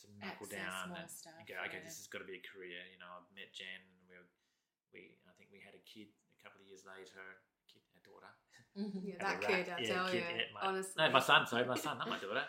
to 0.01 0.05
knuckle 0.21 0.45
Access 0.45 0.61
down 0.61 0.87
and, 0.93 1.09
stuff, 1.09 1.33
and 1.41 1.45
go, 1.49 1.57
okay, 1.65 1.81
yeah. 1.81 1.85
this 1.89 1.97
has 1.97 2.05
got 2.05 2.21
to 2.21 2.29
be 2.29 2.37
a 2.37 2.45
career. 2.45 2.77
You 2.93 3.01
know, 3.01 3.09
I 3.09 3.25
met 3.33 3.49
Jan 3.49 3.81
and 3.81 3.97
we 4.05 4.13
were, 4.13 4.29
we 4.93 5.17
I 5.25 5.33
think 5.41 5.49
we 5.49 5.57
had 5.57 5.73
a 5.73 5.81
kid 5.89 6.13
a 6.37 6.39
couple 6.45 6.61
of 6.61 6.69
years 6.69 6.85
later, 6.85 7.17
kid, 7.65 7.81
a 7.97 8.01
daughter. 8.05 8.29
Mm-hmm. 8.77 9.01
Yeah, 9.01 9.17
that 9.17 9.41
a 9.41 9.47
kid, 9.47 9.65
I 9.73 9.81
Yeah, 9.81 9.89
tell 9.89 10.05
kid, 10.13 10.21
you, 10.21 10.29
yeah, 10.37 10.53
my- 10.53 10.63
honestly. 10.69 10.97
No, 11.01 11.09
my 11.09 11.23
son. 11.25 11.49
Sorry, 11.49 11.65
my 11.65 11.73
son, 11.81 11.97
not 11.97 12.09
my 12.13 12.21
daughter. 12.21 12.45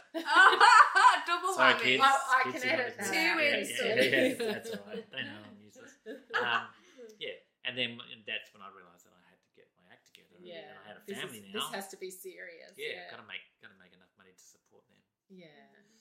Double 1.24 1.52
Sorry, 1.56 1.72
whammy. 1.76 1.84
kids. 1.96 2.04
Oh, 2.04 2.36
I 2.36 2.40
Kids 2.52 2.64
can 2.64 2.72
edit 2.72 2.92
know. 2.96 3.04
out. 3.04 3.12
Yeah, 3.12 3.32
Two 3.64 3.84
yeah, 3.84 4.04
yeah, 4.04 4.52
that's 4.52 4.70
all 4.76 4.84
right. 4.88 5.04
They 5.08 5.22
know 5.24 5.40
I'm 5.44 5.56
useless. 5.60 5.92
Um, 6.36 6.64
yeah, 7.24 7.36
and 7.68 7.72
then 7.76 7.96
and 8.12 8.20
that's 8.28 8.48
when 8.52 8.60
I 8.64 8.68
realised 8.72 9.04
that 9.08 9.12
I 9.16 9.24
had 9.28 9.40
to 9.40 9.50
get 9.56 9.68
my 9.76 9.84
act 9.92 10.08
together. 10.08 10.36
Yeah, 10.40 10.68
and 10.72 10.76
I 10.80 10.84
had 10.88 10.96
a 11.00 11.04
this, 11.04 11.16
is- 11.16 11.24
family 11.24 11.40
this 11.52 11.64
now. 11.68 11.76
has 11.76 11.88
to 11.92 11.98
be 12.00 12.12
serious. 12.12 12.76
yeah, 12.76 13.08
Yeah, 13.08 13.12
gotta 13.12 13.24
gotta 13.60 13.76
make 13.80 13.92
enough 13.96 14.12
money 14.20 14.32
to 14.32 14.40
support 14.44 14.84
them. 14.88 15.00
Yeah. 15.30 15.46
Mm-hmm. 15.46 16.00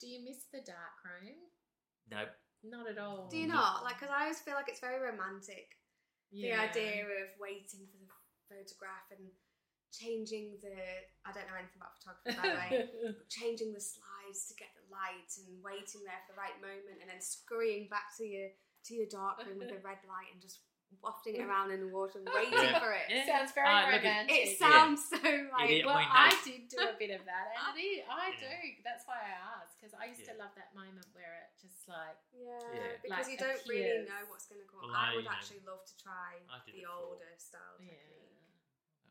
Do 0.00 0.06
you 0.06 0.20
miss 0.26 0.44
the 0.52 0.60
dark 0.60 0.98
room? 1.06 1.38
No, 2.10 2.28
Not 2.60 2.90
at 2.90 2.98
all. 2.98 3.28
Do 3.30 3.38
you 3.38 3.46
not? 3.48 3.84
Like, 3.84 3.96
because 3.98 4.12
I 4.12 4.28
always 4.28 4.40
feel 4.40 4.54
like 4.54 4.68
it's 4.68 4.82
very 4.82 5.00
romantic. 5.00 5.80
Yeah. 6.28 6.68
The 6.68 6.76
idea 6.76 7.06
of 7.24 7.32
waiting 7.40 7.88
for 7.88 7.96
the 7.96 8.10
photograph 8.50 9.08
and 9.14 9.24
changing 9.94 10.58
the. 10.60 10.74
I 11.24 11.30
don't 11.32 11.46
know 11.46 11.56
anything 11.56 11.78
about 11.78 11.94
photography, 11.96 12.34
by 12.34 12.44
the 12.44 12.58
way, 12.58 12.70
changing 13.38 13.70
the 13.72 13.80
slides 13.80 14.50
to 14.50 14.58
get 14.58 14.74
the 14.74 14.84
light 14.90 15.30
and 15.40 15.62
waiting 15.62 16.02
there 16.04 16.20
for 16.26 16.34
the 16.34 16.42
right 16.42 16.58
moment 16.58 17.00
and 17.00 17.08
then 17.08 17.22
scurrying 17.22 17.86
back 17.88 18.12
to 18.18 18.26
your 18.26 18.50
to 18.90 18.92
your 18.92 19.08
dark 19.08 19.40
room 19.46 19.62
with 19.62 19.72
the 19.72 19.80
red 19.86 20.02
light 20.04 20.28
and 20.34 20.42
just 20.42 20.60
wafting 21.02 21.34
it 21.36 21.44
around 21.48 21.70
in 21.72 21.80
the 21.80 21.90
water 21.90 22.18
and 22.20 22.28
waiting 22.28 22.52
Yeah. 22.54 22.78
for 22.78 22.92
it. 22.92 23.06
Yeah. 23.08 23.26
Sounds 23.26 23.52
very 23.56 23.66
Ah, 23.66 23.90
look 23.90 24.04
at- 24.04 24.04
romantic. 24.04 24.36
It 24.36 24.58
sounds 24.58 25.00
so 25.08 25.18
like. 25.50 25.70
is. 25.70 25.84
well, 25.86 25.96
I 25.96 26.04
mean, 26.04 26.12
I 26.12 26.28
no. 26.30 26.38
did 26.44 26.62
do 26.68 26.78
a 26.84 26.96
bit 26.98 27.10
of 27.14 27.22
that, 27.26 27.46
and 27.54 27.74
it 27.78 27.82
is, 27.82 28.04
I 28.06 28.30
Yeah. 28.30 28.44
do. 28.44 28.54
That's 28.84 29.04
why 29.08 29.18
I 29.24 29.32
asked 29.58 29.74
because 29.80 29.94
I 29.96 30.04
used 30.12 30.24
to 30.28 30.34
love 30.38 30.52
that 30.54 30.74
moment 30.74 31.06
where 31.16 31.48
it 31.48 31.56
just 31.60 31.88
like 31.88 32.18
Yeah, 32.30 32.58
Yeah. 32.74 32.98
because 33.02 33.26
Like 33.26 33.32
you 33.32 33.38
don't 33.40 33.62
really 33.66 34.04
know 34.06 34.22
what's 34.28 34.46
going 34.46 34.60
to 34.62 34.68
come. 34.68 34.84
Well. 34.84 34.94
I 34.94 35.12
I, 35.12 35.14
would 35.16 35.24
you 35.24 35.30
know, 35.30 35.36
actually 35.36 35.62
love 35.66 35.82
to 35.84 35.94
try 36.00 36.38
the 36.68 36.84
older 36.86 37.32
style 37.40 37.76
yeah. 37.80 37.94
technique. 37.94 38.60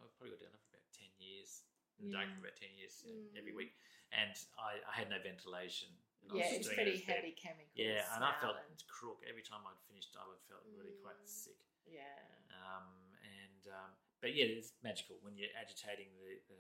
I've 0.02 0.12
probably 0.20 0.36
got 0.38 0.46
down 0.48 0.58
for 0.62 0.70
about 0.76 0.86
ten 0.94 1.10
years. 1.20 1.64
In 2.02 2.10
the 2.10 2.18
dark 2.18 2.26
Yeah. 2.28 2.34
for 2.36 2.42
about 2.50 2.58
ten 2.58 2.74
years 2.76 2.94
you 3.06 3.14
know, 3.14 3.38
every 3.38 3.54
Mm. 3.54 3.62
week, 3.64 3.74
and 4.12 4.34
I, 4.58 4.82
I 4.86 4.94
had 4.98 5.10
no 5.14 5.18
ventilation. 5.22 5.94
and 6.26 6.40
Yeah, 6.40 6.56
it's 6.56 6.68
pretty 6.72 6.98
it 6.98 7.04
instead. 7.04 7.16
heavy 7.20 7.36
chemicals. 7.36 7.76
Yeah, 7.76 8.02
and 8.16 8.24
I 8.24 8.32
felt 8.40 8.56
smell 8.56 8.66
and- 8.72 8.88
crook 8.88 9.20
every 9.28 9.44
time 9.44 9.62
I'd 9.68 9.76
finished. 9.92 10.16
I 10.16 10.24
would 10.26 10.40
felt 10.48 10.64
really 10.72 10.96
quite 11.04 11.20
Mm. 11.20 11.28
sick. 11.28 11.60
Yeah, 11.88 12.18
Um, 12.52 12.88
and 13.24 13.62
um, 13.74 13.90
but 14.22 14.32
yeah, 14.36 14.46
it's 14.58 14.74
magical 14.84 15.18
when 15.22 15.36
you're 15.36 15.52
agitating 15.60 16.12
the, 16.20 16.40
the, 16.48 16.60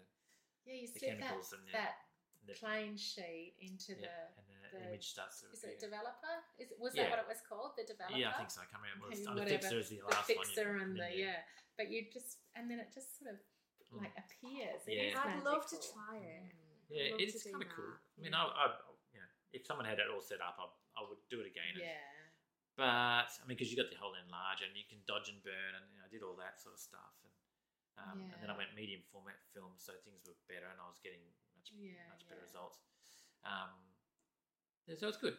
yeah. 0.68 0.76
You 0.84 0.88
the 0.88 1.00
slip 1.00 1.20
that, 1.20 1.20
chemicals 1.24 1.52
and 1.56 1.64
the, 1.68 1.72
that 1.76 1.96
the 2.44 2.56
plain 2.60 2.96
sheet 3.00 3.56
into 3.64 3.96
yeah, 3.96 4.36
and 4.36 4.46
the, 4.52 4.60
the- 4.76 4.84
image 4.92 5.08
starts 5.16 5.40
to 5.42 5.48
the. 5.48 5.56
Is 5.56 5.64
it 5.64 5.80
developer? 5.80 6.36
Is 6.60 6.72
it, 6.72 6.78
was 6.80 6.92
Yeah. 6.96 7.08
that 7.08 7.16
what 7.16 7.22
it 7.24 7.30
was 7.32 7.40
called? 7.48 7.76
The 7.80 7.88
developer. 7.88 8.20
Yeah, 8.20 8.36
I 8.36 8.44
think 8.44 8.52
so. 8.52 8.60
I 8.64 8.68
can't 8.68 8.84
remember. 8.84 9.08
Okay, 9.12 9.24
Well, 9.24 9.36
the 9.40 9.48
whatever. 9.48 9.64
fixer 9.64 9.80
is 9.80 9.90
the 9.92 10.04
The 10.04 10.12
last 10.12 10.28
one. 10.28 10.44
fixer 10.44 10.70
and 10.84 10.92
the 10.96 11.08
then 11.08 11.14
yeah, 11.16 11.40
but 11.80 11.88
you 11.88 12.04
just 12.12 12.44
and 12.58 12.68
then 12.68 12.80
it 12.84 12.92
just 12.92 13.16
sort 13.20 13.32
of 13.36 13.40
Mm. 13.94 14.02
like 14.10 14.16
appears. 14.18 14.82
Yeah. 14.90 15.14
is 15.14 15.22
I'd 15.22 15.44
love 15.46 15.70
to 15.70 15.78
try 15.78 16.18
it. 16.18 16.50
Mm. 16.50 16.90
Yeah, 16.90 17.22
it's 17.22 17.46
kind 17.46 17.62
of 17.62 17.70
cool. 17.70 17.94
I 17.94 18.18
mean, 18.26 18.34
Yeah. 18.34 18.42
I, 18.42 18.66
I, 18.66 18.66
you 19.14 19.20
know, 19.22 19.30
if 19.54 19.62
someone 19.70 19.86
had 19.86 20.02
it 20.02 20.10
all 20.10 20.18
set 20.22 20.42
up, 20.42 20.58
I, 20.58 20.66
I 20.98 21.06
would 21.06 21.22
do 21.30 21.46
it 21.46 21.48
again. 21.54 21.78
Yeah. 21.78 21.94
But 22.76 23.30
I 23.30 23.44
mean, 23.46 23.54
because 23.56 23.70
you 23.70 23.78
got 23.78 23.94
the 23.94 24.00
whole 24.02 24.18
enlarge 24.18 24.66
and 24.66 24.74
you 24.74 24.86
can 24.90 24.98
dodge 25.06 25.30
and 25.30 25.38
burn, 25.46 25.74
and 25.78 25.86
you 25.94 25.98
know, 26.02 26.06
I 26.06 26.12
did 26.12 26.26
all 26.26 26.34
that 26.42 26.58
sort 26.58 26.74
of 26.74 26.82
stuff. 26.82 27.14
And 27.22 27.34
um, 27.94 28.20
and 28.34 28.42
then 28.42 28.50
I 28.50 28.58
went 28.58 28.74
medium 28.74 29.06
format 29.14 29.38
film, 29.54 29.78
so 29.78 29.94
things 30.02 30.26
were 30.26 30.34
better, 30.50 30.66
and 30.66 30.82
I 30.82 30.88
was 30.90 30.98
getting 31.06 31.22
much 31.54 31.70
Yeah, 31.78 32.02
much 32.10 32.26
better 32.26 32.42
results. 32.42 32.82
Um, 33.46 33.70
yeah, 34.90 34.98
so 34.98 35.08
it's 35.14 35.22
good. 35.22 35.38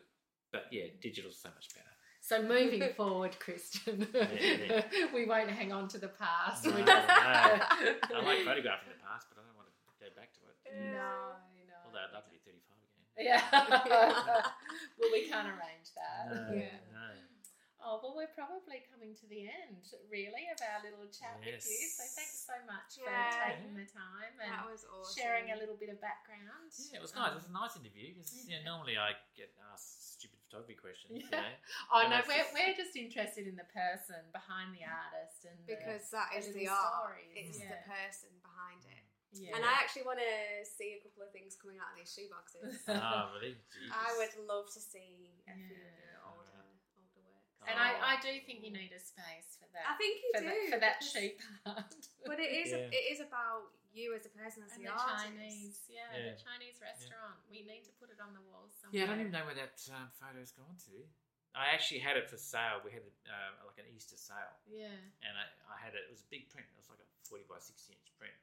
But 0.55 0.71
yeah, 0.71 0.87
digital's 1.03 1.35
so 1.35 1.51
much 1.51 1.75
better. 1.75 1.91
So 2.23 2.39
moving 2.41 2.95
forward, 2.97 3.35
Christian, 3.43 4.07
Yeah, 4.15 4.87
we 5.17 5.27
won't 5.27 5.51
hang 5.51 5.75
on 5.75 5.91
to 5.93 5.99
the 5.99 6.15
past. 6.15 6.65
No, 6.65 6.79
no. 6.79 6.87
I 6.87 8.23
like 8.23 8.47
photographing 8.47 8.95
the 8.95 9.03
past, 9.03 9.27
but 9.29 9.43
I 9.43 9.51
don't 9.51 9.59
want 9.59 9.67
to 9.67 9.75
go 9.99 10.09
back 10.15 10.31
to 10.39 10.41
it. 10.47 10.57
No, 10.95 11.35
no. 11.67 11.75
Although 11.91 12.07
I'd 12.07 12.15
love 12.15 12.25
to 12.25 12.33
be 12.33 12.39
35 12.47 12.63
again. 12.87 13.05
Yeah. 13.19 13.43
well, 14.97 15.11
we 15.13 15.27
can't 15.29 15.51
arrange 15.51 15.91
that. 15.99 16.31
No, 16.31 16.55
Yeah. 16.55 16.79
No. 17.85 17.93
Oh, 17.93 18.01
well, 18.01 18.17
we're 18.17 18.33
probably 18.33 18.81
coming 18.89 19.13
to 19.21 19.27
the 19.29 19.45
end, 19.45 19.85
really, 20.09 20.49
of 20.49 20.57
our 20.65 20.81
little 20.81 21.05
chat 21.13 21.37
with 21.45 21.61
you. 21.61 21.85
So 21.93 22.05
thanks 22.17 22.41
so 22.49 22.57
much 22.65 22.97
Yeah. 22.97 23.13
for 23.13 23.61
taking 23.61 23.77
the 23.77 23.85
time 23.85 24.33
and 24.41 24.49
That 24.49 24.65
was 24.65 24.89
awesome. 24.89 25.13
sharing 25.13 25.53
a 25.53 25.57
little 25.61 25.77
bit 25.77 25.93
of 25.93 26.01
background. 26.01 26.73
Yeah, 26.91 26.97
it 26.99 27.05
was 27.05 27.13
nice. 27.13 27.37
It 27.37 27.45
was 27.45 27.49
a 27.49 27.53
Um, 27.53 27.61
nice 27.61 27.77
interview 27.77 28.17
because 28.17 28.33
you 28.33 28.49
yeah. 28.49 28.65
know, 28.65 28.81
normally 28.81 28.97
I 28.97 29.13
get 29.37 29.53
asked 29.69 30.17
stupid 30.17 30.41
photography 30.49 30.81
questions. 30.81 31.21
You 31.21 31.29
Yeah. 31.29 31.41
know? 31.45 31.55
Oh 31.93 32.01
And 32.01 32.11
no, 32.11 32.25
we're, 32.25 32.41
just- 32.41 32.55
we're 32.57 32.73
just 32.75 32.97
interested 32.97 33.45
in 33.47 33.57
the 33.61 33.69
person 33.69 34.33
behind 34.33 34.73
the 34.75 34.85
artist 34.89 35.45
and 35.45 35.61
because 35.69 36.09
that 36.17 36.33
the 36.33 36.39
is 36.41 36.47
the 36.57 36.65
little 36.65 36.81
art. 36.81 37.21
It's 37.37 37.61
yeah. 37.61 37.69
the 37.69 37.81
person 37.85 38.33
behind 38.41 38.81
it. 38.89 39.05
yeah. 39.37 39.57
And 39.57 39.65
I 39.65 39.73
actually 39.77 40.05
want 40.09 40.21
to 40.25 40.65
see 40.65 40.95
a 40.97 41.03
couple 41.05 41.23
of 41.23 41.33
things 41.37 41.57
coming 41.61 41.77
out 41.79 41.93
of 41.93 41.99
these 42.01 42.09
shoe 42.15 42.31
boxes. 42.33 42.81
Ah, 42.89 43.29
really? 43.35 43.59
Jesus. 43.69 43.93
I 43.93 44.17
would 44.17 44.35
love 44.49 44.73
to 44.73 44.81
see 44.81 45.37
a 45.49 45.53
few 45.53 45.75
of 45.77 45.85
Yeah. 45.85 46.09
the 46.15 46.25
older, 46.25 46.65
older 47.65 47.73
works. 47.73 47.97
and 47.97 48.05
I, 48.05 48.15
I 48.15 48.15
do 48.21 48.33
think 48.45 48.61
you 48.61 48.71
need 48.71 48.93
a 48.93 49.01
space 49.01 49.57
for 49.57 49.67
that. 49.73 49.85
I 49.89 49.95
think 49.97 50.21
you 50.21 50.31
for, 50.37 50.41
do 50.45 50.49
that, 50.53 50.69
for 50.77 50.81
that 50.85 50.97
because- 51.01 51.13
cheap 51.17 51.35
part. 51.65 51.93
But 52.29 52.39
it 52.41 52.53
is 52.53 52.73
Yeah. 52.73 52.89
it 52.93 53.05
is 53.13 53.21
about 53.25 53.73
you 53.97 54.11
as 54.17 54.27
a 54.27 54.33
person 54.35 54.65
as 54.67 54.75
and 54.75 54.83
the, 54.83 54.91
the 54.91 54.97
artist. 54.97 55.23
Chinese, 55.29 55.77
yeah, 55.87 56.09
Yeah. 56.13 56.35
the 56.35 56.41
Chinese 56.41 56.77
restaurant. 56.83 57.37
We 57.47 57.63
need 57.63 57.85
to 57.87 57.93
put 58.01 58.11
it 58.11 58.19
on 58.19 58.35
the 58.35 58.43
walls 58.49 58.75
somewhere. 58.81 58.97
Yeah, 58.97 59.07
I 59.07 59.15
don't 59.15 59.23
even 59.23 59.31
know 59.37 59.47
where 59.47 59.55
that 59.55 59.79
um, 59.95 60.11
photo's 60.19 60.51
gone 60.57 60.75
to. 60.91 60.97
I 61.55 61.71
actually 61.71 62.03
had 62.03 62.19
it 62.19 62.27
for 62.27 62.35
sale. 62.35 62.83
We 62.83 62.91
had 62.91 63.07
uh, 63.31 63.63
like 63.63 63.79
an 63.79 63.87
Easter 63.95 64.19
sale, 64.19 64.59
Yeah. 64.67 64.91
and 65.23 65.33
I, 65.39 65.47
I 65.71 65.79
had 65.79 65.95
it. 65.95 66.03
It 66.03 66.11
was 66.11 66.27
a 66.27 66.31
big 66.33 66.51
print. 66.51 66.67
It 66.67 66.75
was 66.81 66.91
like 66.91 66.99
a 66.99 67.07
forty 67.23 67.47
by 67.47 67.63
sixty 67.63 67.95
inch 67.95 68.11
print, 68.19 68.35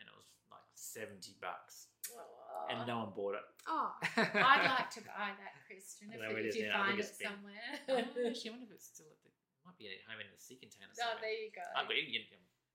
and 0.00 0.08
it 0.08 0.16
was 0.16 0.26
like 0.48 0.64
seventy 0.74 1.36
bucks, 1.38 1.92
oh. 2.16 2.72
and 2.72 2.82
no 2.88 3.04
one 3.06 3.12
bought 3.14 3.36
it. 3.38 3.46
Oh, 3.68 3.92
I'd 4.16 4.64
like 4.66 4.90
to 4.98 5.02
buy 5.04 5.36
that, 5.36 5.54
Christian, 5.68 6.10
if, 6.12 6.18
I 6.18 6.32
don't 6.32 6.32
know 6.32 6.34
where 6.34 6.42
if 6.42 6.56
it 6.56 6.56
is 6.56 6.56
you 6.56 6.72
now. 6.72 6.88
Find 6.88 6.98
it 6.98 7.06
been- 7.20 7.28
somewhere. 7.28 7.68
oh, 7.92 8.28
actually, 8.28 8.48
I 8.48 8.52
wonder 8.56 8.66
if 8.66 8.74
it's 8.80 8.88
still 8.90 9.06
at 9.12 9.20
the. 9.22 9.30
It 9.30 9.68
might 9.68 9.76
be 9.76 9.92
at 9.92 10.00
home 10.08 10.24
in 10.24 10.28
the 10.32 10.40
sea 10.40 10.56
container. 10.56 10.88
oh, 10.88 11.20
there 11.20 11.36
you 11.36 11.52
go. 11.52 11.60
Oh, 11.60 11.84
I've 11.84 11.86
got, 11.86 11.92
you, 11.92 12.24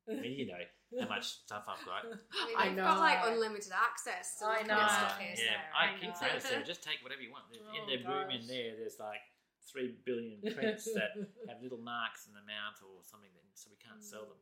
I 0.05 0.21
mean, 0.21 0.37
you 0.37 0.45
know 0.45 0.61
how 1.01 1.09
much 1.09 1.41
stuff 1.49 1.65
I've 1.65 1.81
got. 1.81 2.05
I 2.05 2.41
mean, 2.45 2.57
I 2.57 2.63
you've 2.69 2.77
know. 2.77 2.85
got 2.85 3.01
like 3.01 3.21
unlimited 3.25 3.73
access 3.73 4.37
to 4.37 4.45
I 4.45 4.61
look 4.61 4.69
know. 4.69 4.85
at 4.85 4.93
stuff 4.93 5.17
here. 5.17 5.33
Yeah, 5.33 5.65
Sarah. 5.65 5.73
I, 5.73 5.81
I 5.81 5.97
keep 5.97 6.13
know. 6.13 6.21
saying 6.21 6.61
to 6.61 6.67
just 6.73 6.85
take 6.85 7.01
whatever 7.01 7.25
you 7.25 7.33
want. 7.33 7.49
in 7.49 7.65
Oh, 7.65 7.89
the 7.89 7.97
room 8.05 8.29
in 8.29 8.45
there, 8.45 8.77
there's 8.77 9.01
like 9.01 9.25
three 9.65 9.97
billion 10.05 10.45
prints 10.53 10.85
that 10.93 11.17
have 11.49 11.57
little 11.65 11.81
marks 11.81 12.29
in 12.29 12.37
the 12.37 12.45
mount 12.45 12.77
or 12.85 13.01
something, 13.01 13.33
that, 13.33 13.41
so 13.57 13.73
we 13.73 13.81
can't 13.81 14.05
sell 14.05 14.29
mm. 14.29 14.37
them. 14.37 14.41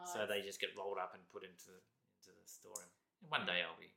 Oh, 0.00 0.08
So 0.08 0.18
they 0.24 0.40
just 0.40 0.64
get 0.64 0.72
rolled 0.72 0.96
up 0.96 1.12
and 1.12 1.20
put 1.28 1.44
into 1.44 1.76
into 2.26 2.34
the 2.42 2.50
store. 2.50 2.82
And 3.22 3.30
one 3.30 3.46
day 3.46 3.62
I'll 3.62 3.78
be, 3.78 3.94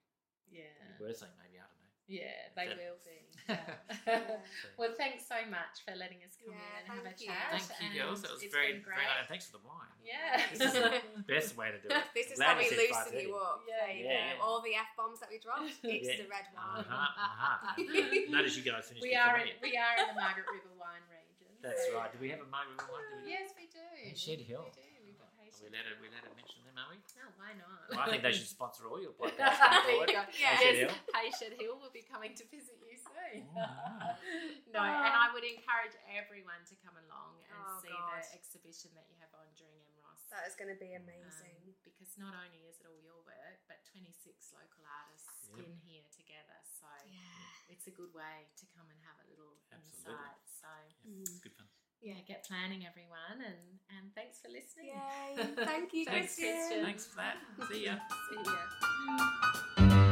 yeah, 0.54 0.70
be 0.98 1.02
worth 1.10 1.18
something, 1.18 1.34
maybe 1.42 1.58
I 1.58 1.66
don't 1.66 1.82
know. 1.82 1.94
yeah, 2.06 2.54
they 2.54 2.66
That- 2.70 2.78
will 2.78 3.00
be. 3.02 3.18
Yeah. 3.50 4.38
well, 4.78 4.94
thanks 4.94 5.26
so 5.26 5.42
much 5.50 5.82
for 5.82 5.98
letting 5.98 6.22
us 6.22 6.38
come 6.38 6.54
Yeah, 6.54 6.62
in 6.62 6.70
and 6.78 6.86
have 6.86 7.02
a 7.02 7.10
thank 7.18 7.26
you. 7.26 7.34
chat. 7.34 7.50
Thank 7.66 7.98
you, 7.98 8.06
girls. 8.06 8.22
It 8.22 8.30
was 8.30 8.46
it's 8.46 8.54
very, 8.54 8.78
been 8.78 8.86
very 8.86 9.02
nice. 9.02 9.26
And 9.26 9.30
thanks 9.30 9.50
for 9.50 9.58
the 9.58 9.66
wine. 9.66 9.90
Yeah. 10.06 10.38
This 10.54 10.70
is 10.70 10.74
the 10.78 11.02
best 11.34 11.58
way 11.58 11.74
to 11.74 11.82
do 11.82 11.90
it. 11.90 12.06
this 12.14 12.30
is 12.30 12.38
Glad 12.38 12.54
how 12.54 12.62
we 12.62 12.70
said 12.70 12.78
loosen 12.78 13.26
you 13.26 13.34
up. 13.42 13.66
Yeah, 13.66 13.74
There 13.90 13.90
you 13.98 14.06
yeah, 14.06 14.38
yeah. 14.38 14.46
All 14.46 14.62
the 14.62 14.78
f 14.78 14.94
bombs 14.94 15.18
that 15.26 15.34
we 15.34 15.42
dropped. 15.42 15.66
It's 15.82 16.06
Yeah. 16.06 16.22
the 16.22 16.30
red 16.30 16.46
wine. 16.54 16.86
Uh-huh, 16.86 16.94
uh-huh. 16.94 18.30
Notice 18.30 18.54
you 18.54 18.62
guys 18.70 18.86
finished 18.86 19.02
we 19.02 19.18
are 19.18 19.42
in, 19.42 19.50
we 19.66 19.74
are 19.74 19.96
in 19.98 20.14
the 20.14 20.18
Margaret 20.22 20.46
River 20.54 20.78
wine 20.78 21.02
region. 21.10 21.50
That's 21.66 21.90
so- 21.90 21.98
right. 21.98 22.14
Do 22.14 22.22
we 22.22 22.30
have 22.30 22.46
a 22.46 22.50
Margaret 22.54 22.78
River 22.86 22.94
one? 23.02 23.06
Do 23.10 23.26
we- 23.26 23.34
Yes, 23.34 23.50
we 23.58 23.66
do. 23.74 23.82
And 23.82 24.14
Shed 24.14 24.46
Hill. 24.46 24.70
We 24.70 24.78
do. 24.78 24.86
We've 25.10 25.18
got 25.18 25.34
Are 25.34 25.42
we 25.42 25.74
let 25.74 25.90
it, 25.90 25.98
we 25.98 26.08
let 26.14 26.22
it 26.22 26.34
mention 26.38 26.49
them, 26.80 26.88
are 26.88 26.96
we? 26.96 27.00
No, 27.20 27.28
why 27.36 27.52
not? 27.60 27.80
Well, 27.92 28.00
I 28.00 28.08
think 28.08 28.24
they 28.24 28.32
should 28.38 28.48
sponsor 28.48 28.88
all 28.88 29.00
your 29.04 29.12
podcasts 29.12 29.60
going 29.60 29.84
There 29.84 29.92
you 29.92 30.08
forward. 30.08 30.16
go. 30.16 30.24
Yeah. 30.40 30.56
Shed 30.56 30.76
Yes, 30.80 30.88
Hill. 30.88 30.96
Hay 31.20 31.30
Shed 31.36 31.54
Hill 31.60 31.76
will 31.76 31.92
be 31.92 32.04
coming 32.08 32.32
to 32.40 32.44
visit 32.48 32.80
you 32.80 32.96
soon. 32.96 33.44
Oh. 33.60 33.60
no, 34.76 34.80
and 34.80 35.14
I 35.20 35.28
would 35.36 35.44
encourage 35.44 35.96
everyone 36.08 36.64
to 36.72 36.76
come 36.80 36.96
along 36.96 37.44
and 37.44 37.60
Oh, 37.60 37.84
see 37.84 37.92
God. 37.92 38.24
the 38.24 38.32
exhibition 38.32 38.96
that 38.96 39.06
you 39.12 39.20
have 39.20 39.32
on 39.36 39.48
during 39.60 39.76
MROS. 40.00 40.24
That 40.32 40.48
is 40.48 40.56
going 40.56 40.72
to 40.72 40.80
be 40.80 40.96
Um, 40.96 41.04
amazing. 41.04 41.76
because 41.84 42.16
not 42.16 42.32
only 42.38 42.64
is 42.70 42.80
it 42.80 42.88
all 42.88 43.00
your 43.04 43.20
work, 43.28 43.60
but 43.68 43.84
26 43.92 44.56
local 44.56 44.86
artists 44.88 45.52
Yep. 45.52 45.66
in 45.66 45.74
here 45.84 46.06
together. 46.14 46.60
So 46.64 46.86
yeah. 47.10 47.74
it's 47.74 47.90
a 47.90 47.94
good 47.94 48.14
way 48.14 48.46
to 48.62 48.66
come 48.78 48.86
and 48.94 49.00
have 49.04 49.18
a 49.26 49.28
little 49.34 49.58
Absolutely. 49.74 50.14
insight. 50.14 50.40
So 50.46 50.70
Yeah, 51.04 51.26
It's 51.26 51.42
good 51.42 51.58
fun. 51.58 51.66
Yeah, 52.02 52.14
get 52.28 52.46
planning, 52.48 52.86
everyone, 52.88 53.44
and 53.46 53.80
and 53.98 54.14
thanks 54.16 54.40
for 54.42 54.50
listening. 54.50 54.94
Yay! 54.96 55.66
Thank 55.66 55.94
you, 55.94 56.06
Thanks, 56.06 56.36
Christian. 56.36 56.56
Christian. 56.56 56.86
Thanks 56.86 57.06
for 57.06 57.16
that. 57.18 57.38
See 57.72 57.86
ya. 57.86 57.96
See 58.30 58.44
ya. 58.46 59.86
Mm. 59.86 60.09